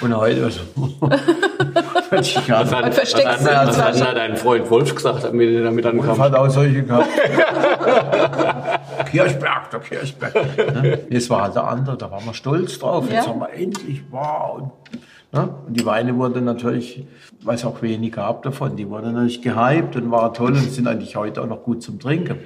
Und 0.00 0.16
heute 0.16 0.44
also, 0.44 0.60
gar 2.10 2.64
Was 2.64 2.74
hat, 2.74 2.94
versteckst 2.94 3.44
was 3.44 3.54
hat, 3.54 3.68
was 3.68 3.80
hat 3.80 3.94
denn 4.08 4.14
dein 4.14 4.36
Freund 4.36 4.70
Wolf 4.70 4.94
gesagt, 4.94 5.24
damit 5.24 5.50
er 5.50 5.64
damit 5.64 5.84
Wolf 5.84 5.94
ankam? 5.94 6.18
hat 6.18 6.34
auch 6.34 6.48
solche 6.50 6.82
gehabt. 6.82 7.08
Kirchberg, 9.10 9.70
der 9.70 9.80
Kirchberg. 9.80 10.34
Ne? 10.82 10.98
Das 11.10 11.30
war 11.30 11.42
halt 11.44 11.54
der 11.54 11.64
andere, 11.64 11.96
da 11.96 12.10
waren 12.10 12.24
wir 12.24 12.34
stolz 12.34 12.78
drauf. 12.78 13.04
Jetzt 13.10 13.26
Ja. 13.26 13.26
haben 13.28 13.40
wir 13.40 13.52
endlich, 13.52 14.02
wow. 14.10 14.58
Und, 14.58 14.72
ne? 15.32 15.48
und 15.66 15.74
die 15.78 15.84
Weine 15.86 16.16
wurden 16.16 16.44
natürlich, 16.44 17.04
weil 17.42 17.54
es 17.56 17.64
auch 17.64 17.82
wenig 17.82 18.12
gab 18.12 18.42
davon, 18.42 18.76
die 18.76 18.88
wurden 18.88 19.12
natürlich 19.14 19.42
gehypt 19.42 19.96
und 19.96 20.10
waren 20.10 20.34
toll 20.34 20.52
und 20.52 20.70
sind 20.72 20.86
eigentlich 20.88 21.16
heute 21.16 21.42
auch 21.42 21.46
noch 21.46 21.62
gut 21.62 21.82
zum 21.82 21.98
Trinken. 21.98 22.38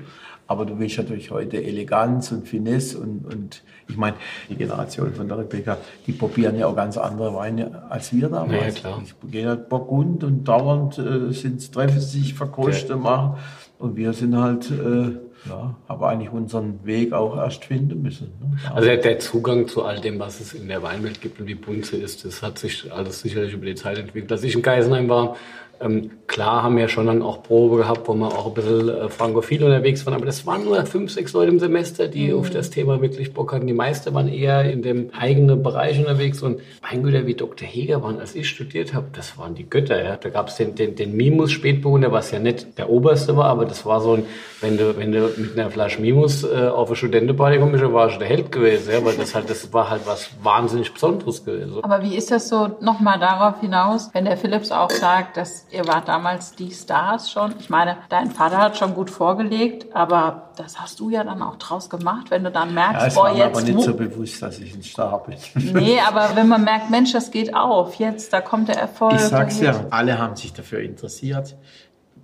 Aber 0.47 0.67
du 0.67 0.79
willst 0.79 0.99
natürlich 0.99 1.31
heute 1.31 1.63
Eleganz 1.63 2.31
und 2.33 2.47
Finesse 2.47 2.99
und, 2.99 3.33
und 3.33 3.63
ich 3.89 3.97
meine, 3.97 4.17
die 4.49 4.57
Generation 4.57 5.13
von 5.13 5.29
der 5.29 5.39
Rebecca, 5.39 5.79
die 6.07 6.13
probieren 6.13 6.59
ja 6.59 6.67
auch 6.67 6.77
ganz 6.77 6.97
andere 6.97 7.35
Weine 7.35 7.83
als 7.91 8.13
wir 8.13 8.29
damals. 8.29 8.77
Ja, 8.77 8.81
klar. 8.81 9.03
Die 9.23 9.31
gehen 9.31 9.49
halt 9.49 9.69
Burgund 9.69 10.25
und 10.25 10.45
dauernd 10.45 10.99
äh, 10.99 11.33
sind, 11.33 11.73
treffen 11.73 12.01
sie 12.01 12.21
sich, 12.21 12.35
verkosten, 12.35 13.01
machen. 13.01 13.37
Und 13.79 13.97
wir 13.97 14.13
sind 14.13 14.37
halt, 14.37 14.71
äh, 14.71 15.19
ja, 15.49 15.75
aber 15.89 16.09
eigentlich 16.09 16.31
unseren 16.31 16.85
Weg 16.85 17.13
auch 17.13 17.37
erst 17.37 17.65
finden 17.65 18.03
müssen. 18.03 18.29
Ne? 18.41 18.57
Also 18.73 18.87
der, 18.87 18.99
der 18.99 19.19
Zugang 19.19 19.67
zu 19.67 19.85
all 19.85 20.01
dem, 20.01 20.21
was 20.21 20.41
es 20.41 20.53
in 20.55 20.69
der 20.69 20.83
Weinwelt 20.83 21.21
gibt 21.21 21.41
und 21.41 21.49
wie 21.49 21.57
bunt 21.57 21.87
sie 21.87 21.97
ist, 21.97 22.25
das 22.25 22.43
hat 22.43 22.59
sich 22.59 22.93
alles 22.93 23.21
sicherlich 23.21 23.53
über 23.53 23.67
die 23.67 23.75
Zeit 23.75 23.99
entwickelt. 23.99 24.31
Als 24.31 24.45
ich 24.45 24.55
in 24.55 24.63
Geisenheim 24.63 25.09
war, 25.09 25.37
ähm, 25.83 26.11
klar 26.27 26.63
haben 26.63 26.77
wir 26.77 26.89
schon 26.89 27.07
dann 27.07 27.23
auch 27.23 27.43
Probe 27.43 27.77
gehabt, 27.77 28.09
wo 28.09 28.15
wir 28.15 28.27
auch 28.27 28.47
ein 28.47 28.55
bisschen 28.55 28.89
äh, 28.89 29.09
frankophil 29.09 29.65
unterwegs 29.65 30.05
waren, 30.07 30.15
aber 30.15 30.27
das 30.27 30.47
waren 30.47 30.65
nur 30.65 30.85
fünf, 30.87 31.13
sechs 31.13 31.33
Leute 31.33 31.51
im 31.51 31.59
Semester, 31.59 32.09
die 32.09 32.33
auf 32.33 32.51
das 32.51 32.71
Thema 32.71 33.01
wirklich 33.03 33.35
Bock 33.35 33.53
hatten. 33.53 33.67
Die 33.67 33.73
meisten 33.73 34.15
waren 34.15 34.29
eher 34.29 34.71
in 34.71 34.83
dem 34.83 35.11
eigenen 35.19 35.63
Bereich 35.63 35.99
unterwegs 35.99 36.43
und 36.43 36.61
mein 36.83 37.03
Güter, 37.03 37.27
wie 37.27 37.35
Dr. 37.35 37.67
Heger 37.67 38.03
waren, 38.03 38.19
als 38.19 38.35
ich 38.35 38.49
studiert 38.49 38.95
habe, 38.95 39.07
das 39.13 39.39
waren 39.39 39.55
die 39.55 39.69
Götter. 39.69 40.03
Ja. 40.03 40.17
Da 40.17 40.29
gab 40.31 40.49
es 40.49 40.57
den, 40.57 40.75
den, 40.75 40.95
den 40.97 41.17
Mimus 41.17 41.53
Spätburgunder, 41.53 42.13
was 42.13 42.31
ja 42.31 42.39
nicht 42.39 42.79
der 42.79 42.89
oberste 42.89 43.37
war, 43.37 43.47
aber 43.47 43.65
das 43.65 43.85
war 43.85 44.01
so 44.01 44.15
ein, 44.15 44.25
wenn 44.61 44.77
du, 44.77 44.97
wenn 44.97 45.13
du 45.13 45.31
mit 45.37 45.59
einer 45.59 45.71
Flasche 45.71 46.01
Mimus 46.01 46.45
äh, 46.45 46.69
auf 46.69 46.89
eine 46.89 46.97
Studentenparty 46.97 47.59
kommst, 47.59 47.83
dann 47.83 47.93
war 47.93 48.11
schon 48.11 48.21
der 48.21 48.29
Held 48.29 48.53
gewesen, 48.53 48.93
ja, 48.93 49.05
weil 49.05 49.17
das 49.17 49.35
halt, 49.35 49.51
das 49.51 49.73
war 49.73 49.91
halt 49.91 50.03
was 50.07 50.31
wahnsinnig 50.43 50.93
Besonderes 50.93 51.45
gewesen. 51.45 51.83
Aber 51.83 52.03
wie 52.03 52.17
ist 52.17 52.31
das 52.31 52.49
so 52.49 52.77
nochmal 52.81 53.19
darauf 53.19 53.61
hinaus, 53.61 54.11
wenn 54.13 54.25
der 54.25 54.37
Philips 54.37 54.71
auch 54.73 54.91
sagt, 54.91 55.37
dass 55.37 55.67
ihr 55.73 55.87
wart 55.87 56.09
damals 56.09 56.55
die 56.55 56.71
Stars 56.71 57.31
schon? 57.31 57.55
Ich 57.59 57.71
meine, 57.71 57.97
dein 58.09 58.31
Vater 58.31 58.59
hat 58.59 58.77
schon 58.77 58.95
gut 58.95 59.11
vorgelegt, 59.11 59.95
aber 59.95 60.51
das 60.57 60.81
hast 60.81 61.01
du 61.01 61.11
ja 61.11 61.25
dann 61.25 61.43
auch 61.43 61.57
draus 61.57 61.89
gemacht, 61.89 62.31
wenn 62.31 62.45
du 62.45 62.51
dann 62.51 62.75
merkst, 62.75 63.01
Ja, 63.01 63.07
es 63.07 63.15
boah, 63.15 63.25
war 63.25 63.35
mir 63.35 63.45
aber 63.47 63.55
jetzt. 63.59 63.67
nicht 63.67 63.75
mu- 63.77 63.83
so 63.83 63.95
bewusst, 63.95 64.43
dass 64.43 64.59
ich 64.59 64.75
ein 64.75 64.83
Star 64.83 65.23
bin. 65.25 65.37
nee, 65.75 65.99
aber 66.07 66.31
wenn 66.37 66.49
man 66.49 66.63
merkt, 66.65 66.91
Mensch, 66.91 67.13
das 67.13 67.31
geht 67.31 67.55
auf, 67.55 67.95
jetzt, 67.97 68.33
da 68.33 68.41
kommt 68.41 68.69
der 68.69 68.77
Erfolg. 68.79 69.15
Ich 69.15 69.21
sag's 69.23 69.61
ja, 69.61 69.75
alle 69.91 70.19
haben 70.19 70.37
sich 70.37 70.53
dafür 70.53 70.81
interessiert. 70.81 71.57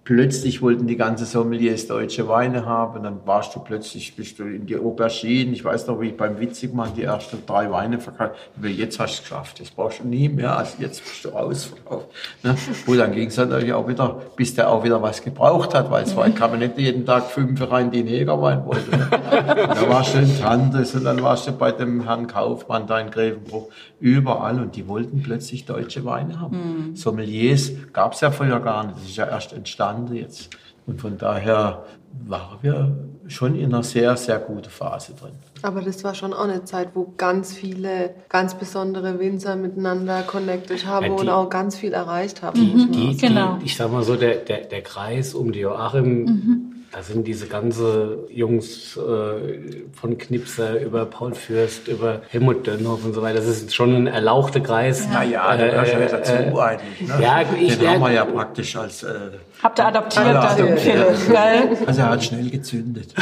Plötzlich 0.09 0.62
wollten 0.62 0.86
die 0.86 0.96
ganze 0.96 1.26
Sommeliers 1.26 1.86
deutsche 1.86 2.28
Weine 2.28 2.64
haben. 2.64 3.02
Dann 3.02 3.18
warst 3.26 3.54
du 3.54 3.61
plötzlich, 3.61 4.16
bist 4.16 4.38
du 4.38 4.44
in 4.44 4.64
die 4.64 4.78
Aubergine. 4.78 5.52
Ich 5.52 5.62
weiß 5.62 5.86
noch, 5.86 6.00
wie 6.00 6.06
ich 6.06 6.16
beim 6.16 6.40
Witzigmann 6.40 6.94
die 6.96 7.02
ersten 7.02 7.44
drei 7.44 7.70
Weine 7.70 8.00
verkauft 8.00 8.32
habe. 8.56 8.68
Jetzt 8.70 8.98
hast 8.98 9.11
du 9.11 9.14
es 9.16 9.20
geschafft. 9.20 9.61
Das 9.61 9.70
brauchst 9.70 10.00
du 10.00 10.09
nie 10.09 10.30
mehr. 10.30 10.56
Also 10.56 10.76
jetzt 10.78 11.04
bist 11.04 11.26
du 11.26 11.32
ausverkauft. 11.32 12.06
Ne? 12.42 12.56
Gut, 12.86 12.98
dann 12.98 13.12
ging 13.12 13.28
es 13.28 13.36
natürlich 13.36 13.74
auch 13.74 13.86
wieder, 13.86 14.22
bis 14.34 14.54
der 14.54 14.70
auch 14.70 14.82
wieder 14.82 15.02
was 15.02 15.20
gebraucht 15.20 15.74
hat, 15.74 15.90
weil 15.90 16.04
es 16.04 16.16
war, 16.16 16.26
man 16.26 16.59
nicht 16.59 16.78
jeden 16.78 17.04
Tag 17.04 17.24
fünf 17.24 17.70
rein, 17.70 17.90
die 17.90 17.98
einen 17.98 18.09
Jägerwein 18.09 18.64
wollte. 18.64 18.90
Ne? 18.90 19.09
Da 19.11 19.88
warst 19.90 20.14
du 20.14 20.20
in 20.20 20.40
Tandes 20.40 20.94
und 20.94 21.04
dann 21.04 21.22
warst 21.22 21.46
du 21.48 21.52
bei 21.52 21.70
dem 21.70 22.04
Herrn 22.04 22.28
Kaufmann 22.28 22.86
da 22.86 22.98
in 22.98 23.11
Grevenbruch. 23.11 23.68
Überall. 24.00 24.59
Und 24.59 24.74
die 24.74 24.88
wollten 24.88 25.22
plötzlich 25.22 25.66
deutsche 25.66 26.06
Weine 26.06 26.40
haben. 26.40 26.92
Sommeliers 26.94 27.72
gab 27.92 28.14
es 28.14 28.22
ja 28.22 28.30
früher 28.30 28.61
gar 28.61 28.86
nicht. 28.86 28.96
Das 28.96 29.04
ist 29.04 29.16
ja 29.16 29.26
erst 29.26 29.52
entstanden 29.52 29.97
jetzt 30.12 30.51
Und 30.86 31.01
von 31.01 31.18
daher 31.18 31.84
waren 32.26 32.59
wir 32.62 32.96
schon 33.26 33.55
in 33.55 33.66
einer 33.74 33.82
sehr, 33.82 34.16
sehr 34.16 34.38
guten 34.38 34.70
Phase 34.70 35.12
drin. 35.12 35.32
Aber 35.62 35.82
das 35.82 36.03
war 36.03 36.14
schon 36.14 36.32
auch 36.32 36.44
eine 36.44 36.64
Zeit, 36.64 36.90
wo 36.94 37.12
ganz 37.18 37.53
viele 37.53 38.14
ganz 38.30 38.55
besondere 38.55 39.18
Winzer 39.18 39.57
miteinander 39.57 40.22
connected 40.22 40.86
haben 40.86 41.05
Ja, 41.07 41.14
die- 41.14 41.20
und 41.20 41.28
auch 41.28 41.51
ganz 41.51 41.76
viel 41.76 41.92
erreicht 41.92 42.42
haben. 42.42 42.59
muss 42.61 42.80
man 42.84 42.92
Die, 42.92 43.16
Genau. 43.18 43.57
die, 43.59 43.66
ich 43.66 43.76
sag 43.76 43.92
mal 43.92 44.03
so, 44.03 44.16
der, 44.16 44.36
der, 44.36 44.62
der 44.64 44.82
Kreis 44.82 45.34
um 45.34 45.53
die 45.53 45.61
Joachim, 45.61 46.77
da 46.91 47.03
sind 47.03 47.26
diese 47.26 47.47
ganze 47.49 48.20
Jungs 48.30 48.97
äh, 48.97 49.82
von 49.93 50.16
Knipser 50.16 50.80
über 50.80 51.05
Paul 51.05 51.34
Fürst, 51.34 51.86
über 51.86 52.22
Helmut 52.30 52.66
Dönhoff 52.66 53.05
und 53.05 53.12
so 53.14 53.20
weiter. 53.20 53.36
Das 53.36 53.47
ist 53.47 53.74
schon 53.74 53.95
ein 53.95 54.07
erlauchter 54.07 54.61
Kreis. 54.61 55.07
Naja, 55.12 55.55
du 55.57 55.70
hörst 55.70 55.93
ja 55.93 55.99
Äh, 55.99 56.09
dazu 56.11 56.32
äh, 56.32 56.59
eigentlich. 56.61 57.01
Ne? 57.09 57.14
ja, 57.22 57.43
ich- 57.61 57.76
Den 57.76 57.84
ja, 57.84 57.91
haben 57.93 58.01
wir 58.01 58.12
ja 58.12 58.24
praktisch 58.24 58.74
als... 58.76 59.03
Äh, 59.03 59.14
Habt 59.62 59.78
ihr 59.80 59.86
adoptiert 59.86 60.26
Ja, 60.26 60.55
dann, 60.57 60.68
ja. 60.68 60.74
Gell? 60.74 61.76
also 61.86 62.01
er 62.01 62.11
hat 62.11 62.24
schnell 62.24 62.49
gezündet. 62.49 63.12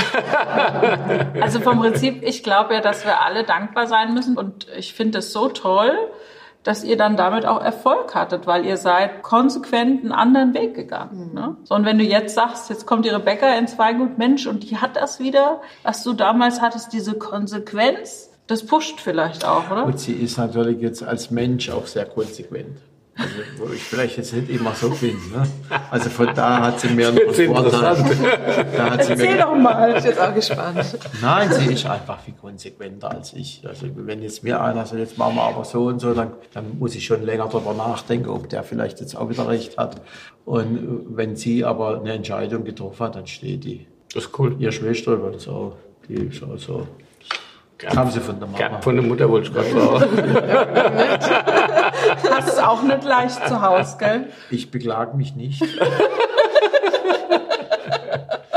Also 1.41 1.61
vom 1.61 1.81
Prinzip, 1.81 2.23
ich 2.23 2.43
glaube 2.43 2.75
ja, 2.75 2.81
dass 2.81 3.05
wir 3.05 3.21
alle 3.23 3.45
dankbar 3.45 3.87
sein 3.87 4.14
müssen 4.14 4.37
und 4.37 4.67
ich 4.77 4.93
finde 4.95 5.19
es 5.19 5.33
so 5.33 5.49
toll, 5.49 5.93
dass 6.67 6.83
ihr 6.83 6.97
dann 6.97 7.17
damit 7.17 7.47
auch 7.47 7.62
Erfolg 7.62 8.17
hattet, 8.17 8.49
weil 8.49 8.67
ihr 8.67 8.77
seid 8.77 9.23
konsequent 9.23 10.03
einen 10.03 10.11
anderen 10.11 10.53
Weg 10.53 10.75
gegangen. 10.75 11.31
Ne? 11.33 11.57
So, 11.62 11.77
und 11.77 11.85
wenn 11.85 11.97
du 11.97 12.05
jetzt 12.05 12.35
sagst, 12.35 12.69
jetzt 12.71 12.87
kommt 12.87 13.05
die 13.05 13.11
Rebecca 13.11 13.57
ins 13.57 13.79
Weingut, 13.79 14.19
Mensch, 14.19 14.49
und 14.49 14.69
die 14.69 14.79
hat 14.79 14.97
das 14.97 15.21
wieder, 15.21 15.61
was 15.85 16.03
du 16.03 16.12
damals 16.12 16.61
hattest, 16.61 16.93
diese 16.93 17.14
Konsequenz, 17.14 18.31
das 18.49 18.67
pusht 18.67 19.01
vielleicht 19.01 19.45
auch, 19.45 19.71
oder? 19.71 19.87
Und 19.87 20.01
sie 20.01 20.12
ist 20.12 20.39
natürlich 20.39 20.81
jetzt 20.81 21.05
als 21.05 21.31
Mensch 21.31 21.71
auch 21.71 21.87
sehr 21.87 22.05
konsequent. 22.05 22.79
Also, 23.19 23.35
wo 23.57 23.73
ich 23.73 23.83
vielleicht 23.83 24.19
jetzt 24.19 24.35
nicht 24.35 24.51
immer 24.51 24.75
so 24.75 24.91
bin. 24.91 25.17
Ne? 25.33 25.47
Also 25.91 26.11
von 26.11 26.29
da 26.35 26.61
hat 26.61 26.81
sie 26.81 26.89
mir 26.89 27.09
einen 27.09 27.21
Das 27.27 27.41
Vorteil. 27.41 27.71
Da 28.77 28.91
hat 28.91 29.05
sie 29.05 29.12
Erzähl 29.12 29.37
mir, 29.37 29.43
doch 29.43 29.55
mal. 29.57 29.89
Ich 29.89 30.03
bin 30.03 30.05
jetzt 30.05 30.21
auch 30.21 30.35
gespannt. 30.35 30.99
nein, 31.23 31.51
sie 31.51 31.73
ist 31.73 31.87
einfach 31.87 32.21
viel 32.21 32.35
konsequenter 32.35 33.11
als 33.11 33.33
ich. 33.33 33.62
Also 33.67 33.87
wenn 33.95 34.23
jetzt 34.23 34.45
mir 34.45 34.61
einer 34.61 34.85
sagt, 34.85 35.01
jetzt 35.01 35.17
machen 35.17 35.37
wir 35.37 35.45
aber 35.45 35.64
so 35.64 35.85
und 35.87 35.99
so, 35.99 36.12
dann, 36.12 36.33
dann 36.53 36.79
muss 36.79 36.95
ich 36.95 37.07
schon 37.07 37.23
länger 37.25 37.49
darüber 37.51 37.73
nachdenken, 37.73 38.29
ob 38.29 38.51
der 38.51 38.62
vielleicht 38.62 39.01
jetzt 39.01 39.17
auch 39.17 39.31
wieder 39.31 39.49
recht 39.49 39.79
hat. 39.79 40.03
Und 40.45 41.07
wenn 41.17 41.37
sie 41.37 41.64
aber 41.64 42.01
eine 42.01 42.12
Entscheidung 42.12 42.64
getroffen 42.64 43.01
hat, 43.07 43.14
dann 43.14 43.27
steht 43.27 43.64
die. 43.64 43.87
Das 44.12 44.25
ist 44.25 44.39
cool. 44.39 44.57
Ihr 44.59 44.73
Schwester 44.73 45.12
übrigens 45.14 45.49
auch. 45.49 45.75
Die 46.07 46.14
ist 46.14 46.43
auch 46.43 46.59
so. 46.59 46.87
Haben 47.95 48.11
sie 48.11 48.21
von 48.21 48.39
der 48.39 48.49
Mama. 48.49 48.81
Von 48.81 48.95
der 48.97 49.05
Mutter 49.05 49.29
wollte 49.29 49.49
ich 49.49 49.55
gerade 49.55 49.71
sagen. 49.71 51.47
Hast 52.31 52.49
es 52.49 52.59
auch 52.59 52.83
nicht 52.83 53.05
leicht 53.05 53.47
zu 53.47 53.62
Hause, 53.62 53.97
gell? 53.99 54.27
Ich 54.51 54.70
beklag 54.70 55.14
mich 55.14 55.35
nicht. 55.35 55.62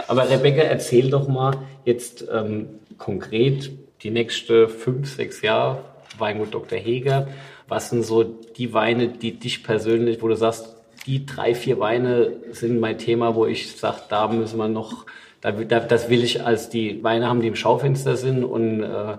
Aber 0.08 0.30
Rebecca, 0.30 0.62
erzähl 0.62 1.10
doch 1.10 1.28
mal 1.28 1.56
jetzt 1.86 2.26
ähm, 2.32 2.80
konkret 2.98 3.72
die 4.02 4.10
nächste 4.10 4.68
fünf, 4.68 5.14
sechs 5.14 5.42
Jahre 5.42 5.84
Weingut 6.18 6.54
Dr. 6.54 6.80
Heger. 6.80 7.28
Was 7.68 7.90
sind 7.92 8.04
so 8.04 8.24
die 8.24 8.74
Weine, 8.74 9.10
die 9.10 9.34
dich 9.34 9.64
persönlich, 9.64 10.22
wo 10.22 10.28
du 10.28 10.36
sagst, 10.36 10.76
die 11.06 11.26
drei, 11.26 11.56
vier 11.56 11.80
Weine 11.80 12.34
sind 12.52 12.80
mein 12.80 12.98
Thema, 12.98 13.36
wo 13.36 13.46
ich 13.46 13.76
sage, 13.78 14.02
da 14.10 14.28
müssen 14.28 14.58
wir 14.58 14.68
noch, 14.68 15.06
da, 15.42 15.52
da, 15.52 15.80
das 15.80 16.10
will 16.10 16.24
ich 16.24 16.44
als 16.44 16.70
die 16.70 17.04
Weine 17.04 17.28
haben, 17.28 17.42
die 17.42 17.48
im 17.48 17.56
Schaufenster 17.56 18.18
sind 18.18 18.44
und 18.44 18.84
äh, 18.84 19.18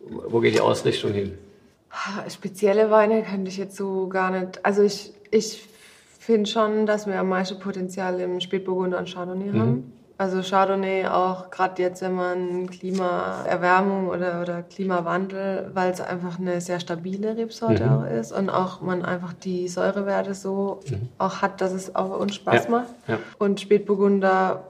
wo 0.00 0.40
geht 0.40 0.54
die 0.54 0.60
Ausrichtung 0.60 1.12
hin? 1.12 1.38
Spezielle 2.28 2.90
Weine 2.90 3.22
könnte 3.22 3.50
ich 3.50 3.56
jetzt 3.58 3.76
so 3.76 4.08
gar 4.08 4.30
nicht. 4.30 4.64
Also 4.64 4.82
ich, 4.82 5.12
ich 5.30 5.68
finde 6.18 6.48
schon, 6.48 6.86
dass 6.86 7.06
wir 7.06 7.18
am 7.18 7.28
meisten 7.28 7.58
Potenzial 7.58 8.18
im 8.20 8.40
Spätburgunder 8.40 8.98
und 8.98 9.12
Chardonnay 9.12 9.52
haben. 9.52 9.92
Also 10.18 10.40
Chardonnay 10.40 11.06
auch 11.06 11.50
gerade 11.50 11.82
jetzt, 11.82 12.00
wenn 12.00 12.14
man 12.14 12.70
Klimaerwärmung 12.70 14.08
oder, 14.08 14.40
oder 14.40 14.62
Klimawandel, 14.62 15.70
weil 15.74 15.90
es 15.90 16.00
einfach 16.00 16.38
eine 16.38 16.60
sehr 16.60 16.78
stabile 16.80 17.36
Rebsorte 17.36 17.90
auch 17.90 18.06
ist 18.06 18.30
und 18.30 18.48
auch 18.48 18.80
man 18.82 19.04
einfach 19.04 19.32
die 19.32 19.66
Säurewerte 19.68 20.34
so 20.34 20.80
auch 21.18 21.42
hat, 21.42 21.60
dass 21.60 21.72
es 21.72 21.96
auch 21.96 22.18
uns 22.18 22.36
Spaß 22.36 22.64
Ja, 22.66 22.70
macht. 22.70 22.94
ja. 23.08 23.18
Und 23.38 23.60
Spätburgunder 23.60 24.64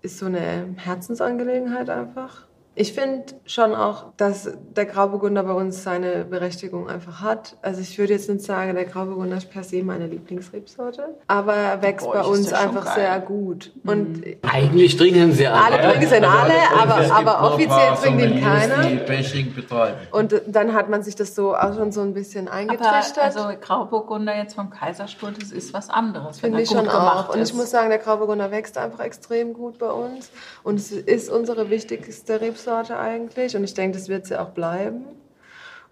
ist 0.00 0.18
so 0.18 0.26
eine 0.26 0.74
Herzensangelegenheit 0.76 1.90
einfach. 1.90 2.46
Ich 2.76 2.92
finde 2.92 3.22
schon 3.46 3.72
auch, 3.72 4.06
dass 4.16 4.50
der 4.74 4.86
Grauburgunder 4.86 5.44
bei 5.44 5.52
uns 5.52 5.84
seine 5.84 6.24
Berechtigung 6.24 6.88
einfach 6.88 7.20
hat. 7.20 7.56
Also 7.62 7.80
ich 7.80 7.96
würde 7.98 8.14
jetzt 8.14 8.28
nicht 8.28 8.44
sagen, 8.44 8.74
der 8.74 8.84
Grauburgunder 8.84 9.36
ist 9.36 9.48
per 9.48 9.62
se 9.62 9.84
meine 9.84 10.08
Lieblingsrebsorte, 10.08 11.14
aber 11.28 11.54
er 11.54 11.82
wächst 11.82 12.10
Bei 12.10 12.22
uns 12.22 12.52
einfach 12.52 12.84
geil. 12.84 12.94
sehr 12.96 13.20
gut. 13.20 13.70
Und 13.84 14.24
Eigentlich 14.42 14.96
trinken 14.96 15.32
sie 15.32 15.46
alle. 15.46 15.76
alle 15.78 15.88
trinken 15.92 16.08
sind 16.08 16.24
alle, 16.24 16.54
aber, 16.76 17.14
aber 17.14 17.38
ein 17.38 17.44
offiziell 17.52 17.94
trinkt 18.02 18.22
ihn 18.22 18.40
keiner. 18.42 19.94
Und 20.10 20.42
dann 20.48 20.74
hat 20.74 20.90
man 20.90 21.04
sich 21.04 21.14
das 21.14 21.36
so 21.36 21.54
auch 21.54 21.76
schon 21.76 21.92
so 21.92 22.00
ein 22.00 22.12
bisschen 22.12 22.48
Aber 22.48 22.56
eingetrichtert. 22.56 23.18
also 23.18 23.50
Grauburgunder 23.60 24.36
jetzt 24.36 24.54
vom 24.56 24.70
Kaiserstuhl, 24.70 25.32
das 25.38 25.52
ist 25.52 25.72
was 25.72 25.90
anderes. 25.90 26.40
Finde 26.40 26.60
ich 26.62 26.70
schon 26.70 26.88
auch. 26.88 27.32
Und 27.32 27.40
ich 27.40 27.54
muss 27.54 27.70
sagen, 27.70 27.90
der 27.90 27.98
Grauburgunder 27.98 28.50
wächst 28.50 28.76
einfach 28.78 28.98
extrem 29.04 29.52
gut 29.52 29.78
bei 29.78 29.90
uns. 29.92 30.30
Und 30.64 30.80
es 30.80 30.90
ist 30.90 31.30
unsere 31.30 31.70
wichtigste 31.70 32.40
Rebsorte 32.40 32.63
eigentlich. 32.68 33.56
Und 33.56 33.64
ich 33.64 33.74
denke, 33.74 33.96
das 33.98 34.08
wird 34.08 34.26
sie 34.26 34.40
auch 34.40 34.50
bleiben. 34.50 35.04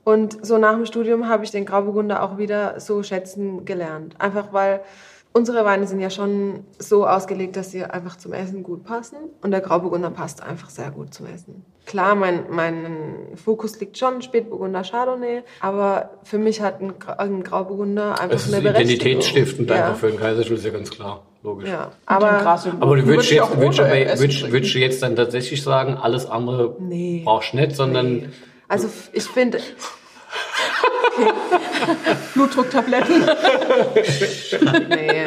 Und 0.04 0.44
so 0.44 0.58
nach 0.58 0.74
dem 0.74 0.86
Studium 0.86 1.28
habe 1.28 1.44
ich 1.44 1.50
den 1.52 1.64
Grauburgunder 1.64 2.22
auch 2.22 2.36
wieder 2.38 2.80
so 2.80 3.02
schätzen 3.02 3.64
gelernt. 3.64 4.16
Einfach 4.20 4.52
weil 4.52 4.80
unsere 5.32 5.64
Weine 5.64 5.86
sind 5.86 6.00
ja 6.00 6.10
schon 6.10 6.64
so 6.78 7.06
ausgelegt, 7.06 7.56
dass 7.56 7.70
sie 7.70 7.84
einfach 7.84 8.16
zum 8.16 8.32
Essen 8.32 8.62
gut 8.64 8.84
passen. 8.84 9.16
Und 9.42 9.52
der 9.52 9.60
Grauburgunder 9.60 10.10
passt 10.10 10.42
einfach 10.42 10.70
sehr 10.70 10.90
gut 10.90 11.14
zum 11.14 11.26
Essen. 11.26 11.64
Klar, 11.86 12.14
mein, 12.16 12.44
mein 12.50 13.16
Fokus 13.36 13.78
liegt 13.80 13.96
schon 13.98 14.22
Spätburgunder 14.22 14.82
Chardonnay, 14.82 15.42
aber 15.60 16.10
für 16.22 16.38
mich 16.38 16.60
hat 16.60 16.80
ein, 16.80 16.92
Gra- 16.94 17.18
ein 17.18 17.42
Grauburgunder 17.42 18.20
einfach 18.20 18.36
Es 18.36 18.46
ist 18.46 18.54
eine 18.54 18.62
Berechtigung. 18.62 18.94
identitätsstiftend 18.94 19.70
Ja. 19.70 19.76
einfach 19.86 19.96
für 19.96 20.08
den 20.10 20.18
Kaiserstuhl, 20.20 20.56
ist 20.56 20.64
ja 20.64 20.70
ganz 20.70 20.90
klar. 20.90 21.22
Logisch. 21.43 21.68
Ja, 21.68 21.90
aber. 22.07 22.47
Aber 22.80 22.97
du 22.97 23.07
würdest 23.07 23.30
jetzt, 23.30 23.59
würdest, 23.59 23.78
würdest, 24.20 24.53
würdest 24.53 24.74
du 24.74 24.78
jetzt 24.78 25.03
dann 25.03 25.16
tatsächlich 25.16 25.62
sagen, 25.62 25.97
alles 26.01 26.26
andere 26.26 26.76
Nee. 26.78 27.22
brauchst 27.24 27.53
du 27.53 27.57
nicht, 27.57 27.74
sondern 27.74 28.32
also 28.68 28.86
f- 28.86 29.11
ich 29.12 29.24
finde, 29.24 29.59
Blutdrucktabletten. 32.34 33.24
nee. 34.88 35.24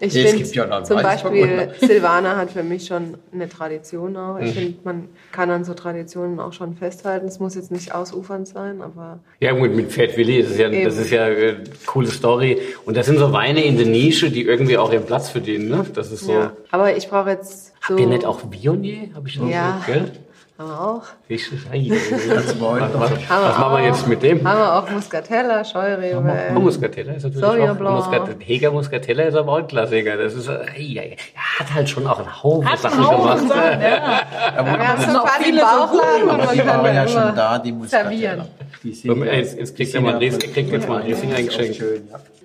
Ich 0.00 0.14
Nee, 0.14 0.26
finde 0.26 0.44
ja 0.54 0.84
zum. 0.84 0.96
Beispiel 1.02 1.70
Silvaner 1.80 2.36
hat 2.36 2.50
für 2.50 2.62
mich 2.62 2.86
schon 2.86 3.16
eine 3.32 3.48
Tradition 3.48 4.16
auch. 4.16 4.38
Mhm. 4.38 4.46
Ich 4.46 4.54
finde, 4.54 4.74
man 4.84 5.08
kann 5.32 5.50
an 5.50 5.64
so 5.64 5.74
Traditionen 5.74 6.38
auch 6.40 6.52
schon 6.52 6.74
festhalten. 6.74 7.26
Es 7.28 7.40
muss 7.40 7.54
jetzt 7.54 7.70
nicht 7.70 7.94
ausufernd 7.94 8.46
sein, 8.46 8.82
aber 8.82 9.20
ja 9.40 9.52
gut, 9.52 9.74
mit 9.74 9.90
Pferd 9.90 10.16
Willi, 10.16 10.42
das 10.42 10.52
ist 10.52 10.58
ja, 10.58 10.68
das 10.70 10.96
ist 10.98 11.10
ja 11.10 11.24
eine 11.24 11.64
coole 11.86 12.08
Story. 12.08 12.60
Und 12.84 12.96
das 12.96 13.06
sind 13.06 13.18
so 13.18 13.32
Weine 13.32 13.64
in 13.64 13.76
der 13.76 13.86
Nische, 13.86 14.30
die 14.30 14.42
irgendwie 14.42 14.76
auch 14.78 14.92
ihren 14.92 15.06
Platz 15.06 15.30
verdienen. 15.30 15.68
Ne? 15.68 15.86
Das 15.94 16.12
ist 16.12 16.24
so. 16.24 16.32
ja. 16.32 16.52
Aber 16.70 16.96
ich 16.96 17.08
brauche 17.08 17.30
jetzt 17.30 17.66
so. 17.68 17.72
Habt 17.94 18.00
ihr 18.00 18.06
nicht 18.06 18.24
auch 18.24 18.40
Vionier? 18.50 19.08
Hab 19.14 19.26
ich 19.26 19.38
das 19.38 19.48
Ja. 19.48 19.80
so, 19.86 19.92
gell? 19.92 20.12
Haben 20.58 20.68
wir 20.70 20.80
auch. 20.80 21.02
Ei, 21.28 21.90
Wein. 21.90 22.88
Was, 22.94 23.10
was 23.10 23.58
machen 23.58 23.76
wir 23.78 23.84
jetzt 23.84 24.06
mit 24.06 24.22
dem? 24.22 24.46
Haben 24.46 24.58
wir 24.60 24.74
auch 24.76 24.88
Muscatella, 24.90 25.64
Scheurebe. 25.64 26.52
Oh, 26.54 26.60
Muscatella 26.60 27.14
ist 27.14 27.24
natürlich 27.24 27.44
Sauvignon 27.44 27.70
auch, 27.70 27.76
Blanc. 27.76 27.96
Muscat, 27.96 28.28
Heger 28.38 28.70
Muscatella 28.70 29.22
ist 29.24 29.34
aber 29.34 29.52
auch 29.52 29.56
ein 29.58 29.66
Klassiker. 29.66 30.16
Das 30.16 30.34
ist, 30.34 30.46
äh, 30.46 30.52
ei, 30.52 31.00
ei, 31.00 31.16
er 31.34 31.58
hat 31.60 31.74
halt 31.74 31.88
schon 31.88 32.06
auch 32.06 32.20
einen 32.20 32.42
Haufen 32.44 32.70
Hat 32.70 32.78
Sachen 32.78 32.98
einen 33.00 33.08
Haufen 33.08 33.48
gemacht. 33.48 33.56
Sachen, 33.56 33.80
ja. 33.82 34.20
Wir 34.78 34.88
haben 34.88 35.02
so 35.02 35.12
noch 35.12 35.24
quasi 35.24 35.52
Bauchladen 35.52 36.30
Aber 36.30 36.52
die 36.54 36.66
waren 36.66 36.94
ja 36.94 37.08
schon 37.08 37.22
immer 37.22 37.32
da, 37.32 37.58
die 37.58 37.72
Muscatella. 37.72 38.10
servieren. 38.10 38.48
Die 38.84 38.92
sind 38.92 39.24
ja- 39.24 39.32
Jetzt, 39.32 39.58
jetzt 39.58 39.76
kriegt 39.76 39.94
er 39.96 40.00
mal 40.02 40.22
ja- 40.22 40.38
kriegt 40.38 40.70
jetzt 40.70 40.88
mal 40.88 41.00
ein 41.00 41.06
Riesling 41.08 41.30
Ja, 41.30 41.36
eingeschenkt. 41.38 41.78
ja. 41.78 41.84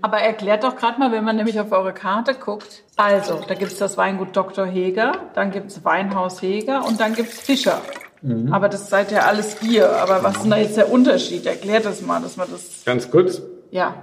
Aber 0.02 0.18
erklärt 0.18 0.64
doch 0.64 0.76
gerade 0.76 0.98
mal, 1.00 1.12
wenn 1.12 1.24
man 1.24 1.36
nämlich 1.36 1.60
auf 1.60 1.72
eure 1.72 1.94
Karte 1.94 2.34
guckt. 2.34 2.82
Also, 2.98 3.42
da 3.48 3.54
gibt's 3.54 3.78
das 3.78 3.96
Weingut 3.98 4.36
Dr. 4.36 4.66
Heger, 4.66 5.12
dann 5.36 5.52
gibt's 5.52 5.84
Weinhaus 5.86 6.42
Heger 6.42 6.84
und 6.88 7.00
dann 7.00 7.14
gibt's 7.14 7.40
Fischer. 7.40 7.80
Mhm. 8.22 8.54
Aber 8.54 8.70
das 8.70 8.90
seid 8.90 9.12
ja 9.12 9.22
alles 9.22 9.58
ihr. 9.64 9.90
Aber 10.02 10.24
was 10.24 10.36
ist 10.38 10.44
denn 10.44 10.52
da 10.52 10.58
jetzt 10.58 10.78
der 10.78 10.92
Unterschied? 10.92 11.46
Erklärt 11.46 11.86
das 11.86 12.02
mal, 12.02 12.22
dass 12.22 12.38
man 12.38 12.48
das, 12.52 12.84
Ganz 12.86 13.10
kurz. 13.12 13.42
ja. 13.72 13.94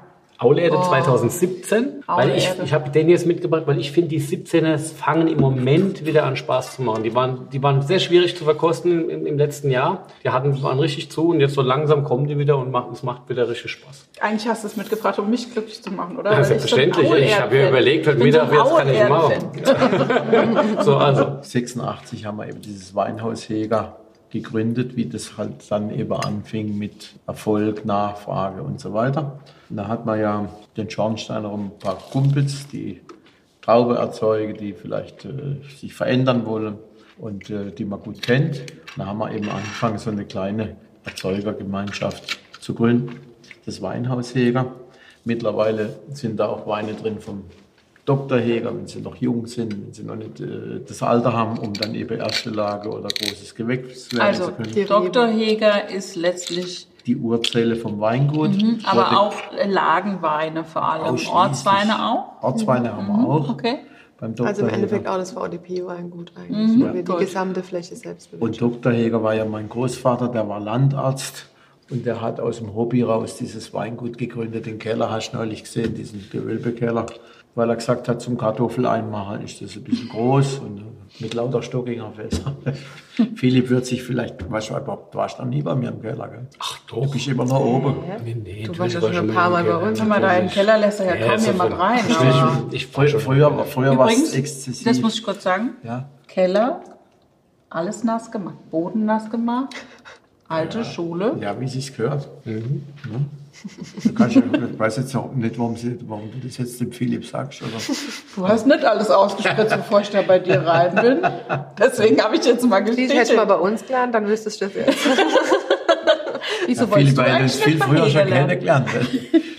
Auleerde 0.40 0.76
Oh. 0.78 0.82
2017, 0.84 2.04
weil 2.06 2.36
ich, 2.36 2.48
ich 2.62 2.72
habe 2.72 2.90
den 2.90 3.08
jetzt 3.08 3.26
mitgebracht, 3.26 3.64
weil 3.66 3.76
ich 3.80 3.90
finde, 3.90 4.10
die 4.10 4.20
17er 4.20 4.78
fangen 4.78 5.26
im 5.26 5.40
Moment 5.40 6.06
wieder 6.06 6.22
an 6.26 6.36
Spaß 6.36 6.76
zu 6.76 6.82
machen. 6.82 7.02
Die 7.02 7.12
waren, 7.12 7.48
die 7.52 7.60
waren 7.60 7.82
sehr 7.82 7.98
schwierig 7.98 8.36
zu 8.36 8.44
verkosten 8.44 9.10
im, 9.10 9.26
im 9.26 9.36
letzten 9.36 9.68
Jahr. 9.68 10.06
Die 10.22 10.30
hatten, 10.30 10.62
waren 10.62 10.78
richtig 10.78 11.10
zu 11.10 11.30
und 11.30 11.40
jetzt 11.40 11.54
so 11.54 11.60
langsam 11.60 12.04
kommen 12.04 12.28
die 12.28 12.38
wieder 12.38 12.56
und 12.56 12.70
machen, 12.70 12.90
es 12.92 13.02
macht 13.02 13.28
wieder 13.28 13.48
richtig 13.48 13.72
Spaß. 13.72 14.06
Eigentlich 14.20 14.46
hast 14.48 14.62
du 14.62 14.68
es 14.68 14.76
mitgebracht, 14.76 15.18
um 15.18 15.28
mich 15.28 15.52
glücklich 15.52 15.82
zu 15.82 15.90
machen, 15.90 16.16
oder? 16.16 16.30
Ja, 16.30 16.36
Weil 16.36 16.42
ich 16.42 16.46
selbstverständlich. 16.46 17.10
Ich 17.10 17.40
habe 17.40 17.56
mir 17.56 17.68
überlegt, 17.70 18.06
heute 18.06 18.18
Mittag, 18.22 18.52
jetzt 18.52 18.76
kann 18.76 18.88
ich 18.94 19.08
machen. 19.08 19.32
So, 20.84 20.98
also. 20.98 21.38
86 21.42 22.24
haben 22.26 22.36
wir 22.38 22.46
eben 22.46 22.62
dieses 22.62 22.94
Weinhaus 22.94 23.48
Heger 23.48 23.96
gegründet, 24.30 24.96
wie 24.96 25.06
das 25.06 25.36
halt 25.38 25.70
dann 25.70 25.90
eben 25.90 26.12
anfing 26.12 26.76
mit 26.76 27.14
Erfolg, 27.26 27.84
Nachfrage 27.84 28.62
und 28.62 28.80
so 28.80 28.92
weiter. 28.92 29.40
Und 29.70 29.76
da 29.76 29.88
hat 29.88 30.06
man 30.06 30.20
ja 30.20 30.48
den 30.76 30.90
Schornsteiner 30.90 31.50
und 31.50 31.64
ein 31.64 31.78
paar 31.78 31.98
Kumpels, 31.98 32.68
die 32.68 33.00
Traube 33.62 33.96
erzeugen, 33.96 34.56
die 34.56 34.72
vielleicht 34.72 35.24
äh, 35.24 35.56
sich 35.78 35.94
verändern 35.94 36.46
wollen 36.46 36.78
und 37.18 37.50
äh, 37.50 37.70
die 37.70 37.84
man 37.84 38.00
gut 38.00 38.22
kennt. 38.22 38.62
Da 38.96 39.06
haben 39.06 39.18
wir 39.18 39.32
eben 39.32 39.48
angefangen, 39.48 39.98
so 39.98 40.10
eine 40.10 40.24
kleine 40.24 40.76
Erzeugergemeinschaft 41.04 42.38
zu 42.60 42.74
gründen, 42.74 43.20
das 43.66 43.82
Weinhaus 43.82 44.34
Heger. 44.34 44.74
Mittlerweile 45.24 45.98
sind 46.12 46.40
da 46.40 46.46
auch 46.46 46.66
Weine 46.66 46.94
drin 46.94 47.20
vom 47.20 47.44
Dr. 48.08 48.38
Heger, 48.38 48.74
wenn 48.74 48.86
sie 48.86 49.00
noch 49.00 49.16
jung 49.16 49.46
sind, 49.46 49.72
wenn 49.72 49.92
sie 49.92 50.02
noch 50.02 50.16
nicht 50.16 50.40
äh, 50.40 50.80
das 50.86 51.02
Alter 51.02 51.32
haben, 51.34 51.58
um 51.58 51.74
dann 51.74 51.94
eben 51.94 52.18
erste 52.18 52.48
Lage 52.50 52.88
oder 52.88 53.08
großes 53.08 53.54
Gewächs 53.54 54.10
werden 54.12 54.22
Also 54.22 54.46
zu 54.46 54.52
können. 54.52 54.86
Dr. 54.86 55.26
Heger 55.26 55.90
ist 55.90 56.16
letztlich, 56.16 56.88
Die 57.06 57.16
Urzelle 57.16 57.76
vom 57.76 58.00
Weingut. 58.00 58.50
Mhm, 58.62 58.78
aber 58.84 59.20
auch 59.20 59.34
Lagenweine 59.66 60.64
vor 60.64 60.82
allem. 60.90 61.16
Ortsweine 61.30 62.04
auch? 62.06 62.42
Ortsweine 62.42 62.94
haben 62.96 63.06
wir 63.08 63.28
auch. 63.28 63.50
Okay. 63.50 63.76
Beim 64.20 64.34
Dr. 64.34 64.48
Also 64.48 64.62
im 64.62 64.68
Endeffekt 64.70 65.06
auch 65.06 65.16
das 65.18 65.32
VDP-Weingut 65.32 66.32
eigentlich, 66.36 66.80
wo 66.80 66.92
wir 66.94 67.02
die 67.02 67.04
gut. 67.04 67.20
gesamte 67.20 67.62
Fläche 67.62 67.94
selbst 67.94 68.32
Und 68.32 68.40
bewirtschaften. 68.40 68.82
Dr. 68.82 68.92
Heger 68.92 69.22
war 69.22 69.34
ja 69.34 69.44
mein 69.44 69.68
Großvater, 69.68 70.28
der 70.28 70.48
war 70.48 70.60
Landarzt. 70.60 71.46
Und 71.90 72.04
der 72.04 72.20
hat 72.20 72.38
aus 72.38 72.58
dem 72.58 72.74
Hobby 72.74 73.00
raus 73.02 73.36
dieses 73.38 73.72
Weingut 73.72 74.18
gegründet. 74.18 74.66
Den 74.66 74.78
Keller 74.78 75.10
hast 75.10 75.30
du 75.30 75.38
neulich 75.38 75.62
gesehen, 75.64 75.94
diesen 75.94 76.28
Gewölbekeller. 76.30 77.06
Weil 77.58 77.70
er 77.70 77.74
gesagt 77.76 78.08
hat, 78.08 78.22
zum 78.22 78.38
Kartoffel 78.38 78.86
einmachen 78.86 79.42
ist 79.42 79.60
das 79.60 79.74
ein 79.74 79.82
bisschen 79.82 80.08
groß 80.08 80.58
und 80.60 80.84
mit 81.18 81.34
lauter 81.34 81.60
Stockinger 81.60 82.12
Fässer. 82.12 82.54
Philipp 83.34 83.68
wird 83.68 83.84
sich 83.84 84.04
vielleicht, 84.04 84.48
weißt 84.48 84.70
du 84.70 84.76
überhaupt, 84.76 85.12
du 85.12 85.18
warst 85.18 85.40
noch 85.40 85.46
nie 85.46 85.60
bei 85.62 85.74
mir 85.74 85.88
im 85.88 86.00
Keller, 86.00 86.28
gell? 86.28 86.46
Ach 86.60 86.78
Du 86.86 87.00
doch. 87.00 87.10
bist 87.10 87.26
immer 87.26 87.44
noch 87.44 87.58
oben. 87.58 87.96
Nee, 88.24 88.36
nee, 88.44 88.62
Du 88.64 88.78
warst 88.78 88.94
ja 88.94 89.00
schon 89.00 89.28
ein 89.28 89.34
paar 89.34 89.50
Mal 89.50 89.64
bei 89.64 89.70
im 89.72 89.88
uns. 89.88 90.00
Wenn 90.00 90.06
man 90.06 90.22
da 90.22 90.34
in 90.34 90.44
den 90.46 90.50
Keller 90.52 90.78
lässt, 90.78 91.00
ja, 91.00 91.16
Ja, 91.16 91.32
komm 91.32 91.40
hier 91.40 91.52
mal 91.54 91.72
rein. 91.72 92.00
Ich, 92.70 92.86
Früher, 92.86 93.18
früher, 93.18 93.64
früher 93.64 93.98
war 93.98 94.08
es 94.08 94.34
exzessiv. 94.34 94.84
das 94.84 95.00
muss 95.00 95.14
ich 95.14 95.24
kurz 95.24 95.42
sagen, 95.42 95.70
ja. 95.82 96.08
Keller, 96.28 96.80
alles 97.70 98.04
nass 98.04 98.30
gemacht, 98.30 98.70
Boden 98.70 99.04
nass 99.04 99.28
gemacht, 99.32 99.74
alte 100.46 100.84
Schule. 100.84 101.36
ja, 101.40 101.58
wie 101.60 101.66
sich's 101.66 101.92
gehört. 101.96 102.28
Mhm. 102.44 102.84
Du 104.04 104.12
kannst 104.14 104.36
ja, 104.36 104.42
ich 104.42 104.78
weiß 104.78 104.96
jetzt 104.98 105.14
auch 105.16 105.32
nicht, 105.34 105.58
warum, 105.58 105.76
sie, 105.76 105.98
warum 106.06 106.30
du 106.30 106.46
das 106.46 106.58
jetzt 106.58 106.80
dem 106.80 106.92
Philipp 106.92 107.24
sagst. 107.26 107.60
Oder? 107.62 107.70
Du 108.36 108.46
hast 108.48 108.66
nicht 108.66 108.84
alles 108.84 109.10
ausgespritzt, 109.10 109.76
bevor 109.76 110.00
ich 110.00 110.10
da 110.10 110.22
bei 110.22 110.38
dir 110.38 110.60
rein 110.60 110.94
bin. 110.94 111.18
Deswegen 111.78 112.22
habe 112.22 112.36
ich 112.36 112.44
jetzt 112.44 112.64
mal 112.64 112.84
Dies 112.84 113.12
hättest 113.12 113.32
du 113.32 113.36
mal 113.36 113.44
bei 113.46 113.56
uns 113.56 113.84
gelernt, 113.84 114.14
dann 114.14 114.26
wüsstest 114.28 114.60
du 114.60 114.66
das 114.66 114.74
jetzt. 114.86 114.98
Wieso 116.66 116.84
Ja, 116.84 116.90
wolltest 116.90 117.16
Philipp 117.16 117.16
du 117.16 117.22
eigentlich 117.22 117.52
das 117.52 117.60
viel 117.62 117.74
nicht 117.74 117.80
bei 117.80 117.86
früher 117.86 118.04
Heger 118.06 118.20
schon 118.20 118.28
lernen? 118.28 118.48
kennengelernt. 118.48 118.88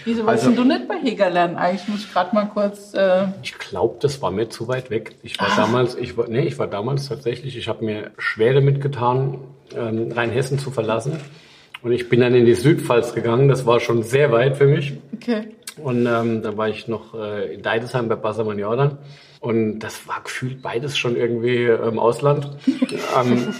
Wieso 0.05 0.25
wolltest 0.25 0.45
Also- 0.47 0.55
du 0.55 0.67
nicht 0.67 0.87
bei 0.87 0.95
Heger 0.95 1.29
lernen? 1.29 1.55
Eigentlich 1.57 1.87
muss 1.87 1.99
ich 2.01 2.11
gerade 2.13 2.35
mal 2.35 2.45
kurz... 2.45 2.93
Äh, 2.93 3.27
Ich 3.43 3.57
glaube, 3.57 3.97
das 4.01 4.21
war 4.21 4.31
mir 4.31 4.49
zu 4.49 4.67
weit 4.67 4.89
weg. 4.89 5.15
Ich 5.23 5.39
war 5.39 5.49
damals, 5.55 5.95
ich 5.95 6.17
war, 6.17 6.27
nee, 6.27 6.41
ich 6.47 6.57
war 6.59 6.67
damals 6.67 7.07
tatsächlich, 7.09 7.57
ich 7.57 7.67
habe 7.67 7.83
mir 7.83 8.11
schwer 8.17 8.53
damit 8.53 8.81
getan, 8.81 9.39
ähm, 9.75 10.11
Rheinhessen 10.11 10.57
zu 10.59 10.71
verlassen. 10.71 11.19
Und 11.81 11.91
ich 11.91 12.09
bin 12.09 12.19
dann 12.19 12.35
in 12.35 12.45
die 12.45 12.55
Südpfalz 12.55 13.13
gegangen. 13.13 13.47
Das 13.47 13.65
war 13.65 13.79
schon 13.79 14.03
sehr 14.03 14.31
weit 14.31 14.57
für 14.57 14.67
mich. 14.67 14.93
okay. 15.13 15.47
Und 15.77 16.05
ähm, 16.05 16.41
da 16.41 16.57
war 16.57 16.67
ich 16.67 16.87
noch 16.87 17.13
äh, 17.13 17.53
in 17.53 17.61
Deidesheim 17.61 18.09
bei 18.09 18.15
Bassermann 18.15 18.59
Jordan. 18.59 18.97
Und 19.39 19.79
das 19.79 20.07
war 20.07 20.21
gefühlt 20.23 20.61
beides 20.61 20.97
schon 20.97 21.15
irgendwie 21.15 21.63
im 21.63 21.99
Ausland. 21.99 22.49
ähm, 22.67 23.53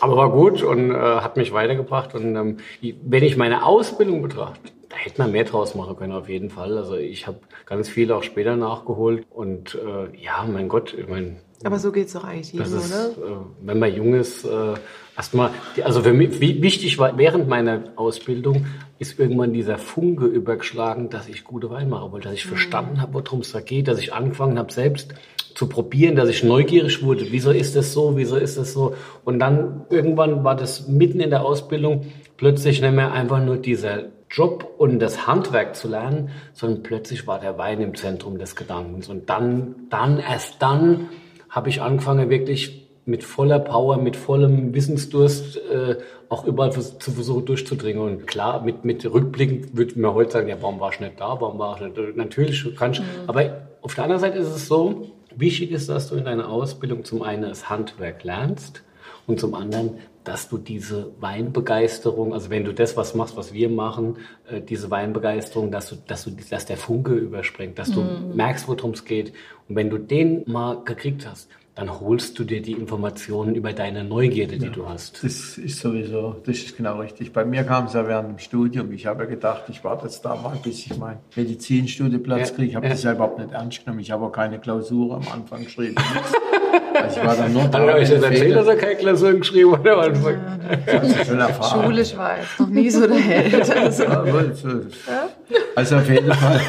aber 0.00 0.16
war 0.16 0.30
gut 0.30 0.62
und 0.62 0.90
äh, 0.90 0.94
hat 0.94 1.36
mich 1.36 1.52
weitergebracht. 1.52 2.14
Und 2.14 2.36
ähm, 2.36 2.56
wenn 2.80 3.22
ich 3.22 3.36
meine 3.36 3.64
Ausbildung 3.64 4.22
betrachte, 4.22 4.60
da 4.88 4.96
hätte 4.96 5.22
man 5.22 5.32
mehr 5.32 5.44
draus 5.44 5.74
machen 5.74 5.96
können 5.96 6.12
auf 6.12 6.28
jeden 6.28 6.50
Fall. 6.50 6.76
Also 6.76 6.96
ich 6.96 7.26
habe 7.26 7.38
ganz 7.64 7.88
viel 7.88 8.12
auch 8.12 8.22
später 8.22 8.56
nachgeholt. 8.56 9.24
Und 9.30 9.76
äh, 9.76 10.16
ja, 10.22 10.44
mein 10.50 10.68
Gott, 10.68 10.94
ich 10.94 11.08
meine, 11.08 11.36
Aber 11.64 11.78
so 11.78 11.92
geht's 11.92 12.12
doch 12.12 12.24
eigentlich 12.24 12.52
jedem, 12.52 12.66
ist, 12.66 12.92
oder? 12.92 13.26
äh, 13.26 13.36
wenn 13.62 13.78
man 13.78 13.94
jung 13.94 14.14
ist, 14.14 14.44
äh, 14.44 14.74
erstmal, 15.20 15.50
also 15.84 16.02
für 16.02 16.14
mich, 16.14 16.40
wichtig 16.40 16.98
war 16.98 17.18
während 17.18 17.46
meiner 17.46 17.92
Ausbildung, 17.96 18.64
ist 18.98 19.18
irgendwann 19.18 19.52
dieser 19.52 19.76
Funke 19.76 20.24
übergeschlagen, 20.24 21.10
dass 21.10 21.28
ich 21.28 21.44
gute 21.44 21.68
Wein 21.68 21.90
machen 21.90 22.10
wollte, 22.10 22.28
dass 22.28 22.38
ich 22.38 22.46
verstanden 22.46 23.02
habe, 23.02 23.12
worum 23.12 23.40
es 23.40 23.52
da 23.52 23.60
geht, 23.60 23.86
dass 23.86 23.98
ich 23.98 24.14
angefangen 24.14 24.58
habe, 24.58 24.72
selbst 24.72 25.12
zu 25.54 25.68
probieren, 25.68 26.16
dass 26.16 26.30
ich 26.30 26.42
neugierig 26.42 27.02
wurde. 27.02 27.26
Wieso 27.32 27.50
ist 27.50 27.76
das 27.76 27.92
so? 27.92 28.16
Wieso 28.16 28.36
ist 28.36 28.56
das 28.56 28.72
so? 28.72 28.94
Und 29.22 29.40
dann 29.40 29.84
irgendwann 29.90 30.42
war 30.42 30.56
das 30.56 30.88
mitten 30.88 31.20
in 31.20 31.28
der 31.28 31.44
Ausbildung 31.44 32.06
plötzlich 32.38 32.80
nicht 32.80 32.94
mehr 32.94 33.12
einfach 33.12 33.44
nur 33.44 33.58
dieser 33.58 34.04
Job 34.30 34.74
und 34.78 35.00
das 35.00 35.26
Handwerk 35.26 35.76
zu 35.76 35.88
lernen, 35.88 36.30
sondern 36.54 36.82
plötzlich 36.82 37.26
war 37.26 37.40
der 37.40 37.58
Wein 37.58 37.82
im 37.82 37.94
Zentrum 37.94 38.38
des 38.38 38.56
Gedankens. 38.56 39.10
Und 39.10 39.28
dann, 39.28 39.74
dann, 39.90 40.18
erst 40.18 40.62
dann 40.62 41.10
habe 41.50 41.68
ich 41.68 41.82
angefangen, 41.82 42.30
wirklich 42.30 42.89
mit 43.10 43.24
voller 43.24 43.58
Power, 43.58 43.96
mit 43.96 44.16
vollem 44.16 44.72
Wissensdurst 44.72 45.56
äh, 45.56 45.96
auch 46.28 46.46
überall 46.46 46.70
zu 46.72 47.10
versuchen 47.10 47.44
durchzudringen. 47.44 48.00
Und 48.00 48.26
klar, 48.26 48.62
mit, 48.62 48.84
mit 48.84 49.04
Rückblicken 49.04 49.76
würde 49.76 49.98
man 49.98 50.14
heute 50.14 50.32
sagen, 50.32 50.48
ja, 50.48 50.56
warum 50.60 50.78
war 50.80 50.92
ich 50.92 51.00
nicht 51.00 51.18
da, 51.18 51.40
warum 51.40 51.58
war 51.58 51.76
ich 51.76 51.82
nicht 51.82 51.98
da? 51.98 52.02
Natürlich 52.14 52.76
kannst 52.76 53.00
du, 53.00 53.02
aber 53.26 53.66
auf 53.82 53.94
der 53.94 54.04
anderen 54.04 54.20
Seite 54.20 54.38
ist 54.38 54.48
es 54.48 54.68
so, 54.68 55.08
wichtig 55.34 55.72
ist, 55.72 55.88
dass 55.88 56.08
du 56.08 56.16
in 56.16 56.24
deiner 56.24 56.48
Ausbildung 56.48 57.04
zum 57.04 57.22
einen 57.22 57.42
das 57.42 57.68
Handwerk 57.68 58.22
lernst 58.24 58.82
und 59.26 59.40
zum 59.40 59.54
anderen, 59.54 59.98
dass 60.24 60.48
du 60.48 60.58
diese 60.58 61.10
Weinbegeisterung, 61.20 62.34
also 62.34 62.50
wenn 62.50 62.64
du 62.64 62.74
das 62.74 62.96
was 62.96 63.14
machst, 63.14 63.36
was 63.36 63.52
wir 63.52 63.68
machen, 63.68 64.18
äh, 64.50 64.60
diese 64.60 64.90
Weinbegeisterung, 64.90 65.70
dass 65.70 65.88
du, 65.88 65.96
dass 66.06 66.24
du, 66.24 66.30
dass 66.50 66.66
der 66.66 66.76
Funke 66.76 67.14
überspringt, 67.14 67.78
dass 67.78 67.90
du 67.90 68.04
merkst, 68.34 68.68
worum 68.68 68.90
es 68.90 69.04
geht. 69.04 69.32
Und 69.68 69.76
wenn 69.76 69.88
du 69.88 69.98
den 69.98 70.44
mal 70.46 70.84
gekriegt 70.84 71.26
hast, 71.26 71.48
dann 71.80 71.98
holst 71.98 72.38
du 72.38 72.44
dir 72.44 72.60
die 72.60 72.72
Informationen 72.72 73.54
über 73.54 73.72
deine 73.72 74.04
Neugierde, 74.04 74.58
die 74.58 74.68
du 74.68 74.86
hast. 74.86 75.24
Das 75.24 75.56
ist 75.56 75.80
sowieso, 75.80 76.36
das 76.44 76.58
ist 76.58 76.76
genau 76.76 76.98
richtig. 77.00 77.32
Bei 77.32 77.42
mir 77.46 77.64
kam 77.64 77.86
es 77.86 77.94
ja 77.94 78.06
während 78.06 78.28
dem 78.28 78.38
Studium. 78.38 78.92
Ich 78.92 79.06
habe 79.06 79.24
ja 79.24 79.30
gedacht, 79.30 79.62
ich 79.68 79.82
warte 79.82 80.04
jetzt 80.04 80.22
da 80.22 80.36
mal, 80.36 80.58
bis 80.62 80.84
ich 80.84 80.98
meinen 80.98 81.20
Medizinstudienplatz 81.34 82.50
Ja, 82.50 82.54
kriege. 82.54 82.68
Ich 82.68 82.76
habe 82.76 82.84
ja. 82.84 82.92
das 82.92 83.02
ja 83.02 83.12
überhaupt 83.12 83.38
nicht 83.38 83.52
ernst 83.52 83.82
genommen. 83.82 84.00
Ich 84.00 84.10
habe 84.10 84.26
auch 84.26 84.30
keine 84.32 84.58
Klausur 84.58 85.16
am 85.16 85.22
Anfang 85.32 85.64
geschrieben. 85.64 85.94
also 86.94 87.18
ich 87.18 87.26
war 87.26 87.34
dann 87.34 87.50
nur 87.50 87.62
da. 87.68 87.78
Hat 87.78 87.88
er 87.88 87.94
euch 87.94 88.10
erzählt, 88.10 88.56
dass 88.56 88.66
er 88.66 88.76
keine 88.76 88.96
Klausur 88.96 89.32
geschrieben 89.32 89.72
hat 89.72 89.88
am 89.88 90.00
Anfang? 90.00 90.34
Erfahren. 91.38 91.84
Schulisch 91.84 92.14
war 92.14 92.36
jetzt 92.40 92.60
noch 92.60 92.68
nie 92.68 92.90
so 92.90 93.06
der 93.06 93.16
Held. 93.16 93.70
Also, 93.76 94.02
Ja, 94.02 94.22
gut, 94.22 94.54
so. 94.54 94.68
Also 95.74 95.96
auf 95.96 96.10
jeden 96.10 96.30
Fall, 96.30 96.60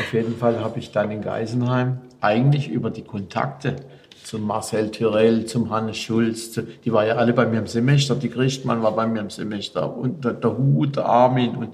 auf 0.00 0.12
jeden 0.14 0.34
Fall 0.38 0.60
habe 0.60 0.78
ich 0.78 0.90
dann 0.92 1.10
in 1.10 1.20
Geisenheim 1.20 1.98
eigentlich 2.22 2.68
über 2.68 2.90
die 2.90 3.02
Kontakte 3.02 3.76
zum 4.24 4.46
Marcel 4.46 4.90
Tyrell, 4.90 5.44
zum 5.46 5.70
Hannes 5.70 5.96
Schulz, 5.98 6.52
zu, 6.52 6.62
die 6.62 6.92
waren 6.92 7.06
ja 7.08 7.16
alle 7.16 7.32
bei 7.32 7.44
mir 7.46 7.58
im 7.58 7.66
Semester, 7.66 8.14
die 8.14 8.28
Christmann 8.28 8.82
war 8.82 8.92
bei 8.92 9.06
mir 9.06 9.20
im 9.20 9.30
Semester 9.30 9.94
und 9.96 10.24
der, 10.24 10.34
der 10.34 10.56
Hut, 10.56 10.96
der 10.96 11.06
Armin 11.06 11.50
und 11.56 11.68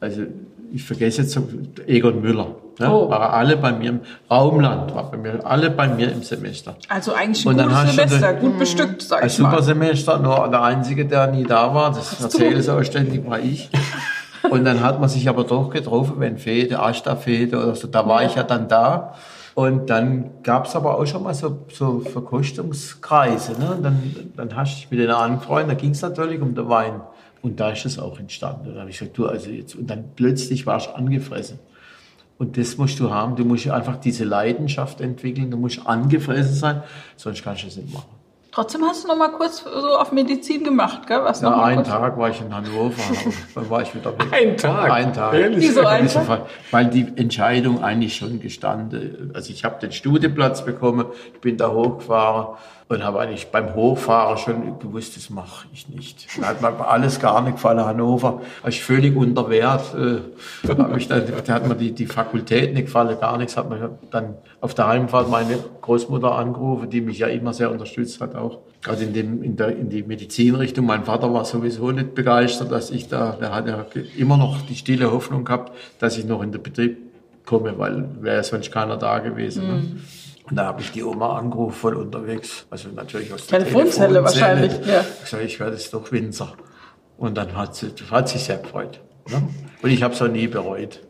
also 0.00 0.22
ich 0.72 0.82
vergesse 0.82 1.22
jetzt 1.22 1.38
Egon 1.86 2.20
Müller. 2.20 2.48
Ne? 2.80 2.92
Oh. 2.92 3.08
Waren 3.08 3.30
alle 3.32 3.56
bei 3.56 3.72
mir 3.72 3.90
im 3.90 4.00
Raumland, 4.28 4.92
war 4.92 5.08
bei 5.12 5.16
mir, 5.16 5.46
alle 5.46 5.70
bei 5.70 5.86
mir 5.86 6.10
im 6.10 6.24
Semester. 6.24 6.74
Also 6.88 7.12
eigentlich 7.14 7.46
ein 7.46 7.56
gutes 7.56 7.94
Semester, 7.94 8.32
den- 8.32 8.40
gut 8.40 8.58
bestückt, 8.58 9.02
sag 9.02 9.22
Ein 9.22 9.28
ich 9.28 9.38
mal. 9.38 9.50
super 9.52 9.62
Semester, 9.62 10.18
nur 10.18 10.48
der 10.48 10.62
Einzige, 10.62 11.06
der 11.06 11.28
nie 11.28 11.44
da 11.44 11.72
war, 11.72 11.92
das 11.92 12.20
erzähle 12.20 12.58
ich 12.58 12.68
auch 12.68 12.82
ständig, 12.82 13.24
war 13.30 13.38
ich. 13.38 13.70
Und 14.50 14.64
dann 14.64 14.82
hat 14.82 14.98
man 15.00 15.08
sich 15.08 15.28
aber 15.28 15.44
doch 15.44 15.70
getroffen, 15.70 16.14
wenn 16.18 16.36
Fete, 16.38 16.78
Ashta-Fete 16.80 17.56
oder 17.56 17.76
so, 17.76 17.86
da 17.86 18.06
war 18.08 18.24
ich 18.24 18.34
ja 18.34 18.42
dann 18.42 18.66
da. 18.66 19.14
Und 19.54 19.88
dann 19.88 20.42
gab 20.42 20.66
es 20.66 20.74
aber 20.74 20.98
auch 20.98 21.06
schon 21.06 21.22
mal 21.22 21.34
so, 21.34 21.64
so 21.72 22.00
Verkostungskreise. 22.00 23.52
Ne? 23.58 23.74
Und 23.74 23.82
dann, 23.82 24.32
dann 24.36 24.56
hast 24.56 24.72
du 24.72 24.76
dich 24.80 24.90
mit 24.90 25.00
denen 25.00 25.12
angefreundet, 25.12 25.76
da 25.76 25.80
ging 25.80 25.90
es 25.90 26.02
natürlich 26.02 26.40
um 26.40 26.54
den 26.54 26.68
Wein. 26.68 27.00
Und 27.42 27.60
da 27.60 27.70
ist 27.70 27.84
es 27.84 27.98
auch 27.98 28.18
entstanden. 28.18 28.74
Da 28.74 28.80
habe 28.80 28.90
ich 28.90 28.98
gesagt, 28.98 29.16
du, 29.16 29.26
also 29.26 29.50
jetzt, 29.50 29.76
und 29.76 29.88
dann 29.88 30.10
plötzlich 30.16 30.66
warst 30.66 30.88
du 30.88 30.96
angefressen. 30.96 31.58
Und 32.38 32.58
das 32.58 32.76
musst 32.78 32.98
du 32.98 33.10
haben. 33.10 33.36
Du 33.36 33.44
musst 33.44 33.68
einfach 33.68 33.96
diese 33.96 34.24
Leidenschaft 34.24 35.00
entwickeln. 35.00 35.50
Du 35.50 35.56
musst 35.56 35.86
angefressen 35.86 36.54
sein, 36.54 36.82
sonst 37.16 37.44
kannst 37.44 37.62
du 37.62 37.68
es 37.68 37.76
nicht 37.76 37.92
machen. 37.92 38.13
Trotzdem 38.54 38.84
hast 38.84 39.02
du 39.02 39.08
noch 39.08 39.16
mal 39.16 39.32
kurz 39.32 39.64
so 39.64 39.96
auf 39.98 40.12
Medizin 40.12 40.62
gemacht, 40.62 41.08
gell? 41.08 41.24
Was 41.24 41.42
noch 41.42 41.50
Ja, 41.50 41.56
mal 41.56 41.64
einen? 41.72 41.82
Tag 41.82 42.16
war 42.16 42.30
ich 42.30 42.40
in 42.40 42.54
Hannover, 42.54 43.02
dann 43.52 43.68
war 43.68 43.82
ich 43.82 43.92
wieder 43.92 44.16
weg. 44.16 44.28
Ein 44.30 44.56
Tag? 44.56 44.92
Ein 44.92 45.12
Tag. 45.12 45.34
Ehrlich? 45.34 45.58
Wieso 45.58 45.84
ein 45.84 46.06
Tag? 46.06 46.24
Fall. 46.24 46.46
Weil 46.70 46.86
die 46.86 47.12
Entscheidung 47.16 47.82
eigentlich 47.82 48.14
schon 48.14 48.38
gestanden. 48.38 49.32
Also 49.34 49.50
ich 49.50 49.64
habe 49.64 49.80
den 49.80 49.90
Studienplatz 49.90 50.64
bekommen, 50.64 51.06
ich 51.34 51.40
bin 51.40 51.56
da 51.56 51.72
hochgefahren 51.72 52.56
und 52.88 53.02
habe 53.02 53.20
eigentlich 53.20 53.46
beim 53.46 53.74
Hochfahren 53.74 54.36
schon 54.36 54.78
gewusst, 54.78 55.16
das 55.16 55.30
mache 55.30 55.66
ich 55.72 55.88
nicht. 55.88 56.26
Da 56.38 56.48
hat 56.48 56.60
mir 56.60 56.86
alles 56.86 57.18
gar 57.18 57.40
nicht 57.40 57.54
gefallen, 57.54 57.80
Hannover. 57.80 58.42
Ich 58.66 58.82
völlig 58.82 59.16
unter 59.16 59.48
Wert. 59.48 59.94
Äh, 59.94 60.20
dann, 60.66 60.76
da 61.46 61.54
hat 61.54 61.66
mir 61.66 61.76
die, 61.76 61.92
die 61.92 62.06
Fakultät 62.06 62.74
nicht 62.74 62.86
gefallen, 62.86 63.18
gar 63.18 63.38
nichts. 63.38 63.56
Hat 63.56 63.70
mir 63.70 63.98
dann 64.10 64.34
auf 64.60 64.74
der 64.74 64.86
Heimfahrt 64.88 65.30
meine 65.30 65.58
Großmutter 65.80 66.32
angerufen, 66.32 66.90
die 66.90 67.00
mich 67.00 67.18
ja 67.18 67.28
immer 67.28 67.54
sehr 67.54 67.70
unterstützt 67.70 68.20
hat 68.20 68.34
auch. 68.34 68.58
Gerade 68.82 69.04
in, 69.04 69.14
dem, 69.14 69.42
in, 69.42 69.56
der, 69.56 69.74
in 69.74 69.88
die 69.88 70.02
Medizinrichtung. 70.02 70.84
Mein 70.84 71.04
Vater 71.04 71.32
war 71.32 71.46
sowieso 71.46 71.90
nicht 71.90 72.14
begeistert, 72.14 72.70
dass 72.70 72.90
ich 72.90 73.08
da, 73.08 73.32
der 73.32 73.54
hat 73.54 73.66
ja 73.66 73.86
immer 74.18 74.36
noch 74.36 74.60
die 74.60 74.76
stille 74.76 75.10
Hoffnung 75.10 75.44
gehabt, 75.44 75.72
dass 76.00 76.18
ich 76.18 76.26
noch 76.26 76.42
in 76.42 76.52
den 76.52 76.62
Betrieb 76.62 76.98
komme, 77.46 77.78
weil 77.78 78.08
wäre 78.20 78.44
sonst 78.44 78.70
keiner 78.70 78.98
da 78.98 79.20
gewesen. 79.20 79.66
Ne? 79.66 79.82
Und 80.44 80.56
da 80.56 80.66
habe 80.66 80.82
ich 80.82 80.92
die 80.92 81.02
Oma 81.02 81.38
angerufen 81.38 81.94
unterwegs, 81.94 82.66
also 82.70 82.90
natürlich 82.90 83.32
aus 83.32 83.46
der 83.46 83.60
Telefonzelle 83.60 84.22
wahrscheinlich, 84.22 84.72
ja. 84.86 85.04
Ich 85.22 85.30
sage, 85.30 85.44
ich 85.44 85.58
werde 85.58 85.72
jetzt 85.72 85.92
doch 85.94 86.12
Winzer. 86.12 86.52
Und 87.16 87.36
dann 87.36 87.56
hat 87.56 87.74
sie, 87.74 87.92
hat 88.10 88.28
sich 88.28 88.44
sehr 88.44 88.58
gefreut. 88.58 89.00
Ne? 89.30 89.48
Und 89.84 89.90
ich 89.90 90.02
habe 90.02 90.14
es 90.14 90.22
auch 90.22 90.28
nie 90.28 90.46
bereut. 90.46 91.00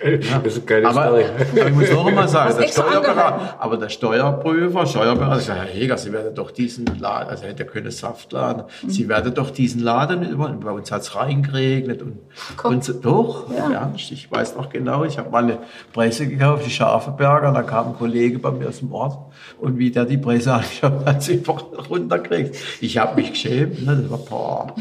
Das 0.00 0.54
ist 0.54 0.58
eine 0.58 0.64
geile 0.64 0.86
Aber, 0.86 1.02
Story. 1.02 1.24
aber 1.24 1.68
ich 1.68 1.74
muss 1.74 1.90
noch 1.90 2.06
einmal 2.06 2.28
sagen, 2.28 2.54
der 2.56 2.68
Steuerberater, 2.68 3.56
aber 3.58 3.76
der 3.78 3.88
Steuerprüfer, 3.88 4.86
Steuerberater, 4.86 5.40
sagt, 5.40 5.58
Herr 5.58 5.66
Heger, 5.66 5.98
Sie 5.98 6.12
werden 6.12 6.32
doch 6.32 6.52
diesen 6.52 6.86
Laden, 7.00 7.30
also 7.30 7.44
hätte 7.46 7.64
er 7.64 7.68
können 7.68 7.90
Saftladen, 7.90 8.62
Sie 8.86 9.08
werden 9.08 9.34
doch 9.34 9.50
diesen 9.50 9.82
Laden 9.82 10.22
über, 10.22 10.48
bei 10.50 10.70
uns 10.70 10.92
hat 10.92 11.02
es 11.02 11.16
reingeregnet 11.16 12.00
und, 12.00 12.18
und 12.62 12.84
so, 12.84 12.92
doch, 12.92 13.50
ja. 13.50 13.72
ernst, 13.72 14.12
ich 14.12 14.30
weiß 14.30 14.54
noch 14.54 14.68
genau, 14.68 15.02
ich 15.04 15.18
habe 15.18 15.30
mal 15.30 15.42
eine 15.42 15.58
Presse 15.92 16.28
gekauft, 16.28 16.64
die 16.64 16.70
Scharfeberger, 16.70 17.50
da 17.50 17.62
kam 17.62 17.88
ein 17.88 17.94
Kollege 17.94 18.38
bei 18.38 18.52
mir 18.52 18.68
aus 18.68 18.78
dem 18.78 18.92
Ort. 18.92 19.18
Und 19.58 19.78
wie 19.78 19.90
der 19.90 20.04
die 20.04 20.18
Presse 20.18 20.52
angeschaut 20.52 20.92
hat, 20.92 21.06
hat 21.06 21.22
sie 21.24 21.34
überall 21.34 21.64
runtergekriegt. 21.90 22.56
Ich 22.80 22.98
habe 22.98 23.16
mich 23.16 23.32
geschämt, 23.32 23.84
ne, 23.84 23.96
das 23.96 24.10
war, 24.10 24.18
boah, 24.18 24.74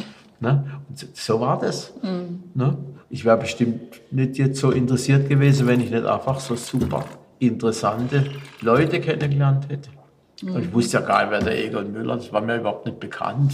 ne, 0.46 0.64
und 0.90 1.08
so, 1.18 1.40
war 1.42 1.60
das. 1.60 1.94
Ne? 2.54 2.78
Ich 3.10 3.26
wäre 3.26 3.38
bestimmt 3.38 3.80
nicht 4.12 4.38
jetzt 4.38 4.60
so 4.60 4.72
interessiert 4.72 5.28
gewesen, 5.30 5.68
wenn 5.68 5.82
ich 5.82 5.92
nicht 5.92 6.06
einfach 6.06 6.40
so 6.40 6.56
super 6.56 7.06
interessante 7.40 8.26
Leute 8.62 9.00
kennengelernt 9.00 9.68
hätte. 9.70 9.90
Und 10.44 10.64
ich 10.64 10.74
wusste 10.74 10.98
ja 10.98 11.06
gar 11.06 11.22
nicht, 11.24 11.32
wer 11.32 11.40
der 11.42 11.66
Egon 11.66 11.92
Müller, 11.92 12.16
das 12.18 12.32
war 12.32 12.42
mir 12.42 12.58
überhaupt 12.58 12.86
nicht 12.86 13.00
bekannt. 13.00 13.54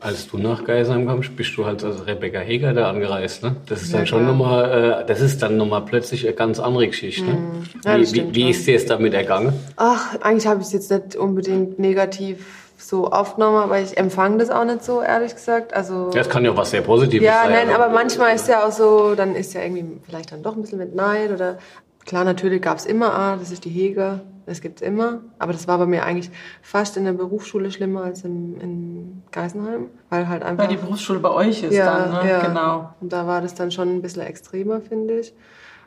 Als 0.00 0.28
du 0.28 0.36
nach 0.38 0.64
Geisheim 0.64 1.06
kamst, 1.06 1.34
bist 1.36 1.56
du 1.56 1.64
halt 1.64 1.82
als 1.84 2.06
Rebecca 2.06 2.38
Heger 2.40 2.72
da 2.72 2.90
angereist, 2.90 3.42
ne? 3.42 3.56
Das 3.66 3.82
ist 3.82 3.92
Ja, 3.92 3.98
dann 3.98 4.06
schon 4.06 4.20
klar. 4.20 4.32
nochmal, 4.32 5.02
äh, 5.02 5.06
das 5.06 5.20
ist 5.20 5.42
dann 5.42 5.56
nochmal 5.56 5.82
plötzlich 5.84 6.26
eine 6.26 6.34
ganz 6.36 6.58
andere 6.60 6.86
Geschichte. 6.88 7.24
Mhm. 7.32 7.62
Ja, 7.84 7.98
wie 7.98 8.12
wie, 8.12 8.34
wie 8.34 8.50
ist 8.50 8.66
dir 8.66 8.76
es 8.76 8.86
damit 8.86 9.14
ergangen? 9.14 9.52
Ach, 9.76 10.20
eigentlich 10.20 10.46
habe 10.46 10.60
ich 10.60 10.66
es 10.68 10.72
jetzt 10.72 10.90
nicht 10.90 11.16
unbedingt 11.16 11.78
negativ 11.78 12.61
so 12.82 13.10
aufgenommen, 13.10 13.56
aber 13.58 13.80
ich 13.80 13.96
empfange 13.96 14.38
das 14.38 14.50
auch 14.50 14.64
nicht 14.64 14.84
so, 14.84 15.02
ehrlich 15.02 15.34
gesagt. 15.34 15.72
Also 15.74 16.10
Ja, 16.12 16.18
Das 16.22 16.28
kann 16.28 16.44
ja 16.44 16.50
auch 16.52 16.56
was 16.56 16.70
sehr 16.70 16.82
Positives 16.82 17.26
Ja, 17.26 17.42
sein. 17.44 17.52
nein, 17.52 17.70
aber 17.74 17.88
manchmal 17.88 18.34
ist 18.34 18.48
ja 18.48 18.66
auch 18.66 18.72
so, 18.72 19.14
dann 19.14 19.34
ist 19.34 19.54
ja 19.54 19.62
irgendwie 19.62 20.00
vielleicht 20.04 20.32
dann 20.32 20.42
doch 20.42 20.56
ein 20.56 20.62
bisschen 20.62 20.78
mit 20.78 20.94
Neid 20.94 21.30
oder 21.30 21.58
klar, 22.04 22.24
natürlich 22.24 22.60
gab 22.60 22.78
es 22.78 22.86
immer, 22.86 23.14
ah, 23.14 23.36
das 23.36 23.50
ist 23.50 23.64
die 23.64 23.70
Heger, 23.70 24.20
das 24.46 24.60
gibt's 24.60 24.82
immer. 24.82 25.20
Aber 25.38 25.52
das 25.52 25.68
war 25.68 25.78
bei 25.78 25.86
mir 25.86 26.04
eigentlich 26.04 26.30
fast 26.60 26.96
in 26.96 27.04
der 27.04 27.12
Berufsschule 27.12 27.70
schlimmer 27.70 28.04
als 28.04 28.24
in, 28.24 28.60
in 28.60 29.22
Geisenheim, 29.30 29.86
weil 30.10 30.28
halt 30.28 30.42
einfach. 30.42 30.64
Weil 30.64 30.76
die 30.76 30.82
Berufsschule 30.82 31.20
bei 31.20 31.30
euch 31.30 31.62
ist 31.62 31.74
ja, 31.74 32.08
dann, 32.08 32.24
ne? 32.24 32.30
ja. 32.30 32.46
Genau. 32.46 32.90
Und 33.00 33.12
da 33.12 33.26
war 33.26 33.40
das 33.40 33.54
dann 33.54 33.70
schon 33.70 33.88
ein 33.88 34.02
bisschen 34.02 34.22
extremer, 34.22 34.80
finde 34.80 35.20
ich. 35.20 35.32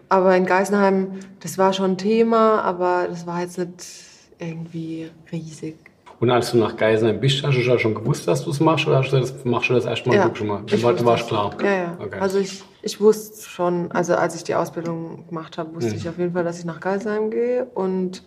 Aber 0.07 0.35
in 0.35 0.45
Geisenheim, 0.45 1.19
das 1.41 1.57
war 1.57 1.73
schon 1.73 1.97
Thema, 1.97 2.61
aber 2.61 3.07
das 3.09 3.25
war 3.27 3.41
jetzt 3.41 3.57
nicht 3.57 3.85
irgendwie 4.37 5.09
riesig. 5.31 5.75
Und 6.19 6.29
als 6.31 6.51
du 6.51 6.57
nach 6.57 6.77
Geisheim 6.77 7.19
bist, 7.19 7.43
hast 7.43 7.55
du 7.55 7.61
ja 7.61 7.77
schon 7.77 7.93
gewusst, 7.93 8.27
dass 8.27 8.43
du 8.45 8.49
es 8.51 8.59
machst 8.59 8.87
oder 8.87 8.99
hast 8.99 9.11
du 9.11 9.19
das, 9.19 9.43
machst 9.43 9.69
du 9.69 9.73
das 9.73 9.85
erstmal 9.85 10.15
Ja, 10.15 10.31
schon 10.33 10.47
mal? 10.47 10.61
ich 10.65 10.81
Du 10.81 10.83
war- 10.83 11.05
warst 11.05 11.27
klar. 11.27 11.51
Ja, 11.61 11.67
ja. 11.73 11.97
Okay. 12.01 12.19
Also 12.19 12.39
ich, 12.39 12.63
ich 12.81 13.01
wusste 13.01 13.49
schon, 13.49 13.91
also 13.91 14.15
als 14.15 14.35
ich 14.35 14.43
die 14.43 14.55
Ausbildung 14.55 15.27
gemacht 15.27 15.57
habe, 15.57 15.71
Mhm. 15.71 15.75
wusste 15.75 15.95
ich 15.95 16.07
auf 16.07 16.17
jeden 16.17 16.31
Fall, 16.33 16.43
dass 16.45 16.57
ich 16.59 16.65
nach 16.65 16.79
Geisheim 16.79 17.31
gehe. 17.31 17.65
Und 17.65 18.23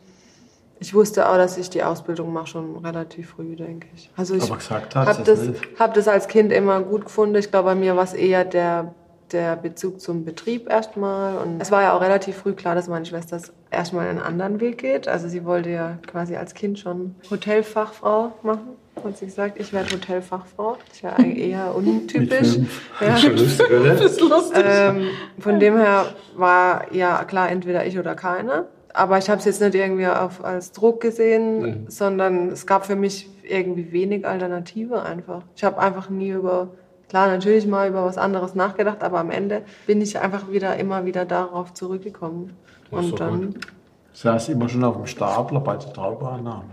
ich 0.81 0.94
wusste 0.94 1.28
auch, 1.28 1.36
dass 1.36 1.56
ich 1.56 1.70
die 1.70 1.82
Ausbildung 1.82 2.32
mache, 2.32 2.48
schon 2.48 2.77
relativ 2.77 3.31
früh, 3.31 3.56
denke 3.56 3.89
ich. 3.94 4.10
Also 4.16 4.35
ich 4.35 4.43
habe 4.51 5.23
das, 5.24 5.40
hab 5.78 5.94
das 5.94 6.09
als 6.09 6.28
Kind 6.28 6.52
immer 6.52 6.81
gut 6.82 7.06
gefunden. 7.06 7.35
Ich 7.36 7.51
glaube, 7.51 7.70
bei 7.70 7.74
mir 7.74 7.97
war 7.97 8.05
es 8.05 8.12
eher 8.12 8.44
der, 8.44 8.94
der 9.33 9.57
Bezug 9.57 10.01
zum 10.01 10.25
Betrieb 10.25 10.71
erstmal. 10.71 11.39
Und 11.39 11.61
es 11.61 11.71
war 11.71 11.83
ja 11.83 11.97
auch 11.97 12.01
relativ 12.01 12.37
früh 12.37 12.53
klar, 12.55 12.75
dass 12.75 12.89
meine 12.89 13.07
Schwester 13.07 13.41
erstmal 13.71 14.09
einen 14.09 14.21
anderen 14.21 14.61
Weg 14.61 14.79
geht. 14.79 15.09
Also 15.09 15.29
sie 15.29 15.45
wollte 15.45 15.71
ja 15.71 15.99
quasi 16.07 16.37
als 16.37 16.55
Kind 16.55 16.79
schon 16.79 17.15
Hotelfachfrau 17.31 18.33
machen. 18.43 18.77
Hat 19.05 19.17
sie 19.17 19.27
gesagt, 19.27 19.61
ich 19.61 19.73
werde 19.73 19.95
Hotelfachfrau. 19.95 20.77
Das 20.87 20.97
ist 20.97 21.03
ja 21.03 21.17
eher 21.19 21.75
untypisch. 21.75 22.59
Ja. 23.01 23.11
Das 23.11 24.01
ist 24.01 24.21
lustig. 24.21 24.65
Ähm, 24.67 25.09
von 25.39 25.61
dem 25.61 25.77
her 25.77 26.07
war 26.37 26.93
ja 26.93 27.23
klar, 27.25 27.51
entweder 27.51 27.87
ich 27.87 27.99
oder 27.99 28.15
keiner. 28.15 28.67
Aber 28.93 29.19
ich 29.19 29.31
habe 29.31 29.39
es 29.39 29.45
jetzt 29.45 29.61
nicht 29.61 29.75
irgendwie 29.75 30.09
auf, 30.09 30.45
als 30.45 30.73
Druck 30.73 31.01
gesehen, 31.01 31.87
sondern 31.89 32.49
es 32.49 32.67
gab 32.67 32.87
für 32.87 32.97
mich 32.97 33.29
irgendwie 33.45 33.93
wenig 33.93 34.27
Alternative 34.27 35.03
einfach. 35.03 35.43
Ich 35.57 35.65
habe 35.65 35.79
einfach 35.79 36.11
nie 36.11 36.31
über, 36.31 36.71
klar, 37.09 37.28
natürlich 37.28 37.66
mal 37.66 37.89
über 37.89 38.05
was 38.05 38.18
anderes 38.18 38.55
nachgedacht, 38.55 39.02
aber 39.02 39.18
am 39.20 39.30
Ende 39.30 39.62
bin 39.86 40.01
ich 40.01 40.18
einfach 40.18 40.51
wieder 40.51 40.76
immer 40.76 41.05
wieder 41.05 41.24
darauf 41.24 41.74
zurückgekommen. 41.74 42.55
So, 42.90 42.97
Und 42.97 43.20
dann, 43.20 43.47
gut. 43.52 43.66
Saß 44.12 44.48
immer 44.51 44.68
schon 44.68 44.82
auf 44.85 44.97
dem 44.97 45.06
Stapler 45.06 45.60
bei 45.60 45.76
der 45.76 45.93
Traubeannahme. 45.93 46.64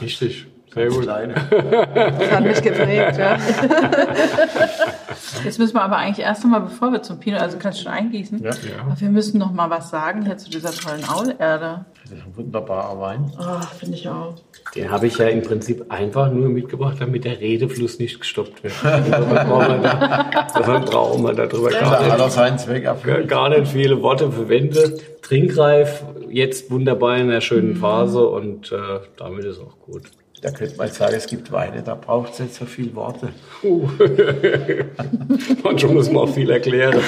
Richtig. 0.00 0.46
Sehr 0.72 0.86
Das 0.86 0.94
gut. 0.96 1.06
Das 1.06 2.30
hat 2.32 2.42
mich 2.42 2.60
geprägt, 2.62 3.16
ja. 3.16 3.36
Jetzt 5.44 5.58
müssen 5.58 5.74
wir 5.74 5.82
aber 5.82 5.96
eigentlich 5.98 6.24
erst 6.24 6.42
einmal, 6.44 6.62
bevor 6.62 6.90
wir 6.92 7.02
zum 7.02 7.18
Pinot, 7.20 7.40
also 7.40 7.58
kannst 7.58 7.78
du 7.80 7.84
schon 7.84 7.92
eingießen, 7.92 8.42
Ja. 8.42 8.50
aber 8.84 9.00
wir 9.00 9.08
müssen 9.10 9.38
noch 9.38 9.52
mal 9.52 9.70
was 9.70 9.90
sagen 9.90 10.24
hier 10.24 10.36
zu 10.36 10.50
dieser 10.50 10.72
tollen 10.72 11.04
Aulerde. 11.08 11.84
Das 12.02 12.12
ist 12.18 12.26
ein 12.26 12.36
wunderbarer 12.36 13.00
Wein. 13.00 13.32
Oh, 13.38 13.60
finde 13.78 13.94
ich 13.96 14.08
auch. 14.08 14.34
Den 14.74 14.90
habe 14.90 15.06
ich 15.06 15.16
ja 15.18 15.28
im 15.28 15.42
Prinzip 15.42 15.84
einfach 15.88 16.30
nur 16.32 16.48
mitgebracht, 16.48 16.96
damit 16.98 17.24
der 17.24 17.40
Redefluss 17.40 17.98
nicht 17.98 18.18
gestoppt 18.18 18.64
wird. 18.64 18.74
Dann 18.82 19.04
brauchen 20.84 21.22
wir 21.22 21.32
darüber 21.32 21.70
Da 21.70 21.80
gar 21.80 22.50
nicht. 22.50 23.28
gar 23.28 23.48
nicht 23.50 23.68
viele 23.68 24.02
Worte 24.02 24.32
verwende. 24.32 24.98
Trinkreif, 25.22 26.04
jetzt 26.28 26.70
wunderbar 26.70 27.16
in 27.16 27.30
einer 27.30 27.40
schönen 27.40 27.76
Phase 27.76 28.26
und 28.26 28.72
äh, 28.72 28.76
damit 29.16 29.44
ist 29.44 29.60
auch 29.60 29.78
gut. 29.86 30.02
Da 30.42 30.50
könnte 30.50 30.76
man 30.76 30.90
sagen, 30.90 31.14
es 31.16 31.26
gibt 31.26 31.50
Weine, 31.52 31.82
da 31.82 31.94
braucht 31.94 32.34
es 32.34 32.40
nicht 32.40 32.54
so 32.54 32.66
viel 32.66 32.94
Worte. 32.94 33.28
Manchmal 35.62 35.94
muss 35.94 36.10
man 36.10 36.24
auch 36.24 36.28
viel 36.34 36.50
erklären. 36.50 37.00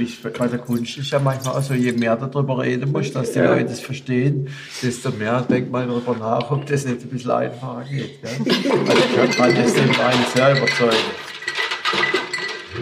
Ich, 0.00 0.22
bei 0.22 0.48
der 0.48 0.58
Kunst 0.58 0.96
ist 0.98 1.10
ja 1.10 1.18
manchmal 1.18 1.56
auch 1.56 1.62
so, 1.62 1.74
je 1.74 1.92
mehr 1.92 2.16
darüber 2.16 2.58
reden 2.58 2.90
musst, 2.92 3.14
dass 3.14 3.32
die 3.32 3.38
Leute 3.40 3.72
es 3.72 3.80
verstehen, 3.80 4.48
desto 4.82 5.10
mehr 5.10 5.40
denkt 5.42 5.70
man 5.70 5.88
darüber 5.88 6.16
nach, 6.16 6.50
ob 6.50 6.66
das 6.66 6.84
nicht 6.86 7.02
ein 7.02 7.08
bisschen 7.08 7.30
einfacher 7.30 7.84
geht. 7.90 8.18
Ja? 8.22 8.30
Also 8.88 9.24
ich 9.24 9.36
kann 9.36 9.54
das 9.54 9.74
den 9.74 9.88
Wein 9.98 10.18
sehr 10.34 10.56
überzeugen. 10.56 10.96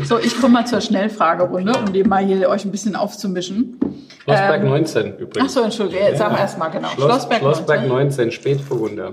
So, 0.05 0.19
ich 0.19 0.39
komme 0.41 0.55
mal 0.55 0.67
zur 0.67 0.81
Schnellfragerunde, 0.81 1.73
um 1.77 1.93
die 1.93 2.05
mal 2.05 2.25
hier 2.25 2.49
euch 2.49 2.65
ein 2.65 2.71
bisschen 2.71 2.95
aufzumischen. 2.95 3.79
Schlossberg 4.25 4.63
19 4.65 5.17
übrigens. 5.19 5.39
Ach 5.39 5.49
so, 5.49 5.63
Entschuldigung, 5.63 6.07
jetzt 6.07 6.19
sagen 6.19 6.35
wir 6.35 6.41
erst 6.41 6.59
mal 6.59 6.69
genau. 6.69 6.89
Schloss, 6.89 7.05
Schlossberg, 7.07 7.39
Schlossberg 7.41 7.79
19. 7.89 7.89
19, 7.89 8.31
Spätburgunder. 8.31 9.13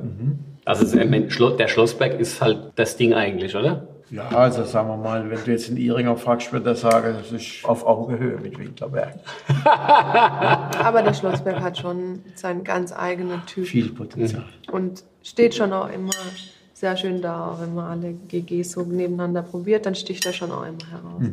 Also 0.66 0.96
mein, 0.98 1.30
Schlo- 1.30 1.56
der 1.56 1.68
Schlossberg 1.70 2.20
ist 2.20 2.42
halt 2.42 2.58
das 2.76 2.98
Ding 2.98 3.14
eigentlich, 3.14 3.56
oder? 3.56 3.88
Ja, 4.12 4.30
also 4.30 4.64
sagen 4.66 4.88
wir 4.90 4.98
mal, 4.98 5.30
wenn 5.30 5.44
du 5.44 5.52
jetzt 5.52 5.68
einen 5.70 5.78
Iringer 5.78 6.16
fragst, 6.16 6.54
würde 6.54 6.72
er 6.72 6.76
sagen, 6.76 7.16
das 7.18 7.32
ist 7.32 7.66
auf 7.66 7.86
Augenhöhe 7.86 8.38
mit 8.38 8.58
Winklerberg. 8.58 9.16
Aber 9.66 11.02
der 11.02 11.14
Schlossberg 11.14 11.60
hat 11.62 11.80
schon 11.80 12.22
seinen 12.36 12.64
ganz 12.64 12.94
eigenen 12.94 13.46
Typ. 13.46 13.66
Viel 13.66 13.90
Potenzial. 13.90 14.46
Und 14.72 15.04
steht 15.24 15.56
schon 15.56 15.74
auch 15.74 15.90
immer 15.90 16.12
sehr 16.76 16.98
schön 16.98 17.22
da, 17.22 17.52
auch 17.52 17.62
wenn 17.62 17.74
man 17.74 17.86
alle 17.86 18.14
GGs 18.14 18.74
so 18.74 18.82
nebeneinander 18.82 19.42
probiert, 19.42 19.86
dann 19.86 19.96
sticht 19.96 20.26
er 20.26 20.34
schon 20.34 20.52
auch 20.52 20.64
immer 20.64 20.86
heraus. 20.92 21.24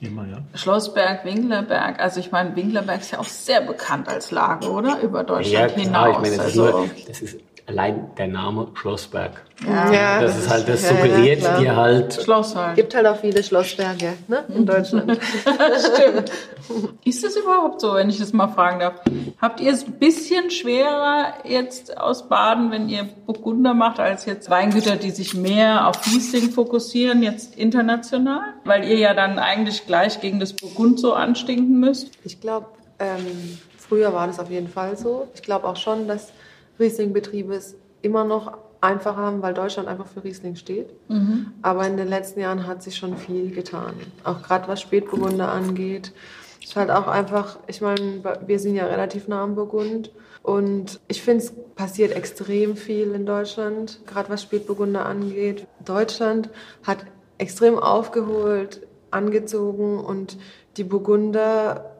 Immer, 0.00 0.26
ja. 0.28 0.38
Schlossberg, 0.54 1.24
Winklerberg. 1.24 2.00
Also 2.00 2.20
ich 2.20 2.30
meine, 2.30 2.54
Winklerberg 2.54 3.00
ist 3.00 3.10
ja 3.10 3.18
auch 3.18 3.24
sehr 3.24 3.60
bekannt 3.60 4.08
als 4.08 4.30
Lage, 4.30 4.70
oder? 4.70 5.00
Über 5.00 5.24
Deutschland 5.24 5.72
klar, 5.74 5.84
hinaus. 5.84 6.16
ich 6.16 6.22
meine, 6.22 6.36
das, 6.36 6.46
also, 6.46 6.66
ist 6.66 6.72
nur, 6.72 6.90
das 7.08 7.22
ist 7.22 7.40
allein 7.66 8.10
der 8.18 8.28
Name 8.28 8.68
Schlossberg. 8.74 9.42
Ja, 9.64 10.20
Das 10.20 10.36
ist 10.36 10.50
halt, 10.50 10.68
das 10.68 10.82
ja, 10.82 10.90
ja, 10.90 11.02
suggeriert 11.02 11.40
klar. 11.40 11.60
dir 11.60 11.76
halt, 11.76 12.14
Schloss 12.22 12.54
halt. 12.54 12.76
gibt 12.76 12.94
halt 12.94 13.06
auch 13.06 13.16
viele 13.16 13.42
Schlossberge 13.42 14.14
ne, 14.28 14.44
in 14.48 14.66
Deutschland. 14.66 15.12
Ist 17.04 17.24
das 17.24 17.36
überhaupt 17.36 17.80
so, 17.80 17.94
wenn 17.94 18.10
ich 18.10 18.18
das 18.18 18.32
mal 18.32 18.48
fragen 18.48 18.80
darf? 18.80 19.00
Habt 19.40 19.60
ihr 19.60 19.72
es 19.72 19.86
ein 19.86 19.92
bisschen 19.92 20.50
schwerer 20.50 21.34
jetzt 21.44 21.96
aus 21.96 22.28
Baden, 22.28 22.70
wenn 22.70 22.88
ihr 22.88 23.08
Burgunder 23.26 23.74
macht, 23.74 24.00
als 24.00 24.26
jetzt 24.26 24.50
Weingüter, 24.50 24.96
die 24.96 25.10
sich 25.10 25.34
mehr 25.34 25.88
auf 25.88 26.04
Riesling 26.06 26.50
fokussieren, 26.50 27.22
jetzt 27.22 27.56
international? 27.56 28.54
Weil 28.64 28.84
ihr 28.84 28.98
ja 28.98 29.14
dann 29.14 29.38
eigentlich 29.38 29.86
gleich 29.86 30.20
gegen 30.20 30.40
das 30.40 30.52
Burgund 30.52 30.98
so 30.98 31.14
anstinken 31.14 31.78
müsst? 31.80 32.10
Ich 32.24 32.40
glaube, 32.40 32.66
ähm, 32.98 33.58
früher 33.78 34.12
war 34.12 34.26
das 34.26 34.38
auf 34.38 34.50
jeden 34.50 34.68
Fall 34.68 34.96
so. 34.96 35.28
Ich 35.34 35.42
glaube 35.42 35.66
auch 35.66 35.76
schon, 35.76 36.08
dass 36.08 36.32
Riesling-Betriebe 36.78 37.54
es 37.54 37.76
immer 38.02 38.24
noch 38.24 38.58
einfacher 38.80 39.16
haben, 39.16 39.42
weil 39.42 39.54
Deutschland 39.54 39.88
einfach 39.88 40.06
für 40.06 40.22
Riesling 40.24 40.56
steht. 40.56 40.90
Aber 41.62 41.86
in 41.86 41.96
den 41.96 42.08
letzten 42.08 42.40
Jahren 42.40 42.66
hat 42.66 42.82
sich 42.82 42.96
schon 42.96 43.16
viel 43.16 43.50
getan. 43.50 43.94
Auch 44.24 44.42
gerade 44.42 44.68
was 44.68 44.80
Spätburgunder 44.80 45.50
angeht. 45.50 46.12
Es 46.62 46.70
ist 46.70 46.76
halt 46.76 46.90
auch 46.90 47.06
einfach, 47.06 47.58
ich 47.66 47.80
meine, 47.80 48.22
wir 48.46 48.58
sind 48.58 48.74
ja 48.74 48.86
relativ 48.86 49.28
nah 49.28 49.42
am 49.42 49.54
Burgund. 49.54 50.10
Und 50.42 51.00
ich 51.08 51.22
finde, 51.22 51.44
es 51.44 51.52
passiert 51.74 52.12
extrem 52.12 52.76
viel 52.76 53.12
in 53.12 53.24
Deutschland, 53.24 54.00
gerade 54.06 54.28
was 54.28 54.42
Spätburgunder 54.42 55.06
angeht. 55.06 55.66
Deutschland 55.82 56.50
hat 56.82 56.98
extrem 57.38 57.78
aufgeholt, 57.78 58.86
angezogen 59.10 59.98
und 59.98 60.36
die 60.76 60.84
Burgunder 60.84 61.93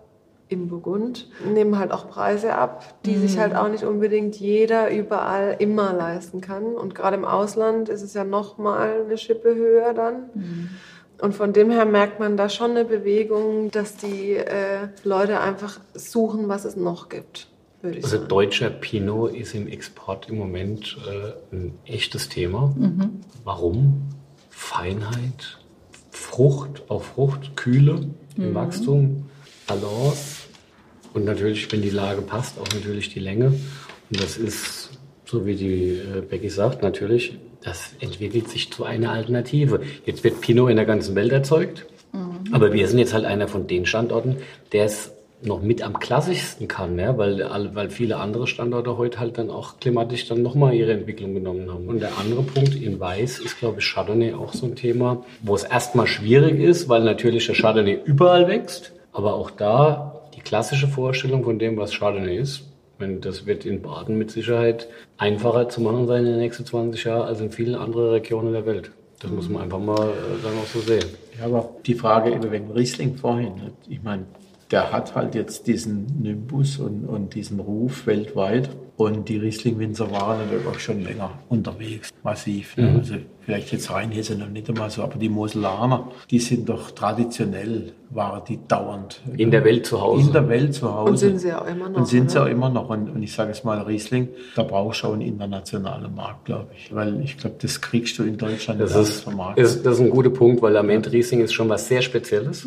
Burgund, 0.68 1.28
nehmen 1.52 1.78
halt 1.78 1.92
auch 1.92 2.08
Preise 2.08 2.54
ab, 2.54 2.94
die 3.04 3.16
Mhm. 3.16 3.20
sich 3.20 3.38
halt 3.38 3.54
auch 3.54 3.68
nicht 3.68 3.84
unbedingt 3.84 4.36
jeder 4.36 4.90
überall 4.90 5.56
immer 5.58 5.92
leisten 5.92 6.40
kann. 6.40 6.64
Und 6.74 6.94
gerade 6.94 7.16
im 7.16 7.24
Ausland 7.24 7.88
ist 7.88 8.02
es 8.02 8.14
ja 8.14 8.24
noch 8.24 8.58
mal 8.58 9.02
eine 9.04 9.18
Schippe 9.18 9.54
höher 9.54 9.92
dann. 9.94 10.30
Mhm. 10.34 10.68
Und 11.20 11.34
von 11.34 11.52
dem 11.52 11.70
her 11.70 11.84
merkt 11.84 12.18
man 12.20 12.36
da 12.36 12.48
schon 12.48 12.72
eine 12.72 12.84
Bewegung, 12.84 13.70
dass 13.70 13.96
die 13.96 14.32
äh, 14.32 14.88
Leute 15.04 15.40
einfach 15.40 15.78
suchen, 15.94 16.48
was 16.48 16.64
es 16.64 16.74
noch 16.76 17.08
gibt, 17.08 17.46
würde 17.82 17.98
ich 17.98 18.04
Also 18.04 18.16
sagen. 18.16 18.28
deutscher 18.28 18.70
Pinot 18.70 19.32
ist 19.34 19.54
im 19.54 19.68
Export 19.68 20.28
im 20.28 20.38
Moment 20.38 20.96
äh, 21.08 21.54
ein 21.54 21.78
echtes 21.86 22.28
Thema. 22.28 22.74
Warum? 23.44 24.02
Feinheit, 24.50 25.58
Frucht 26.10 26.82
auf 26.88 27.06
Frucht, 27.14 27.56
Kühle 27.56 28.08
im 28.36 28.54
Wachstum, 28.54 29.26
Balance 29.68 30.43
und 31.14 31.24
natürlich, 31.24 31.70
wenn 31.72 31.80
die 31.80 31.90
Lage 31.90 32.20
passt, 32.22 32.58
auch 32.58 32.68
natürlich 32.74 33.08
die 33.08 33.20
Länge. 33.20 33.46
Und 33.46 34.22
das 34.22 34.36
ist, 34.36 34.90
so 35.24 35.46
wie 35.46 35.54
die 35.54 36.00
äh, 36.00 36.20
Becky 36.28 36.50
sagt, 36.50 36.82
natürlich, 36.82 37.38
das 37.62 37.94
entwickelt 38.00 38.50
sich 38.50 38.70
zu 38.70 38.84
einer 38.84 39.12
Alternative. 39.12 39.80
Jetzt 40.04 40.22
wird 40.22 40.42
Pinot 40.42 40.70
in 40.70 40.76
der 40.76 40.84
ganzen 40.84 41.14
Welt 41.14 41.32
erzeugt. 41.32 41.86
Aber 42.52 42.72
wir 42.72 42.86
sind 42.86 42.98
jetzt 42.98 43.14
halt 43.14 43.24
einer 43.24 43.48
von 43.48 43.66
den 43.66 43.86
Standorten, 43.86 44.36
der 44.72 44.84
es 44.84 45.12
noch 45.42 45.60
mit 45.60 45.82
am 45.82 45.98
klassischsten 45.98 46.68
kann, 46.68 46.98
ja, 46.98 47.18
weil, 47.18 47.44
weil 47.74 47.90
viele 47.90 48.16
andere 48.16 48.46
Standorte 48.46 48.96
heute 48.96 49.18
halt 49.18 49.36
dann 49.36 49.50
auch 49.50 49.78
klimatisch 49.78 50.26
dann 50.28 50.42
nochmal 50.42 50.74
ihre 50.74 50.92
Entwicklung 50.92 51.34
genommen 51.34 51.70
haben. 51.70 51.86
Und 51.86 52.00
der 52.00 52.16
andere 52.18 52.42
Punkt 52.42 52.74
in 52.74 53.00
Weiß 53.00 53.40
ist, 53.40 53.58
glaube 53.58 53.80
ich, 53.80 53.92
Chardonnay 53.92 54.32
auch 54.34 54.54
so 54.54 54.66
ein 54.66 54.76
Thema, 54.76 55.24
wo 55.42 55.54
es 55.54 55.64
erstmal 55.64 56.06
schwierig 56.06 56.60
ist, 56.60 56.88
weil 56.88 57.02
natürlich 57.02 57.46
der 57.46 57.56
Chardonnay 57.56 57.98
überall 58.04 58.48
wächst, 58.48 58.92
aber 59.12 59.34
auch 59.34 59.50
da 59.50 60.13
klassische 60.44 60.88
Vorstellung 60.88 61.44
von 61.44 61.58
dem, 61.58 61.76
was 61.76 61.92
Chardonnay 61.92 62.36
ist, 62.36 62.64
das 62.98 63.46
wird 63.46 63.66
in 63.66 63.82
Baden 63.82 64.16
mit 64.16 64.30
Sicherheit 64.30 64.88
einfacher 65.18 65.68
zu 65.68 65.80
machen 65.80 66.06
sein 66.06 66.24
in 66.24 66.32
den 66.32 66.40
nächsten 66.40 66.64
20 66.64 67.04
Jahren 67.04 67.26
als 67.26 67.40
in 67.40 67.50
vielen 67.50 67.74
anderen 67.74 68.10
Regionen 68.10 68.52
der 68.52 68.66
Welt. 68.66 68.90
Das 69.20 69.30
muss 69.30 69.48
man 69.48 69.62
einfach 69.62 69.78
mal 69.78 70.08
äh, 70.08 70.42
dann 70.42 70.52
auch 70.52 70.66
so 70.66 70.80
sehen. 70.80 71.04
Ja, 71.38 71.46
aber 71.46 71.70
die 71.86 71.94
Frage 71.94 72.30
eben 72.30 72.50
wegen 72.50 72.70
Riesling 72.70 73.16
vorhin. 73.16 73.54
ne? 73.56 73.72
Ich 73.88 74.02
meine, 74.02 74.24
der 74.70 74.92
hat 74.92 75.14
halt 75.14 75.34
jetzt 75.34 75.66
diesen 75.66 76.06
Nimbus 76.22 76.78
und, 76.78 77.04
und 77.06 77.34
diesen 77.34 77.60
Ruf 77.60 78.06
weltweit. 78.06 78.70
Und 78.96 79.28
die 79.28 79.38
Riesling-Winzer 79.38 80.08
waren 80.12 80.38
natürlich 80.38 80.66
auch 80.68 80.78
schon 80.78 81.02
länger 81.02 81.30
unterwegs, 81.48 82.10
massiv. 82.22 82.76
Ne? 82.76 82.94
Also 82.96 83.14
vielleicht 83.40 83.72
jetzt 83.72 83.90
Rheinhessen 83.90 84.38
noch 84.38 84.48
nicht 84.48 84.68
einmal 84.68 84.88
so, 84.88 85.02
aber 85.02 85.18
die 85.18 85.28
Moselaner, 85.28 86.12
die 86.30 86.38
sind 86.38 86.68
doch 86.68 86.92
traditionell, 86.92 87.92
waren 88.10 88.42
die 88.48 88.60
dauernd. 88.68 89.20
In 89.36 89.50
der 89.50 89.64
Welt 89.64 89.84
zu 89.84 90.00
Hause. 90.00 90.28
In 90.28 90.32
der 90.32 90.48
Welt 90.48 90.74
zu 90.74 90.94
Hause. 90.94 91.10
Und 91.10 91.16
sind 91.16 91.40
sie 91.40 91.52
auch 91.52 91.66
immer 91.66 91.88
noch, 91.88 91.98
Und 91.98 92.06
sind 92.06 92.30
sie 92.30 92.40
auch 92.40 92.46
immer 92.46 92.70
noch. 92.70 92.88
Und, 92.88 93.10
und 93.10 93.20
ich 93.20 93.32
sage 93.32 93.50
es 93.50 93.64
mal, 93.64 93.80
Riesling, 93.80 94.28
da 94.54 94.62
brauchst 94.62 95.02
du 95.02 95.08
auch 95.08 95.12
einen 95.12 95.22
internationalen 95.22 96.14
Markt, 96.14 96.44
glaube 96.44 96.68
ich. 96.76 96.94
Weil 96.94 97.20
ich 97.20 97.36
glaube, 97.36 97.56
das 97.60 97.80
kriegst 97.80 98.16
du 98.20 98.22
in 98.22 98.38
Deutschland 98.38 98.80
Das 98.80 98.94
ist, 98.94 99.22
vermarktet. 99.22 99.64
ist, 99.64 99.84
das 99.84 99.94
ist 99.96 100.02
ein 100.02 100.10
guter 100.10 100.30
Punkt, 100.30 100.62
weil 100.62 100.76
am 100.76 100.88
Ende 100.88 101.10
Riesling 101.10 101.40
ist 101.40 101.52
schon 101.52 101.68
was 101.68 101.88
sehr 101.88 102.00
Spezielles. 102.00 102.64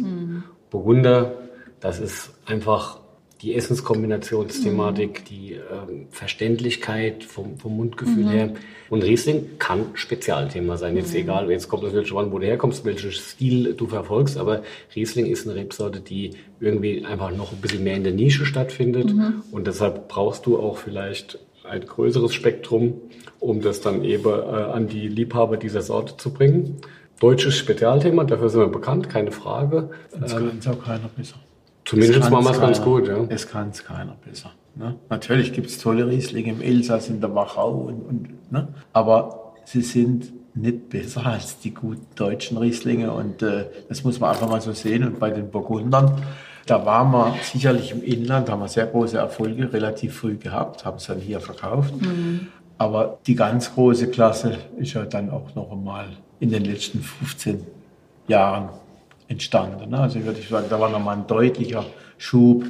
Burgunder, 0.69 1.31
das 1.79 1.99
ist 1.99 2.31
einfach 2.45 2.99
die 3.41 3.53
Essenskombinationsthematik, 3.53 5.25
die 5.25 5.53
ähm, 5.53 6.07
Verständlichkeit 6.09 7.23
vom, 7.23 7.59
vom 7.59 7.77
Mundgefühl 7.77 8.27
her. 8.29 8.53
Und 8.89 9.03
Riesling 9.03 9.59
kann 9.59 9.91
Spezialthema 9.93 10.77
sein. 10.77 10.95
Jetzt 10.97 11.13
egal, 11.13 11.51
jetzt 11.51 11.67
kommt 11.67 11.83
natürlich 11.83 12.07
schon 12.07 12.17
an, 12.17 12.31
wo 12.31 12.39
du 12.39 12.47
herkommst, 12.47 12.83
welchen 12.85 13.11
Stil 13.11 13.73
du 13.73 13.87
verfolgst, 13.87 14.37
aber 14.37 14.63
Riesling 14.95 15.27
ist 15.27 15.47
eine 15.47 15.55
Rebsorte, 15.55 15.99
die 15.99 16.31
irgendwie 16.59 17.05
einfach 17.05 17.31
noch 17.31 17.51
ein 17.51 17.59
bisschen 17.61 17.83
mehr 17.83 17.95
in 17.95 18.03
der 18.03 18.13
Nische 18.13 18.45
stattfindet. 18.45 19.13
Und 19.51 19.67
deshalb 19.67 20.07
brauchst 20.07 20.45
du 20.47 20.57
auch 20.57 20.77
vielleicht 20.77 21.37
ein 21.63 21.85
größeres 21.85 22.33
Spektrum, 22.33 23.01
um 23.39 23.61
das 23.61 23.81
dann 23.81 24.03
eben 24.03 24.29
äh, 24.29 24.33
an 24.33 24.87
die 24.87 25.07
Liebhaber 25.07 25.57
dieser 25.57 25.81
Sorte 25.81 26.17
zu 26.17 26.33
bringen. 26.33 26.77
Deutsches 27.19 27.55
Spezialthema, 27.55 28.23
dafür 28.23 28.49
sind 28.49 28.61
wir 28.61 28.67
bekannt, 28.67 29.09
keine 29.09 29.31
Frage. 29.31 29.89
Das 30.17 30.31
kann 30.31 30.57
es 30.59 30.67
auch 30.67 30.81
keiner 30.83 31.09
besser. 31.15 31.35
Zumindest 31.87 32.29
machen 32.29 32.45
wir 32.45 32.51
es 32.51 32.59
ganz 32.59 32.81
gut, 32.81 33.07
ja. 33.07 33.25
Es 33.29 33.47
kann 33.47 33.69
es 33.69 33.83
keiner 33.83 34.15
besser. 34.25 34.51
Ne? 34.75 34.95
Natürlich 35.09 35.53
gibt 35.53 35.69
es 35.69 35.77
tolle 35.77 36.07
Rieslinge 36.07 36.51
im 36.51 36.61
Elsass, 36.61 37.09
in 37.09 37.21
der 37.21 37.33
Wachau, 37.33 37.71
und, 37.71 38.01
und, 38.01 38.51
ne? 38.51 38.67
aber 38.93 39.53
sie 39.65 39.81
sind 39.81 40.33
nicht 40.53 40.89
besser 40.89 41.25
als 41.25 41.59
die 41.59 41.73
guten 41.73 42.05
deutschen 42.15 42.57
Rieslinge 42.57 43.11
und 43.11 43.41
äh, 43.41 43.65
das 43.89 44.03
muss 44.03 44.19
man 44.19 44.31
einfach 44.31 44.49
mal 44.49 44.59
so 44.59 44.73
sehen. 44.73 45.03
Und 45.05 45.19
bei 45.19 45.29
den 45.29 45.49
Burgundern, 45.49 46.21
da 46.65 46.85
waren 46.85 47.11
wir 47.11 47.35
sicherlich 47.41 47.91
im 47.91 48.03
Inland, 48.03 48.49
haben 48.49 48.59
wir 48.59 48.67
sehr 48.67 48.87
große 48.87 49.17
Erfolge 49.17 49.71
relativ 49.71 50.17
früh 50.17 50.35
gehabt, 50.35 50.83
haben 50.83 50.97
es 50.97 51.05
dann 51.05 51.19
hier 51.19 51.39
verkauft. 51.39 51.93
Aber 52.77 53.19
die 53.25 53.35
ganz 53.35 53.73
große 53.73 54.09
Klasse 54.09 54.57
ist 54.77 54.93
ja 54.93 55.05
dann 55.05 55.29
auch 55.29 55.55
noch 55.55 55.71
einmal 55.71 56.07
in 56.39 56.51
den 56.51 56.65
letzten 56.65 57.01
15 57.01 57.65
Jahren 58.27 58.69
entstanden. 59.27 59.89
ne? 59.89 59.99
Also 59.99 60.23
würde 60.23 60.39
ich 60.39 60.47
sagen, 60.49 60.67
da 60.69 60.79
war 60.79 60.89
nochmal 60.89 61.17
ein 61.17 61.27
deutlicher 61.27 61.85
Schub 62.17 62.63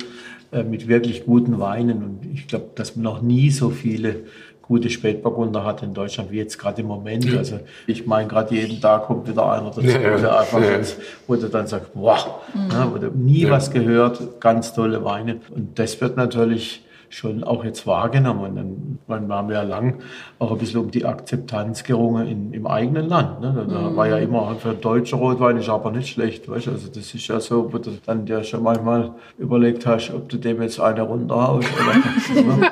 äh, 0.51 0.63
mit 0.63 0.87
wirklich 0.87 1.25
guten 1.25 1.59
Weinen. 1.59 2.03
Und 2.03 2.19
ich 2.33 2.47
glaube, 2.47 2.67
dass 2.75 2.95
man 2.95 3.03
noch 3.03 3.21
nie 3.21 3.49
so 3.51 3.69
viele 3.69 4.21
gute 4.61 4.89
Spätburgunder 4.89 5.63
hat 5.63 5.81
in 5.81 5.93
Deutschland 5.93 6.29
wie 6.29 6.37
jetzt 6.37 6.57
gerade 6.59 6.81
im 6.81 6.87
Moment. 6.87 7.25
Also 7.37 7.59
ich 7.85 8.05
meine, 8.05 8.27
gerade 8.27 8.53
jeden 8.53 8.81
Tag 8.81 9.03
kommt 9.05 9.25
wieder 9.27 9.49
einer 9.49 9.67
dazu, 9.69 9.79
Ja, 9.81 10.01
ja. 10.01 10.17
der 10.17 10.39
einfach 10.41 10.59
Ja. 10.61 10.71
jetzt, 10.71 10.97
wo 11.25 11.35
du 11.35 11.47
dann 11.47 11.67
sagst, 11.67 11.91
wow, 11.93 12.27
ne, 12.53 12.85
wo 12.91 12.97
du 12.97 13.07
nie 13.11 13.49
was 13.49 13.71
gehört, 13.71 14.41
ganz 14.41 14.73
tolle 14.73 15.05
Weine. 15.05 15.37
Und 15.51 15.79
das 15.79 16.01
wird 16.01 16.17
natürlich 16.17 16.83
schon 17.09 17.43
auch 17.43 17.63
jetzt 17.63 17.87
wahrgenommen. 17.87 18.41
Und 18.41 18.55
dann, 18.55 18.99
man 19.07 19.31
haben 19.31 19.51
ja 19.51 19.63
lang 19.63 19.95
auch 20.39 20.51
ein 20.51 20.57
bisschen 20.57 20.81
um 20.81 20.91
die 20.91 21.05
Akzeptanz 21.05 21.83
gerungen 21.83 22.27
in, 22.27 22.53
im 22.53 22.67
eigenen 22.67 23.07
Land. 23.09 23.41
Ne? 23.41 23.67
Da 23.69 23.95
war 23.95 24.07
ja 24.07 24.17
immer 24.17 24.55
für 24.55 24.73
deutsche 24.73 25.15
Rotwein 25.15 25.57
ist 25.57 25.69
aber 25.69 25.91
nicht 25.91 26.09
schlecht. 26.09 26.49
Weißt? 26.49 26.67
du? 26.67 26.71
Also 26.71 26.87
das 26.87 27.13
ist 27.13 27.27
ja 27.27 27.39
so, 27.39 27.71
wo 27.71 27.77
du 27.77 27.91
dann 28.05 28.25
dir 28.25 28.43
schon 28.43 28.63
manchmal 28.63 29.11
überlegt 29.37 29.85
hast, 29.85 30.11
ob 30.13 30.29
du 30.29 30.37
dem 30.37 30.61
jetzt 30.61 30.79
eine 30.79 31.01
runterhaust 31.01 31.69
oder 31.73 31.93
ne? 31.93 32.71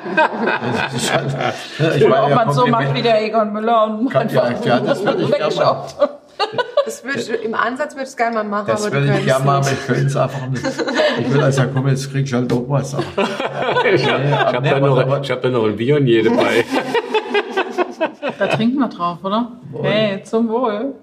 das 0.82 0.94
ist 0.94 1.14
halt, 1.14 1.96
ich 1.96 2.08
meine, 2.08 2.22
ob 2.22 2.30
ja, 2.30 2.34
man 2.34 2.52
so 2.52 2.66
macht 2.66 2.94
wie 2.94 3.02
der 3.02 3.24
Egon 3.24 3.52
Müller 3.52 3.84
und 3.84 4.10
Kann- 4.10 4.28
ja, 4.28 4.50
ja, 4.64 4.80
das 4.80 5.04
würde 5.04 5.22
ich. 5.22 6.66
Das 7.02 7.04
würd 7.04 7.16
ich, 7.38 7.44
Im 7.44 7.54
Ansatz 7.54 7.92
würde 7.94 8.04
ich 8.04 8.08
es 8.10 8.16
gerne 8.16 8.36
mal 8.36 8.44
machen, 8.44 8.66
Das 8.68 8.90
würde 8.90 9.18
ich 9.18 9.24
gerne 9.26 9.44
mal, 9.44 9.56
aber 9.58 9.70
ich 9.70 9.86
könnte 9.86 10.06
es 10.06 10.16
einfach 10.16 10.46
nicht. 10.48 10.62
Ich 11.20 11.32
will 11.32 11.40
also, 11.42 11.62
komm, 11.72 11.88
jetzt 11.88 12.10
kriegst 12.10 12.32
du 12.32 12.36
halt 12.36 12.50
doch 12.50 12.64
was. 12.68 12.94
Aber, 12.94 13.04
Ich 13.92 14.04
habe 14.10 14.24
aber- 14.24 14.52
hab 14.52 14.62
nee, 14.62 14.70
da, 14.70 14.80
noch- 14.80 15.22
ich 15.22 15.30
hab 15.30 15.42
da 15.42 15.48
noch 15.50 15.64
ein 15.66 15.78
Vionier 15.78 16.24
dabei. 16.24 16.64
Da 18.38 18.46
trinken 18.48 18.78
wir 18.78 18.88
drauf, 18.88 19.18
oder? 19.22 19.52
Hey, 19.82 20.22
zum 20.22 20.48
Wohl. 20.48 20.94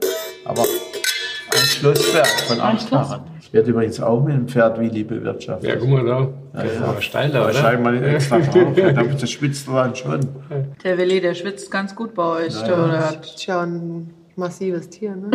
aber 0.46 0.62
ein 0.62 1.58
Schlosswerk 1.58 2.28
von 2.28 2.58
Schloss. 2.58 2.84
Aschmachen. 2.84 3.22
Wird 3.52 3.68
übrigens 3.68 4.00
auch 4.02 4.24
mit 4.24 4.34
dem 4.36 4.48
Pferd 4.48 4.80
Willi 4.80 5.04
bewirtschaftet. 5.04 5.70
Ja, 5.70 5.76
guck 5.76 5.90
mal 5.90 6.04
da. 6.04 6.28
Das 6.54 6.72
ist 6.74 6.82
aber 6.82 7.02
steiler, 7.02 7.42
oder? 7.46 7.54
Wahrscheinlich 7.54 7.84
mal 7.84 8.04
extra 8.16 8.40
drauf. 8.40 8.74
Damit 8.76 9.22
das 9.22 9.30
schwitzt 9.30 9.68
dann 9.68 9.96
schon. 9.96 10.22
Der 10.84 10.98
Willi, 10.98 11.22
der 11.22 11.36
schwitzt 11.36 11.70
ganz 11.70 11.96
gut 11.96 12.16
bei 12.16 12.24
euch. 12.46 12.54
Ja, 12.56 12.64
der 12.68 12.78
ja. 12.78 13.10
hat 13.10 13.46
ja 13.46 13.62
ein 13.62 14.12
massives 14.38 14.90
Tier, 14.90 15.16
ne? 15.16 15.32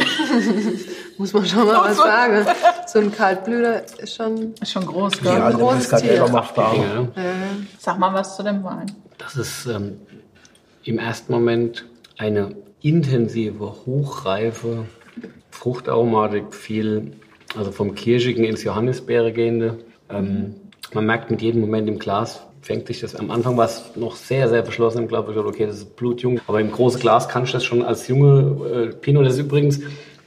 Muss 1.18 1.32
man 1.32 1.44
schon 1.46 1.66
mal 1.66 1.90
was 1.90 1.96
sagen. 1.96 2.46
So 2.86 2.98
ein 3.00 3.12
Kaltblüter 3.12 3.82
ist 3.98 4.14
schon. 4.14 4.54
ist 4.60 4.72
schon 4.72 4.86
groß, 4.86 5.12
Ja, 5.24 5.44
also 5.46 5.58
großes 5.58 5.92
Muscatella 5.92 6.26
Tier. 6.26 6.62
er. 6.64 7.08
Ja. 7.16 7.22
Äh, 7.22 7.34
Sag 7.78 7.98
mal 7.98 8.12
was 8.14 8.36
zu 8.36 8.42
dem 8.42 8.62
Wein. 8.64 8.86
Das 9.18 9.36
ist 9.36 9.66
ähm, 9.66 10.00
im 10.84 10.98
ersten 10.98 11.32
Moment 11.32 11.84
eine 12.16 12.54
intensive, 12.80 13.74
hochreife 13.86 14.84
Fruchtaromatik, 15.50 16.54
viel, 16.54 17.12
also 17.56 17.72
vom 17.72 17.94
Kirschigen 17.94 18.44
ins 18.44 18.62
Johannisbeere 18.62 19.32
gehende. 19.32 19.78
Ähm, 20.08 20.54
man 20.94 21.04
merkt 21.06 21.30
mit 21.30 21.42
jedem 21.42 21.60
Moment 21.60 21.88
im 21.88 21.98
Glas, 21.98 22.40
fängt 22.60 22.86
sich 22.86 23.00
das, 23.00 23.14
am 23.14 23.30
Anfang 23.30 23.56
war 23.56 23.66
es 23.66 23.92
noch 23.96 24.16
sehr, 24.16 24.48
sehr 24.48 24.64
verschlossen 24.64 24.98
im 24.98 25.08
Glas, 25.08 25.24
ich 25.28 25.36
okay, 25.36 25.66
das 25.66 25.76
ist 25.76 25.96
blutjung, 25.96 26.40
aber 26.46 26.60
im 26.60 26.70
großen 26.70 27.00
Glas 27.00 27.28
kann 27.28 27.44
ich 27.44 27.52
das 27.52 27.64
schon 27.64 27.82
als 27.82 28.08
junge 28.08 28.90
äh, 28.90 28.94
Pinot, 28.94 29.26
das 29.26 29.34
ist 29.34 29.40
übrigens 29.40 29.80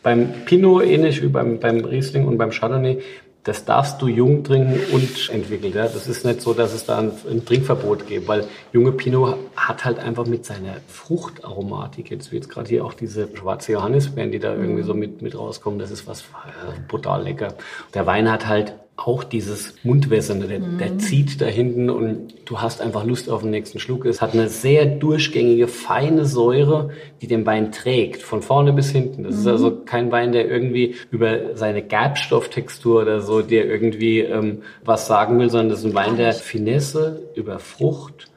beim 0.04 0.46
Pinot 0.46 0.84
ähnlich 0.84 1.22
wie 1.22 1.28
beim, 1.28 1.60
beim 1.60 1.84
Riesling 1.86 2.28
und 2.28 2.38
beim 2.38 2.52
Chardonnay, 2.52 3.00
das 3.44 3.66
darfst 3.66 4.02
du 4.02 4.08
jung 4.08 4.44
trinken 4.44 4.80
und 4.94 5.30
entwickeln. 5.30 5.74
Ja? 5.74 5.84
Das 5.84 6.08
ist 6.08 6.26
nicht 6.26 6.42
so, 6.42 6.54
dass 6.54 6.74
es 6.74 6.86
da 6.86 7.00
ein, 7.00 7.12
ein 7.30 7.44
Trinkverbot 7.44 8.08
gibt, 8.08 8.28
weil 8.28 8.48
junge 8.72 8.92
Pinot 8.92 9.38
hat 9.56 9.84
halt 9.84 10.00
einfach 10.00 10.28
mit 10.28 10.46
seiner 10.46 10.76
Fruchtaromatik, 10.88 12.12
jetzt 12.12 12.32
wie 12.32 12.36
jetzt 12.36 12.50
gerade 12.50 12.70
hier 12.70 12.86
auch 12.86 12.94
diese 12.94 13.28
schwarze 13.36 13.72
Johannisbeeren, 13.72 14.32
die 14.32 14.40
da 14.40 14.54
irgendwie 14.54 14.84
so 14.84 14.94
mit, 14.94 15.22
mit 15.22 15.36
rauskommen, 15.36 15.80
das 15.80 15.90
ist 15.90 16.06
was 16.06 16.22
äh, 16.22 16.80
brutal 16.88 17.24
lecker. 17.24 17.56
Der 17.96 18.06
Wein 18.06 18.32
hat 18.32 18.48
halt 18.48 18.74
auch 19.06 19.24
dieses 19.24 19.74
Mundwässernde, 19.84 20.48
der, 20.48 20.60
Mhm. 20.60 20.78
der 20.78 20.98
zieht 21.00 21.42
da 21.42 21.46
hinten 21.46 21.90
und 21.90 22.34
du 22.46 22.62
hast 22.62 22.82
einfach 22.82 23.04
Lust 23.06 23.30
auf 23.30 23.42
den 23.42 23.52
nächsten 23.52 23.80
Schluck. 23.80 24.06
Es 24.06 24.22
hat 24.22 24.34
eine 24.34 24.48
sehr 24.50 24.86
durchgängige, 24.86 25.68
feine 25.68 26.26
Säure, 26.26 26.90
die 27.22 27.28
den 27.28 27.46
Wein 27.46 27.72
trägt, 27.72 28.22
von 28.22 28.42
vorne 28.42 28.74
bis 28.74 28.92
hinten. 28.92 29.24
Das 29.24 29.36
ist 29.36 29.46
Mhm. 29.46 29.52
also 29.52 29.72
kein 29.86 30.12
Wein, 30.12 30.32
der 30.32 30.50
irgendwie 30.50 30.96
über 31.10 31.56
seine 31.56 31.82
Gerbstofftextur 31.82 33.02
oder 33.02 33.22
so 33.22 33.42
dir 33.42 33.66
irgendwie 33.66 34.20
ähm, 34.20 34.62
was 34.86 35.08
sagen 35.08 35.40
will, 35.40 35.50
sondern 35.50 35.70
das 35.70 35.80
ist 35.80 35.86
ein 35.86 35.96
Wein 35.96 36.18
der 36.18 36.34
Finesse, 36.34 37.22
über 37.36 37.60
Frucht, 37.60 38.28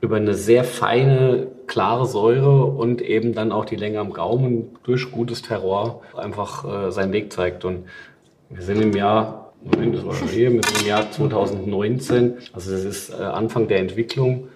über 0.00 0.16
eine 0.16 0.34
sehr 0.34 0.64
feine, 0.64 1.48
klare 1.66 2.06
Säure 2.06 2.64
und 2.66 3.00
eben 3.02 3.34
dann 3.34 3.52
auch 3.52 3.64
die 3.64 3.76
Länge 3.76 3.98
am 4.00 4.12
Gaumen 4.12 4.70
durch 4.84 5.10
gutes 5.10 5.42
Terroir 5.42 6.00
einfach 6.16 6.86
äh, 6.88 6.90
seinen 6.92 7.12
Weg 7.12 7.32
zeigt. 7.32 7.64
Und 7.64 7.84
wir 8.50 8.62
sind 8.62 8.80
im 8.82 8.92
Jahr, 8.94 9.41
Moment, 9.64 9.94
das 9.94 10.04
war 10.04 10.14
schon 10.14 10.28
hier, 10.28 10.52
wir 10.52 10.62
sind 10.62 10.82
im 10.82 10.86
Jahr 10.88 11.10
2019, 11.10 12.34
also 12.52 12.70
das 12.70 12.84
ist 12.84 13.10
äh, 13.10 13.22
Anfang 13.22 13.68
der 13.68 13.78
Entwicklung 13.78 14.48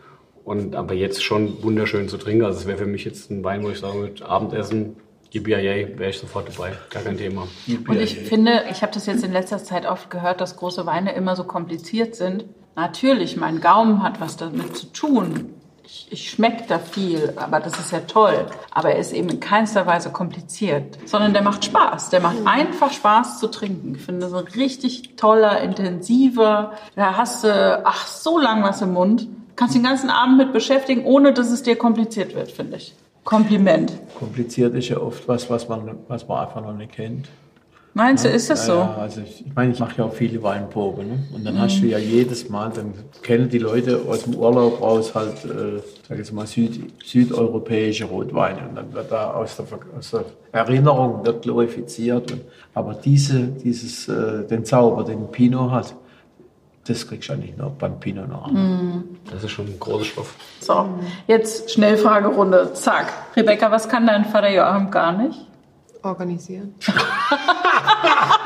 und 0.45 0.75
aber 0.75 0.95
jetzt 0.95 1.23
schon 1.23 1.63
wunderschön 1.63 2.09
zu 2.09 2.17
trinken. 2.19 2.45
Also 2.45 2.61
es 2.61 2.67
wäre 2.67 2.79
für 2.79 2.87
mich 2.87 3.05
jetzt 3.05 3.31
ein 3.31 3.45
Wein, 3.45 3.63
wo 3.63 3.71
ich 3.71 3.79
sage, 3.79 3.99
mit 3.99 4.23
Abendessen, 4.23 4.97
yippie 5.33 5.51
wäre 5.53 6.09
ich 6.09 6.19
sofort 6.19 6.49
dabei, 6.49 6.73
gar 6.91 7.03
kein 7.03 7.17
Thema. 7.17 7.47
Und 7.89 8.01
ich 8.01 8.17
finde, 8.17 8.65
ich 8.71 8.83
habe 8.83 8.93
das 8.93 9.07
jetzt 9.07 9.25
in 9.25 9.33
letzter 9.33 9.59
Zeit 9.59 9.87
oft 9.87 10.11
gehört, 10.11 10.41
dass 10.41 10.57
große 10.57 10.87
Weine 10.87 11.15
immer 11.15 11.37
so 11.37 11.45
kompliziert 11.45 12.15
sind. 12.15 12.45
Natürlich, 12.75 13.37
mein 13.37 13.61
Gaumen 13.61 14.03
hat 14.03 14.21
was 14.21 14.37
damit 14.37 14.77
zu 14.77 14.87
tun. 14.93 15.56
Ich, 15.87 16.09
ich 16.11 16.31
schmecke 16.31 16.65
da 16.67 16.81
viel, 16.81 17.33
aber 17.37 17.61
das 17.61 17.79
ist 17.79 17.93
ja 17.93 18.01
toll. 18.01 18.47
Aber 18.73 18.91
er 18.91 18.99
ist 18.99 19.13
eben 19.13 19.29
in 19.29 19.39
keinster 19.39 19.87
Weise 19.87 20.11
kompliziert, 20.11 20.99
sondern 21.05 21.33
der 21.33 21.43
macht 21.43 21.65
Spaß. 21.65 22.11
Der 22.11 22.21
macht 22.21 22.39
einfach 22.45 22.93
Spaß 22.93 23.39
zu 23.39 23.47
trinken. 23.47 23.95
Ich 23.95 24.03
finde, 24.03 24.29
so 24.29 24.39
ein 24.39 24.47
richtig 24.49 25.15
toller, 25.17 25.61
intensiver. 25.61 26.73
Da 26.97 27.17
hast 27.17 27.45
du, 27.45 27.83
ach, 27.85 28.07
so 28.09 28.39
lang 28.39 28.65
was 28.65 28.83
im 28.83 28.95
Mund. 28.95 29.29
Kannst 29.55 29.77
den 29.77 29.85
ganzen 29.85 30.11
Abend 30.11 30.39
mit 30.39 30.53
beschäftigen, 30.53 31.05
ohne 31.05 31.33
dass 31.33 31.51
es 31.51 31.63
dir 31.63 31.77
kompliziert 31.77 32.35
wird, 32.35 32.51
finde 32.51 32.79
ich. 32.79 32.93
Kompliment. 33.23 33.93
Kompliziert 34.19 34.75
ist 34.75 34.89
ja 34.89 34.99
oft 34.99 35.29
was, 35.29 35.49
was 35.49 35.69
man, 35.69 35.99
was 36.09 36.27
man 36.27 36.47
einfach 36.47 36.63
noch 36.63 36.75
nicht 36.75 36.93
kennt. 36.93 37.29
Meinst 37.97 38.27
du, 38.27 38.29
ist 38.29 38.51
das 38.51 38.67
Ja, 38.69 38.75
so? 38.75 38.81
ja, 38.81 38.97
also 39.01 39.23
ich, 39.23 39.47
ich 39.47 39.55
meine, 39.55 39.73
ich 39.73 39.81
mache 39.81 39.97
ja 39.97 40.05
auch 40.05 40.13
viele 40.13 40.43
Weinproben. 40.43 41.09
Ne? 41.09 41.19
Und 41.35 41.47
dann 41.47 41.59
hast 41.59 41.81
du 41.81 41.87
ja 41.87 41.97
jedes 41.97 42.51
Mal, 42.51 42.71
dann 42.75 42.93
kennen 43.23 43.49
die 43.49 43.57
Leute 43.57 44.03
aus 44.07 44.25
dem 44.25 44.35
Urlaub 44.35 44.83
raus 44.83 45.15
halt, 45.15 45.43
äh, 45.47 45.81
sag 46.07 46.19
jetzt 46.19 46.31
mal, 46.31 46.47
Süd, 46.47 46.93
südeuropäische 47.03 48.05
Rotweine. 48.05 48.69
Und 48.69 48.75
dann 48.77 48.93
wird 48.93 49.11
da 49.11 49.31
aus 49.33 49.57
der, 49.57 49.65
aus 49.99 50.11
der 50.11 50.27
Erinnerung 50.53 51.25
wird 51.25 51.41
glorifiziert. 51.41 52.31
Und, 52.33 52.43
aber 52.75 52.93
diese, 52.93 53.45
dieses, 53.45 54.09
äh, 54.09 54.47
den 54.47 54.67
Zauber, 54.67 55.03
den 55.03 55.31
Pinot 55.31 55.71
hat, 55.71 55.95
das 56.87 57.09
kriegst 57.09 57.31
du 57.31 57.33
eigentlich 57.33 57.57
nur 57.57 57.71
beim 57.71 57.99
Pinot 57.99 58.29
Noir. 58.29 58.51
Das 59.33 59.43
ist 59.43 59.53
schon 59.53 59.69
ein 59.69 59.81
großer 59.81 60.05
Stoff. 60.05 60.35
So, 60.61 60.87
jetzt 61.29 61.71
Schnellfragerunde. 61.71 62.75
Zack. 62.75 63.11
Rebecca, 63.35 63.71
was 63.71 63.89
kann 63.89 64.07
dein 64.07 64.27
Vater 64.27 64.51
Joachim 64.53 64.91
gar 64.91 65.13
nicht? 65.13 65.47
Organisieren. 66.03 66.75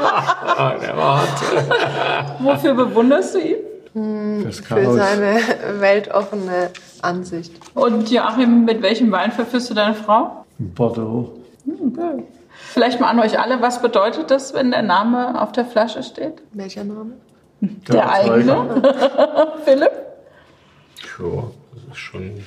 Ah, 0.01 0.75
der 0.81 0.97
war 0.97 1.21
hart. 1.21 2.41
Wofür 2.41 2.75
bewunderst 2.75 3.35
du 3.35 3.39
ihn? 3.41 4.45
Das 4.45 4.61
Für 4.61 4.93
seine 4.93 5.41
weltoffene 5.81 6.71
Ansicht. 7.03 7.53
Und 7.75 8.11
Joachim, 8.11 8.65
mit 8.65 8.83
welchem 8.83 9.11
Wein 9.11 9.33
verführst 9.33 9.71
du 9.71 9.75
deine 9.75 9.95
Frau? 9.95 10.45
Bordeaux. 10.59 11.33
Vielleicht 12.73 13.01
mal 13.01 13.09
an 13.09 13.19
euch 13.19 13.39
alle, 13.39 13.61
was 13.61 13.83
bedeutet 13.83 14.31
das, 14.31 14.55
wenn 14.55 14.71
der 14.71 14.83
Name 14.83 15.41
auf 15.41 15.53
der 15.53 15.65
Flasche 15.65 16.03
steht? 16.03 16.35
Welcher 16.53 16.85
Name? 16.85 17.13
Der, 17.61 18.03
Erzeuger. 18.03 18.61
eigene? 18.61 18.95
Philipp? 19.65 19.91
Ja, 21.19 21.43
das 21.75 21.83
ist 21.93 21.99
schon 21.99 22.45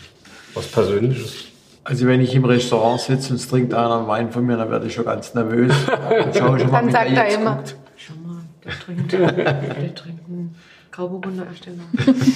was 0.54 0.68
Persönliches. 0.68 1.46
Also 1.86 2.08
wenn 2.08 2.22
ich 2.22 2.34
im 2.34 2.46
Restaurant 2.46 3.00
sitze 3.02 3.32
und 3.32 3.36
es 3.36 3.48
trinkt 3.50 3.74
einer 3.74 3.98
einen 3.98 4.08
Wein 4.08 4.32
von 4.32 4.46
mir, 4.46 4.56
dann 4.58 4.70
werde 4.72 4.88
ich 4.88 4.94
schon 4.94 5.06
ganz 5.06 5.34
nervös. 5.34 5.74
Dann 5.86 6.34
schaue 6.34 6.58
ich 6.58 6.64
schon 6.64 6.72
mal, 6.72 6.80
Dann 6.82 6.88
wie 6.88 6.92
sagt 6.92 7.12
er 7.12 7.28
immer, 7.36 7.56
guckt. 7.58 7.76
schau 7.98 8.14
mal, 8.26 8.42
der 8.64 8.72
trinkt, 8.72 9.12
der 9.12 9.96
trinkt 9.96 10.26
einen 10.28 10.56
Grauburgunder 10.92 11.46
Ersteller. 11.46 11.84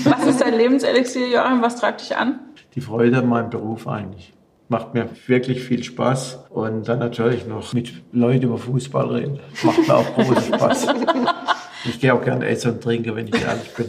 Was 0.04 0.26
ist 0.28 0.42
dein 0.42 0.54
Lebenselixier, 0.58 1.30
Joachim? 1.30 1.62
Was 1.62 1.78
treibt 1.78 2.02
dich 2.02 2.16
an? 2.18 2.40
Die 2.76 2.82
Freude 2.82 3.18
an 3.20 3.30
meinem 3.30 3.50
Beruf 3.50 3.88
eigentlich. 3.88 4.34
Macht 4.70 4.94
mir 4.94 5.08
wirklich 5.28 5.64
viel 5.64 5.82
Spaß. 5.82 6.40
Und 6.50 6.90
dann 6.90 7.00
natürlich 7.00 7.48
noch 7.48 7.72
mit 7.72 7.94
Leuten 8.12 8.44
über 8.44 8.58
Fußball 8.58 9.08
reden. 9.08 9.40
Macht 9.64 9.88
mir 9.88 9.96
auch 9.96 10.14
großen 10.16 10.54
Spaß. 10.54 10.88
Ich 11.86 12.02
gehe 12.02 12.14
auch 12.14 12.22
gerne 12.22 12.46
essen 12.48 12.74
und 12.74 12.84
trinken, 12.84 13.16
wenn 13.16 13.28
ich 13.28 13.42
ehrlich 13.42 13.74
bin. 13.76 13.86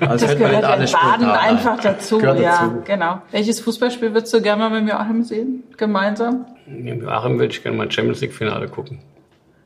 Also 0.00 0.26
Das 0.26 0.36
gehört 0.36 0.78
nicht 0.80 0.92
ja 0.92 1.14
in 1.14 1.20
Baden 1.20 1.30
einfach 1.30 1.80
dazu. 1.80 2.18
Gehört 2.18 2.40
ja, 2.40 2.62
dazu. 2.62 2.82
genau. 2.84 3.22
Welches 3.30 3.60
Fußballspiel 3.60 4.12
würdest 4.14 4.32
du 4.34 4.42
gerne 4.42 4.68
mal 4.68 4.80
mit 4.80 4.90
Joachim 4.90 5.22
sehen? 5.22 5.64
Gemeinsam? 5.76 6.46
Im 6.66 7.02
Joachim 7.02 7.38
würde 7.38 7.52
ich 7.52 7.62
gerne 7.62 7.76
mal 7.76 7.90
Champions 7.90 8.20
League 8.20 8.34
Finale 8.34 8.68
gucken. 8.68 9.00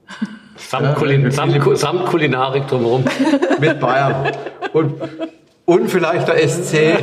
Samt, 0.56 0.84
Ja, 0.84 0.92
Kulin 0.92 1.30
samt, 1.30 1.78
samt 1.78 2.06
Kulinarik 2.06 2.68
drumherum. 2.68 3.04
Mit 3.58 3.80
Bayern. 3.80 4.32
Und, 4.72 4.94
und 5.64 5.90
vielleicht 5.90 6.28
der 6.28 6.46
SC. 6.46 7.02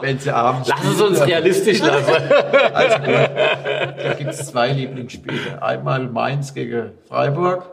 wenn 0.00 0.18
sie 0.18 0.30
abends 0.30 0.68
Lass 0.68 0.84
es 0.84 1.00
uns 1.00 1.26
realistisch 1.26 1.80
lassen. 1.80 2.12
Also 2.72 2.98
gut. 2.98 3.14
Da 4.04 4.14
gibt 4.14 4.30
es 4.30 4.46
zwei 4.46 4.72
Lieblingsspiele. 4.72 5.62
Einmal 5.62 6.08
Mainz 6.08 6.52
gegen 6.54 6.90
Freiburg. 7.08 7.64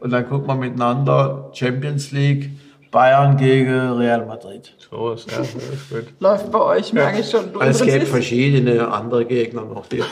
Und 0.00 0.10
dann 0.10 0.28
guckt 0.28 0.46
man 0.46 0.58
miteinander 0.58 1.50
Champions 1.52 2.10
League, 2.10 2.50
Bayern 2.90 3.36
gegen 3.36 3.92
Real 3.92 4.26
Madrid. 4.26 4.74
So 4.90 5.12
ist, 5.12 5.30
ja, 5.30 5.38
das 5.38 5.54
ist 5.54 5.90
gut. 5.90 6.06
Läuft 6.20 6.50
bei 6.50 6.60
euch, 6.60 6.92
merke 6.92 7.20
ich 7.20 7.30
schon. 7.30 7.52
Du, 7.52 7.60
Es 7.60 7.80
gibt 7.82 8.08
verschiedene 8.08 8.88
andere 8.88 9.24
Gegner 9.24 9.64
noch. 9.64 9.86
Die, 9.86 9.98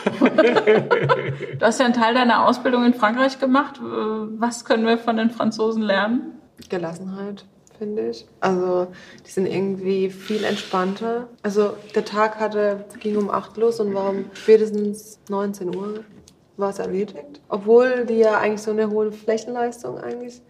du 1.58 1.60
hast 1.60 1.80
ja 1.80 1.86
einen 1.86 1.94
Teil 1.94 2.14
deiner 2.14 2.46
Ausbildung 2.46 2.84
in 2.84 2.94
Frankreich 2.94 3.40
gemacht. 3.40 3.80
Was 4.38 4.64
können 4.64 4.86
wir 4.86 4.98
von 4.98 5.16
den 5.16 5.30
Franzosen 5.30 5.82
lernen? 5.82 6.38
Gelassenheit, 6.68 7.44
finde 7.78 8.10
ich. 8.10 8.26
Also, 8.40 8.88
die 9.26 9.30
sind 9.30 9.46
irgendwie 9.46 10.10
viel 10.10 10.44
entspannter. 10.44 11.28
Also, 11.42 11.74
der 11.96 12.04
Tag 12.04 12.38
hatte, 12.38 12.84
ging 13.00 13.16
um 13.16 13.30
8 13.30 13.56
los 13.56 13.80
und 13.80 13.92
war 13.94 14.10
um 14.10 14.26
spätestens 14.34 15.18
19 15.28 15.74
Uhr 15.74 16.04
war 16.58 16.70
es 16.70 16.78
erledigt. 16.78 17.40
Obwohl 17.48 18.04
die 18.04 18.18
ja 18.18 18.38
eigentlich 18.38 18.62
so 18.62 18.72
eine 18.72 18.90
hohe 18.90 19.12
Flächenleistung 19.12 19.98
eigentlich 19.98 20.42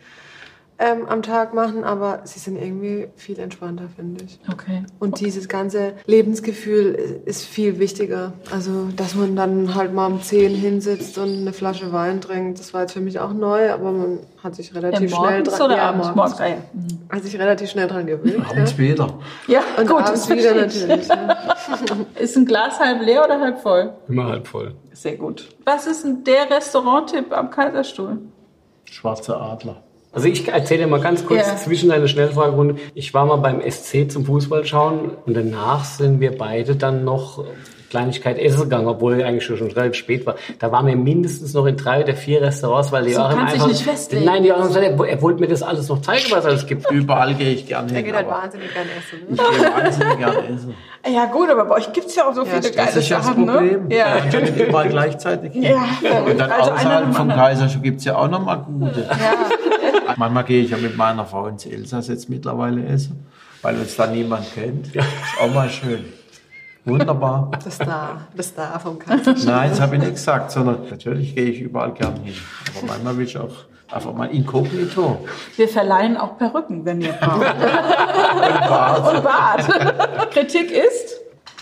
ähm, 0.81 1.07
am 1.09 1.23
Tag 1.23 1.55
machen, 1.55 1.83
aber 1.83 2.21
sie 2.25 2.39
sind 2.39 2.57
irgendwie 2.57 3.09
viel 3.17 3.39
entspannter, 3.41 3.89
finde 3.97 4.25
ich. 4.25 4.39
Okay. 4.51 4.85
Und 5.01 5.19
dieses 5.21 5.49
ganze 5.49 5.95
Lebensgefühl 6.07 7.21
ist 7.25 7.45
viel 7.45 7.81
wichtiger. 7.81 8.33
Also, 8.53 8.89
dass 8.95 9.15
man 9.17 9.35
dann 9.35 9.75
halt 9.75 9.93
mal 9.93 10.07
um 10.07 10.23
10 10.23 10.55
hinsitzt 10.55 11.19
und 11.19 11.39
eine 11.41 11.53
Flasche 11.53 11.93
Wein 11.93 12.21
trinkt, 12.21 12.61
das 12.61 12.73
war 12.75 12.83
jetzt 12.83 12.93
für 12.93 13.01
mich 13.01 13.19
auch 13.19 13.33
neu, 13.33 13.73
aber 13.73 13.91
man 13.91 14.19
hat 14.43 14.55
sich 14.55 14.69
Ja, 14.73 14.81
relativ 14.81 15.11
schnell 15.11 15.21
morgens 15.41 15.49
dran 15.57 15.67
oder 15.67 15.77
ja, 15.77 15.83
abends? 15.89 16.07
morgens. 16.15 16.17
Morgens. 16.39 16.41
Ah, 16.41 16.47
ja. 16.49 16.57
Hat 17.17 17.23
sich 17.25 17.39
relativ 17.39 17.71
schnell 17.71 17.89
dran 17.89 18.07
gewöhnt. 18.07 18.49
abends 18.49 18.79
wieder. 18.79 19.19
ja, 19.49 19.61
Und 19.79 19.89
gut, 19.89 19.97
abends 20.03 20.29
wieder 20.31 20.55
natürlich. 20.55 21.09
Ja. 21.09 21.37
Ist 22.21 22.37
ein 22.37 22.47
Glas 22.47 22.79
halb 22.79 23.03
leer 23.03 23.25
oder 23.25 23.41
halb 23.41 23.59
voll? 23.61 23.95
Immer 24.09 24.27
halb 24.27 24.47
voll. 24.47 24.75
Sehr 24.93 25.17
gut. 25.17 25.49
Was 25.65 25.87
ist 25.87 26.05
denn 26.05 26.23
der 26.25 26.51
Restauranttipp 26.51 27.33
am 27.33 27.51
Kaiserstuhl? 27.51 28.19
Schwarzer 28.85 29.41
Adler. 29.41 29.83
Also 30.13 30.27
ich 30.29 30.49
erzähle 30.49 30.85
dir 30.85 30.87
mal 30.89 31.01
ganz 31.01 31.25
kurz 31.27 31.47
Ja. 31.47 31.57
zwischen 31.57 31.91
deine 31.91 32.09
Schnellfragerunde. 32.09 32.77
Ich 32.95 33.13
war 33.15 33.27
mal 33.27 33.37
beim 33.37 33.61
SC 33.61 34.11
zum 34.11 34.25
Fußball 34.25 34.65
schauen 34.65 35.11
und 35.27 35.35
danach 35.37 35.85
sind 35.85 36.21
wir 36.21 36.37
beide 36.37 36.77
dann 36.77 37.05
noch 37.05 37.45
Kleinigkeit 37.91 38.39
essen 38.39 38.65
gegangen, 38.65 38.87
obwohl 38.87 39.23
eigentlich 39.23 39.45
schon, 39.47 39.57
schon 39.57 39.71
relativ 39.71 39.95
spät 39.95 40.27
war. 40.27 40.35
Da 40.59 40.71
waren 40.71 40.87
wir 40.87 40.95
mindestens 40.97 41.55
noch 41.55 41.65
in 41.65 41.77
drei 41.79 42.03
oder 42.05 42.13
vier 42.15 42.43
Restaurants, 42.43 42.93
weil 42.93 43.05
die 43.07 43.13
So, 43.15 43.21
Joachim 43.21 43.39
kannst 43.39 43.55
dich 43.55 43.61
einfach... 43.63 43.73
nicht 43.73 43.83
festlegen. 43.83 44.25
Nein, 44.27 44.43
die 44.43 44.49
Joachim 44.51 44.67
gesagt, 44.67 44.85
er, 44.87 45.05
er 45.09 45.23
wollte 45.23 45.41
mir 45.41 45.47
das 45.49 45.63
alles 45.63 45.89
noch 45.89 46.03
zeigen, 46.03 46.25
was 46.31 46.41
es 46.41 46.45
alles 46.45 46.67
gibt. 46.67 46.91
Überall 46.91 47.33
gehe 47.35 47.51
ich 47.51 47.67
gerne 47.67 47.89
Er 47.91 47.97
hin. 47.97 48.05
geht 48.05 48.15
halt 48.15 48.29
wahnsinnig 48.29 48.69
gerne 48.75 48.89
essen. 48.91 49.19
Ich 49.31 49.37
Ne? 49.39 49.59
gehe 49.59 49.85
wahnsinnig 49.85 50.19
gerne 50.19 50.39
essen. 50.55 50.75
Ja 51.11 51.25
gut, 51.27 51.49
aber 51.49 51.65
bei 51.65 51.77
euch 51.77 51.93
gibt 51.93 52.09
es 52.09 52.17
ja 52.17 52.29
auch 52.29 52.35
so 52.35 52.45
viele 52.45 52.59
stimmt. 52.61 52.77
geile 52.77 52.89
Das 52.89 52.97
ist 52.97 53.09
ja 53.09 53.17
das 53.19 53.27
Sachen, 53.29 53.47
Problem. 53.47 53.87
ne? 53.89 53.97
Ja. 53.97 54.17
Man 54.19 54.31
kann 54.31 54.43
nicht 54.43 54.57
überall 54.59 54.89
gleichzeitig 54.89 55.53
hin. 55.53 55.63
Ja, 55.63 55.87
Und 56.27 56.39
dann 56.39 56.51
also 56.51 56.73
außerhalb 56.73 57.15
vom. 57.15 57.29
Kaiserstuhl 57.29 57.81
gibt 57.83 58.01
es 58.01 58.05
ja 58.05 58.17
auch 58.19 58.29
noch 58.29 58.45
mal 58.45 58.57
gute. 58.57 59.09
Manchmal 60.19 60.43
gehe 60.43 60.65
ich 60.65 60.71
ja 60.71 60.77
mit 60.79 60.97
meiner 60.97 61.25
Frau 61.25 61.47
ins 61.47 61.65
Elsass 61.65 62.09
jetzt 62.09 62.29
mittlerweile 62.29 62.85
essen, 62.85 63.25
weil 63.63 63.79
uns 63.79 63.95
da 63.95 64.09
niemand 64.09 64.53
kennt. 64.53 64.93
Ist 64.93 65.07
auch 65.41 65.55
mal 65.55 65.71
schön. 65.71 66.07
Wunderbar. 66.85 67.53
Das 67.63 67.77
Star, 67.77 68.27
das 68.37 68.49
Star 68.49 68.81
vom 68.81 68.99
Kaiser. 68.99 69.37
Nein, 69.47 69.71
das 69.71 69.81
habe 69.81 69.95
ich 69.95 70.03
nicht 70.03 70.15
gesagt, 70.15 70.51
sondern 70.51 70.89
natürlich 70.91 71.37
gehe 71.37 71.45
ich 71.45 71.61
überall 71.61 71.93
gern 71.93 72.17
hin. 72.25 72.35
Aber 72.77 72.89
manchmal 72.89 73.17
will 73.17 73.27
ich 73.27 73.39
auch 73.39 73.67
einfach 73.93 74.13
mal 74.13 74.27
inkognito. 74.27 75.25
Wir 75.55 75.69
verleihen 75.69 76.17
auch 76.17 76.37
Perücken, 76.37 76.85
wenn 76.85 77.01
ihr 77.01 77.13
braucht. 77.13 77.41
Bart. 78.69 79.15
Und 79.15 79.23
Bart. 79.23 80.31
Kritik 80.33 80.73
ist? 80.73 81.21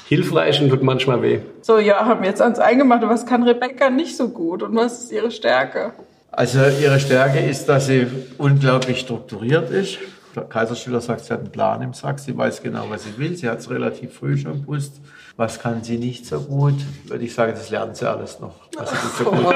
Hilfreich 0.08 0.62
und 0.62 0.70
tut 0.70 0.82
manchmal 0.82 1.20
weh. 1.20 1.40
So, 1.60 1.78
ja, 1.78 2.06
haben 2.06 2.22
wir 2.22 2.28
jetzt 2.28 2.40
ans 2.40 2.60
Eingemachte. 2.60 3.08
Was 3.08 3.26
kann 3.26 3.42
Rebecca 3.42 3.90
nicht 3.90 4.16
so 4.16 4.28
gut 4.28 4.62
und 4.62 4.76
was 4.76 5.02
ist 5.02 5.12
ihre 5.12 5.32
Stärke? 5.32 5.92
Also 6.36 6.58
ihre 6.82 7.00
Stärke 7.00 7.40
ist, 7.40 7.66
dass 7.66 7.86
sie 7.86 8.06
unglaublich 8.36 9.00
strukturiert 9.00 9.70
ist. 9.70 9.96
Der 10.34 10.42
Kaiserschüler 10.42 11.00
sagt, 11.00 11.24
sie 11.24 11.32
hat 11.32 11.40
einen 11.40 11.50
Plan 11.50 11.80
im 11.80 11.94
Sack, 11.94 12.18
sie 12.18 12.36
weiß 12.36 12.60
genau, 12.62 12.84
was 12.90 13.04
sie 13.04 13.16
will. 13.16 13.34
Sie 13.34 13.48
hat 13.48 13.60
es 13.60 13.70
relativ 13.70 14.12
früh 14.12 14.36
schon 14.36 14.60
gewusst. 14.60 15.00
Was 15.38 15.58
kann 15.58 15.82
sie 15.82 15.96
nicht 15.96 16.26
so 16.26 16.40
gut? 16.40 16.74
Würde 17.06 17.24
ich 17.24 17.32
sagen, 17.32 17.54
das 17.54 17.70
lernt 17.70 17.96
sie 17.96 18.06
alles 18.06 18.38
noch. 18.38 18.54
Was 18.76 18.90
sie 18.90 19.24
so 19.24 19.30
gut 19.30 19.54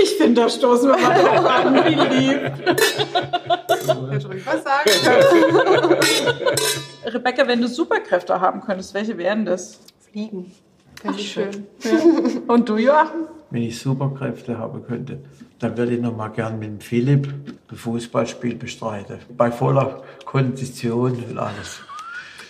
Ich 0.00 0.10
finde, 0.10 0.42
da 0.42 0.48
stoßen 0.48 0.90
wir 0.90 0.96
mal 0.96 1.20
drauf 1.20 1.44
an, 1.44 1.74
wie 1.84 2.16
lieb. 2.16 2.40
Hätte 4.12 4.28
ruhig 4.28 4.46
was 4.46 4.62
sagen 4.62 4.90
können. 5.02 5.98
Rebecca, 7.06 7.48
wenn 7.48 7.60
du 7.60 7.66
Superkräfte 7.66 8.40
haben 8.40 8.60
könntest, 8.60 8.94
welche 8.94 9.18
wären 9.18 9.44
das? 9.44 9.80
Fliegen. 10.08 10.52
Finde 11.02 11.18
ich 11.18 11.32
schön. 11.32 11.66
Und 12.46 12.68
du, 12.68 12.76
Joachim? 12.76 13.26
Wenn 13.50 13.62
ich 13.64 13.78
Superkräfte 13.78 14.56
haben 14.56 14.84
könnte, 14.84 15.18
dann 15.58 15.76
würde 15.76 15.94
ich 15.94 16.00
noch 16.00 16.16
mal 16.16 16.28
gern 16.28 16.58
mit 16.58 16.68
dem 16.68 16.80
Philipp 16.80 17.28
ein 17.70 17.76
Fußballspiel 17.76 18.54
bestreiten. 18.54 19.18
Bei 19.36 19.50
voller 19.50 20.02
Kondition 20.24 21.12
und 21.12 21.38
alles. 21.38 21.80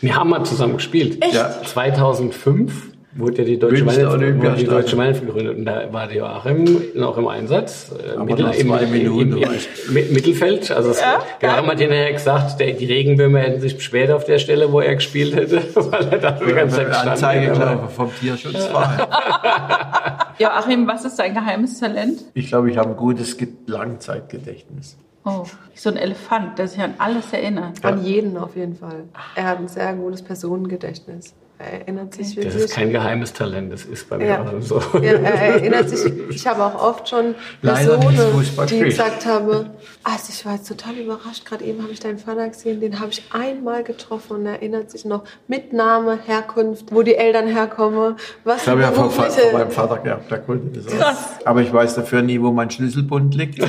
Wir 0.00 0.14
haben 0.14 0.30
mal 0.30 0.44
zusammen 0.44 0.74
gespielt. 0.74 1.24
Ja. 1.32 1.62
2005 1.62 2.91
wurde 3.14 3.38
ja 3.38 3.44
die 3.44 3.58
Deutsche 3.58 3.86
Welle 3.86 5.12
gegründet. 5.20 5.58
Und 5.58 5.64
da 5.66 5.92
war 5.92 6.06
der 6.08 6.16
Joachim 6.18 6.82
noch 6.94 7.16
im 7.18 7.28
Einsatz. 7.28 7.92
äh, 7.92 8.16
nur 8.16 8.52
zwei 8.52 8.86
Minuten, 8.86 9.32
im, 9.32 9.42
im, 9.42 9.50
im, 9.90 9.96
im 9.96 10.12
Mittelfeld. 10.14 10.70
Also 10.70 10.90
es, 10.90 11.00
Joachim 11.42 11.66
hat 11.66 11.78
hinterher 11.78 12.12
gesagt, 12.12 12.58
der, 12.60 12.72
die 12.72 12.86
Regenwürmer 12.86 13.40
hätten 13.40 13.60
sich 13.60 13.76
beschwert 13.76 14.10
auf 14.10 14.24
der 14.24 14.38
Stelle, 14.38 14.72
wo 14.72 14.80
er 14.80 14.94
gespielt 14.94 15.34
hätte, 15.36 15.62
weil 15.74 16.08
er 16.08 16.18
dafür 16.18 16.46
die 16.46 16.52
ganze 16.54 16.76
Zeit 16.76 16.86
gestanden 16.88 17.10
Anzeige 17.12 17.46
hätte. 17.48 17.78
vom 17.94 18.10
Tierschutzverein. 18.20 19.06
Joachim, 20.38 20.86
was 20.88 21.04
ist 21.04 21.18
dein 21.18 21.34
geheimes 21.34 21.78
Talent? 21.78 22.24
Ich 22.34 22.48
glaube, 22.48 22.70
ich 22.70 22.78
habe 22.78 22.90
ein 22.90 22.96
gutes 22.96 23.36
Ge- 23.36 23.48
Langzeitgedächtnis. 23.66 24.96
Oh, 25.24 25.44
so 25.74 25.88
ein 25.90 25.96
Elefant, 25.96 26.58
der 26.58 26.66
sich 26.66 26.80
an 26.80 26.94
alles 26.98 27.32
erinnert. 27.32 27.84
An 27.84 28.02
jeden 28.04 28.36
auf 28.36 28.56
jeden 28.56 28.74
Fall. 28.74 29.04
Er 29.36 29.44
hat 29.44 29.58
ein 29.58 29.68
sehr 29.68 29.92
gutes 29.94 30.20
Personengedächtnis. 30.22 31.34
Er 31.64 31.80
erinnert 31.80 32.12
sich 32.14 32.34
Das 32.34 32.44
wirklich. 32.44 32.64
ist 32.64 32.74
kein 32.74 32.90
geheimes 32.90 33.32
Talent, 33.32 33.72
das 33.72 33.84
ist 33.84 34.08
bei 34.08 34.18
mir 34.18 34.26
Ja. 34.26 34.42
auch 34.42 34.60
so. 34.60 34.80
Ja, 34.94 35.12
er 35.12 35.54
erinnert 35.54 35.88
sich. 35.96 36.12
Ich 36.30 36.46
habe 36.46 36.64
auch 36.64 36.74
oft 36.74 37.08
schon 37.08 37.34
Leider 37.62 37.98
Personen, 37.98 38.66
die 38.68 38.80
gesagt 38.80 39.24
haben, 39.26 39.70
also 40.04 40.24
ich 40.30 40.44
war 40.44 40.54
jetzt 40.54 40.66
total 40.68 40.94
überrascht, 40.96 41.44
gerade 41.44 41.64
eben 41.64 41.82
habe 41.82 41.92
ich 41.92 42.00
deinen 42.00 42.18
Vater 42.18 42.48
gesehen, 42.48 42.80
den 42.80 42.98
habe 42.98 43.10
ich 43.10 43.22
einmal 43.32 43.84
getroffen 43.84 44.36
und 44.38 44.46
er 44.46 44.54
erinnert 44.54 44.90
sich 44.90 45.04
noch 45.04 45.22
mit 45.46 45.72
Name, 45.72 46.18
Herkunft, 46.26 46.86
wo 46.90 47.02
die 47.02 47.14
Eltern 47.14 47.46
herkommen, 47.46 48.16
was 48.44 48.58
Das 48.64 48.66
habe 48.68 48.80
ich 48.80 48.86
ja 48.86 48.92
berufliche- 48.92 49.40
von 49.50 49.52
meinem 49.60 49.70
Vater 49.70 49.98
gehabt, 49.98 50.30
der 50.30 50.38
konnte 50.40 50.80
das 50.80 50.92
auch. 51.00 51.46
Aber 51.46 51.60
ich 51.62 51.72
weiß 51.72 51.94
dafür 51.94 52.22
nie, 52.22 52.40
wo 52.40 52.50
mein 52.50 52.70
Schlüsselbund 52.70 53.34
liegt. 53.34 53.58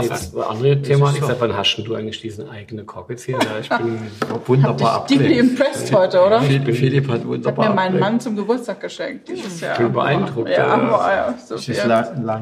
Jetzt 0.00 0.34
ein 0.36 0.42
anderes 0.42 0.82
Thema. 0.86 1.12
Ich 1.14 1.20
sag, 1.22 1.40
wann 1.40 1.56
hast 1.56 1.76
denn 1.76 1.84
du 1.84 1.94
eigentlich 1.94 2.20
diesen 2.20 2.48
eigenen 2.48 2.86
Cockets 2.86 3.24
hier? 3.24 3.36
Ja, 3.36 3.58
Ich 3.60 3.68
bin 3.68 3.98
Wunderbar 4.46 5.06
Deeply 5.08 5.26
abgelehnt. 5.26 5.50
impressed 5.50 5.94
heute, 5.94 6.22
oder? 6.24 6.40
Philipp, 6.40 6.74
Philipp 6.76 7.08
hat 7.08 7.20
Hat 7.20 7.26
wunderbar 7.26 7.68
mir 7.68 7.74
meinen. 7.74 7.98
Mann 8.00 8.20
zum 8.20 8.36
Geburtstag 8.36 8.80
geschenkt 8.80 9.28
dieses 9.28 9.60
Jahr. 9.60 9.76
bin 9.76 9.92
beeindruckt. 9.92 10.48
Ja, 10.48 10.76
ja, 10.78 11.34
so 11.46 11.54
Das 11.54 11.64
viel. 11.64 11.74
ist 11.74 11.84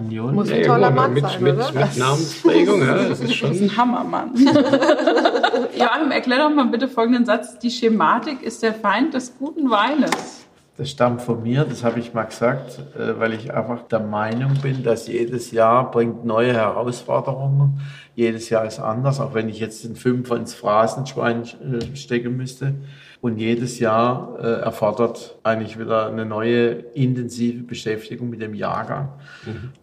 Langion. 0.08 0.34
Muss 0.34 0.50
ein 0.50 0.62
toller 0.62 0.90
Mann 0.90 1.12
mit, 1.12 1.24
sein, 1.24 1.42
mit, 1.42 1.54
oder? 1.54 1.72
mit 1.72 1.96
Namensprägung, 1.96 2.80
ja, 2.80 2.94
das 2.94 3.08
ist 3.08 3.22
Das 3.22 3.30
ist 3.30 3.34
schon. 3.34 3.50
ein 3.50 3.76
Hammermann. 3.76 4.34
Joachim, 5.78 6.10
erklär 6.10 6.38
doch 6.38 6.54
mal 6.54 6.66
bitte 6.66 6.88
folgenden 6.88 7.24
Satz. 7.26 7.58
Die 7.58 7.70
Schematik 7.70 8.42
ist 8.42 8.62
der 8.62 8.74
Feind 8.74 9.14
des 9.14 9.36
guten 9.38 9.70
Weines. 9.70 10.46
Das 10.76 10.90
stammt 10.90 11.22
von 11.22 11.42
mir, 11.42 11.64
das 11.64 11.82
habe 11.82 11.98
ich 11.98 12.14
mal 12.14 12.22
gesagt, 12.22 12.78
äh, 12.96 13.18
weil 13.18 13.32
ich 13.32 13.52
einfach 13.52 13.82
der 13.88 13.98
Meinung 13.98 14.54
bin, 14.62 14.84
dass 14.84 15.08
jedes 15.08 15.50
Jahr 15.50 15.90
bringt 15.90 16.24
neue 16.24 16.52
Herausforderungen. 16.52 17.80
Jedes 18.14 18.48
Jahr 18.48 18.64
ist 18.64 18.78
anders, 18.78 19.18
auch 19.20 19.34
wenn 19.34 19.48
ich 19.48 19.58
jetzt 19.58 19.82
den 19.84 19.96
Fünfer 19.96 20.36
ins 20.36 20.54
Phrasenschwein 20.54 21.42
äh, 21.42 21.96
stecken 21.96 22.36
müsste. 22.36 22.74
Und 23.20 23.38
jedes 23.38 23.80
Jahr 23.80 24.38
äh, 24.40 24.60
erfordert 24.60 25.38
eigentlich 25.42 25.78
wieder 25.78 26.06
eine 26.06 26.24
neue 26.24 26.70
intensive 26.94 27.64
Beschäftigung 27.64 28.30
mit 28.30 28.40
dem 28.40 28.54
Jahrgang. 28.54 29.08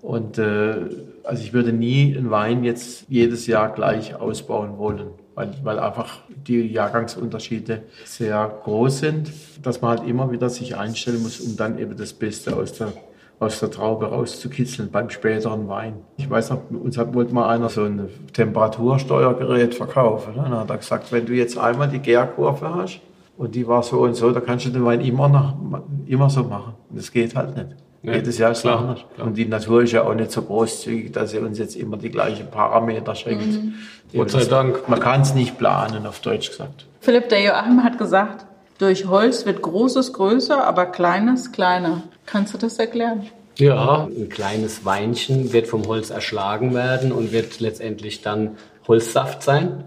Und 0.01 0.37
äh, 0.37 0.75
also 1.23 1.43
ich 1.43 1.51
würde 1.51 1.73
nie 1.73 2.15
einen 2.15 2.31
Wein 2.31 2.63
jetzt 2.63 3.05
jedes 3.09 3.45
Jahr 3.45 3.73
gleich 3.73 4.15
ausbauen 4.15 4.77
wollen, 4.77 5.07
weil, 5.33 5.53
weil 5.63 5.79
einfach 5.79 6.19
die 6.29 6.61
Jahrgangsunterschiede 6.61 7.83
sehr 8.05 8.59
groß 8.63 8.99
sind, 8.99 9.31
dass 9.61 9.81
man 9.81 9.97
halt 9.97 10.07
immer 10.07 10.31
wieder 10.31 10.49
sich 10.49 10.77
einstellen 10.77 11.21
muss, 11.21 11.41
um 11.41 11.57
dann 11.57 11.77
eben 11.77 11.97
das 11.97 12.13
Beste 12.13 12.55
aus 12.55 12.71
der, 12.71 12.93
aus 13.39 13.59
der 13.59 13.69
Traube 13.69 14.05
rauszukitzeln 14.05 14.91
beim 14.91 15.09
späteren 15.09 15.67
Wein. 15.67 15.95
Ich 16.15 16.29
weiß 16.29 16.51
noch, 16.51 16.61
uns 16.71 16.97
hat 16.97 17.13
wollte 17.13 17.33
mal 17.33 17.49
einer 17.49 17.67
so 17.67 17.83
ein 17.83 18.07
Temperatursteuergerät 18.31 19.75
verkaufen. 19.75 20.35
Ne? 20.35 20.43
Dann 20.43 20.59
hat 20.59 20.69
er 20.69 20.77
gesagt, 20.77 21.11
wenn 21.11 21.25
du 21.25 21.33
jetzt 21.33 21.57
einmal 21.57 21.89
die 21.89 21.99
Gärkurve 21.99 22.73
hast 22.73 23.01
und 23.37 23.55
die 23.55 23.67
war 23.67 23.83
so 23.83 23.99
und 24.01 24.15
so, 24.15 24.31
da 24.31 24.39
kannst 24.39 24.65
du 24.65 24.69
den 24.69 24.85
Wein 24.85 25.01
immer, 25.01 25.27
nach, 25.27 25.53
immer 26.07 26.29
so 26.29 26.43
machen. 26.43 26.73
Und 26.89 26.99
das 26.99 27.11
geht 27.11 27.35
halt 27.35 27.55
nicht. 27.55 27.75
Ja, 28.03 28.13
Jedes 28.13 28.37
Jahr 28.37 28.51
ist 28.51 28.59
es 28.59 28.61
klar, 28.63 28.79
anders. 28.79 28.99
klar. 29.15 29.27
Und 29.27 29.35
die 29.35 29.45
Natur 29.45 29.81
ist 29.81 29.91
ja 29.91 30.03
auch 30.03 30.13
nicht 30.13 30.31
so 30.31 30.43
großzügig, 30.43 31.11
dass 31.11 31.31
sie 31.31 31.39
uns 31.39 31.57
jetzt 31.57 31.75
immer 31.75 31.97
die 31.97 32.11
gleichen 32.11 32.51
Parameter 32.51 33.15
schenkt. 33.15 33.59
Die 34.13 34.17
Gott 34.17 34.29
sei 34.29 34.45
Dank. 34.45 34.87
Man 34.87 34.99
kann 34.99 35.21
es 35.21 35.33
nicht 35.33 35.57
planen, 35.57 36.05
auf 36.05 36.19
Deutsch 36.19 36.49
gesagt. 36.49 36.85
Philipp, 37.01 37.29
der 37.29 37.41
Joachim 37.41 37.83
hat 37.83 37.97
gesagt, 37.97 38.45
durch 38.77 39.07
Holz 39.07 39.45
wird 39.45 39.61
Großes 39.61 40.13
größer, 40.13 40.65
aber 40.65 40.85
Kleines 40.85 41.51
kleiner. 41.51 42.03
Kannst 42.25 42.53
du 42.53 42.57
das 42.57 42.77
erklären? 42.77 43.25
Ja, 43.57 44.05
ein 44.05 44.29
kleines 44.29 44.85
Weinchen 44.85 45.53
wird 45.53 45.67
vom 45.67 45.87
Holz 45.87 46.09
erschlagen 46.09 46.73
werden 46.73 47.11
und 47.11 47.31
wird 47.31 47.59
letztendlich 47.59 48.21
dann 48.21 48.57
Holzsaft 48.87 49.43
sein. 49.43 49.85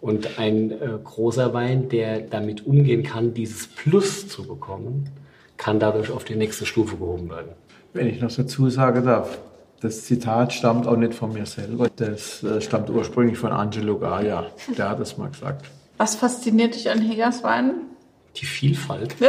Und 0.00 0.38
ein 0.38 0.70
äh, 0.70 0.76
großer 1.02 1.52
Wein, 1.54 1.88
der 1.88 2.20
damit 2.20 2.66
umgehen 2.66 3.02
kann, 3.02 3.34
dieses 3.34 3.66
Plus 3.66 4.28
zu 4.28 4.46
bekommen, 4.46 5.10
kann 5.56 5.80
dadurch 5.80 6.10
auf 6.10 6.24
die 6.24 6.36
nächste 6.36 6.66
Stufe 6.66 6.96
gehoben 6.96 7.30
werden. 7.30 7.52
Wenn 7.92 8.06
ich 8.06 8.20
noch 8.20 8.32
dazu 8.32 8.70
sagen 8.70 9.04
darf, 9.04 9.38
das 9.80 10.04
Zitat 10.04 10.52
stammt 10.52 10.86
auch 10.86 10.96
nicht 10.96 11.14
von 11.14 11.32
mir 11.32 11.46
selber. 11.46 11.88
Das 11.94 12.42
äh, 12.42 12.60
stammt 12.60 12.90
ursprünglich 12.90 13.38
von 13.38 13.52
Angelo 13.52 13.98
Gaia. 13.98 14.46
Der 14.76 14.90
hat 14.90 15.00
das 15.00 15.16
mal 15.18 15.30
gesagt. 15.30 15.66
Was 15.96 16.14
fasziniert 16.16 16.74
dich 16.74 16.90
an 16.90 17.00
Hegers 17.00 17.42
Weinen? 17.42 17.82
Die 18.36 18.46
Vielfalt. 18.46 19.16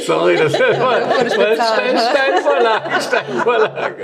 Sorry, 0.06 0.36
das 0.36 0.52
war 0.58 0.98
bezahlt. 1.24 1.98
Steinvorlage, 1.98 3.00
Steinvorlage. 3.00 3.94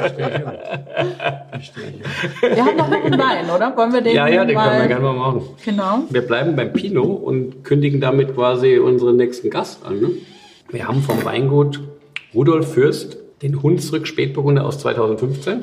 Verstehe 1.51 1.85
ich. 2.01 2.57
Wir 2.57 2.65
haben 2.65 2.77
noch 2.77 2.91
einen 2.91 3.19
Wein, 3.19 3.51
oder? 3.51 3.77
Wollen 3.77 3.93
wir 3.93 4.01
den 4.01 4.15
Ja, 4.15 4.27
ja, 4.29 4.45
den 4.45 4.55
mal... 4.55 4.69
können 4.69 4.81
wir 4.83 4.89
gerne 4.89 5.05
mal 5.05 5.13
machen. 5.15 5.43
Genau. 5.65 6.05
Wir 6.11 6.23
bleiben 6.23 6.57
beim 6.57 6.73
Pinot 6.73 7.23
und 7.23 7.65
kündigen 7.65 8.01
damit 8.01 8.35
quasi 8.35 8.79
unseren 8.79 9.17
nächsten 9.17 9.51
Gast 9.51 9.85
an. 9.85 10.01
Ne? 10.01 10.11
Wir 10.71 10.89
haben 10.89 11.03
vom 11.03 11.25
Weingut 11.25 11.81
Rudolf 12.35 12.75
Fürst 12.75 13.17
den 13.43 13.63
Hunsrück 13.63 14.07
Spätburgunder 14.07 14.65
aus 14.65 14.79
2015. 14.79 15.63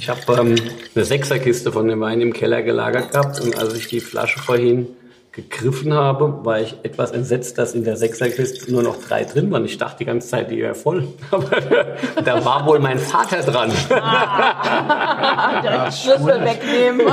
Ich 0.00 0.08
habe 0.08 0.20
ähm, 0.40 0.54
eine 0.94 1.04
Sechserkiste 1.04 1.72
von 1.72 1.88
dem 1.88 2.00
Wein 2.00 2.20
im 2.20 2.32
Keller 2.32 2.62
gelagert 2.62 3.12
gehabt 3.12 3.40
und 3.40 3.58
als 3.58 3.74
ich 3.74 3.88
die 3.88 4.00
Flasche 4.00 4.38
vorhin 4.38 4.86
gegriffen 5.34 5.92
habe, 5.92 6.44
war 6.44 6.60
ich 6.60 6.76
etwas 6.84 7.10
entsetzt, 7.10 7.58
dass 7.58 7.74
in 7.74 7.82
der 7.82 7.96
Sechserkiste 7.96 8.70
nur 8.70 8.84
noch 8.84 8.96
drei 8.96 9.24
drin 9.24 9.50
waren. 9.50 9.64
Ich 9.64 9.78
dachte 9.78 9.98
die 9.98 10.04
ganze 10.04 10.28
Zeit, 10.28 10.48
die 10.50 10.58
wäre 10.58 10.76
voll. 10.76 11.08
Aber 11.32 11.50
da 12.24 12.44
war 12.44 12.64
wohl 12.66 12.78
mein 12.78 13.00
Vater 13.00 13.42
dran. 13.42 13.72
Direkt 15.62 15.94
Schlüssel 15.94 16.40
wegnehmen. 16.44 17.06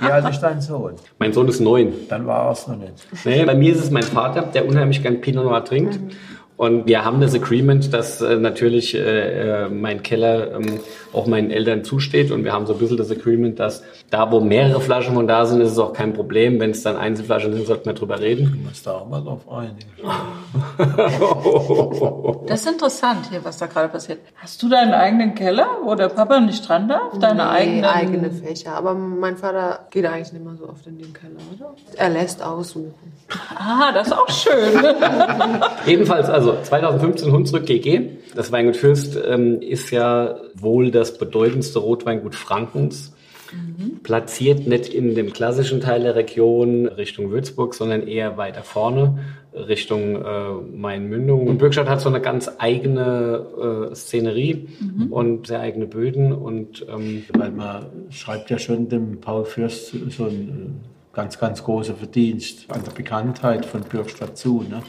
Wie 0.00 0.10
alt 0.10 0.28
ist 0.28 0.40
dein 0.40 0.60
Sohn? 0.60 0.94
mein 1.18 1.32
Sohn 1.32 1.46
ist 1.46 1.60
neun. 1.60 1.92
Dann 2.08 2.26
war 2.26 2.50
es 2.50 2.66
noch 2.66 2.76
nicht. 2.76 2.92
Nee, 3.24 3.44
bei 3.44 3.54
mir 3.54 3.72
ist 3.72 3.84
es 3.84 3.90
mein 3.90 4.02
Vater, 4.02 4.42
der 4.42 4.66
unheimlich 4.66 5.02
gern 5.02 5.20
Pinot 5.20 5.44
Noir 5.44 5.64
trinkt. 5.64 6.00
Und 6.60 6.86
wir 6.86 7.06
haben 7.06 7.22
das 7.22 7.34
Agreement, 7.34 7.90
dass 7.94 8.20
äh, 8.20 8.36
natürlich 8.36 8.94
äh, 8.94 9.64
äh, 9.64 9.68
mein 9.70 10.02
Keller 10.02 10.56
ähm, 10.56 10.78
auch 11.10 11.26
meinen 11.26 11.50
Eltern 11.50 11.84
zusteht. 11.84 12.30
Und 12.30 12.44
wir 12.44 12.52
haben 12.52 12.66
so 12.66 12.74
ein 12.74 12.78
bisschen 12.78 12.98
das 12.98 13.10
Agreement, 13.10 13.58
dass 13.58 13.82
da, 14.10 14.30
wo 14.30 14.40
mehrere 14.40 14.78
Flaschen 14.82 15.14
von 15.14 15.26
da 15.26 15.46
sind, 15.46 15.62
ist 15.62 15.72
es 15.72 15.78
auch 15.78 15.94
kein 15.94 16.12
Problem. 16.12 16.60
Wenn 16.60 16.72
es 16.72 16.82
dann 16.82 16.98
Einzelflaschen 16.98 17.54
sind, 17.54 17.66
sollten 17.66 17.86
wir 17.86 17.94
drüber 17.94 18.20
reden. 18.20 18.52
Du 18.52 18.68
musst 18.68 18.86
da 18.86 18.92
auch 18.92 19.08
mal 19.08 19.22
drauf 19.22 19.40
einigen. 19.50 19.78
Das 22.46 22.62
ist 22.62 22.68
interessant 22.72 23.28
hier, 23.30 23.44
was 23.44 23.58
da 23.58 23.66
gerade 23.66 23.88
passiert. 23.88 24.18
Hast 24.36 24.60
du 24.62 24.68
deinen 24.68 24.92
eigenen 24.92 25.34
Keller, 25.36 25.78
wo 25.84 25.94
der 25.94 26.08
Papa 26.08 26.40
nicht 26.40 26.68
dran 26.68 26.88
darf? 26.88 27.16
Deine 27.20 27.44
Nee, 27.44 27.50
eigenen... 27.50 27.84
eigene 27.84 28.30
Fächer. 28.32 28.74
Aber 28.74 28.94
mein 28.94 29.36
Vater 29.36 29.86
geht 29.90 30.04
eigentlich 30.04 30.32
nicht 30.32 30.44
mehr 30.44 30.54
so 30.58 30.68
oft 30.68 30.84
in 30.86 30.98
den 30.98 31.12
Keller, 31.12 31.36
oder? 31.54 31.74
Er 31.96 32.08
lässt 32.08 32.42
aussuchen. 32.42 32.92
Ah, 33.54 33.92
das 33.92 34.08
ist 34.08 34.12
auch 34.12 34.28
schön. 34.28 34.84
Jedenfalls, 35.86 36.28
also 36.28 36.49
2015 36.62 37.32
Hunsrück 37.32 37.66
GG. 37.66 38.00
Das 38.34 38.52
Weingut 38.52 38.76
Fürst 38.76 39.18
ähm, 39.24 39.60
ist 39.60 39.90
ja 39.90 40.36
wohl 40.54 40.90
das 40.90 41.18
bedeutendste 41.18 41.78
Rotweingut 41.78 42.34
Frankens. 42.34 43.12
Mhm. 43.52 44.00
Platziert 44.02 44.66
nicht 44.66 44.94
in 44.94 45.14
dem 45.14 45.32
klassischen 45.32 45.80
Teil 45.80 46.02
der 46.02 46.14
Region 46.14 46.86
Richtung 46.86 47.30
Würzburg, 47.30 47.74
sondern 47.74 48.06
eher 48.06 48.36
weiter 48.36 48.62
vorne 48.62 49.18
Richtung 49.52 50.22
äh, 50.22 50.52
Main-Mündung. 50.76 51.48
Und 51.48 51.58
Bürgstadt 51.58 51.88
hat 51.88 52.00
so 52.00 52.08
eine 52.08 52.20
ganz 52.20 52.50
eigene 52.58 53.90
äh, 53.90 53.94
Szenerie 53.94 54.68
mhm. 54.78 55.12
und 55.12 55.46
sehr 55.48 55.60
eigene 55.60 55.86
Böden. 55.86 56.32
Und, 56.32 56.86
ähm, 56.88 57.24
Weil 57.32 57.50
man 57.50 57.86
schreibt 58.10 58.50
ja 58.50 58.58
schon 58.58 58.88
dem 58.88 59.20
Paul 59.20 59.44
Fürst 59.44 59.94
so 60.10 60.24
ein 60.26 60.80
äh, 61.12 61.16
ganz, 61.16 61.38
ganz 61.38 61.64
großer 61.64 61.94
Verdienst 61.94 62.66
an 62.68 62.84
der 62.84 62.92
Bekanntheit 62.92 63.66
von 63.66 63.82
Bürgstadt 63.82 64.38
zu. 64.38 64.64
Ne? 64.68 64.82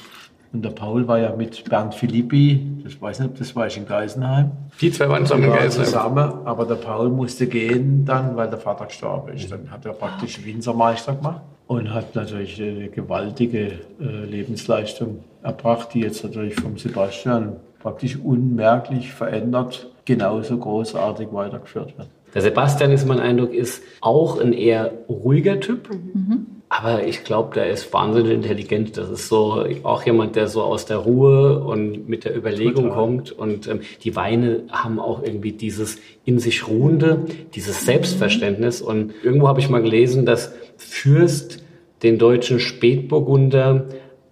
Und 0.53 0.63
der 0.65 0.71
Paul 0.71 1.07
war 1.07 1.17
ja 1.17 1.33
mit 1.35 1.63
Bernd 1.69 1.95
Philippi, 1.95 2.81
das 2.83 3.01
weiß 3.01 3.19
nicht, 3.19 3.29
ob 3.29 3.37
das 3.37 3.55
war 3.55 3.67
ich 3.67 3.77
in 3.77 3.85
Geisenheim. 3.85 4.51
Die 4.81 4.91
zwei 4.91 5.07
waren 5.07 5.25
zusammen 5.25 5.45
in 5.45 5.53
Geisenheim. 5.53 5.85
Zusammen, 5.85 6.33
aber 6.45 6.65
der 6.65 6.75
Paul 6.75 7.09
musste 7.09 7.47
gehen 7.47 8.03
dann, 8.05 8.35
weil 8.35 8.49
der 8.49 8.59
Vater 8.59 8.85
gestorben 8.85 9.33
ist. 9.33 9.49
Dann 9.49 9.71
hat 9.71 9.85
er 9.85 9.93
praktisch 9.93 10.43
Winzermeister 10.43 11.15
gemacht 11.15 11.41
und 11.67 11.93
hat 11.93 12.15
natürlich 12.15 12.61
eine 12.61 12.89
gewaltige 12.89 13.79
äh, 14.01 14.25
Lebensleistung 14.25 15.23
erbracht, 15.41 15.93
die 15.93 16.01
jetzt 16.01 16.23
natürlich 16.23 16.55
vom 16.55 16.77
Sebastian 16.77 17.55
praktisch 17.79 18.17
unmerklich 18.17 19.13
verändert, 19.13 19.89
genauso 20.03 20.57
großartig 20.57 21.29
weitergeführt 21.31 21.97
wird. 21.97 22.09
Der 22.33 22.41
Sebastian 22.41 22.91
ist 22.91 23.07
mein 23.07 23.19
Eindruck, 23.19 23.53
ist 23.53 23.83
auch 24.01 24.39
ein 24.39 24.51
eher 24.51 24.91
ruhiger 25.07 25.59
Typ. 25.61 25.89
Mhm. 25.89 26.60
Aber 26.73 27.05
ich 27.05 27.25
glaube, 27.25 27.53
der 27.53 27.69
ist 27.69 27.91
wahnsinnig 27.91 28.31
intelligent. 28.31 28.95
Das 28.95 29.09
ist 29.09 29.27
so 29.27 29.65
auch 29.83 30.05
jemand, 30.05 30.37
der 30.37 30.47
so 30.47 30.61
aus 30.61 30.85
der 30.85 30.99
Ruhe 30.99 31.59
und 31.59 32.07
mit 32.07 32.23
der 32.23 32.33
Überlegung 32.33 32.85
Total. 32.85 32.91
kommt. 32.91 33.31
Und 33.33 33.67
ähm, 33.67 33.81
die 34.05 34.15
Weine 34.15 34.63
haben 34.71 34.97
auch 34.97 35.21
irgendwie 35.21 35.51
dieses 35.51 35.97
in 36.23 36.39
sich 36.39 36.69
ruhende, 36.69 37.25
dieses 37.55 37.85
Selbstverständnis. 37.85 38.81
Und 38.81 39.11
irgendwo 39.21 39.49
habe 39.49 39.59
ich 39.59 39.67
mal 39.67 39.81
gelesen, 39.81 40.25
dass 40.25 40.53
Fürst 40.77 41.61
den 42.03 42.17
deutschen 42.17 42.61
Spätburgunder 42.61 43.87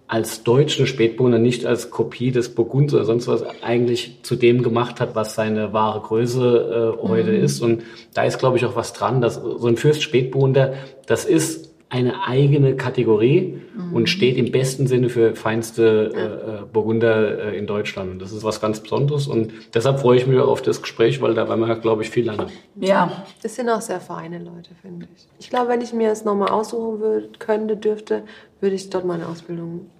als 0.06 0.42
deutschen 0.42 0.86
Spätburgunder 0.86 1.38
nicht 1.38 1.66
als 1.66 1.90
Kopie 1.90 2.32
des 2.32 2.54
Burgunds 2.54 2.94
oder 2.94 3.04
sonst 3.04 3.28
was 3.28 3.44
eigentlich 3.62 4.20
zu 4.22 4.34
dem 4.34 4.62
gemacht 4.62 4.98
hat, 4.98 5.14
was 5.14 5.34
seine 5.34 5.74
wahre 5.74 6.00
Größe 6.00 6.96
äh, 6.98 7.06
heute 7.06 7.32
mhm. 7.32 7.44
ist. 7.44 7.60
Und 7.60 7.82
da 8.14 8.24
ist, 8.24 8.38
glaube 8.38 8.56
ich, 8.56 8.64
auch 8.64 8.76
was 8.76 8.94
dran, 8.94 9.20
dass 9.20 9.34
so 9.34 9.66
ein 9.66 9.76
Fürst 9.76 10.02
Spätburgunder, 10.02 10.72
das 11.06 11.26
ist 11.26 11.69
eine 11.90 12.22
eigene 12.24 12.76
Kategorie 12.76 13.60
mhm. 13.74 13.92
und 13.92 14.08
steht 14.08 14.36
im 14.36 14.52
besten 14.52 14.86
Sinne 14.86 15.08
für 15.08 15.34
feinste 15.34 16.12
äh, 16.14 16.62
äh, 16.62 16.64
Burgunder 16.72 17.52
äh, 17.52 17.58
in 17.58 17.66
Deutschland. 17.66 18.12
Und 18.12 18.22
das 18.22 18.32
ist 18.32 18.44
was 18.44 18.60
ganz 18.60 18.80
Besonderes 18.80 19.26
und 19.26 19.52
deshalb 19.74 19.98
freue 19.98 20.16
ich 20.16 20.26
mich 20.26 20.38
auf 20.38 20.62
das 20.62 20.80
Gespräch, 20.80 21.20
weil 21.20 21.34
da 21.34 21.48
werden 21.48 21.66
wir, 21.66 21.74
glaube 21.76 22.02
ich, 22.02 22.10
viel 22.10 22.26
lernen. 22.26 22.46
Ja, 22.76 23.24
das 23.42 23.56
sind 23.56 23.68
auch 23.68 23.80
sehr 23.80 24.00
feine 24.00 24.38
Leute, 24.38 24.70
finde 24.80 25.08
ich. 25.14 25.26
Ich 25.40 25.50
glaube, 25.50 25.68
wenn 25.68 25.80
ich 25.80 25.92
mir 25.92 26.12
es 26.12 26.24
nochmal 26.24 26.50
aussuchen 26.50 27.00
würde, 27.00 27.28
könnte, 27.40 27.76
dürfte, 27.76 28.22
würde 28.60 28.76
ich 28.76 28.88
dort 28.88 29.04
meine 29.04 29.26
Ausbildung 29.26 29.90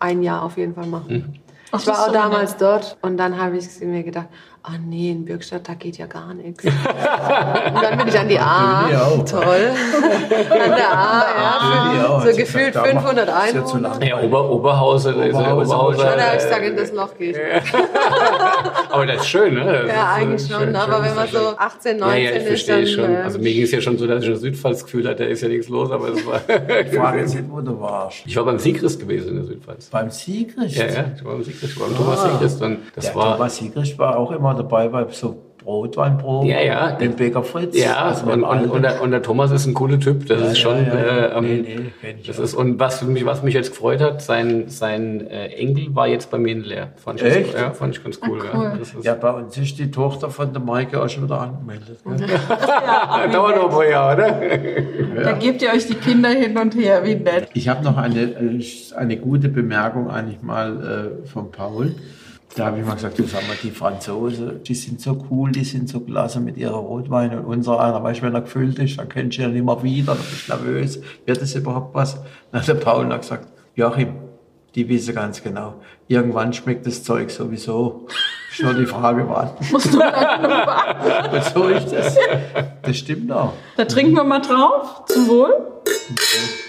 ein 0.00 0.24
Jahr 0.24 0.42
auf 0.42 0.58
jeden 0.58 0.74
Fall 0.74 0.86
machen. 0.86 1.14
Mhm. 1.14 1.34
Ach, 1.70 1.80
ich 1.80 1.86
war 1.86 2.00
auch 2.00 2.06
so 2.06 2.12
damals 2.12 2.52
nett. 2.52 2.62
dort 2.62 2.98
und 3.02 3.16
dann 3.16 3.40
habe 3.40 3.56
ich 3.56 3.80
mir 3.80 4.02
gedacht, 4.02 4.28
ah 4.68 4.72
oh 4.74 4.78
nee, 4.84 5.12
in 5.12 5.24
Bürgstadt, 5.24 5.68
da 5.68 5.74
geht 5.74 5.96
ja 5.96 6.06
gar 6.06 6.34
nichts. 6.34 6.64
und 6.64 6.74
dann 6.74 7.98
bin 7.98 8.08
ich 8.08 8.18
an 8.18 8.28
die 8.28 8.38
A. 8.38 8.88
Toll. 9.24 9.70
an 10.50 10.70
der 10.70 10.92
A, 10.92 11.94
ja. 11.94 12.20
So 12.20 12.36
gefühlt 12.36 12.74
500 12.74 13.28
Einwohner. 13.28 14.04
Ja, 14.04 14.20
Ober, 14.20 14.50
Oberhausen. 14.50 15.14
Oberhausen. 15.14 15.74
Oberhausen. 15.74 16.04
Da 16.04 16.34
ich 16.34 16.42
gesagt, 16.42 16.64
in 16.64 16.76
das 16.76 16.92
Loch 16.92 17.16
gehe 17.16 17.30
ich. 17.30 17.74
aber 18.90 19.06
das 19.06 19.18
ist 19.18 19.28
schön, 19.28 19.54
ne? 19.54 19.84
Ja, 19.86 20.14
eigentlich 20.14 20.50
schon. 20.50 20.60
Schön, 20.60 20.76
aber 20.76 21.04
wenn 21.04 21.14
man 21.14 21.28
so 21.28 21.56
18, 21.56 21.98
19 21.98 22.24
ja, 22.24 22.30
ja, 22.30 22.36
ich 22.36 22.46
ist, 22.46 22.68
dann... 22.68 22.86
Schon. 22.86 23.16
Also 23.16 23.38
mir 23.38 23.52
ging 23.52 23.62
es 23.62 23.70
ja 23.70 23.80
schon 23.80 23.96
so, 23.98 24.06
dass 24.06 24.24
ich 24.24 24.30
ein 24.30 24.36
Südpfalz 24.36 24.84
Gefühl 24.84 25.08
hatte, 25.08 25.24
da 25.24 25.30
ist 25.30 25.42
ja 25.42 25.48
nichts 25.48 25.68
los, 25.68 25.92
aber 25.92 26.08
es 26.08 26.26
war... 26.26 26.40
ich 26.48 26.98
war 26.98 27.16
jetzt 27.16 27.36
nicht, 27.36 27.48
wo 27.48 27.60
du 27.60 27.80
warst. 27.80 28.22
Ich 28.26 28.36
war 28.36 28.44
beim 28.44 28.58
Sigrist 28.58 28.98
gewesen 28.98 29.28
in 29.28 29.36
der 29.36 29.44
Südpfalz. 29.44 29.86
Beim 29.86 30.10
Sigrist? 30.10 30.76
Ja, 30.76 30.86
ja, 30.86 31.04
ich 31.16 31.24
war 31.24 31.34
beim 31.34 31.44
Sigrist. 31.44 31.72
Ich 31.72 31.80
war 31.80 31.86
beim 31.86 31.94
ah. 31.94 31.98
Thomas 31.98 32.22
Sigrist. 32.24 32.62
Und 32.62 32.78
das 32.96 33.04
der 33.04 33.14
war, 33.14 33.36
Thomas 33.36 33.56
Sigrist 33.56 33.98
war 33.98 34.18
auch 34.18 34.32
immer 34.32 34.55
dabei 34.56 34.88
bei 34.88 35.06
so 35.10 35.46
Brotweinprobe. 35.66 36.46
Ja, 36.46 36.60
ja. 36.60 36.92
Den 36.92 37.16
Bäcker 37.16 37.42
Fritz. 37.42 37.76
Ja, 37.76 37.96
also 37.96 38.30
und, 38.30 38.44
und, 38.44 38.70
und, 38.70 38.82
der, 38.82 39.02
und, 39.02 39.10
der, 39.10 39.20
Thomas 39.20 39.50
ist 39.50 39.66
ein 39.66 39.74
cooler 39.74 39.98
Typ. 39.98 40.24
Das 40.28 40.40
ja, 40.40 40.46
ist 40.46 40.58
schon. 40.58 40.86
Ja, 40.86 40.94
ja. 40.94 41.26
Äh, 41.26 41.40
nee, 41.40 41.56
nee, 42.02 42.14
ich 42.20 42.28
das 42.28 42.38
auch. 42.38 42.44
ist, 42.44 42.54
und 42.54 42.78
was 42.78 43.02
mich, 43.02 43.26
was 43.26 43.42
mich 43.42 43.52
jetzt 43.52 43.70
gefreut 43.70 44.00
hat, 44.00 44.22
sein, 44.22 44.68
sein 44.68 45.26
äh, 45.26 45.48
Enkel 45.48 45.92
war 45.96 46.06
jetzt 46.06 46.30
bei 46.30 46.38
mir 46.38 46.52
in 46.52 46.62
Leer. 46.62 46.92
Fand 46.94 47.20
ich 47.20 47.26
Echt? 47.26 47.52
Ganz, 47.52 47.60
ja, 47.60 47.70
fand 47.72 47.96
ich 47.96 48.04
ganz 48.04 48.20
cool. 48.28 48.38
Ach, 48.48 48.54
cool. 48.54 48.80
Ja. 49.02 49.12
ja, 49.12 49.14
bei 49.14 49.30
uns 49.32 49.58
ist 49.58 49.76
die 49.76 49.90
Tochter 49.90 50.30
von 50.30 50.52
der 50.52 50.62
Maike 50.62 51.02
auch 51.02 51.08
schon 51.08 51.24
wieder 51.24 51.40
angemeldet. 51.40 51.98
ja, 52.04 53.26
dauert 53.32 53.56
noch 53.56 53.64
ein 53.64 53.70
paar 53.70 53.88
Jahre, 53.88 54.16
oder? 55.16 55.22
Da 55.24 55.32
gebt 55.32 55.62
ihr 55.62 55.70
euch 55.70 55.88
die 55.88 55.94
Kinder 55.94 56.28
hin 56.28 56.56
und 56.56 56.76
her, 56.76 57.02
wie 57.04 57.16
nett. 57.16 57.48
Ich 57.54 57.68
habe 57.68 57.82
noch 57.82 57.96
eine, 57.96 58.20
äh, 58.20 58.62
eine 58.94 59.16
gute 59.16 59.48
Bemerkung 59.48 60.08
eigentlich 60.08 60.42
mal 60.42 61.20
äh, 61.24 61.26
von 61.26 61.50
Paul. 61.50 61.92
Da 62.56 62.64
habe 62.64 62.80
ich 62.80 62.86
mal 62.86 62.94
gesagt, 62.94 63.18
du 63.18 63.24
sag 63.24 63.46
mal, 63.46 63.56
die 63.62 63.70
Franzosen, 63.70 64.62
die 64.62 64.74
sind 64.74 64.98
so 64.98 65.22
cool, 65.30 65.52
die 65.52 65.62
sind 65.62 65.90
so 65.90 66.00
klasse 66.00 66.40
mit 66.40 66.56
ihrer 66.56 66.76
Rotwein 66.78 67.38
und 67.38 67.44
unser 67.44 67.78
einer, 67.78 68.02
weißt 68.02 68.20
du, 68.20 68.24
wenn 68.24 68.34
er 68.34 68.40
gefüllt 68.40 68.78
ist, 68.78 68.98
dann 68.98 69.10
kennst 69.10 69.36
du 69.36 69.42
ihn 69.42 69.52
nicht 69.52 69.62
mehr 69.62 69.82
wieder, 69.82 70.14
dann 70.14 70.24
bist 70.24 70.48
du 70.48 70.52
nervös, 70.54 71.02
wird 71.26 71.42
das 71.42 71.54
überhaupt 71.54 71.94
was? 71.94 72.14
Dann 72.52 72.62
hat 72.62 72.68
der 72.68 72.74
Paul 72.74 73.04
noch 73.04 73.20
gesagt, 73.20 73.48
Joachim, 73.74 74.14
die 74.74 74.88
wissen 74.88 75.14
ganz 75.14 75.42
genau, 75.42 75.74
irgendwann 76.08 76.54
schmeckt 76.54 76.86
das 76.86 77.02
Zeug 77.02 77.30
sowieso. 77.30 78.06
Ist 78.50 78.62
nur 78.62 78.72
die 78.72 78.86
Frage, 78.86 79.28
wann. 79.28 79.50
Musst 79.70 79.92
du 79.92 79.98
warten. 79.98 81.42
so 81.54 81.68
ist 81.68 81.92
das. 81.92 82.16
Das 82.80 82.96
stimmt 82.96 83.30
auch. 83.32 83.52
Da 83.76 83.84
trinken 83.84 84.14
wir 84.14 84.24
mal 84.24 84.40
drauf. 84.40 85.04
Zum 85.08 85.28
Wohl. 85.28 85.52
Okay. 86.10 86.65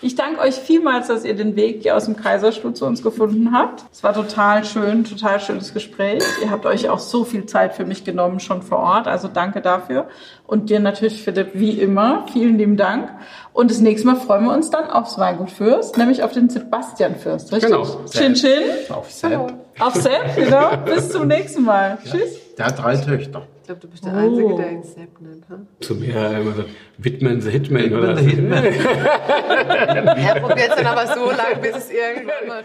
Ich 0.00 0.14
danke 0.14 0.40
euch 0.40 0.54
vielmals, 0.54 1.08
dass 1.08 1.24
ihr 1.24 1.34
den 1.34 1.56
Weg 1.56 1.82
hier 1.82 1.96
aus 1.96 2.04
dem 2.04 2.16
Kaiserstuhl 2.16 2.72
zu 2.72 2.86
uns 2.86 3.02
gefunden 3.02 3.52
habt. 3.52 3.84
Es 3.92 4.04
war 4.04 4.14
total 4.14 4.64
schön, 4.64 5.04
total 5.04 5.40
schönes 5.40 5.74
Gespräch. 5.74 6.22
Ihr 6.40 6.50
habt 6.50 6.66
euch 6.66 6.88
auch 6.88 7.00
so 7.00 7.24
viel 7.24 7.46
Zeit 7.46 7.74
für 7.74 7.84
mich 7.84 8.04
genommen 8.04 8.38
schon 8.38 8.62
vor 8.62 8.78
Ort. 8.78 9.08
Also 9.08 9.26
danke 9.26 9.60
dafür. 9.60 10.06
Und 10.46 10.70
dir 10.70 10.78
natürlich, 10.78 11.22
Philipp, 11.22 11.50
wie 11.54 11.72
immer. 11.72 12.26
Vielen 12.32 12.58
lieben 12.58 12.76
Dank. 12.76 13.10
Und 13.52 13.72
das 13.72 13.80
nächste 13.80 14.06
Mal 14.06 14.16
freuen 14.16 14.44
wir 14.44 14.52
uns 14.52 14.70
dann 14.70 14.88
aufs 14.88 15.18
Weingut 15.18 15.50
Fürst, 15.50 15.98
nämlich 15.98 16.22
auf 16.22 16.32
den 16.32 16.48
Sebastian 16.48 17.16
Fürst, 17.16 17.52
richtig? 17.52 17.70
Genau. 17.70 17.84
Chin 18.10 18.34
Chin. 18.34 18.62
Auf 18.90 19.10
Sepp. 19.10 19.52
Auf 19.80 19.94
Sepp, 19.94 20.36
genau. 20.36 20.76
Bis 20.84 21.10
zum 21.10 21.26
nächsten 21.26 21.64
Mal. 21.64 21.98
Ja. 22.04 22.10
Tschüss. 22.10 22.38
Der 22.56 22.66
hat 22.66 22.78
drei 22.78 22.96
Töchter 22.96 23.42
glaube, 23.68 23.80
du 23.82 23.88
bist 23.88 24.04
der 24.04 24.14
oh. 24.14 24.16
Einzige, 24.16 24.56
der 24.56 24.72
ihn 24.72 24.82
Sepp 24.82 25.20
nennt. 25.20 25.44
Huh? 25.48 25.56
Zu 25.80 25.94
mir 25.94 26.14
immer 26.40 26.52
so, 26.52 26.64
Whitman 26.96 27.40
the 27.40 27.50
Hitman 27.50 27.84
Whitman 27.84 27.98
oder 27.98 28.16
the 28.16 28.24
Hitman. 28.24 28.64
er 28.64 30.40
probiert 30.40 30.70
es 30.70 30.76
dann 30.76 30.86
aber 30.86 31.06
so 31.06 31.30
lange, 31.30 31.56
bis 31.60 31.76
es 31.76 31.90
irgendwann 31.90 32.46
mal... 32.46 32.64